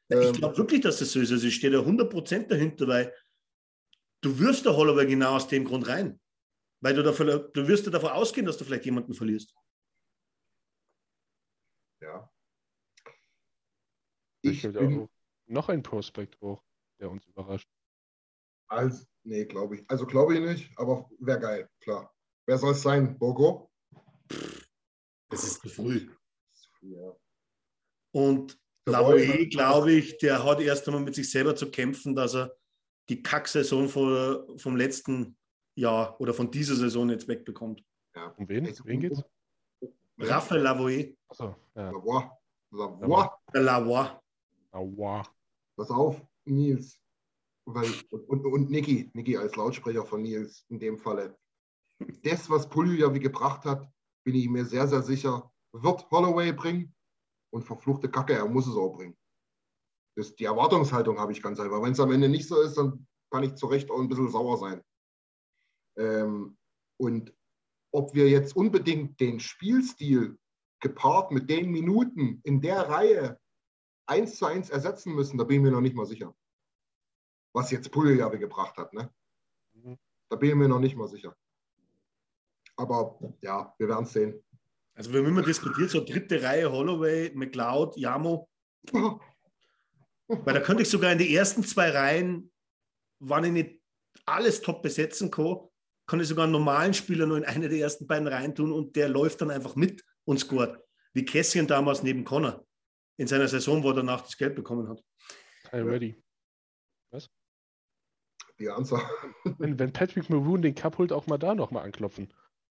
ich 0.10 0.18
Ähm, 0.18 0.34
glaube 0.34 0.58
wirklich, 0.58 0.82
dass 0.82 1.00
das 1.00 1.12
so 1.12 1.20
ist. 1.20 1.32
Also 1.32 1.48
ich 1.48 1.56
stehe 1.56 1.74
da 1.74 1.80
100% 1.80 2.48
dahinter, 2.48 2.88
weil 2.88 3.16
du 4.22 4.38
wirfst 4.38 4.66
der 4.66 4.76
Holloway 4.76 5.06
genau 5.06 5.36
aus 5.36 5.48
dem 5.48 5.66
Grund 5.66 5.88
rein. 5.88 6.20
Weil 6.82 6.96
du, 6.96 7.04
davon, 7.04 7.28
du 7.28 7.68
wirst 7.68 7.86
ja 7.86 7.92
davon 7.92 8.10
ausgehen, 8.10 8.46
dass 8.46 8.58
du 8.58 8.66
vielleicht 8.66 8.86
jemanden 8.86 9.14
verlierst. 9.14 9.54
ja. 12.02 12.28
Ich 14.44 14.64
bin, 14.64 15.04
auch 15.04 15.10
noch 15.46 15.70
ein 15.70 15.84
Prospekt 15.84 16.42
hoch, 16.42 16.64
der 17.00 17.12
uns 17.12 17.28
überrascht. 17.28 17.70
Als, 18.72 19.08
nee, 19.24 19.46
glaube 19.46 19.76
ich. 19.76 19.86
Also 19.90 20.06
glaube 20.06 20.36
ich 20.36 20.40
nicht, 20.42 20.72
aber 20.78 21.10
wäre 21.20 21.40
geil, 21.40 21.70
klar. 21.82 22.14
Wer 22.48 22.58
soll 22.58 22.72
es 22.72 22.82
sein? 22.82 23.18
Bogo? 23.18 23.70
Das 25.30 25.44
ist 25.44 25.62
zu 25.62 25.70
früh. 25.70 26.10
Ja. 26.82 27.16
Und 28.14 28.58
Lavoie, 28.86 29.28
Wolf- 29.28 29.50
glaube 29.50 29.92
ich, 29.94 30.18
der 30.18 30.44
hat 30.44 30.60
erst 30.60 30.88
einmal 30.88 31.04
mit 31.04 31.16
sich 31.16 31.30
selber 31.30 31.56
zu 31.56 31.70
kämpfen, 31.70 32.16
dass 32.16 32.34
er 32.36 32.56
die 33.10 33.22
Kacksaison 33.22 33.88
von, 33.88 34.58
vom 34.58 34.76
letzten 34.76 35.38
Jahr 35.76 36.20
oder 36.20 36.34
von 36.34 36.50
dieser 36.50 36.76
Saison 36.76 37.10
jetzt 37.10 37.28
wegbekommt. 37.28 37.84
Ja. 38.16 38.34
Um 38.38 38.48
wen? 38.50 38.66
Also, 38.66 38.84
wen 38.86 39.00
geht's? 39.00 39.24
Raphael 40.18 40.62
Lavoie, 40.62 41.16
Achso, 41.30 41.56
ja. 41.76 41.90
Lavoie. 41.92 42.32
Lavoie. 42.72 43.30
Lavoie. 43.54 44.22
Aua. 44.72 45.24
Pass 45.76 45.90
auf, 45.90 46.22
Nils. 46.46 47.00
Weil, 47.66 47.92
und, 48.28 48.46
und, 48.46 48.70
Niki, 48.70 49.12
Niki 49.14 49.38
als 49.38 49.56
Lautsprecher 49.56 50.06
von 50.06 50.24
Nils 50.24 50.66
in 50.70 50.80
dem 50.80 50.98
Falle. 50.98 51.38
Das, 52.24 52.50
was 52.50 52.68
Pulju 52.68 53.12
gebracht 53.14 53.66
hat, 53.66 53.88
bin 54.24 54.36
ich 54.36 54.50
mir 54.50 54.66
sehr, 54.66 54.88
sehr 54.88 55.04
sicher, 55.04 55.52
wird 55.74 56.10
Holloway 56.10 56.52
bringen 56.52 56.96
und 57.54 57.64
verfluchte 57.64 58.10
Kacke, 58.10 58.34
er 58.34 58.48
muss 58.48 58.68
es 58.68 58.76
auch 58.76 58.96
bringen. 58.96 59.18
Das, 60.16 60.36
die 60.36 60.46
Erwartungshaltung 60.46 61.20
habe 61.20 61.32
ich 61.32 61.42
ganz 61.42 61.60
einfach. 61.60 61.82
Wenn 61.82 61.94
es 61.94 62.00
am 62.00 62.12
Ende 62.12 62.28
nicht 62.28 62.48
so 62.48 62.60
ist, 62.62 62.78
dann 62.78 63.08
kann 63.32 63.44
ich 63.44 63.56
zu 63.56 63.68
Recht 63.68 63.90
auch 63.90 64.00
ein 64.00 64.10
bisschen 64.10 64.30
sauer 64.30 64.58
sein. 64.58 64.82
Ähm, 65.98 66.58
und 67.00 67.34
ob 67.94 68.14
wir 68.14 68.30
jetzt 68.30 68.56
unbedingt 68.56 69.20
den 69.20 69.40
Spielstil 69.40 70.38
gepaart 70.82 71.32
mit 71.32 71.50
den 71.50 71.72
Minuten 71.72 72.42
in 72.44 72.62
der 72.62 72.90
Reihe 72.90 73.40
eins 74.08 74.38
zu 74.38 74.46
eins 74.46 74.70
ersetzen 74.70 75.14
müssen, 75.14 75.38
da 75.38 75.44
bin 75.44 75.58
ich 75.58 75.62
mir 75.64 75.72
noch 75.72 75.82
nicht 75.82 75.96
mal 75.96 76.06
sicher. 76.06 76.36
Was 77.54 77.72
jetzt 77.72 77.92
Puljavi 77.92 78.40
gebracht 78.40 78.78
hat, 78.78 78.94
ne? 78.94 79.12
Mhm. 79.74 79.98
Da 80.30 80.36
bin 80.36 80.50
ich 80.50 80.56
mir 80.56 80.68
noch 80.68 80.80
nicht 80.80 80.96
mal 80.96 81.08
sicher. 81.08 81.36
Aber 82.78 83.20
ja, 83.42 83.74
wir 83.78 83.88
werden 83.88 84.06
es 84.06 84.14
sehen. 84.14 84.42
Also 84.96 85.12
wir 85.12 85.20
haben 85.20 85.28
immer 85.28 85.44
diskutiert, 85.44 85.90
so 85.90 86.04
dritte 86.04 86.42
Reihe 86.42 86.72
Holloway, 86.72 87.32
McLeod, 87.34 87.98
Jamo. 87.98 88.50
Weil 90.28 90.54
da 90.54 90.62
könnte 90.62 90.84
ich 90.84 90.90
sogar 90.90 91.12
in 91.12 91.18
die 91.18 91.36
ersten 91.36 91.64
zwei 91.64 91.90
Reihen, 91.90 92.52
wann 93.20 93.44
ich 93.44 93.52
nicht 93.52 93.82
alles 94.26 94.62
top 94.62 94.82
besetzen 94.82 95.30
kann, 95.30 95.60
kann 96.08 96.20
ich 96.20 96.28
sogar 96.28 96.44
einen 96.44 96.54
normalen 96.54 96.94
Spieler 96.94 97.26
nur 97.26 97.38
in 97.38 97.46
eine 97.46 97.70
der 97.70 97.80
ersten 97.80 98.08
beiden 98.08 98.28
Reihen 98.28 98.56
tun 98.56 98.72
und 98.72 98.96
der 98.96 99.10
läuft 99.10 99.42
dann 99.42 99.52
einfach 99.52 99.76
mit 99.76 100.04
und 100.26 100.40
scoret. 100.40 100.78
Wie 101.14 101.26
Cassian 101.26 101.68
damals 101.68 102.04
neben 102.04 102.24
Connor 102.24 102.66
in 103.18 103.28
seiner 103.28 103.48
Saison, 103.48 103.84
wo 103.84 103.90
er 103.90 103.96
danach 103.96 104.22
das 104.22 104.38
Geld 104.38 104.56
bekommen 104.56 104.88
hat. 104.90 105.04
Hi, 105.72 105.82
ready. 105.82 106.22
Die 108.62 108.70
Answer. 108.70 109.02
Wenn, 109.58 109.80
wenn 109.80 109.92
Patrick 109.92 110.30
Maroon 110.30 110.62
den 110.62 110.76
Cup 110.76 111.00
holt, 111.00 111.12
auch 111.12 111.26
mal 111.26 111.40
da 111.40 111.56
nochmal 111.56 111.84
anklopfen. 111.84 112.32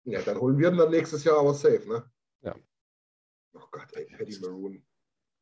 Ja, 0.06 0.22
dann 0.22 0.40
holen 0.40 0.58
wir 0.58 0.70
ihn 0.72 0.78
dann 0.78 0.92
nächstes 0.92 1.26
Jahr 1.26 1.40
aber 1.40 1.54
safe, 1.54 1.84
ne? 1.88 2.10
Ja. 2.42 2.56
Oh 3.54 3.66
Gott, 3.70 3.92
ey, 3.94 4.06
Paddy 4.18 4.40
Maroon. 4.40 4.86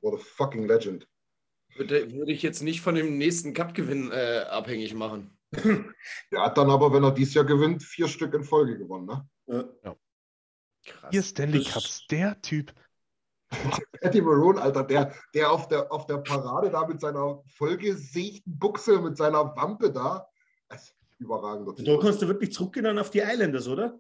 What 0.02 0.16
a 0.16 0.18
fucking 0.18 0.66
legend. 0.66 1.08
Würde, 1.76 2.12
würde 2.12 2.32
ich 2.32 2.42
jetzt 2.42 2.64
nicht 2.64 2.82
von 2.82 2.96
dem 2.96 3.20
nächsten 3.20 3.54
Cup-Gewinn 3.54 4.12
äh, 4.12 4.46
abhängig 4.50 4.96
machen. 4.96 5.38
Der 5.54 6.42
hat 6.42 6.58
dann 6.58 6.72
aber, 6.72 6.92
wenn 6.92 7.04
er 7.04 7.12
dieses 7.12 7.36
Jahr 7.36 7.46
gewinnt, 7.46 7.84
vier 7.84 8.08
Stück 8.08 8.34
in 8.34 8.44
Folge 8.44 8.80
gewonnen, 8.80 9.06
ne? 9.06 9.30
Ja. 9.84 9.96
Krass. 10.86 11.12
Hier 11.12 11.22
Stanley 11.22 11.64
Das- 11.64 11.74
Cups, 11.74 12.08
der 12.08 12.42
Typ. 12.42 12.74
Paddy 14.02 14.22
Maroon, 14.22 14.58
Alter, 14.58 14.84
der, 14.84 15.14
der, 15.36 15.52
auf 15.52 15.68
der 15.68 15.92
auf 15.92 16.08
der 16.08 16.18
Parade 16.20 16.70
da 16.72 16.88
mit 16.88 17.00
seiner 17.02 17.44
vollgesägten 17.58 18.58
Buchse, 18.58 19.00
mit 19.02 19.18
seiner 19.18 19.56
Wampe 19.56 19.92
da. 19.92 20.31
Überragender 21.20 21.74
Da 21.76 21.98
kannst 22.00 22.22
du 22.22 22.28
wirklich 22.28 22.52
zurückgehen 22.52 22.86
dann 22.86 22.98
auf 23.00 23.12
die 23.12 23.20
Islanders, 23.20 23.68
oder? 23.68 24.00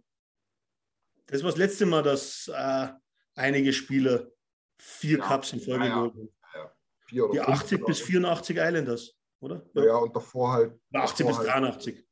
Das 1.27 1.43
war 1.43 1.52
das 1.52 1.57
letzte 1.57 1.85
Mal, 1.85 2.02
dass 2.02 2.48
äh, 2.48 2.88
einige 3.35 3.72
Spieler 3.73 4.27
vier 4.80 5.19
Ja, 5.19 5.27
Cups 5.27 5.53
in 5.53 5.61
Folge 5.61 5.85
ja, 5.85 5.89
ja. 5.89 5.95
geholt 5.95 6.14
haben. 6.14 6.30
Vier 7.07 7.26
oder 7.26 7.34
Die 7.34 7.45
fünf 7.45 7.61
80 7.61 7.85
bis 7.85 7.98
sogar. 7.99 8.07
84 8.07 8.57
Islanders, 8.57 9.18
oder? 9.39 9.65
Ja, 9.73 9.85
ja, 9.85 9.95
und 9.98 10.15
davor 10.15 10.52
halt. 10.52 10.80
80 10.93 11.27
bis 11.27 11.38
davor 11.38 11.53
halt 11.53 11.64
83. 11.64 12.07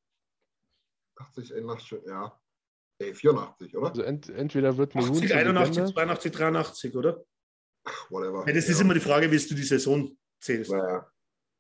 80, 1.16 1.54
81, 1.56 2.00
ja. 2.06 2.42
Ey, 3.00 3.16
84, 3.16 3.78
oder? 3.78 3.90
Also 3.90 4.02
ent, 4.04 4.30
entweder 4.30 4.78
wird 4.78 4.94
Maroon 4.94 5.12
80, 5.12 5.30
zur 5.30 5.38
81, 5.38 5.76
Legende, 5.76 5.94
82, 5.94 6.32
83, 6.32 6.96
oder? 6.96 7.26
Whatever. 8.10 8.46
Ja, 8.46 8.54
das 8.54 8.70
ist 8.70 8.78
ja. 8.78 8.86
immer 8.86 8.94
die 8.94 9.00
Frage, 9.00 9.32
wie 9.32 9.38
du 9.38 9.56
die 9.56 9.64
Saison 9.64 10.18
zählst. 10.40 10.72
Naja. 10.72 11.10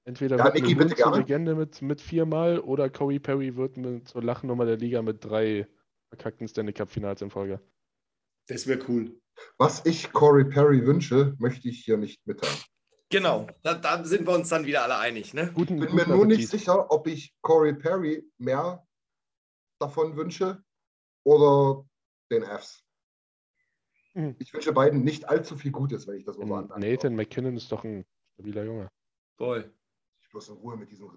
Entweder 0.05 0.37
Ja, 0.37 0.45
wird 0.45 0.55
Maroon 0.55 0.77
bitte 0.89 0.95
zur. 0.95 1.17
Legende 1.17 1.55
mit, 1.55 1.81
mit 1.81 2.01
viermal 2.01 2.59
oder 2.59 2.89
Corey 2.89 3.19
Perry 3.19 3.55
wird 3.55 3.77
mit, 3.77 4.07
zur 4.07 4.23
Lachnummer 4.23 4.65
der 4.65 4.77
Liga 4.77 5.01
mit 5.01 5.23
drei 5.23 5.67
verkackten 6.09 6.47
Stanley 6.47 6.73
Cup 6.73 6.89
Finals 6.89 7.21
in 7.21 7.29
Folge. 7.29 7.59
Das 8.47 8.65
wäre 8.67 8.79
cool. 8.87 9.19
Was 9.57 9.85
ich 9.85 10.11
Corey 10.11 10.45
Perry 10.45 10.85
wünsche, 10.85 11.35
möchte 11.39 11.69
ich 11.69 11.83
hier 11.85 11.97
nicht 11.97 12.25
mitteilen. 12.25 12.57
Genau, 13.11 13.47
da, 13.63 13.73
da 13.73 14.03
sind 14.03 14.27
wir 14.27 14.33
uns 14.35 14.49
dann 14.49 14.65
wieder 14.65 14.83
alle 14.83 14.97
einig. 14.97 15.33
Ne? 15.33 15.51
Guten, 15.53 15.81
Ich 15.81 15.87
bin 15.87 15.95
mir 15.95 16.07
nur 16.07 16.25
nicht 16.25 16.43
Appetit. 16.43 16.49
sicher, 16.49 16.91
ob 16.91 17.07
ich 17.07 17.33
Corey 17.41 17.73
Perry 17.73 18.23
mehr 18.37 18.85
davon 19.79 20.15
wünsche 20.15 20.61
oder 21.23 21.85
den 22.31 22.43
Fs. 22.43 22.83
Mhm. 24.13 24.35
Ich 24.39 24.53
wünsche 24.53 24.73
beiden 24.73 25.03
nicht 25.03 25.27
allzu 25.27 25.55
viel 25.55 25.71
Gutes, 25.71 26.07
wenn 26.07 26.17
ich 26.17 26.25
das 26.25 26.37
mal 26.37 26.47
so 26.47 26.55
anmerken 26.55 26.81
Nathan 26.81 27.15
McKinnon 27.15 27.55
ist 27.57 27.71
doch 27.71 27.83
ein 27.83 28.05
stabiler 28.33 28.63
Junge. 28.63 28.89
Voll. 29.37 29.73
Ich 30.29 30.31
bloß 30.31 30.49
in 30.49 30.55
Ruhe 30.57 30.77
mit 30.77 30.91
diesem. 30.91 31.09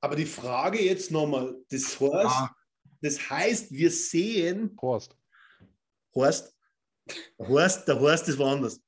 Aber 0.00 0.14
die 0.14 0.24
Frage 0.24 0.80
jetzt 0.80 1.10
nochmal, 1.10 1.60
das 1.68 1.98
heißt, 2.00 2.26
Ah, 2.26 2.56
das 3.00 3.28
heißt, 3.28 3.72
wir 3.72 3.90
sehen, 3.90 4.76
Horst. 4.80 5.18
Horst, 6.14 6.56
der 7.08 7.48
Horst, 7.48 7.88
der 7.88 7.98
Horst 7.98 8.28
ist 8.28 8.38
woanders. 8.38 8.80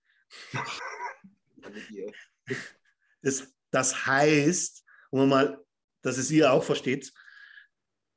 Das, 3.20 3.52
das 3.72 4.06
heißt, 4.06 4.84
um 5.10 5.28
mal, 5.28 5.60
dass 6.02 6.18
es 6.18 6.30
ihr 6.30 6.52
auch 6.52 6.62
versteht, 6.62 7.12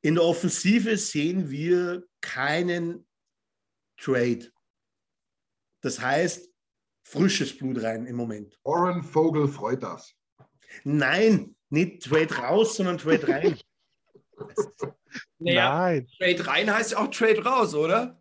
in 0.02 0.14
der 0.14 0.22
Offensive 0.22 0.96
sehen 0.96 1.50
wir 1.50 2.06
keinen 2.20 3.04
Trade. 3.96 4.48
Das 5.80 5.98
heißt, 5.98 6.48
frisches 7.02 7.58
Blut 7.58 7.82
rein 7.82 8.06
im 8.06 8.14
Moment. 8.14 8.56
Oren 8.62 9.02
Vogel 9.02 9.48
freut 9.48 9.82
das. 9.82 10.15
Nein, 10.84 11.54
nicht 11.70 12.04
Trade 12.04 12.34
raus, 12.36 12.76
sondern 12.76 12.98
Trade 12.98 13.28
rein. 13.28 13.56
Naja, 15.38 15.78
Nein. 15.78 16.08
Trade 16.18 16.46
rein 16.46 16.74
heißt 16.74 16.92
ja 16.92 16.98
auch 16.98 17.10
Trade 17.10 17.42
raus, 17.44 17.74
oder? 17.74 18.18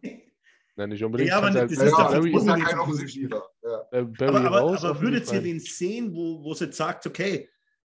Nein, 0.76 0.90
nicht 0.90 1.04
unbedingt. 1.04 1.30
Ja, 1.30 1.38
aber 1.38 1.48
das 1.48 1.56
halt- 1.56 1.72
ist 1.72 1.80
ja, 1.80 1.86
das 1.86 1.96
Barry, 1.96 2.30
muss 2.32 2.46
ja 2.46 2.58
kein 2.58 2.80
Offensivspieler. 2.80 3.50
Ja. 3.64 3.88
äh, 3.92 4.00
Aber, 4.00 4.42
aber, 4.42 4.60
raus, 4.60 4.84
aber 4.84 5.02
würdet 5.02 5.32
ihr 5.32 5.44
wen 5.44 5.60
sehen, 5.60 6.14
wo, 6.14 6.44
wo 6.44 6.54
sie 6.54 6.66
jetzt 6.66 6.78
sagt, 6.78 7.08
okay, 7.08 7.50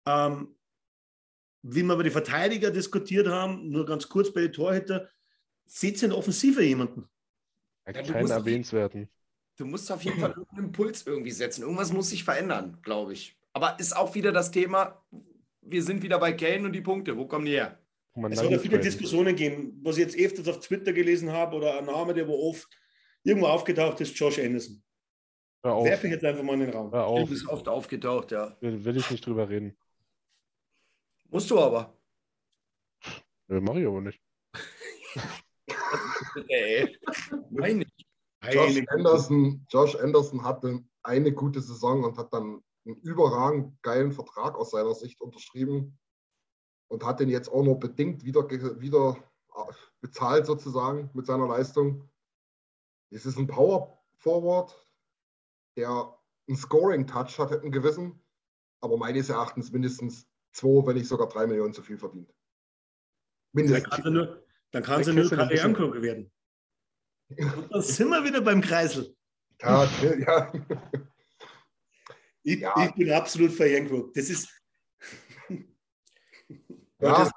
ähm, 0.06 0.56
wie 1.62 1.82
wir 1.82 1.94
über 1.94 2.02
die 2.02 2.10
Verteidiger 2.10 2.70
diskutiert 2.72 3.28
haben, 3.28 3.68
nur 3.70 3.86
ganz 3.86 4.08
kurz 4.08 4.32
bei 4.32 4.42
den 4.42 4.52
Torhüter, 4.52 5.08
seht 5.66 5.98
ihr 5.98 6.04
in 6.04 6.10
der 6.10 6.18
Offensive 6.18 6.62
jemanden? 6.62 7.08
Ja, 7.86 7.92
keinen 7.92 8.30
erwähnenswerten. 8.30 9.08
Du 9.56 9.64
musst 9.66 9.90
auf 9.92 10.02
jeden 10.02 10.18
Fall 10.18 10.30
irgendeinen 10.30 10.66
Impuls 10.66 11.06
irgendwie 11.06 11.30
setzen. 11.30 11.62
Irgendwas 11.62 11.92
muss 11.92 12.10
sich 12.10 12.24
verändern, 12.24 12.78
glaube 12.82 13.12
ich. 13.12 13.36
Aber 13.52 13.78
ist 13.78 13.96
auch 13.96 14.14
wieder 14.14 14.32
das 14.32 14.50
Thema, 14.50 15.04
wir 15.60 15.82
sind 15.82 16.02
wieder 16.02 16.18
bei 16.18 16.32
Kane 16.32 16.64
und 16.64 16.72
die 16.72 16.80
Punkte. 16.80 17.16
Wo 17.16 17.26
kommen 17.26 17.44
die 17.44 17.52
her? 17.52 17.78
Man 18.14 18.32
Es 18.32 18.38
soll 18.38 18.52
ja 18.52 18.58
viele. 18.58 18.78
Diskussionen 18.78 19.34
gehen. 19.36 19.80
Was 19.82 19.96
ich 19.96 20.04
jetzt 20.04 20.18
öfters 20.18 20.48
auf 20.48 20.60
Twitter 20.60 20.92
gelesen 20.92 21.32
habe 21.32 21.56
oder 21.56 21.78
ein 21.78 21.86
Name, 21.86 22.14
der 22.14 22.28
wo 22.28 22.50
oft 22.50 22.68
irgendwo 23.24 23.46
aufgetaucht 23.46 24.00
ist, 24.00 24.18
Josh 24.18 24.38
Anderson. 24.38 24.82
Werfe 25.62 26.08
ich 26.08 26.14
jetzt 26.14 26.24
einfach 26.24 26.42
mal 26.42 26.54
in 26.54 26.60
den 26.60 26.70
Raum. 26.70 26.90
Hör 26.92 27.06
auf. 27.06 27.20
Du 27.20 27.26
bist 27.28 27.48
oft 27.48 27.68
aufgetaucht, 27.68 28.32
ja. 28.32 28.56
Will, 28.60 28.84
will 28.84 28.96
ich 28.96 29.10
nicht 29.10 29.24
drüber 29.24 29.48
reden. 29.48 29.76
Musst 31.30 31.50
du 31.50 31.58
aber. 31.58 31.96
Nö, 33.48 33.60
mach 33.60 33.76
ich 33.76 33.86
aber 33.86 34.00
nicht. 34.00 34.20
Ey. 36.48 36.98
Meine 37.50 37.84
ich. 37.84 38.06
Josh 38.52 38.82
Anderson, 38.88 39.64
Josh 39.70 39.94
Anderson 39.94 40.42
hatte 40.44 40.82
eine 41.04 41.32
gute 41.32 41.60
Saison 41.60 42.02
und 42.02 42.18
hat 42.18 42.32
dann 42.32 42.60
einen 42.84 42.96
überragend 42.96 43.80
geilen 43.82 44.12
Vertrag 44.12 44.56
aus 44.56 44.70
seiner 44.70 44.94
Sicht 44.94 45.20
unterschrieben 45.20 45.98
und 46.88 47.04
hat 47.04 47.20
den 47.20 47.28
jetzt 47.28 47.48
auch 47.48 47.62
nur 47.62 47.78
bedingt 47.78 48.24
wieder, 48.24 48.48
wieder 48.80 49.16
äh, 49.54 49.72
bezahlt 50.00 50.46
sozusagen 50.46 51.10
mit 51.14 51.26
seiner 51.26 51.46
Leistung. 51.46 52.10
Es 53.10 53.26
ist 53.26 53.38
ein 53.38 53.46
Power 53.46 54.02
Forward, 54.16 54.74
der 55.76 56.18
einen 56.48 56.56
Scoring-Touch 56.56 57.38
hat, 57.38 57.52
einen 57.52 57.72
gewissen, 57.72 58.20
aber 58.80 58.96
meines 58.96 59.28
Erachtens 59.28 59.72
mindestens 59.72 60.26
zwei, 60.52 60.86
wenn 60.86 60.96
nicht 60.96 61.08
sogar 61.08 61.28
drei 61.28 61.46
Millionen 61.46 61.72
zu 61.72 61.82
viel 61.82 61.98
verdient. 61.98 62.28
Dann 62.28 63.64
Mindestens. 63.64 63.90
kann 63.90 64.02
sie 64.02 64.10
nur, 64.10 64.46
dann 64.70 64.82
kann 64.82 65.04
sie 65.04 65.12
nur 65.12 65.28
Karrierenkoke 65.28 66.02
werden. 66.02 66.32
Und 67.38 67.72
dann 67.72 67.82
sind 67.82 68.08
wir 68.08 68.24
wieder 68.24 68.40
beim 68.40 68.60
Kreisel. 68.60 69.16
Ja, 69.60 69.88
ja. 70.18 70.52
Ich, 72.42 72.60
Ja. 72.60 72.74
ich 72.86 72.94
bin 72.94 73.10
absolut 73.12 73.56
Jankrug. 73.58 74.12
Das 74.14 74.28
ist, 74.28 74.48
ja. 77.00 77.30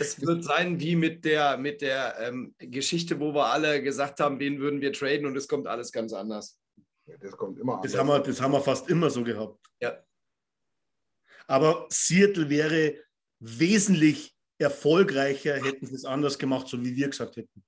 Es 0.00 0.20
wird 0.20 0.44
sein 0.44 0.78
wie 0.78 0.94
mit 0.94 1.24
der, 1.24 1.56
mit 1.56 1.82
der 1.82 2.18
ähm, 2.20 2.54
Geschichte, 2.58 3.18
wo 3.18 3.34
wir 3.34 3.46
alle 3.46 3.82
gesagt 3.82 4.20
haben, 4.20 4.38
wen 4.38 4.60
würden 4.60 4.80
wir 4.80 4.92
traden 4.92 5.26
und 5.26 5.36
es 5.36 5.48
kommt 5.48 5.66
alles 5.66 5.90
ganz 5.90 6.12
anders. 6.12 6.60
Das 7.20 7.36
kommt 7.36 7.58
immer 7.58 7.80
das, 7.82 7.94
anders. 7.94 7.98
haben 7.98 8.08
wir, 8.08 8.20
das 8.20 8.40
haben 8.40 8.52
wir 8.52 8.60
fast 8.60 8.88
immer 8.88 9.10
so 9.10 9.24
gehabt. 9.24 9.58
Ja. 9.80 10.00
Aber 11.48 11.86
Seattle 11.90 12.48
wäre 12.48 13.02
wesentlich 13.40 14.36
erfolgreicher 14.58 15.54
hätten 15.56 15.86
sie 15.86 15.94
es 15.94 16.04
anders 16.04 16.38
gemacht, 16.38 16.68
so 16.68 16.82
wie 16.84 16.94
wir 16.96 17.08
gesagt 17.08 17.36
hätten. 17.36 17.64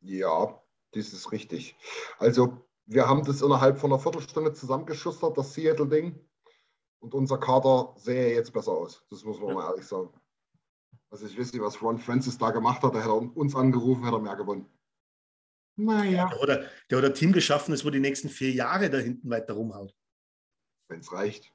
Ja, 0.00 0.62
das 0.92 1.12
ist 1.12 1.32
richtig. 1.32 1.76
Also, 2.18 2.67
wir 2.90 3.06
haben 3.06 3.22
das 3.24 3.42
innerhalb 3.42 3.78
von 3.78 3.92
einer 3.92 4.00
Viertelstunde 4.00 4.52
zusammengeschustert, 4.54 5.36
das 5.36 5.52
Seattle-Ding. 5.54 6.18
Und 7.00 7.14
unser 7.14 7.38
Kader 7.38 7.94
sähe 7.96 8.34
jetzt 8.34 8.52
besser 8.52 8.72
aus. 8.72 9.04
Das 9.10 9.22
muss 9.22 9.38
man 9.38 9.54
mal 9.54 9.70
ehrlich 9.70 9.86
sagen. 9.86 10.10
Also, 11.10 11.26
ich 11.26 11.38
weiß 11.38 11.52
nicht, 11.52 11.62
was 11.62 11.80
Ron 11.80 11.98
Francis 11.98 12.36
da 12.38 12.50
gemacht 12.50 12.82
hat. 12.82 12.94
Da 12.94 12.98
hätte 12.98 13.10
er 13.10 13.36
uns 13.36 13.54
angerufen, 13.54 14.02
hätte 14.04 14.16
er 14.16 14.20
mehr 14.20 14.36
gewonnen. 14.36 14.66
Naja. 15.76 16.28
Der 16.28 16.40
hat, 16.42 16.50
ein- 16.50 16.66
der 16.90 16.98
hat 16.98 17.04
ein 17.04 17.14
Team 17.14 17.32
geschaffen, 17.32 17.70
das 17.70 17.84
wo 17.84 17.90
die 17.90 18.00
nächsten 18.00 18.28
vier 18.28 18.50
Jahre 18.50 18.90
da 18.90 18.98
hinten 18.98 19.30
weiter 19.30 19.52
rumhaut. 19.54 19.94
Wenn 20.88 21.00
es 21.00 21.12
reicht. 21.12 21.52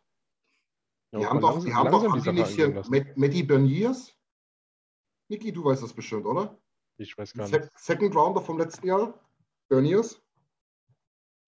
Ja, 1.11 1.19
Die 1.19 1.25
haben 1.25 1.41
doch, 1.41 1.49
langsam- 1.51 1.65
die 1.65 1.73
haben 1.75 1.91
doch 1.91 2.03
haben 2.09 2.23
die 2.23 2.31
nicht 2.31 2.47
hier. 2.55 2.69
Matt- 2.89 3.17
Matty 3.17 3.43
Berniers? 3.43 4.15
Niki, 5.29 5.51
du 5.51 5.65
weißt 5.65 5.83
das 5.83 5.93
bestimmt, 5.93 6.25
oder? 6.25 6.57
Ich 6.97 7.17
weiß 7.17 7.33
gar 7.33 7.49
nicht. 7.49 7.53
Se 7.63 7.69
Second 7.75 8.15
Rounder 8.15 8.41
vom 8.41 8.57
letzten 8.57 8.87
Jahr, 8.87 9.19
Berniers. 9.67 10.22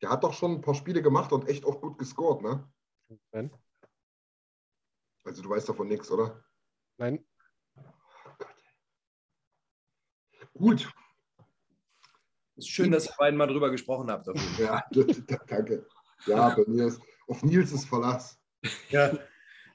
Der 0.02 0.10
hat 0.10 0.24
doch 0.24 0.34
schon 0.34 0.54
ein 0.54 0.62
paar 0.62 0.76
Spiele 0.76 1.02
gemacht 1.02 1.32
und 1.32 1.48
echt 1.48 1.66
auch 1.66 1.82
gut 1.82 1.98
gescored, 1.98 2.42
ne? 2.42 2.68
Nein? 3.32 3.52
Also 5.24 5.42
du 5.42 5.50
weißt 5.50 5.68
davon 5.70 5.88
nichts, 5.88 6.12
oder? 6.12 6.44
Nein, 6.98 7.26
Gut, 10.58 10.90
Ist 12.56 12.70
schön, 12.70 12.92
dass 12.92 13.08
ihr 13.08 13.16
beiden 13.18 13.38
mal 13.38 13.48
drüber 13.48 13.70
gesprochen 13.70 14.10
habt. 14.10 14.28
ja, 14.58 14.82
danke. 15.48 15.86
Ja, 16.26 16.50
Berniers. 16.50 17.00
Auf 17.28 17.44
Nils 17.44 17.74
ist 17.74 17.86
Verlass. 17.86 18.40
Ja, 18.90 19.12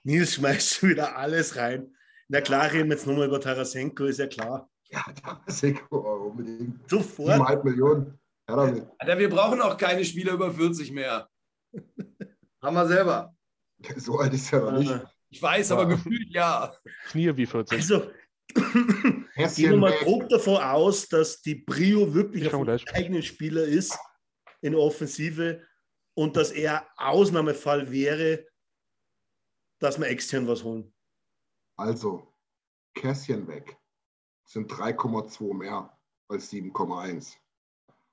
Nils 0.02 0.34
schmeißt 0.34 0.74
schon 0.74 0.90
wieder 0.90 1.16
alles 1.16 1.56
rein. 1.56 1.94
Na 2.28 2.40
klar, 2.40 2.72
reden 2.72 2.88
wir 2.88 2.96
jetzt 2.96 3.06
nochmal 3.06 3.26
über 3.26 3.40
Tarasenko, 3.40 4.04
ist 4.04 4.18
ja 4.18 4.26
klar. 4.26 4.70
Ja, 4.88 5.04
Taraseko 5.22 6.28
unbedingt. 6.28 6.88
Sofort. 6.88 7.28
7,5 7.28 7.64
Millionen. 7.64 8.19
Ja, 8.50 8.56
damit. 8.56 8.88
Alter, 8.98 9.18
wir 9.18 9.30
brauchen 9.30 9.60
auch 9.60 9.76
keine 9.76 10.04
Spieler 10.04 10.32
über 10.32 10.52
40 10.52 10.90
mehr. 10.90 11.28
Haben 12.62 12.74
wir 12.74 12.86
selber. 12.86 13.34
So 13.96 14.18
alt 14.18 14.34
ist 14.34 14.52
er 14.52 14.60
noch 14.72 14.78
nicht. 14.78 15.00
Ich 15.30 15.40
weiß, 15.40 15.68
Ja. 15.68 15.76
aber 15.76 15.86
gefühlt 15.86 16.28
ja. 16.30 16.74
Knie 17.08 17.34
wie 17.36 17.46
40. 17.46 17.78
Also, 17.78 18.10
gehen 18.54 19.70
wir 19.70 19.76
mal 19.76 19.92
weg. 19.92 20.00
grob 20.00 20.28
davon 20.28 20.56
aus, 20.56 21.06
dass 21.08 21.40
die 21.40 21.54
Brio 21.54 22.12
wirklich 22.12 22.44
Ich 22.52 22.92
eigener 22.94 23.22
Spieler 23.22 23.62
ist 23.62 23.96
in 24.60 24.72
der 24.72 24.80
Offensive 24.80 25.64
und 26.14 26.36
dass 26.36 26.50
er 26.50 26.86
Ausnahmefall 26.96 27.90
wäre, 27.90 28.46
dass 29.78 29.98
wir 29.98 30.08
extern 30.08 30.48
was 30.48 30.64
holen. 30.64 30.92
Also, 31.78 32.34
Kässchen 32.94 33.46
weg. 33.46 33.78
Sind 34.44 34.70
3,2 34.70 35.54
mehr 35.54 35.96
als 36.28 36.50
7,1. 36.52 37.36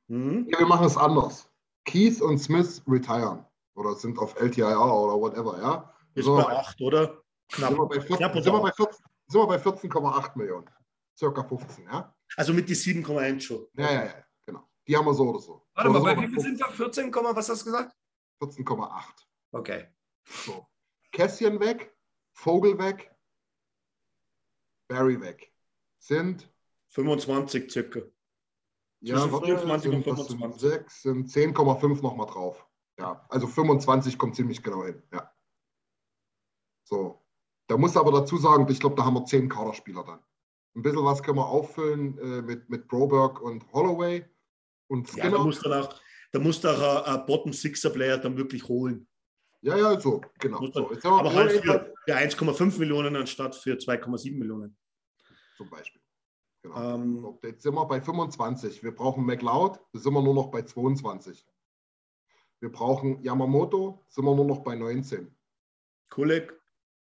Hm? 0.09 0.47
Ja, 0.49 0.59
wir 0.59 0.67
machen 0.67 0.85
es 0.85 0.97
anders. 0.97 1.49
Keith 1.85 2.21
und 2.21 2.37
Smith 2.39 2.81
retiren. 2.87 3.45
Oder 3.75 3.95
sind 3.95 4.17
auf 4.17 4.35
LTIR 4.39 4.79
oder 4.79 5.19
whatever, 5.19 5.61
ja? 5.61 5.93
Ist 6.15 6.25
So, 6.25 6.35
bei 6.35 6.43
8, 6.45 6.81
oder? 6.81 7.21
Knapp. 7.49 7.69
Sind 7.69 7.77
wir 7.79 7.87
bei 7.87 8.01
14 8.01 8.17
Knapp 8.17 8.33
sind 8.33 8.45
wir 8.45 8.53
unter 8.53 8.63
bei 8.63 8.69
acht. 8.69 8.77
14 8.77 9.05
sind 9.27 9.41
wir 9.41 9.47
bei 9.47 9.57
14,8 9.57 10.37
Millionen. 10.37 10.69
Circa 11.17 11.43
15, 11.43 11.85
ja? 11.85 12.15
Also 12.35 12.53
mit 12.53 12.67
die 12.69 12.75
7,1 12.75 13.39
schon. 13.39 13.67
Ja, 13.73 13.91
ja, 13.91 14.05
ja, 14.05 14.25
genau. 14.45 14.67
Die 14.87 14.97
haben 14.97 15.05
wir 15.05 15.13
so 15.13 15.29
oder 15.29 15.39
so. 15.39 15.65
Warte 15.73 15.89
mal, 15.89 16.01
bei 16.01 16.21
wie 16.21 16.27
viel 16.27 16.39
sind 16.39 16.59
wir? 16.59 16.67
14, 16.67 17.11
Komma, 17.11 17.35
was 17.35 17.49
hast 17.49 17.61
du 17.61 17.65
gesagt? 17.65 17.95
14,8. 18.41 19.03
Okay. 19.51 19.87
So. 20.25 20.67
Kässchen 21.11 21.59
weg, 21.59 21.95
Vogel 22.33 22.77
weg, 22.77 23.15
Barry 24.87 25.19
weg. 25.19 25.51
Sind 25.99 26.51
25 26.89 27.71
circa. 27.71 28.01
Ja, 29.01 29.17
Zwischen 29.17 29.31
warte, 29.31 29.45
25 29.45 29.91
und 29.91 30.03
sind, 30.03 30.07
das 30.17 30.27
sind 30.27 30.39
25. 30.39 30.69
6, 30.69 31.01
sind 31.01 31.29
10,5 31.29 32.01
nochmal 32.01 32.27
drauf. 32.27 32.67
Ja, 32.97 33.25
also 33.29 33.47
25 33.47 34.17
kommt 34.17 34.35
ziemlich 34.35 34.63
genau 34.63 34.83
hin. 34.83 35.03
Ja. 35.13 35.31
So. 36.83 37.23
Da 37.67 37.77
muss 37.77 37.97
aber 37.97 38.11
dazu 38.11 38.37
sagen, 38.37 38.65
ich 38.69 38.79
glaube, 38.79 38.95
da 38.95 39.03
haben 39.05 39.15
wir 39.15 39.25
10 39.25 39.49
Kaderspieler 39.49 40.03
dann. 40.03 40.19
Ein 40.75 40.81
bisschen 40.83 41.03
was 41.03 41.21
können 41.21 41.37
wir 41.37 41.47
auffüllen 41.47 42.17
äh, 42.17 42.41
mit, 42.41 42.69
mit 42.69 42.87
Broberg 42.87 43.41
und 43.41 43.71
Holloway 43.73 44.25
und 44.87 45.13
Ja, 45.15 45.29
da 45.29 45.37
muss 45.39 45.59
dann 45.59 45.73
auch, 45.73 45.93
da 46.31 46.39
muss 46.39 46.61
doch 46.61 47.05
ein, 47.05 47.19
ein 47.19 47.25
Bottom-Sixer-Player 47.25 48.19
dann 48.19 48.37
wirklich 48.37 48.67
holen. 48.67 49.07
Ja, 49.61 49.75
ja, 49.75 49.99
so, 49.99 50.21
genau. 50.39 50.65
So, 50.71 50.87
Aber 51.09 51.33
halt 51.33 51.51
für, 51.51 51.93
für 52.05 52.15
1,5 52.15 52.79
Millionen 52.79 53.15
anstatt 53.15 53.55
für 53.55 53.73
2,7 53.73 54.37
Millionen. 54.37 54.77
zum 55.57 55.69
Beispiel. 55.69 56.01
Genau. 56.61 56.95
Ähm, 56.95 57.17
So, 57.19 57.39
jetzt 57.43 57.63
sind 57.63 57.75
wir 57.75 57.85
bei 57.85 58.01
25. 58.01 58.83
Wir 58.83 58.95
brauchen 58.95 59.25
McLeod, 59.25 59.79
da 59.93 59.99
sind 59.99 60.13
wir 60.13 60.21
nur 60.21 60.33
noch 60.33 60.47
bei 60.47 60.61
22. 60.61 61.45
Wir 62.59 62.71
brauchen 62.71 63.21
Yamamoto, 63.21 64.03
sind 64.07 64.25
wir 64.25 64.35
nur 64.35 64.45
noch 64.45 64.59
bei 64.59 64.75
19. 64.75 65.35
Kulek, 66.09 66.59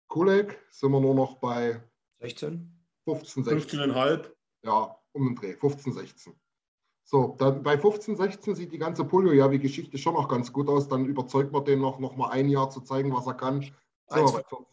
Kulek 0.09 0.59
sind 0.71 0.93
wir 0.93 1.01
nur 1.01 1.15
noch 1.15 1.37
bei 1.37 1.83
16? 2.21 2.71
15, 3.05 3.45
16. 3.45 3.81
15,5. 3.91 4.31
Ja, 4.63 4.97
um 5.13 5.27
den 5.27 5.35
Dreh, 5.35 5.55
15, 5.55 5.93
16. 5.93 6.35
So, 7.05 7.35
dann 7.39 7.63
bei 7.63 7.77
15, 7.77 8.17
16 8.17 8.55
sieht 8.55 8.73
die 8.73 8.79
ganze 8.79 9.05
Polio 9.05 9.33
ja 9.33 9.51
wie 9.51 9.59
Geschichte 9.59 9.99
schon 9.99 10.15
noch 10.15 10.29
ganz 10.29 10.53
gut 10.53 10.69
aus. 10.69 10.89
Dann 10.89 11.05
überzeugt 11.05 11.53
man 11.53 11.65
den 11.65 11.81
noch, 11.81 11.99
noch 11.99 12.17
mal 12.17 12.31
ein 12.31 12.49
Jahr 12.49 12.71
zu 12.71 12.81
zeigen, 12.81 13.13
was 13.13 13.27
er 13.27 13.35
kann. 13.35 13.61
Bei 14.07 14.27
14. 14.27 14.67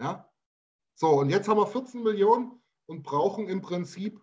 Ja? 0.00 0.30
So, 0.94 1.08
und 1.08 1.30
jetzt 1.30 1.48
haben 1.48 1.58
wir 1.58 1.66
14 1.66 2.02
Millionen 2.02 2.61
und 2.92 3.02
brauchen 3.02 3.48
im 3.48 3.62
Prinzip 3.62 4.20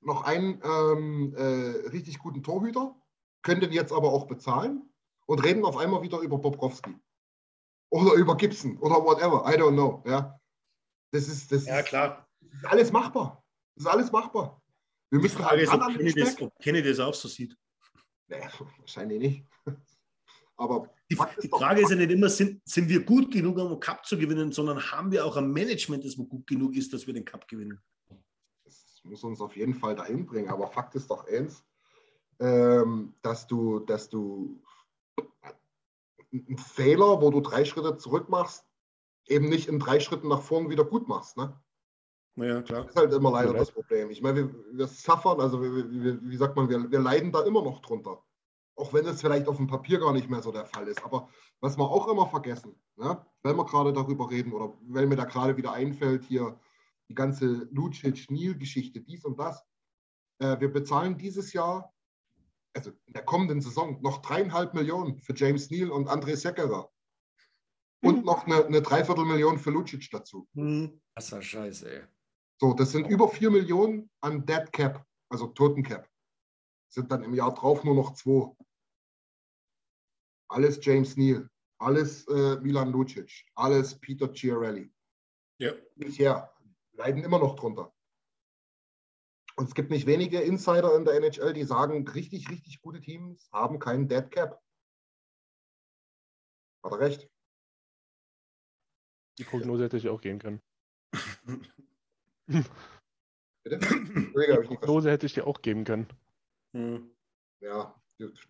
noch 0.00 0.24
einen 0.24 0.60
ähm, 0.64 1.34
äh, 1.36 1.88
richtig 1.88 2.18
guten 2.18 2.42
Torhüter, 2.42 2.96
können 3.42 3.60
den 3.60 3.72
jetzt 3.72 3.92
aber 3.92 4.12
auch 4.12 4.26
bezahlen 4.26 4.92
und 5.26 5.44
reden 5.44 5.64
auf 5.64 5.76
einmal 5.76 6.02
wieder 6.02 6.18
über 6.18 6.38
Bobrovski. 6.38 6.98
Oder 7.90 8.14
über 8.14 8.36
Gibson 8.36 8.76
oder 8.78 8.96
whatever. 8.96 9.44
I 9.46 9.56
don't 9.56 9.72
know. 9.72 10.02
Ja? 10.04 10.38
Das 11.12 11.28
ist, 11.28 11.50
das 11.52 11.66
Ja, 11.66 11.82
klar. 11.82 12.28
ist 12.40 12.66
alles 12.66 12.90
machbar. 12.92 13.44
Das 13.76 13.84
ist 13.84 13.90
alles 13.90 14.12
machbar. 14.12 14.60
Wir 15.10 15.18
Die 15.18 15.22
müssen 15.22 15.38
Frage 15.38 15.50
halt 15.50 15.62
ist, 15.62 15.72
ob 15.72 15.96
Kenny, 15.96 16.12
das, 16.12 16.40
ob 16.40 16.58
Kenny 16.58 16.82
das 16.82 16.98
auch 17.00 17.14
so 17.14 17.28
sieht. 17.28 17.56
Nee, 18.28 18.48
wahrscheinlich 18.78 19.18
nicht. 19.20 19.46
Aber 20.56 20.92
Die, 21.10 21.18
die 21.42 21.48
Frage 21.48 21.80
ist 21.82 21.90
ja 21.90 21.96
nicht 21.96 22.10
immer, 22.12 22.28
sind, 22.28 22.62
sind 22.64 22.88
wir 22.88 23.04
gut 23.04 23.32
genug, 23.32 23.58
um 23.58 23.70
den 23.70 23.80
Cup 23.80 24.06
zu 24.06 24.16
gewinnen, 24.16 24.52
sondern 24.52 24.80
haben 24.92 25.10
wir 25.10 25.26
auch 25.26 25.36
ein 25.36 25.50
Management, 25.50 26.04
das 26.04 26.16
gut 26.16 26.46
genug 26.46 26.76
ist, 26.76 26.92
dass 26.92 27.06
wir 27.06 27.14
den 27.14 27.24
Cup 27.24 27.48
gewinnen. 27.48 27.80
das 28.64 29.00
muss 29.02 29.24
uns 29.24 29.40
auf 29.40 29.56
jeden 29.56 29.74
Fall 29.74 29.96
dahin 29.96 30.24
bringen. 30.24 30.48
Aber 30.48 30.68
Fakt 30.68 30.94
ist 30.94 31.10
doch 31.10 31.26
eins, 31.26 31.64
ähm, 32.38 33.14
dass 33.22 33.46
du, 33.46 33.80
dass 33.80 34.08
du 34.08 34.62
einen 36.32 36.58
Fehler, 36.58 37.20
wo 37.20 37.30
du 37.30 37.40
drei 37.40 37.64
Schritte 37.64 37.96
zurück 37.96 38.28
machst, 38.28 38.64
eben 39.26 39.48
nicht 39.48 39.68
in 39.68 39.80
drei 39.80 39.98
Schritten 39.98 40.28
nach 40.28 40.42
vorn 40.42 40.70
wieder 40.70 40.84
gut 40.84 41.08
machst. 41.08 41.36
Ne? 41.36 41.60
Naja, 42.36 42.62
klar. 42.62 42.82
Das 42.82 42.90
ist 42.90 42.96
halt 42.96 43.12
immer 43.12 43.32
leider 43.32 43.52
Ja. 43.52 43.58
das 43.58 43.72
Problem. 43.72 44.10
Ich 44.10 44.22
meine, 44.22 44.48
wir, 44.48 44.64
wir 44.72 44.86
suffern, 44.86 45.40
also 45.40 45.60
wir, 45.60 45.90
wir, 45.90 46.22
wie 46.22 46.36
sagt 46.36 46.54
man, 46.56 46.68
wir, 46.68 46.90
wir 46.90 47.00
leiden 47.00 47.32
da 47.32 47.42
immer 47.42 47.62
noch 47.62 47.80
drunter. 47.80 48.22
Auch 48.80 48.92
wenn 48.94 49.06
es 49.06 49.20
vielleicht 49.20 49.46
auf 49.46 49.58
dem 49.58 49.66
Papier 49.66 50.00
gar 50.00 50.12
nicht 50.12 50.30
mehr 50.30 50.40
so 50.40 50.50
der 50.50 50.64
Fall 50.64 50.88
ist. 50.88 51.04
Aber 51.04 51.28
was 51.60 51.76
wir 51.76 51.88
auch 51.88 52.08
immer 52.08 52.26
vergessen, 52.26 52.74
ne, 52.96 53.24
wenn 53.42 53.56
wir 53.56 53.66
gerade 53.66 53.92
darüber 53.92 54.30
reden 54.30 54.52
oder 54.52 54.76
wenn 54.82 55.08
mir 55.08 55.16
da 55.16 55.24
gerade 55.24 55.56
wieder 55.56 55.72
einfällt, 55.72 56.24
hier 56.24 56.58
die 57.10 57.14
ganze 57.14 57.68
Lucic-Nil-Geschichte, 57.72 59.00
dies 59.00 59.24
und 59.24 59.38
das. 59.38 59.62
Äh, 60.38 60.58
wir 60.60 60.72
bezahlen 60.72 61.18
dieses 61.18 61.52
Jahr, 61.52 61.92
also 62.74 62.90
in 63.04 63.12
der 63.12 63.24
kommenden 63.24 63.60
Saison, 63.60 64.00
noch 64.00 64.22
dreieinhalb 64.22 64.72
Millionen 64.74 65.18
für 65.18 65.34
James 65.34 65.70
Neal 65.70 65.90
und 65.90 66.08
André 66.08 66.36
Sekera. 66.36 66.88
Und 68.02 68.24
noch 68.24 68.46
eine, 68.46 68.64
eine 68.64 68.80
Dreiviertelmillion 68.80 69.58
für 69.58 69.70
Lucic 69.70 70.08
dazu. 70.10 70.48
Das 71.14 71.30
war 71.32 71.42
scheiße, 71.42 71.90
ey. 71.90 72.04
So, 72.58 72.72
das 72.72 72.92
sind 72.92 73.06
über 73.08 73.28
4 73.28 73.50
Millionen 73.50 74.10
an 74.20 74.46
Dead 74.46 74.72
Cap, 74.72 75.04
also 75.28 75.48
Toten 75.48 75.82
Cap. 75.82 76.08
Sind 76.88 77.10
dann 77.10 77.24
im 77.24 77.34
Jahr 77.34 77.54
drauf 77.54 77.84
nur 77.84 77.94
noch 77.94 78.14
zwei. 78.14 78.54
Alles 80.50 80.84
James 80.84 81.16
Neal, 81.16 81.48
alles 81.78 82.26
äh, 82.26 82.56
Milan 82.60 82.90
Lucic, 82.90 83.46
alles 83.54 83.98
Peter 84.00 84.32
Chiarelli. 84.32 84.92
Ja. 85.58 85.72
Nicht 85.94 86.18
her, 86.18 86.52
leiden 86.92 87.22
immer 87.22 87.38
noch 87.38 87.54
drunter. 87.54 87.94
Und 89.56 89.68
es 89.68 89.74
gibt 89.74 89.90
nicht 89.90 90.06
wenige 90.06 90.40
Insider 90.40 90.96
in 90.96 91.04
der 91.04 91.14
NHL, 91.14 91.52
die 91.52 91.62
sagen, 91.62 92.06
richtig, 92.08 92.48
richtig 92.48 92.80
gute 92.80 93.00
Teams 93.00 93.48
haben 93.52 93.78
keinen 93.78 94.08
Dead 94.08 94.28
Cap. 94.30 94.60
Hat 96.82 96.92
er 96.92 96.98
recht? 96.98 97.30
Die 99.38 99.44
Prognose 99.44 99.84
hätte 99.84 99.98
ich 99.98 100.08
auch 100.08 100.20
gehen 100.20 100.40
können. 100.40 100.60
Bitte? 102.46 103.78
Verstanden. 103.78 104.32
Prognose 104.32 105.10
hätte 105.10 105.26
ich 105.26 105.34
dir 105.34 105.46
auch 105.46 105.62
geben 105.62 105.84
können. 105.84 106.08
Hm. 106.72 107.14
Ja, 107.60 107.99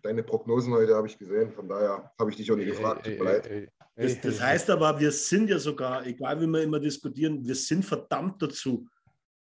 deine 0.01 0.23
Prognosen 0.23 0.73
heute 0.73 0.95
habe 0.95 1.07
ich 1.07 1.17
gesehen, 1.17 1.51
von 1.51 1.67
daher 1.67 2.11
habe 2.19 2.29
ich 2.31 2.37
dich 2.37 2.51
auch 2.51 2.55
nicht 2.55 2.67
gefragt. 2.69 3.05
Tut 3.05 3.17
mir 3.19 3.23
leid. 3.23 3.47
ey, 3.47 3.69
Das, 3.95 4.19
das 4.21 4.39
heißt 4.41 4.69
aber, 4.69 4.99
wir 4.99 5.11
sind 5.11 5.49
ja 5.49 5.59
sogar, 5.59 6.05
egal 6.05 6.41
wie 6.41 6.47
wir 6.47 6.63
immer 6.63 6.79
diskutieren, 6.79 7.45
wir 7.45 7.55
sind 7.55 7.83
verdammt 7.83 8.41
dazu, 8.41 8.87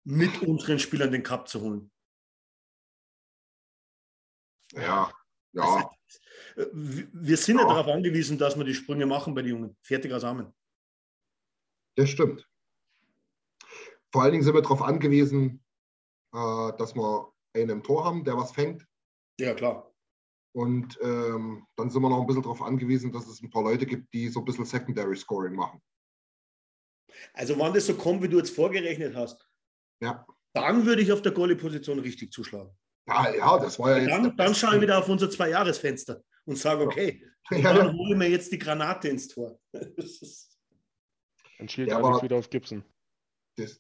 mit 0.04 0.42
unseren 0.44 0.78
Spielern 0.80 1.12
den 1.12 1.24
Cup 1.24 1.48
zu 1.48 1.62
holen. 1.62 1.92
Ja, 4.74 5.12
ja. 5.54 5.90
Wir 6.56 7.08
wir 7.12 7.38
sind 7.38 7.58
ja, 7.58 7.64
Ja. 7.64 7.68
darauf 7.70 7.88
angewiesen, 7.88 8.38
dass 8.38 8.58
wir 8.58 8.64
die 8.64 8.74
Sprünge 8.76 9.06
machen 9.06 9.34
bei 9.34 9.42
den 9.42 9.52
Jungen. 9.52 9.78
Fertig 9.82 10.12
aus 10.14 10.24
Amen. 10.24 10.54
Das 11.96 12.10
stimmt. 12.10 12.48
Vor 14.12 14.22
allen 14.24 14.32
Dingen 14.32 14.44
sind 14.44 14.54
wir 14.54 14.62
darauf 14.62 14.82
angewiesen, 14.82 15.64
äh, 16.34 16.72
dass 16.78 16.96
wir 16.96 17.34
einen 17.54 17.70
im 17.70 17.84
Tor 17.84 18.06
haben, 18.06 18.24
der 18.24 18.38
was 18.38 18.52
fängt. 18.52 18.86
Ja, 19.40 19.54
klar. 19.54 19.92
Und 20.56 20.98
ähm, 21.02 21.68
dann 21.76 21.90
sind 21.90 22.02
wir 22.02 22.10
noch 22.10 22.22
ein 22.22 22.28
bisschen 22.28 22.42
darauf 22.44 22.62
angewiesen, 22.62 23.12
dass 23.12 23.28
es 23.28 23.42
ein 23.42 23.50
paar 23.50 23.64
Leute 23.64 23.86
gibt, 23.86 24.14
die 24.14 24.30
so 24.30 24.40
ein 24.40 24.46
bisschen 24.46 24.64
Secondary 24.64 25.18
Scoring 25.18 25.54
machen. 25.54 25.82
Also, 27.34 27.60
wenn 27.60 27.74
das 27.74 27.88
so 27.88 27.96
kommt, 27.96 28.24
wie 28.24 28.30
du 28.30 28.38
jetzt 28.38 28.56
vorgerechnet 28.56 29.14
hast, 29.16 29.46
Ja, 30.02 30.26
dann 30.54 30.86
würde 30.86 31.02
ich 31.02 31.12
auf 31.12 31.22
der 31.22 31.34
Goalie-Position 31.34 32.00
richtig 32.00 32.32
zuschlagen. 32.32 32.72
ja, 33.08 33.36
ja 33.36 33.60
das 33.60 33.78
war 33.80 33.92
ja 33.92 33.98
jetzt. 33.98 34.12
Dann, 34.12 34.38
dann 34.38 34.56
schaue 34.56 34.76
ich 34.76 34.82
wieder 34.82 34.98
auf 34.98 35.10
unser 35.10 35.30
Zwei-Jahres-Fenster 35.30 36.24
und 36.46 36.58
sage, 36.58 36.84
okay, 36.84 37.22
Ja, 37.52 37.74
dann 37.74 37.94
ich 37.94 38.16
mir 38.18 38.30
jetzt 38.30 38.52
die 38.52 38.58
Granate 38.58 39.10
ins 39.10 39.28
Tor. 39.28 39.60
Dann 41.58 41.70
schielt 41.70 41.90
Ja, 41.90 41.98
aber- 42.00 42.22
wieder 42.22 42.38
auf 42.38 42.50
Gibson. 42.50 42.84
Das, 43.58 43.80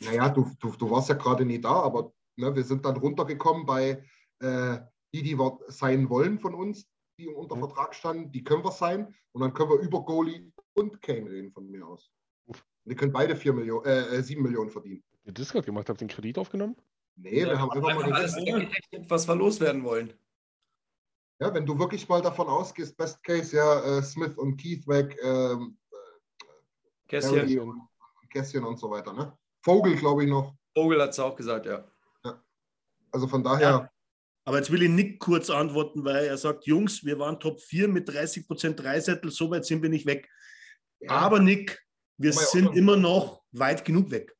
naja, 0.00 0.28
du, 0.28 0.50
du, 0.58 0.70
du 0.76 0.90
warst 0.90 1.08
ja 1.08 1.14
gerade 1.16 1.44
nie 1.44 1.60
da, 1.60 1.72
aber 1.82 2.12
ne, 2.36 2.54
wir 2.54 2.64
sind 2.64 2.84
dann 2.84 2.96
runtergekommen 2.96 3.64
bei 3.66 4.04
äh, 4.40 4.78
die, 5.12 5.22
die 5.22 5.38
wir 5.38 5.58
sein 5.68 6.08
wollen 6.08 6.38
von 6.38 6.54
uns, 6.54 6.86
die 7.18 7.28
unter 7.28 7.56
Mhm. 7.56 7.60
Vertrag 7.60 7.94
standen, 7.94 8.32
die 8.32 8.42
können 8.44 8.64
wir 8.64 8.72
sein. 8.72 9.14
Und 9.32 9.40
dann 9.42 9.52
können 9.54 9.70
wir 9.70 9.78
über 9.78 10.04
Goalie 10.04 10.52
und 10.74 11.00
Kane 11.02 11.30
reden 11.30 11.52
von 11.52 11.70
mir 11.70 11.86
aus. 11.86 12.10
Und 12.46 12.62
die 12.84 12.94
können 12.94 13.12
beide 13.12 13.36
vier 13.36 13.52
Millionen, 13.52 13.84
äh, 13.86 14.16
äh, 14.16 14.22
7 14.22 14.42
Millionen 14.42 14.70
verdienen. 14.70 15.02
Ihr 15.24 15.32
das 15.32 15.52
gerade 15.52 15.66
gemacht 15.66 15.88
habt, 15.88 16.00
den 16.00 16.08
Kredit 16.08 16.38
aufgenommen? 16.38 16.76
Nee, 17.16 17.44
wir 17.44 17.58
haben 17.58 17.70
einfach 17.70 17.82
mal 17.94 18.04
Einfach 18.04 18.16
alles 18.18 18.34
gesagt, 18.34 18.46
weggerechnet, 18.46 19.10
was 19.10 19.28
wir 19.28 19.36
loswerden 19.36 19.84
wollen. 19.84 20.12
ja, 21.40 21.52
wenn 21.52 21.66
du 21.66 21.78
wirklich 21.78 22.08
mal 22.08 22.22
davon 22.22 22.48
ausgehst, 22.48 22.96
Best 22.96 23.22
Case, 23.22 23.54
ja, 23.56 23.98
äh, 23.98 24.02
Smith 24.02 24.36
und 24.38 24.56
Keith 24.56 24.86
weg, 24.88 25.16
ähm, 25.22 25.76
Kästchen. 27.06 27.38
Harry 27.38 27.58
und, 27.58 27.80
und 28.64 28.78
so 28.78 28.90
weiter. 28.90 29.12
Ne? 29.12 29.36
Vogel, 29.62 29.94
glaube 29.96 30.24
ich, 30.24 30.30
noch. 30.30 30.54
Vogel 30.74 31.02
hat 31.02 31.10
es 31.10 31.18
auch 31.18 31.36
gesagt, 31.36 31.66
ja. 31.66 31.84
Also 33.10 33.28
von 33.28 33.44
daher, 33.44 33.91
Aber 34.44 34.58
jetzt 34.58 34.70
will 34.70 34.82
ich 34.82 34.90
Nick 34.90 35.20
kurz 35.20 35.50
antworten, 35.50 36.04
weil 36.04 36.26
er 36.26 36.36
sagt, 36.36 36.66
Jungs, 36.66 37.04
wir 37.04 37.18
waren 37.18 37.38
Top 37.38 37.60
4 37.60 37.88
mit 37.88 38.08
30 38.08 38.46
Prozent 38.46 38.80
Dreisettel, 38.80 39.30
so 39.30 39.50
weit 39.50 39.64
sind 39.64 39.82
wir 39.82 39.88
nicht 39.88 40.06
weg. 40.06 40.28
ja, 41.00 41.10
Aber 41.10 41.38
Nick, 41.38 41.80
wir 42.18 42.32
Aber 42.32 42.40
sind 42.42 42.76
immer 42.76 42.96
noch 42.96 43.44
weit 43.52 43.84
genug 43.84 44.10
weg. 44.10 44.36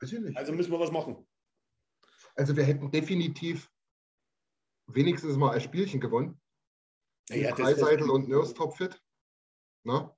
weiß 0.00 0.12
ich 0.12 0.20
nicht. 0.20 0.36
Also 0.36 0.52
müssen 0.52 0.70
wir 0.70 0.78
was 0.78 0.92
machen. 0.92 1.26
Also 2.36 2.54
wir 2.56 2.62
hätten 2.62 2.90
definitiv 2.90 3.68
wenigstens 4.86 5.36
mal 5.36 5.54
ein 5.54 5.60
Spielchen 5.60 6.00
gewonnen. 6.00 6.40
Ja, 7.30 7.54
Dreiseitel 7.54 8.08
und 8.08 8.28
Nurse 8.28 8.54
topfit. 8.54 9.00
Ne? 9.84 10.10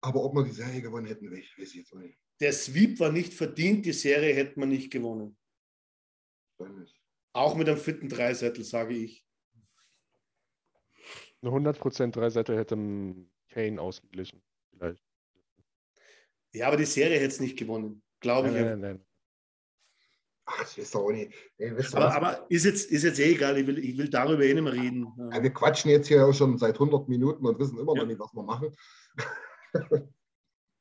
Aber 0.00 0.24
ob 0.24 0.34
wir 0.34 0.44
die 0.44 0.52
Serie 0.52 0.80
gewonnen 0.80 1.06
hätten, 1.06 1.30
weiß 1.30 1.44
ich 1.58 1.74
jetzt 1.74 1.94
nicht. 1.94 2.18
Der 2.40 2.52
Sweep 2.52 2.98
war 2.98 3.12
nicht 3.12 3.34
verdient, 3.34 3.86
die 3.86 3.92
Serie 3.92 4.34
hätte 4.34 4.58
man 4.58 4.68
nicht 4.68 4.90
gewonnen. 4.90 5.36
Auch 7.32 7.54
mit 7.54 7.68
einem 7.68 7.78
fitten 7.78 8.08
Dreisettel, 8.08 8.64
sage 8.64 8.94
ich. 8.94 9.24
Eine 11.42 11.50
100% 11.52 12.12
Dreiseite 12.12 12.56
hätte 12.56 12.76
Kane 13.50 13.80
ausgeglichen. 13.80 14.42
Vielleicht. 14.70 15.02
Ja, 16.52 16.68
aber 16.68 16.76
die 16.78 16.86
Serie 16.86 17.16
hätte 17.18 17.26
es 17.28 17.40
nicht 17.40 17.58
gewonnen, 17.58 18.02
glaube 18.20 18.48
Nein, 18.48 18.56
ich. 18.56 18.62
nein, 18.62 18.80
nein, 18.80 18.96
nein. 18.96 19.06
Ach, 20.48 20.60
das 20.60 20.78
ist 20.78 20.94
doch 20.94 21.00
auch 21.02 21.10
nicht. 21.10 21.32
Ey, 21.58 21.72
Aber, 21.92 22.14
aber 22.14 22.46
ist, 22.50 22.64
jetzt, 22.64 22.90
ist 22.90 23.02
jetzt 23.02 23.18
eh 23.18 23.32
egal, 23.34 23.58
ich 23.58 23.66
will, 23.66 23.78
ich 23.78 23.98
will 23.98 24.08
darüber 24.08 24.44
eh 24.44 24.54
nicht 24.54 24.62
mehr 24.62 24.72
reden. 24.72 25.12
Ja, 25.32 25.42
wir 25.42 25.52
quatschen 25.52 25.90
jetzt 25.90 26.06
hier 26.06 26.24
auch 26.24 26.32
schon 26.32 26.56
seit 26.56 26.74
100 26.74 27.08
Minuten 27.08 27.44
und 27.44 27.58
wissen 27.58 27.76
immer 27.78 27.94
noch 27.94 28.02
Ja. 28.02 28.06
nicht, 28.06 28.20
was 28.20 28.32
wir 28.32 28.42
machen. 28.44 28.74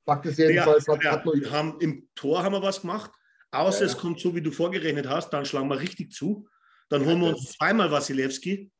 Fakt 0.05 0.25
ist 0.27 0.37
Ja, 0.37 0.49
jedenfalls, 0.49 0.87
hat, 0.87 1.03
ja, 1.03 1.11
hat 1.13 1.25
nur, 1.25 1.33
wir 1.35 1.51
haben, 1.51 1.79
Im 1.81 2.07
Tor 2.13 2.43
haben 2.43 2.53
wir 2.53 2.61
was 2.61 2.81
gemacht. 2.81 3.11
Außer 3.55 3.81
Ja, 3.81 3.85
es 3.87 3.97
kommt 3.97 4.19
so, 4.19 4.35
wie 4.35 4.41
du 4.41 4.51
vorgerechnet 4.51 5.07
hast, 5.07 5.29
dann 5.31 5.45
schlagen 5.45 5.69
wir 5.69 5.79
richtig 5.79 6.11
zu. 6.11 6.47
Dann 6.89 7.05
holen 7.05 7.21
wir 7.21 7.29
uns 7.29 7.53
zweimal 7.53 7.89
Wasilewski. 7.91 8.71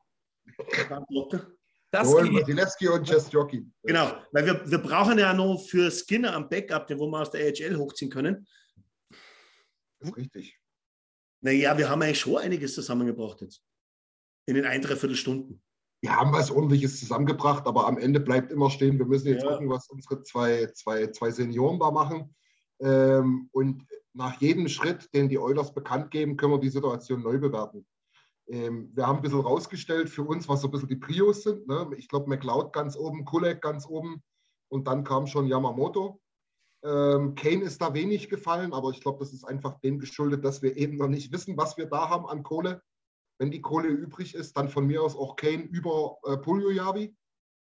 Das 1.92 2.14
geht. 2.14 2.34
Wasilewski 2.34 2.88
und 2.90 3.10
Just 3.10 3.32
Jockey. 3.32 3.66
Genau, 3.84 4.18
weil 4.32 4.46
wir, 4.46 4.70
wir 4.70 4.78
brauchen 4.80 5.18
ja 5.18 5.34
noch 5.34 5.58
für 5.58 5.90
Skinner 5.90 6.36
am 6.36 6.50
Backup, 6.50 6.88
den 6.88 7.00
wo 7.00 7.08
wir 7.08 7.22
aus 7.22 7.32
der 7.32 7.48
AHL 7.48 7.78
hochziehen 7.78 8.12
können. 8.12 8.46
Das 10.00 10.10
ist 10.10 10.18
richtig. 10.18 10.60
Naja, 11.42 11.78
wir 11.78 11.90
haben 11.90 12.02
eigentlich 12.02 12.20
schon 12.20 12.38
einiges 12.38 12.74
zusammengebracht 12.76 13.42
jetzt. 13.42 13.64
In 14.46 14.56
den 14.56 14.66
ein, 14.66 14.82
dreiviertel 14.82 15.16
Stunden. 15.16 15.62
Wir 16.02 16.16
haben 16.16 16.34
was 16.34 16.52
Ordentliches 16.52 17.00
zusammengebracht, 17.00 17.66
aber 17.66 17.88
am 17.88 17.98
Ende 17.98 18.20
bleibt 18.20 18.52
immer 18.52 18.70
stehen, 18.70 19.00
wir 19.00 19.06
müssen 19.06 19.28
jetzt 19.28 19.44
Ja. 19.44 19.52
gucken, 19.54 19.70
was 19.70 19.88
unsere 19.90 20.22
zwei, 20.24 20.68
zwei, 20.74 21.08
zwei 21.08 21.32
Senioren 21.32 21.80
da 21.80 21.90
machen. 21.92 22.36
Ähm, 22.80 23.50
und 23.52 23.86
nach 24.14 24.40
jedem 24.42 24.68
Schritt, 24.68 25.14
den 25.14 25.30
die 25.30 25.40
Oilers 25.40 25.74
bekannt 25.74 26.12
geben, 26.12 26.38
können 26.38 26.54
wir 26.54 26.60
die 26.60 26.70
Situation 26.70 27.22
neu 27.22 27.38
bewerten. 27.38 27.86
Ähm, 28.48 28.92
wir 28.94 29.08
haben 29.08 29.18
ein 29.18 29.22
bisschen 29.22 29.42
rausgestellt 29.42 30.10
für 30.10 30.24
uns, 30.24 30.48
was 30.48 30.62
so 30.62 30.68
ein 30.68 30.72
bisschen 30.72 30.88
die 30.88 30.96
Prios 30.96 31.44
sind. 31.44 31.68
Ne? 31.68 31.90
Ich 31.98 32.08
glaube, 32.08 32.30
McLeod 32.30 32.74
ganz 32.74 32.96
oben, 32.96 33.26
Kulek 33.26 33.62
ganz 33.62 33.88
oben 33.88 34.24
und 34.70 34.88
dann 34.88 35.04
kam 35.04 35.28
schon 35.28 35.48
Yamamoto. 35.48 36.22
Ähm, 36.84 37.34
Kane 37.34 37.64
ist 37.64 37.82
da 37.82 37.94
wenig 37.94 38.30
gefallen, 38.30 38.72
aber 38.72 38.92
ich 38.92 39.02
glaube, 39.02 39.20
das 39.20 39.34
ist 39.34 39.44
einfach 39.44 39.80
dem 39.80 40.00
geschuldet, 40.00 40.46
dass 40.46 40.62
wir 40.62 40.78
eben 40.78 40.98
noch 40.98 41.08
nicht 41.08 41.32
wissen, 41.32 41.58
was 41.58 41.78
wir 41.78 41.88
da 41.88 42.10
haben 42.10 42.28
an 42.28 42.44
Kohle. 42.44 42.82
Wenn 43.40 43.52
die 43.52 43.62
Kohle 43.62 43.88
übrig 43.88 44.36
ist, 44.36 44.56
dann 44.56 44.70
von 44.70 44.86
mir 44.86 45.02
aus 45.02 45.16
auch 45.16 45.36
Kane 45.36 45.64
über 45.64 46.18
äh, 46.26 46.38
Puljojavi, 46.38 47.16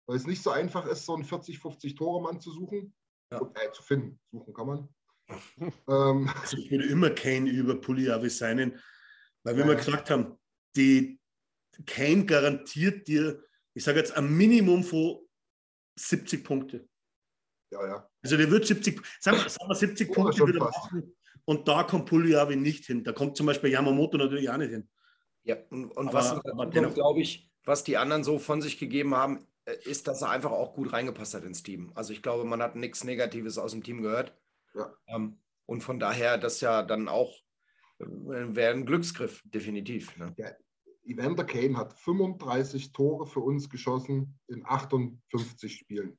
weil 0.06 0.16
es 0.16 0.26
nicht 0.26 0.42
so 0.42 0.50
einfach 0.50 0.86
ist, 0.86 1.06
so 1.06 1.14
einen 1.14 1.24
40, 1.24 1.58
50 1.58 1.94
Tore 1.94 2.22
Mann 2.22 2.40
zu 2.40 2.50
suchen. 2.50 2.94
Ja. 3.32 3.40
Äh, 3.54 3.72
zu 3.72 3.82
finden. 3.82 4.20
Suchen 4.30 4.52
kann 4.52 4.66
man. 4.66 4.88
ähm, 5.88 6.28
Also 6.40 6.56
ich 6.58 6.70
würde 6.70 6.86
immer 6.86 7.10
Kane 7.10 7.50
über 7.50 7.80
Puliavi 7.80 8.28
seinen, 8.30 8.80
weil 9.42 9.54
wir 9.56 9.60
Ja, 9.60 9.64
immer 9.64 9.72
ja. 9.72 9.78
gesagt 9.78 10.10
haben, 10.10 10.38
die 10.76 11.18
Kane 11.86 12.24
garantiert 12.24 13.08
dir, 13.08 13.42
ich 13.74 13.82
sage 13.84 13.98
jetzt 13.98 14.16
ein 14.16 14.28
Minimum 14.36 14.84
von 14.84 15.18
70 15.98 16.44
Punkte. 16.44 16.88
ja, 17.72 17.86
ja. 17.86 18.10
Also 18.22 18.36
der 18.36 18.50
wird 18.50 18.66
70, 18.66 19.00
sagen 19.20 19.36
wir, 19.38 19.48
sagen 19.50 19.68
wir 19.68 19.74
70 19.74 20.08
Oh, 20.10 20.14
Punkte 20.14 20.46
wieder 20.46 20.60
fast. 20.60 20.78
machen 20.92 21.14
und 21.44 21.68
da 21.68 21.82
kommt 21.82 22.06
Puliavi 22.06 22.56
nicht 22.56 22.86
hin. 22.86 23.04
Da 23.04 23.12
kommt 23.12 23.36
zum 23.36 23.46
Beispiel 23.46 23.70
Yamamoto 23.70 24.16
natürlich 24.16 24.48
auch 24.48 24.56
nicht 24.56 24.70
hin. 24.70 24.88
Ja, 25.42 25.56
und, 25.70 25.90
und 25.90 26.08
Aber- 26.08 26.42
was 26.74 26.94
glaube 26.94 27.20
ich, 27.20 27.50
was 27.64 27.84
die 27.84 27.96
anderen 27.98 28.24
so 28.24 28.38
von 28.38 28.62
sich 28.62 28.78
gegeben 28.78 29.14
haben, 29.14 29.46
äh, 29.66 29.76
ist, 29.84 30.06
dass 30.08 30.22
er 30.22 30.30
einfach 30.30 30.52
auch 30.52 30.74
gut 30.74 30.92
reingepasst 30.92 31.34
hat 31.34 31.44
ins 31.44 31.62
Team. 31.62 31.92
Also 31.94 32.12
ich 32.12 32.22
glaube, 32.22 32.44
man 32.44 32.62
hat 32.62 32.76
nichts 32.76 33.04
Negatives 33.04 33.58
aus 33.58 33.72
dem 33.72 33.82
Team 33.82 34.00
gehört. 34.02 34.34
Ja. 34.74 34.94
Ähm, 35.06 35.38
und 35.66 35.82
von 35.82 35.98
daher, 35.98 36.38
das 36.38 36.60
ja 36.60 36.82
dann 36.82 37.08
auch 37.08 37.32
äh, 37.98 38.06
wäre 38.06 38.74
ein 38.74 38.86
Glücksgriff, 38.86 39.42
definitiv. 39.44 40.16
Ne? 40.16 40.34
Evander 41.06 41.44
Kane 41.44 41.76
hat 41.76 41.92
35 41.98 42.92
Tore 42.92 43.26
für 43.26 43.40
uns 43.40 43.68
geschossen 43.68 44.38
in 44.48 44.64
58 44.64 45.76
Spielen. 45.76 46.18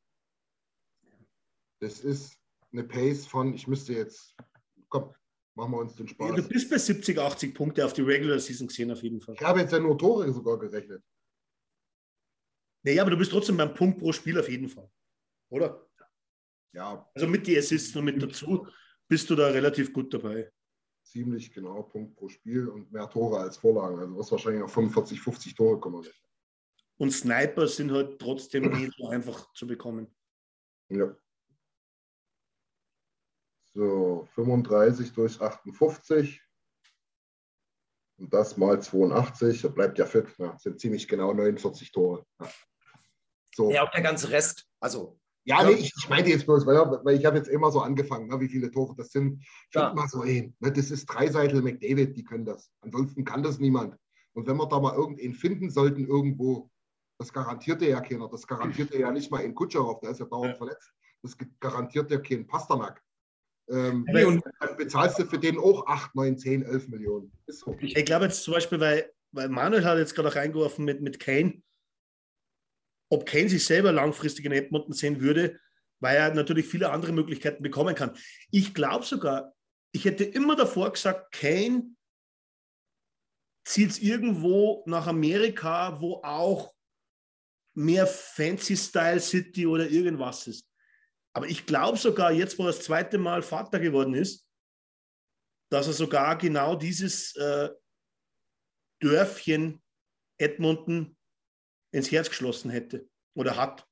Das 1.80 1.99
ist 1.99 2.38
eine 2.72 2.84
Pace 2.84 3.26
von, 3.26 3.53
ich 3.53 3.68
müsste 3.68 3.94
jetzt, 3.94 4.36
komm, 4.90 5.14
machen 5.56 5.72
wir 5.72 5.80
uns 5.80 5.95
den 5.95 6.06
Du 6.06 6.14
Spaß. 6.14 6.48
bist 6.48 6.69
bei 6.69 6.77
70, 6.77 7.18
80 7.18 7.53
Punkte 7.53 7.86
auf 7.86 7.94
die 7.94 8.02
Regular 8.02 8.40
Season 8.40 8.68
gesehen 8.68 8.91
auf 8.91 9.02
jeden 9.02 9.22
Fall. 9.22 9.36
Ich 9.36 9.41
habe 9.41 9.60
jetzt 9.60 9.73
ja 9.73 9.80
nur 9.80 9.98
Tore 9.98 10.32
sogar 10.32 10.60
gerechnet. 10.60 11.03
Naja, 12.84 13.02
aber 13.02 13.11
du 13.11 13.18
bist 13.18 13.32
trotzdem 13.32 13.57
beim 13.57 13.73
Punkt 13.73 13.98
pro 13.99 14.11
Spiel 14.11 14.40
auf 14.40 14.48
jeden 14.48 14.69
Fall. 14.69 14.90
Oder? 15.49 15.85
Ja, 16.76 17.10
Also 17.14 17.27
mit 17.27 17.47
die 17.47 17.57
Assists 17.57 17.95
noch 17.95 18.02
mit 18.02 18.22
dazu 18.22 18.68
bist 19.07 19.30
du 19.30 19.35
da 19.35 19.47
relativ 19.47 19.93
gut 19.93 20.14
dabei. 20.14 20.52
ziemlich 21.03 21.53
genau, 21.53 21.84
Punkt 21.84 22.18
pro 22.18 22.27
Spiel 22.27 22.68
und 22.68 22.91
mehr 22.91 23.10
Tore 23.10 23.39
als 23.39 23.57
Vorlagen. 23.57 23.99
Also 23.99 24.18
was 24.18 24.31
wahrscheinlich 24.31 24.64
auf 24.64 24.73
45, 24.73 25.22
50 25.22 25.56
Tore 25.56 25.80
kommen. 25.80 26.06
Und 26.97 27.11
Sniper 27.11 27.68
sind 27.68 27.91
halt 27.91 28.19
trotzdem 28.19 28.69
nicht 28.72 28.93
so 28.97 29.07
einfach 29.10 29.53
zu 29.53 29.68
bekommen. 29.68 30.14
Ja. 30.89 31.15
So, 33.73 34.27
35 34.34 35.14
durch 35.14 35.39
58. 35.39 36.41
Und 38.18 38.34
das 38.34 38.57
mal 38.57 38.81
82, 38.81 39.61
da 39.61 39.68
bleibt 39.69 39.99
ja 39.99 40.06
fit. 40.06 40.27
Ja, 40.38 40.57
sind 40.57 40.80
ziemlich 40.80 41.07
genau 41.07 41.34
49 41.34 41.91
Tore. 41.91 42.26
Ja. 42.39 42.52
So. 43.53 43.72
Ja, 43.72 43.84
auch 43.84 43.91
der 43.91 44.02
ganze 44.02 44.30
Rest. 44.31 44.65
Also, 44.80 45.19
Ja, 45.48 45.64
nee, 45.64 45.74
ich, 45.74 45.94
ich 45.96 46.10
meinte 46.10 46.32
jetzt 46.32 46.46
bloß, 46.48 46.66
weil, 46.66 46.76
weil 47.04 47.18
ich 47.20 47.26
habe 47.26 47.38
jetzt 47.38 47.48
immer 47.50 47.72
so 47.72 47.80
angefangen, 47.80 48.28
ne, 48.28 48.40
wie 48.40 48.48
viele 48.50 48.72
Tore 48.72 48.96
das 48.98 49.12
sind. 49.12 49.42
Ich 49.70 49.76
Ja. 49.76 49.94
mal 49.94 50.08
so, 50.08 50.24
ey, 50.24 50.52
ne, 50.60 50.72
das 50.72 50.90
ist 50.90 51.06
Dreiseitel 51.06 51.62
McDavid, 51.62 52.18
die 52.18 52.24
können 52.24 52.46
das. 52.46 52.72
Ansonsten 52.82 53.24
kann 53.24 53.44
das 53.44 53.60
niemand. 53.60 53.96
Und 54.34 54.48
wenn 54.48 54.58
wir 54.58 54.68
da 54.68 54.80
mal 54.80 54.96
irgendeinen 54.96 55.36
finden 55.36 55.70
sollten, 55.70 56.08
irgendwo, 56.08 56.72
das 57.20 57.32
garantierte 57.32 57.88
ja 57.88 58.02
keiner. 58.02 58.28
Das 58.28 58.46
garantierte 58.48 58.98
ja 59.00 59.12
nicht 59.12 59.30
mal 59.32 59.40
in 59.42 59.54
Kutscherow, 59.54 60.00
der 60.02 60.12
ist 60.12 60.20
ja 60.20 60.26
dauernd 60.26 60.54
Ja. 60.54 60.58
verletzt. 60.58 60.92
Das 61.22 61.38
garantiert 61.60 62.10
ja 62.12 62.18
kein 62.18 62.46
Pasternak. 62.48 63.02
Ähm, 63.70 64.04
Hey, 64.08 64.26
und- 64.26 64.44
dann 64.60 64.78
bezahlst 64.78 65.20
du 65.20 65.26
für 65.26 65.40
den 65.40 65.58
auch 65.60 65.86
8, 65.88 66.16
9, 66.16 66.38
10, 66.40 66.64
11 66.64 66.88
Millionen. 66.88 67.32
So. 67.48 67.76
Ich 67.82 67.94
glaube 68.06 68.26
jetzt 68.26 68.44
zum 68.44 68.56
Beispiel, 68.56 68.80
weil, 68.80 69.12
weil 69.32 69.50
Manuel 69.50 69.86
hat 69.86 69.98
jetzt 70.00 70.16
gerade 70.16 70.28
auch 70.30 70.36
reingeworfen 70.36 70.86
mit, 70.86 71.02
mit 71.02 71.20
Kane, 71.20 71.62
ob 73.10 73.26
Kane 73.26 73.49
sich 73.49 73.65
selber 73.65 73.91
langfristig 73.91 74.45
in 74.45 74.52
Edmonton 74.52 74.94
sehen 74.94 75.22
würde, 75.22 75.60
weil 75.99 76.18
er 76.18 76.34
natürlich 76.34 76.68
viele 76.68 76.91
andere 76.91 77.11
Möglichkeiten 77.11 77.64
bekommen 77.64 77.95
kann. 77.95 78.18
Ich 78.52 78.73
glaube 78.73 79.06
sogar, 79.06 79.53
ich 79.91 80.06
hätte 80.06 80.23
immer 80.23 80.56
davor 80.56 80.91
gesagt, 80.91 81.32
Kane 81.32 81.95
zieht 83.65 83.91
es 83.91 83.99
irgendwo 83.99 84.84
nach 84.86 85.07
Amerika, 85.07 85.99
wo 86.02 86.22
auch 86.23 86.73
mehr 87.76 88.07
Fancy 88.07 88.77
Style 88.77 89.19
City 89.19 89.65
oder 89.65 89.90
irgendwas 89.90 90.48
ist. 90.48 90.69
Aber 91.34 91.48
ich 91.48 91.65
glaube 91.65 91.98
sogar, 91.98 92.32
jetzt, 92.32 92.57
wo 92.57 92.64
er 92.64 92.68
das 92.68 92.82
zweite 92.82 93.18
Mal 93.18 93.41
Vater 93.41 93.80
geworden 93.80 94.14
ist, 94.14 94.48
dass 95.72 95.88
er 95.88 95.94
sogar 95.94 96.38
genau 96.38 96.76
dieses 96.76 97.36
äh, 97.36 97.69
Dörfchen 99.02 99.82
Edmonton 100.38 101.15
ins 101.96 102.12
Herz 102.12 102.30
geschlossen 102.30 102.70
hätte 102.70 103.08
oder 103.34 103.56
hat. 103.56 103.88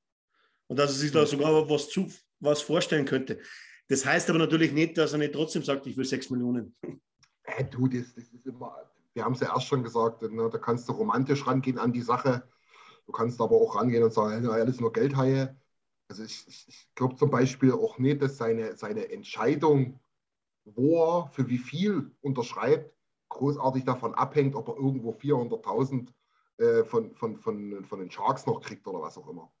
Und 0.66 0.78
dass 0.78 0.90
er 0.90 0.96
sich 0.96 1.12
da 1.12 1.26
sogar 1.26 1.68
was, 1.68 1.88
zu, 1.88 2.08
was 2.40 2.62
vorstellen 2.62 3.06
könnte. 3.06 3.40
Das 3.88 4.04
heißt 4.04 4.30
aber 4.30 4.38
natürlich 4.38 4.72
nicht, 4.72 4.96
dass 4.96 5.12
er 5.12 5.18
nicht 5.18 5.34
trotzdem 5.34 5.62
sagt, 5.62 5.86
ich 5.86 5.96
will 5.96 6.04
sechs 6.04 6.30
Millionen. 6.30 6.76
Äh, 7.46 7.62
du, 7.62 7.86
das, 7.88 8.14
das 8.14 8.24
ist 8.24 8.46
immer, 8.46 8.74
wir 9.12 9.22
haben 9.22 9.34
es 9.34 9.40
ja 9.40 9.52
erst 9.54 9.66
schon 9.66 9.82
gesagt, 9.82 10.22
ne, 10.22 10.48
da 10.50 10.56
kannst 10.56 10.88
du 10.88 10.94
romantisch 10.94 11.46
rangehen 11.46 11.78
an 11.78 11.92
die 11.92 12.00
Sache. 12.00 12.48
Du 13.04 13.12
kannst 13.12 13.38
aber 13.38 13.56
auch 13.56 13.76
rangehen 13.76 14.02
und 14.02 14.14
sagen, 14.14 14.42
ja, 14.42 14.50
alles 14.52 14.80
nur 14.80 14.94
Geldhaie. 14.94 15.54
Also 16.08 16.22
ich, 16.22 16.42
ich, 16.48 16.64
ich 16.68 16.88
glaube 16.94 17.16
zum 17.16 17.28
Beispiel 17.28 17.72
auch 17.72 17.98
nicht, 17.98 18.22
dass 18.22 18.38
seine, 18.38 18.78
seine 18.78 19.10
Entscheidung, 19.10 20.00
wo 20.64 21.04
er 21.04 21.28
für 21.32 21.46
wie 21.50 21.58
viel 21.58 22.12
unterschreibt, 22.22 22.96
großartig 23.28 23.84
davon 23.84 24.14
abhängt, 24.14 24.54
ob 24.54 24.68
er 24.68 24.76
irgendwo 24.76 25.12
400.000 25.12 26.08
äh, 26.58 26.84
von, 26.84 27.14
von, 27.14 27.36
von, 27.36 27.84
von 27.84 27.98
den 27.98 28.10
Sharks 28.10 28.46
noch 28.46 28.60
kriegt 28.60 28.86
oder 28.86 29.00
was 29.00 29.18
auch 29.18 29.28
immer. 29.28 29.52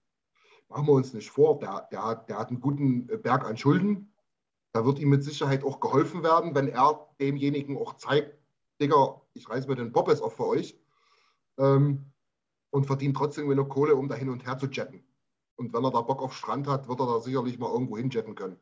Machen 0.68 0.86
wir 0.86 0.92
uns 0.92 1.12
nicht 1.12 1.30
vor, 1.30 1.58
der, 1.58 1.88
der, 1.90 2.24
der 2.28 2.38
hat 2.38 2.48
einen 2.48 2.60
guten 2.60 3.06
Berg 3.06 3.44
an 3.44 3.56
Schulden. 3.56 4.12
Da 4.72 4.84
wird 4.84 4.98
ihm 4.98 5.10
mit 5.10 5.22
Sicherheit 5.22 5.62
auch 5.62 5.80
geholfen 5.80 6.22
werden, 6.22 6.54
wenn 6.54 6.68
er 6.68 7.08
demjenigen 7.20 7.76
auch 7.76 7.94
zeigt, 7.96 8.38
Digga, 8.80 9.20
ich 9.34 9.48
reiß 9.48 9.66
mir 9.68 9.76
den 9.76 9.92
Bobbes 9.92 10.20
auf 10.20 10.36
für 10.36 10.46
euch 10.46 10.78
ähm, 11.58 12.12
und 12.70 12.86
verdient 12.86 13.16
trotzdem 13.16 13.48
genug 13.48 13.68
Kohle, 13.68 13.94
um 13.94 14.08
da 14.08 14.14
hin 14.16 14.30
und 14.30 14.44
her 14.46 14.58
zu 14.58 14.66
jetten. 14.66 15.04
Und 15.56 15.72
wenn 15.72 15.84
er 15.84 15.92
da 15.92 16.00
Bock 16.00 16.20
auf 16.22 16.34
Strand 16.34 16.66
hat, 16.66 16.88
wird 16.88 16.98
er 16.98 17.06
da 17.06 17.20
sicherlich 17.20 17.58
mal 17.58 17.70
irgendwo 17.70 17.96
hinjetten 17.96 18.34
können. 18.34 18.58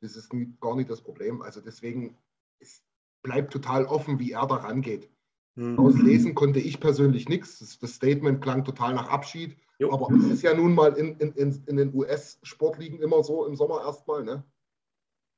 Das 0.00 0.16
ist 0.16 0.32
nie, 0.32 0.56
gar 0.60 0.76
nicht 0.76 0.88
das 0.88 1.02
Problem. 1.02 1.42
Also 1.42 1.60
deswegen, 1.60 2.16
es 2.58 2.82
bleibt 3.22 3.52
total 3.52 3.84
offen, 3.86 4.18
wie 4.18 4.32
er 4.32 4.46
da 4.46 4.56
rangeht. 4.56 5.10
Hm. 5.56 5.78
Auslesen 5.78 6.34
konnte 6.34 6.60
ich 6.60 6.80
persönlich 6.80 7.28
nichts. 7.28 7.78
Das, 7.78 7.94
Statement 7.94 8.42
klang 8.42 8.64
total 8.64 8.94
nach 8.94 9.08
Abschied. 9.08 9.56
Jo. 9.78 9.92
Aber 9.92 10.14
es 10.14 10.24
ist 10.24 10.42
ja 10.42 10.54
nun 10.54 10.74
mal 10.74 10.92
in, 10.94 11.16
in, 11.18 11.32
in, 11.32 11.62
in 11.66 11.76
den 11.76 11.94
US-Sportligen 11.94 13.00
immer 13.00 13.22
so 13.22 13.46
im 13.46 13.56
Sommer 13.56 13.82
erstmal. 13.82 14.22
Ne? 14.22 14.44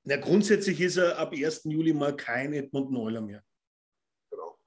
Na, 0.05 0.16
grundsätzlich 0.16 0.81
ist 0.81 0.97
er 0.97 1.19
ab 1.19 1.32
1. 1.32 1.65
Juli 1.65 1.93
mal 1.93 2.16
kein 2.16 2.53
Edmonton 2.53 2.97
Oiler 2.97 3.20
mehr. 3.20 3.43
Genau. 4.31 4.59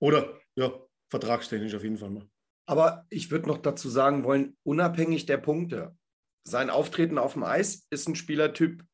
Oder, 0.00 0.38
ja, 0.56 0.72
vertragstechnisch 1.10 1.74
auf 1.74 1.82
jeden 1.82 1.96
Fall 1.96 2.10
mal. 2.10 2.28
Aber 2.66 3.06
ich 3.08 3.30
würde 3.30 3.48
noch 3.48 3.58
dazu 3.58 3.88
sagen 3.88 4.24
wollen, 4.24 4.56
unabhängig 4.62 5.26
der 5.26 5.38
Punkte, 5.38 5.96
sein 6.44 6.70
Auftreten 6.70 7.18
auf 7.18 7.34
dem 7.34 7.42
Eis 7.42 7.86
ist 7.90 8.08
ein 8.08 8.14
Spielertyp, 8.14 8.84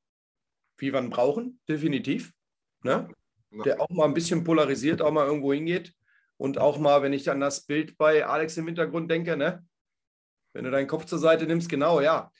wie 0.79 0.93
wir 0.93 1.01
ihn 1.01 1.11
brauchen, 1.11 1.61
definitiv. 1.69 2.33
Ne? 2.83 3.11
Ja. 3.51 3.63
Der 3.65 3.81
auch 3.81 3.89
mal 3.91 4.05
ein 4.05 4.15
bisschen 4.15 4.45
polarisiert, 4.45 5.03
auch 5.03 5.13
mal 5.13 5.27
irgendwo 5.27 5.53
hingeht. 5.53 5.96
Und 6.39 6.59
auch 6.59 6.79
mal, 6.79 7.03
wenn 7.03 7.13
ich 7.13 7.31
an 7.31 7.41
das 7.41 7.65
Bild 7.65 7.97
bei 7.97 8.27
Alex 8.27 8.57
im 8.57 8.67
Hintergrund 8.67 9.11
denke, 9.11 9.37
ne? 9.37 9.67
wenn 10.53 10.65
du 10.65 10.71
deinen 10.71 10.89
Kopf 10.89 11.05
zur 11.05 11.19
Seite 11.19 11.47
nimmst, 11.47 11.69
genau, 11.69 12.01
ja, 12.01 12.31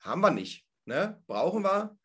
haben 0.00 0.20
wir 0.20 0.30
nicht. 0.30 0.66
Ne? 0.86 1.22
Brauchen 1.26 1.62
wir. 1.62 1.96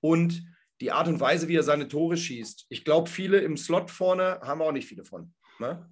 Und 0.00 0.44
die 0.80 0.92
Art 0.92 1.08
und 1.08 1.20
Weise, 1.20 1.48
wie 1.48 1.56
er 1.56 1.62
seine 1.62 1.88
Tore 1.88 2.16
schießt. 2.16 2.66
Ich 2.68 2.84
glaube, 2.84 3.08
viele 3.08 3.38
im 3.38 3.56
Slot 3.56 3.90
vorne 3.90 4.40
haben 4.42 4.60
auch 4.60 4.72
nicht 4.72 4.88
viele 4.88 5.04
von. 5.04 5.32
Ne? 5.58 5.88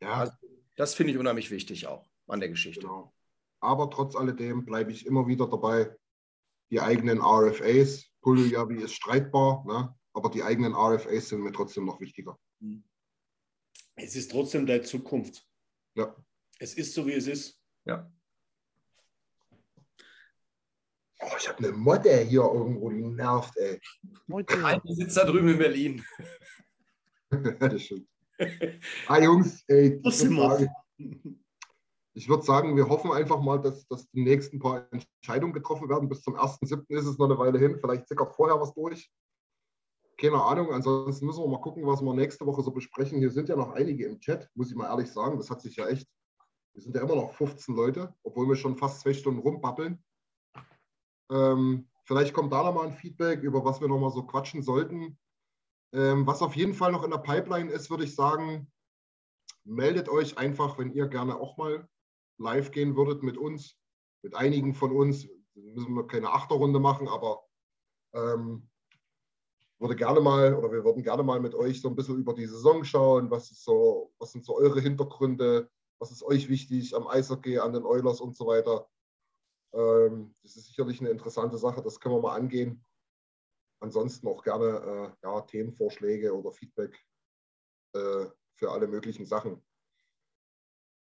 Ja, 0.00 0.14
Also, 0.14 0.32
Das 0.76 0.94
finde 0.94 1.12
ich 1.12 1.18
unheimlich 1.18 1.50
wichtig 1.50 1.86
auch 1.86 2.08
an 2.26 2.40
der 2.40 2.48
Geschichte. 2.48 2.82
Genau. 2.82 3.12
Aber 3.60 3.90
trotz 3.90 4.14
alledem 4.14 4.64
bleibe 4.64 4.92
ich 4.92 5.06
immer 5.06 5.26
wieder 5.26 5.48
dabei, 5.48 5.94
die 6.70 6.80
eigenen 6.80 7.20
RFAs. 7.20 8.06
Puljavi 8.20 8.82
ist 8.82 8.94
streitbar, 8.94 9.64
ne? 9.66 9.94
aber 10.12 10.30
die 10.30 10.42
eigenen 10.42 10.74
RFAs 10.74 11.28
sind 11.28 11.42
mir 11.42 11.52
trotzdem 11.52 11.84
noch 11.84 12.00
wichtiger. 12.00 12.38
Es 13.96 14.16
ist 14.16 14.30
trotzdem 14.30 14.66
deine 14.66 14.82
Zukunft. 14.82 15.46
Ja. 15.94 16.14
Es 16.58 16.74
ist 16.74 16.94
so, 16.94 17.06
wie 17.06 17.12
es 17.12 17.26
ist. 17.26 17.60
Ja. 17.84 18.10
Oh, 21.20 21.36
ich 21.38 21.48
habe 21.48 21.58
eine 21.58 21.72
Motte 21.72 22.18
hier 22.18 22.42
irgendwo, 22.42 22.90
die 22.90 23.02
nervt, 23.02 23.56
ey. 23.56 23.80
Eine 24.28 24.80
sitzt 24.94 25.16
da 25.16 25.24
drüben 25.24 25.48
in 25.48 25.58
Berlin. 25.58 26.04
das 27.60 27.82
stimmt. 27.82 28.08
Ah, 29.06 29.20
Jungs, 29.20 29.64
ey, 29.68 30.00
ich 32.16 32.28
würde 32.28 32.28
würd 32.28 32.44
sagen, 32.44 32.76
wir 32.76 32.88
hoffen 32.88 33.12
einfach 33.12 33.40
mal, 33.40 33.60
dass, 33.60 33.86
dass 33.88 34.08
die 34.10 34.22
nächsten 34.22 34.58
paar 34.58 34.88
Entscheidungen 34.92 35.52
getroffen 35.52 35.88
werden. 35.88 36.08
Bis 36.08 36.22
zum 36.22 36.36
1.7. 36.36 36.84
ist 36.88 37.06
es 37.06 37.18
noch 37.18 37.26
eine 37.26 37.38
Weile 37.38 37.58
hin. 37.58 37.78
Vielleicht 37.80 38.08
sickert 38.08 38.34
vorher 38.34 38.60
was 38.60 38.72
durch. 38.74 39.10
Keine 40.16 40.42
Ahnung. 40.42 40.72
Ansonsten 40.72 41.26
müssen 41.26 41.42
wir 41.42 41.48
mal 41.48 41.60
gucken, 41.60 41.86
was 41.86 42.00
wir 42.00 42.14
nächste 42.14 42.46
Woche 42.46 42.62
so 42.62 42.70
besprechen. 42.70 43.18
Hier 43.18 43.30
sind 43.30 43.48
ja 43.48 43.56
noch 43.56 43.72
einige 43.72 44.06
im 44.06 44.20
Chat, 44.20 44.50
muss 44.54 44.70
ich 44.70 44.76
mal 44.76 44.88
ehrlich 44.88 45.10
sagen. 45.10 45.36
Das 45.36 45.50
hat 45.50 45.60
sich 45.60 45.76
ja 45.76 45.88
echt. 45.88 46.08
Wir 46.72 46.82
sind 46.82 46.94
ja 46.96 47.02
immer 47.02 47.16
noch 47.16 47.32
15 47.32 47.74
Leute, 47.74 48.14
obwohl 48.22 48.48
wir 48.48 48.56
schon 48.56 48.76
fast 48.76 49.00
zwei 49.00 49.12
Stunden 49.12 49.40
rumbabbeln. 49.40 50.02
Ähm, 51.30 51.88
vielleicht 52.04 52.34
kommt 52.34 52.52
da 52.52 52.64
nochmal 52.64 52.86
ein 52.86 52.92
Feedback, 52.92 53.42
über 53.42 53.64
was 53.64 53.80
wir 53.80 53.88
nochmal 53.88 54.10
so 54.10 54.24
quatschen 54.24 54.62
sollten. 54.62 55.18
Ähm, 55.92 56.26
was 56.26 56.42
auf 56.42 56.56
jeden 56.56 56.74
Fall 56.74 56.92
noch 56.92 57.04
in 57.04 57.10
der 57.10 57.18
Pipeline 57.18 57.70
ist, 57.70 57.90
würde 57.90 58.04
ich 58.04 58.14
sagen, 58.14 58.70
meldet 59.64 60.08
euch 60.08 60.36
einfach, 60.36 60.78
wenn 60.78 60.90
ihr 60.90 61.06
gerne 61.06 61.36
auch 61.36 61.56
mal 61.56 61.88
live 62.38 62.72
gehen 62.72 62.96
würdet 62.96 63.22
mit 63.22 63.38
uns, 63.38 63.78
mit 64.22 64.34
einigen 64.34 64.74
von 64.74 64.90
uns. 64.90 65.28
Müssen 65.54 65.94
wir 65.94 66.06
keine 66.06 66.32
Achterrunde 66.32 66.80
machen, 66.80 67.06
aber 67.06 67.44
ähm, 68.12 68.68
würde 69.78 69.96
gerne 69.96 70.20
mal 70.20 70.54
oder 70.54 70.70
wir 70.70 70.84
würden 70.84 71.02
gerne 71.02 71.22
mal 71.22 71.40
mit 71.40 71.54
euch 71.54 71.80
so 71.80 71.88
ein 71.88 71.96
bisschen 71.96 72.18
über 72.18 72.34
die 72.34 72.46
Saison 72.46 72.84
schauen. 72.84 73.30
Was 73.30 73.50
ist 73.50 73.64
so, 73.64 74.12
was 74.18 74.32
sind 74.32 74.44
so 74.44 74.56
eure 74.56 74.80
Hintergründe? 74.80 75.70
Was 75.98 76.10
ist 76.10 76.22
euch 76.22 76.48
wichtig 76.48 76.94
am 76.94 77.06
Eishockey, 77.06 77.58
an 77.58 77.72
den 77.72 77.84
Oilers 77.84 78.20
und 78.20 78.36
so 78.36 78.46
weiter? 78.46 78.88
Ähm, 79.72 80.34
das 80.42 80.56
ist 80.56 80.66
sicherlich 80.66 81.00
eine 81.00 81.10
interessante 81.10 81.58
Sache, 81.58 81.82
das 81.82 81.98
können 81.98 82.14
wir 82.14 82.22
mal 82.22 82.36
angehen. 82.36 82.84
Ansonsten 83.80 84.28
auch 84.28 84.42
gerne 84.42 85.14
äh, 85.22 85.26
ja, 85.26 85.40
Themenvorschläge 85.42 86.34
oder 86.34 86.52
Feedback 86.52 86.98
äh, 87.94 88.26
für 88.54 88.70
alle 88.70 88.86
möglichen 88.86 89.26
Sachen. 89.26 89.62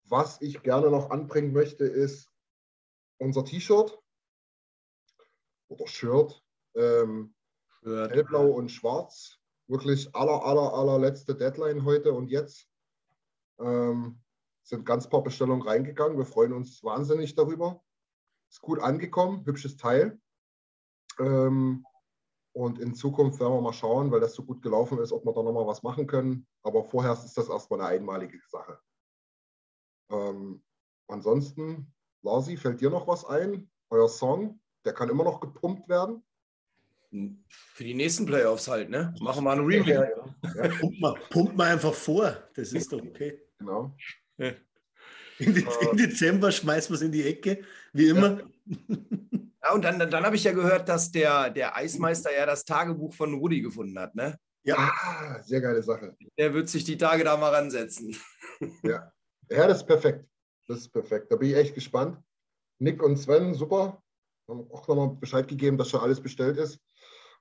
Was 0.05 0.41
ich 0.41 0.63
gerne 0.63 0.89
noch 0.89 1.09
anbringen 1.09 1.53
möchte, 1.53 1.85
ist 1.85 2.29
unser 3.19 3.45
T-Shirt 3.45 3.99
oder 5.67 5.87
Shirt. 5.87 6.43
Ähm, 6.75 7.35
hellblau 7.83 8.47
und 8.47 8.69
schwarz. 8.69 9.37
Wirklich 9.67 10.13
aller, 10.15 10.43
aller, 10.43 10.73
allerletzte 10.73 11.35
Deadline 11.35 11.85
heute 11.85 12.13
und 12.13 12.29
jetzt. 12.29 12.67
Ähm, 13.59 14.21
sind 14.63 14.85
ganz 14.85 15.09
paar 15.09 15.23
Bestellungen 15.23 15.67
reingegangen. 15.67 16.17
Wir 16.17 16.25
freuen 16.25 16.53
uns 16.53 16.83
wahnsinnig 16.83 17.35
darüber. 17.35 17.81
Ist 18.49 18.61
gut 18.61 18.79
angekommen, 18.79 19.45
hübsches 19.45 19.77
Teil. 19.77 20.19
Ähm, 21.19 21.85
und 22.53 22.79
in 22.79 22.93
Zukunft 22.93 23.39
werden 23.39 23.53
wir 23.53 23.61
mal 23.61 23.73
schauen, 23.73 24.11
weil 24.11 24.19
das 24.19 24.33
so 24.33 24.43
gut 24.43 24.61
gelaufen 24.61 24.99
ist, 24.99 25.11
ob 25.13 25.25
wir 25.25 25.33
da 25.33 25.41
nochmal 25.41 25.67
was 25.67 25.83
machen 25.83 26.05
können. 26.05 26.47
Aber 26.63 26.83
vorher 26.83 27.13
ist 27.13 27.37
das 27.37 27.49
erstmal 27.49 27.79
eine 27.79 27.89
einmalige 27.89 28.39
Sache. 28.47 28.79
Ähm, 30.09 30.63
ansonsten, 31.07 31.93
Larsi, 32.23 32.57
fällt 32.57 32.81
dir 32.81 32.89
noch 32.89 33.07
was 33.07 33.23
ein? 33.25 33.71
Euer 33.89 34.09
Song, 34.09 34.59
der 34.85 34.93
kann 34.93 35.09
immer 35.09 35.23
noch 35.23 35.39
gepumpt 35.39 35.87
werden. 35.87 36.23
Für 37.73 37.83
die 37.83 37.93
nächsten 37.93 38.25
Playoffs 38.25 38.67
halt, 38.69 38.89
ne? 38.89 39.13
Machen 39.19 39.43
wir 39.43 39.51
einen 39.51 39.65
Remake. 39.65 40.13
Ja, 40.55 40.67
Pumpt 40.79 40.99
mal, 41.01 41.13
pumpt 41.29 41.57
mal 41.57 41.71
einfach 41.73 41.93
vor. 41.93 42.37
Das 42.55 42.71
ist 42.71 42.91
doch 42.93 43.01
okay. 43.01 43.41
genau. 43.59 43.95
Im 44.37 45.53
De- 45.53 45.65
im 45.91 45.97
Dezember 45.97 46.51
schmeißen 46.51 46.89
wir 46.91 46.95
es 46.95 47.01
in 47.01 47.11
die 47.11 47.23
Ecke, 47.23 47.63
wie 47.93 48.07
immer. 48.09 48.41
Ja, 49.63 49.73
und 49.73 49.83
dann, 49.83 49.99
dann 49.99 50.23
habe 50.23 50.35
ich 50.35 50.43
ja 50.43 50.53
gehört, 50.53 50.87
dass 50.87 51.11
der, 51.11 51.49
der 51.49 51.75
Eismeister 51.75 52.29
ja 52.35 52.45
das 52.45 52.63
Tagebuch 52.63 53.13
von 53.13 53.33
Rudi 53.33 53.61
gefunden 53.61 53.97
hat, 53.99 54.15
ne? 54.15 54.37
Ja, 54.63 54.75
Ah, 54.77 55.41
sehr 55.43 55.59
geile 55.59 55.81
Sache. 55.83 56.15
Der 56.37 56.53
wird 56.53 56.69
sich 56.69 56.83
die 56.83 56.97
Tage 56.97 57.23
da 57.23 57.35
mal 57.37 57.53
ransetzen. 57.53 58.15
Ja. 58.83 59.11
ja, 59.49 59.67
das 59.67 59.77
ist 59.79 59.87
perfekt. 59.87 60.23
Das 60.67 60.77
ist 60.77 60.89
perfekt. 60.89 61.31
Da 61.31 61.35
bin 61.35 61.49
ich 61.49 61.55
echt 61.55 61.73
gespannt. 61.73 62.19
Nick 62.79 63.01
und 63.01 63.17
Sven, 63.17 63.55
super. 63.55 64.01
Haben 64.47 64.69
auch 64.71 64.87
nochmal 64.87 65.15
Bescheid 65.19 65.47
gegeben, 65.47 65.77
dass 65.79 65.89
schon 65.89 65.99
alles 66.01 66.21
bestellt 66.21 66.57
ist. 66.57 66.79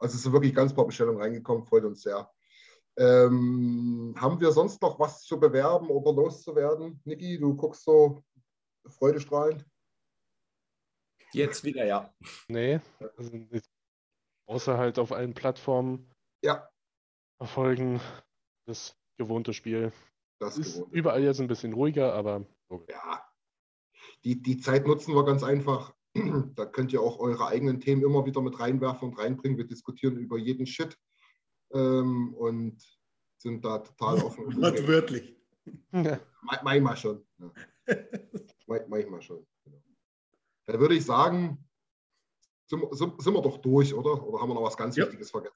Also 0.01 0.17
es 0.17 0.23
sind 0.23 0.33
wirklich 0.33 0.55
ganz 0.55 0.75
paar 0.75 0.87
Bestellungen 0.87 1.21
reingekommen, 1.21 1.65
freut 1.65 1.85
uns 1.85 2.03
sehr. 2.03 2.33
Ähm, 2.97 4.15
haben 4.19 4.41
wir 4.41 4.51
sonst 4.51 4.81
noch 4.83 4.99
was 4.99 5.23
zu 5.23 5.39
bewerben 5.39 5.89
oder 5.91 6.13
loszuwerden? 6.13 7.01
Niki, 7.05 7.39
du 7.39 7.55
guckst 7.55 7.85
so 7.85 8.23
freudestrahlend. 8.87 9.65
Jetzt 11.33 11.63
wieder, 11.65 11.85
ja. 11.85 12.13
Nee, 12.49 12.81
also 13.17 13.31
nicht- 13.37 13.71
außer 14.47 14.77
halt 14.77 14.99
auf 14.99 15.13
allen 15.13 15.35
Plattformen 15.35 16.11
Ja, 16.43 16.69
verfolgen 17.39 18.01
das 18.67 18.97
gewohnte 19.17 19.53
Spiel. 19.55 19.93
das 20.41 20.59
Ist 20.59 20.75
gewohnt. 20.77 20.93
überall 20.95 21.23
jetzt 21.23 21.41
ein 21.41 21.47
bisschen 21.47 21.75
ruhiger, 21.75 22.15
aber 22.15 22.47
okay. 22.69 22.91
Ja, 22.93 23.25
die, 24.25 24.43
die 24.43 24.59
Zeit 24.59 24.87
nutzen 24.87 25.15
wir 25.15 25.25
ganz 25.25 25.43
einfach. 25.45 25.95
Da 26.57 26.67
könnt 26.67 26.93
ihr 26.93 27.01
auch 27.01 27.19
eure 27.21 27.47
eigenen 27.47 27.81
Themen 27.81 28.03
immer 28.03 28.25
wieder 28.27 28.41
mit 28.41 28.59
reinwerfen 28.59 29.09
und 29.11 29.19
reinbringen. 29.19 29.57
Wir 29.59 29.67
diskutieren 29.67 30.17
über 30.17 30.37
jeden 30.39 30.67
Shit 30.67 30.99
ähm, 31.73 32.35
und 32.35 32.83
sind 33.39 33.65
da 33.65 33.79
total 33.79 34.19
offen. 34.25 34.57
Wortwörtlich. 34.61 35.37
Ma- 35.93 36.19
Manchmal 36.63 36.97
schon. 36.97 37.27
Ja. 37.39 37.53
Ma- 38.67 38.87
Manchmal 38.89 39.23
schon. 39.23 39.47
Genau. 39.65 39.83
Dann 40.67 40.81
würde 40.81 40.95
ich 40.97 41.05
sagen, 41.05 41.65
sind, 42.67 42.81
wir- 42.83 42.95
sind, 42.97 43.21
sind 43.23 43.35
wir 43.35 43.43
doch 43.43 43.59
durch, 43.59 43.95
oder? 43.95 44.27
Oder 44.27 44.41
haben 44.43 44.51
wir 44.51 44.55
noch 44.55 44.63
was 44.65 44.77
ganz 44.77 44.97
Ja. 44.97 45.05
Wichtiges 45.05 45.31
vergessen? 45.31 45.55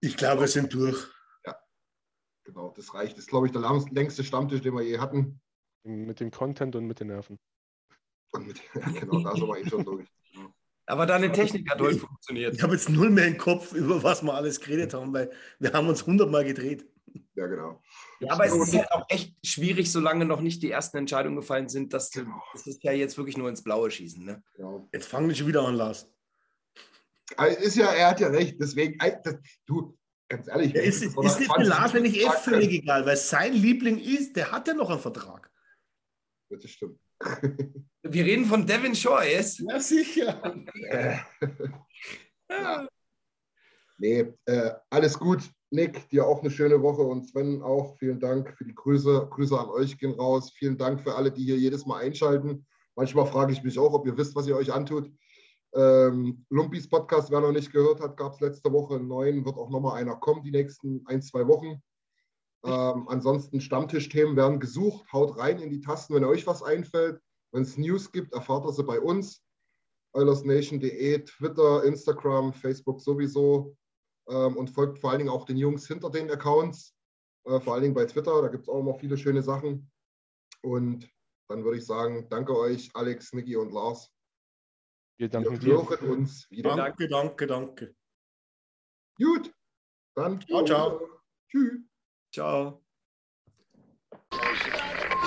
Ich 0.00 0.16
glaube, 0.16 0.42
wir 0.42 0.48
sind 0.48 0.72
durch. 0.74 1.06
Genau, 2.44 2.70
das 2.76 2.94
reicht. 2.94 3.14
Das 3.14 3.24
ist, 3.24 3.28
glaube 3.28 3.46
ich, 3.48 3.52
der 3.52 3.62
längste 3.90 4.22
Stammtisch, 4.22 4.60
den 4.60 4.72
wir 4.74 4.82
je 4.82 4.98
hatten. 5.00 5.40
Mit 5.82 6.20
dem 6.20 6.30
Content 6.30 6.76
und 6.76 6.86
mit 6.86 7.00
den 7.00 7.08
Nerven. 7.08 7.40
Und 8.36 8.46
mit, 8.46 8.60
ja, 8.74 9.00
genau, 9.00 9.20
da 9.20 9.34
sind 9.34 9.46
wir 9.46 9.58
eh 9.58 9.68
schon 9.68 9.84
durch. 9.84 10.06
Genau. 10.32 10.54
Aber 10.86 11.06
deine 11.06 11.32
Technik 11.32 11.68
hat 11.70 11.80
heute 11.80 11.98
funktioniert. 11.98 12.54
Ich 12.54 12.62
habe 12.62 12.74
jetzt 12.74 12.88
null 12.88 13.10
mehr 13.10 13.26
im 13.26 13.38
Kopf, 13.38 13.72
über 13.72 14.02
was 14.02 14.22
wir 14.22 14.34
alles 14.34 14.60
geredet 14.60 14.94
haben, 14.94 15.12
weil 15.12 15.30
wir 15.58 15.72
haben 15.72 15.88
uns 15.88 16.06
hundertmal 16.06 16.44
gedreht. 16.44 16.86
Ja, 17.34 17.46
genau. 17.46 17.82
Ja, 18.20 18.32
aber 18.32 18.46
es 18.46 18.54
ist 18.54 18.74
halt 18.74 18.90
auch 18.92 19.04
echt 19.08 19.34
schwierig, 19.44 19.90
solange 19.90 20.24
noch 20.24 20.40
nicht 20.40 20.62
die 20.62 20.70
ersten 20.70 20.98
Entscheidungen 20.98 21.36
gefallen 21.36 21.68
sind, 21.68 21.92
dass 21.92 22.10
du, 22.10 22.26
das 22.52 22.66
ist 22.66 22.82
ja 22.82 22.92
jetzt 22.92 23.16
wirklich 23.16 23.36
nur 23.36 23.48
ins 23.48 23.62
Blaue 23.62 23.90
schießen. 23.90 24.24
Ne? 24.24 24.42
genau. 24.54 24.88
Jetzt 24.92 25.06
fangen 25.06 25.28
wir 25.28 25.34
schon 25.34 25.46
wieder 25.46 25.66
an, 25.66 25.74
Lars. 25.76 26.10
Also 27.36 27.58
Ist 27.58 27.76
ja, 27.76 27.92
er 27.92 28.08
hat 28.08 28.20
ja 28.20 28.28
recht. 28.28 28.56
Deswegen, 28.60 28.98
das, 29.24 29.36
du, 29.66 29.98
ganz 30.28 30.48
ehrlich. 30.48 30.72
Ja, 30.72 30.82
ist, 30.82 31.00
wenn 31.16 31.24
ist 31.24 31.32
ist 31.32 31.40
mir 31.40 31.46
20 31.46 31.68
Lars 31.68 31.94
eigentlich 31.94 32.16
eh 32.16 32.24
Minuten 32.24 32.38
völlig 32.42 32.70
egal, 32.70 33.06
weil 33.06 33.16
sein 33.16 33.52
Liebling 33.52 33.98
ist, 33.98 34.36
der 34.36 34.52
hat 34.52 34.68
ja 34.68 34.74
noch 34.74 34.90
einen 34.90 35.00
Vertrag. 35.00 35.50
Das 36.48 36.70
stimmt. 36.70 37.00
Wir 38.10 38.24
reden 38.24 38.44
von 38.44 38.66
Devin 38.66 38.92
jetzt. 38.92 39.60
Ja, 39.60 39.80
sicher. 39.80 40.54
Äh, 40.90 41.16
ja. 42.50 42.88
Nee, 43.98 44.32
äh, 44.44 44.72
alles 44.90 45.18
gut. 45.18 45.50
Nick, 45.70 46.08
dir 46.10 46.26
auch 46.26 46.40
eine 46.40 46.50
schöne 46.50 46.80
Woche 46.82 47.02
und 47.02 47.28
Sven 47.28 47.62
auch. 47.62 47.96
Vielen 47.98 48.20
Dank 48.20 48.56
für 48.56 48.64
die 48.64 48.74
Grüße. 48.74 49.28
Grüße 49.30 49.58
an 49.58 49.68
euch 49.68 49.98
gehen 49.98 50.12
raus. 50.12 50.52
Vielen 50.52 50.76
Dank 50.76 51.00
für 51.00 51.14
alle, 51.14 51.32
die 51.32 51.44
hier 51.44 51.56
jedes 51.56 51.86
Mal 51.86 52.02
einschalten. 52.02 52.66
Manchmal 52.94 53.26
frage 53.26 53.52
ich 53.52 53.62
mich 53.62 53.78
auch, 53.78 53.92
ob 53.92 54.06
ihr 54.06 54.16
wisst, 54.16 54.36
was 54.36 54.46
ihr 54.46 54.56
euch 54.56 54.72
antut. 54.72 55.10
Ähm, 55.74 56.46
Lumpis 56.50 56.88
Podcast, 56.88 57.30
wer 57.30 57.40
noch 57.40 57.52
nicht 57.52 57.72
gehört 57.72 58.00
hat, 58.00 58.16
gab 58.16 58.34
es 58.34 58.40
letzte 58.40 58.72
Woche 58.72 58.94
einen 58.94 59.08
neuen, 59.08 59.44
wird 59.44 59.56
auch 59.56 59.68
nochmal 59.68 60.00
einer 60.00 60.16
kommen, 60.16 60.42
die 60.42 60.50
nächsten 60.50 61.02
ein, 61.06 61.20
zwei 61.20 61.46
Wochen. 61.46 61.82
Ähm, 62.64 63.08
ansonsten 63.08 63.60
Stammtischthemen 63.60 64.36
werden 64.36 64.60
gesucht. 64.60 65.12
Haut 65.12 65.38
rein 65.38 65.58
in 65.58 65.70
die 65.70 65.80
Tasten, 65.80 66.14
wenn 66.14 66.24
euch 66.24 66.46
was 66.46 66.62
einfällt. 66.62 67.20
Wenn 67.52 67.62
es 67.62 67.76
News 67.76 68.10
gibt, 68.12 68.32
erfahrt 68.32 68.64
ihr 68.66 68.72
sie 68.72 68.84
bei 68.84 69.00
uns. 69.00 69.42
OilersNation.de, 70.12 71.24
Twitter, 71.24 71.84
Instagram, 71.84 72.52
Facebook 72.52 73.00
sowieso. 73.00 73.76
Ähm, 74.28 74.56
und 74.56 74.70
folgt 74.70 74.98
vor 74.98 75.10
allen 75.10 75.20
Dingen 75.20 75.30
auch 75.30 75.44
den 75.44 75.56
Jungs 75.56 75.86
hinter 75.86 76.10
den 76.10 76.30
Accounts. 76.30 76.94
Äh, 77.44 77.60
vor 77.60 77.74
allen 77.74 77.82
Dingen 77.82 77.94
bei 77.94 78.06
Twitter, 78.06 78.42
da 78.42 78.48
gibt 78.48 78.64
es 78.64 78.68
auch 78.68 78.82
noch 78.82 78.98
viele 78.98 79.16
schöne 79.16 79.42
Sachen. 79.42 79.90
Und 80.62 81.08
dann 81.48 81.64
würde 81.64 81.78
ich 81.78 81.86
sagen, 81.86 82.28
danke 82.28 82.56
euch, 82.56 82.90
Alex, 82.94 83.32
Niki 83.32 83.56
und 83.56 83.72
Lars. 83.72 84.10
Wir 85.18 85.26
Wir 85.26 85.28
danken 85.30 85.60
dir. 85.60 85.88
hören 85.88 86.10
uns 86.10 86.50
wieder. 86.50 86.74
Danke, 86.76 87.08
danke, 87.08 87.46
danke. 87.46 87.94
Gut, 89.16 89.54
dann 90.14 90.40
Ciao, 90.40 90.64
ciao. 90.64 91.08
Tschüss. 91.48 91.80
Ciao. 92.32 92.82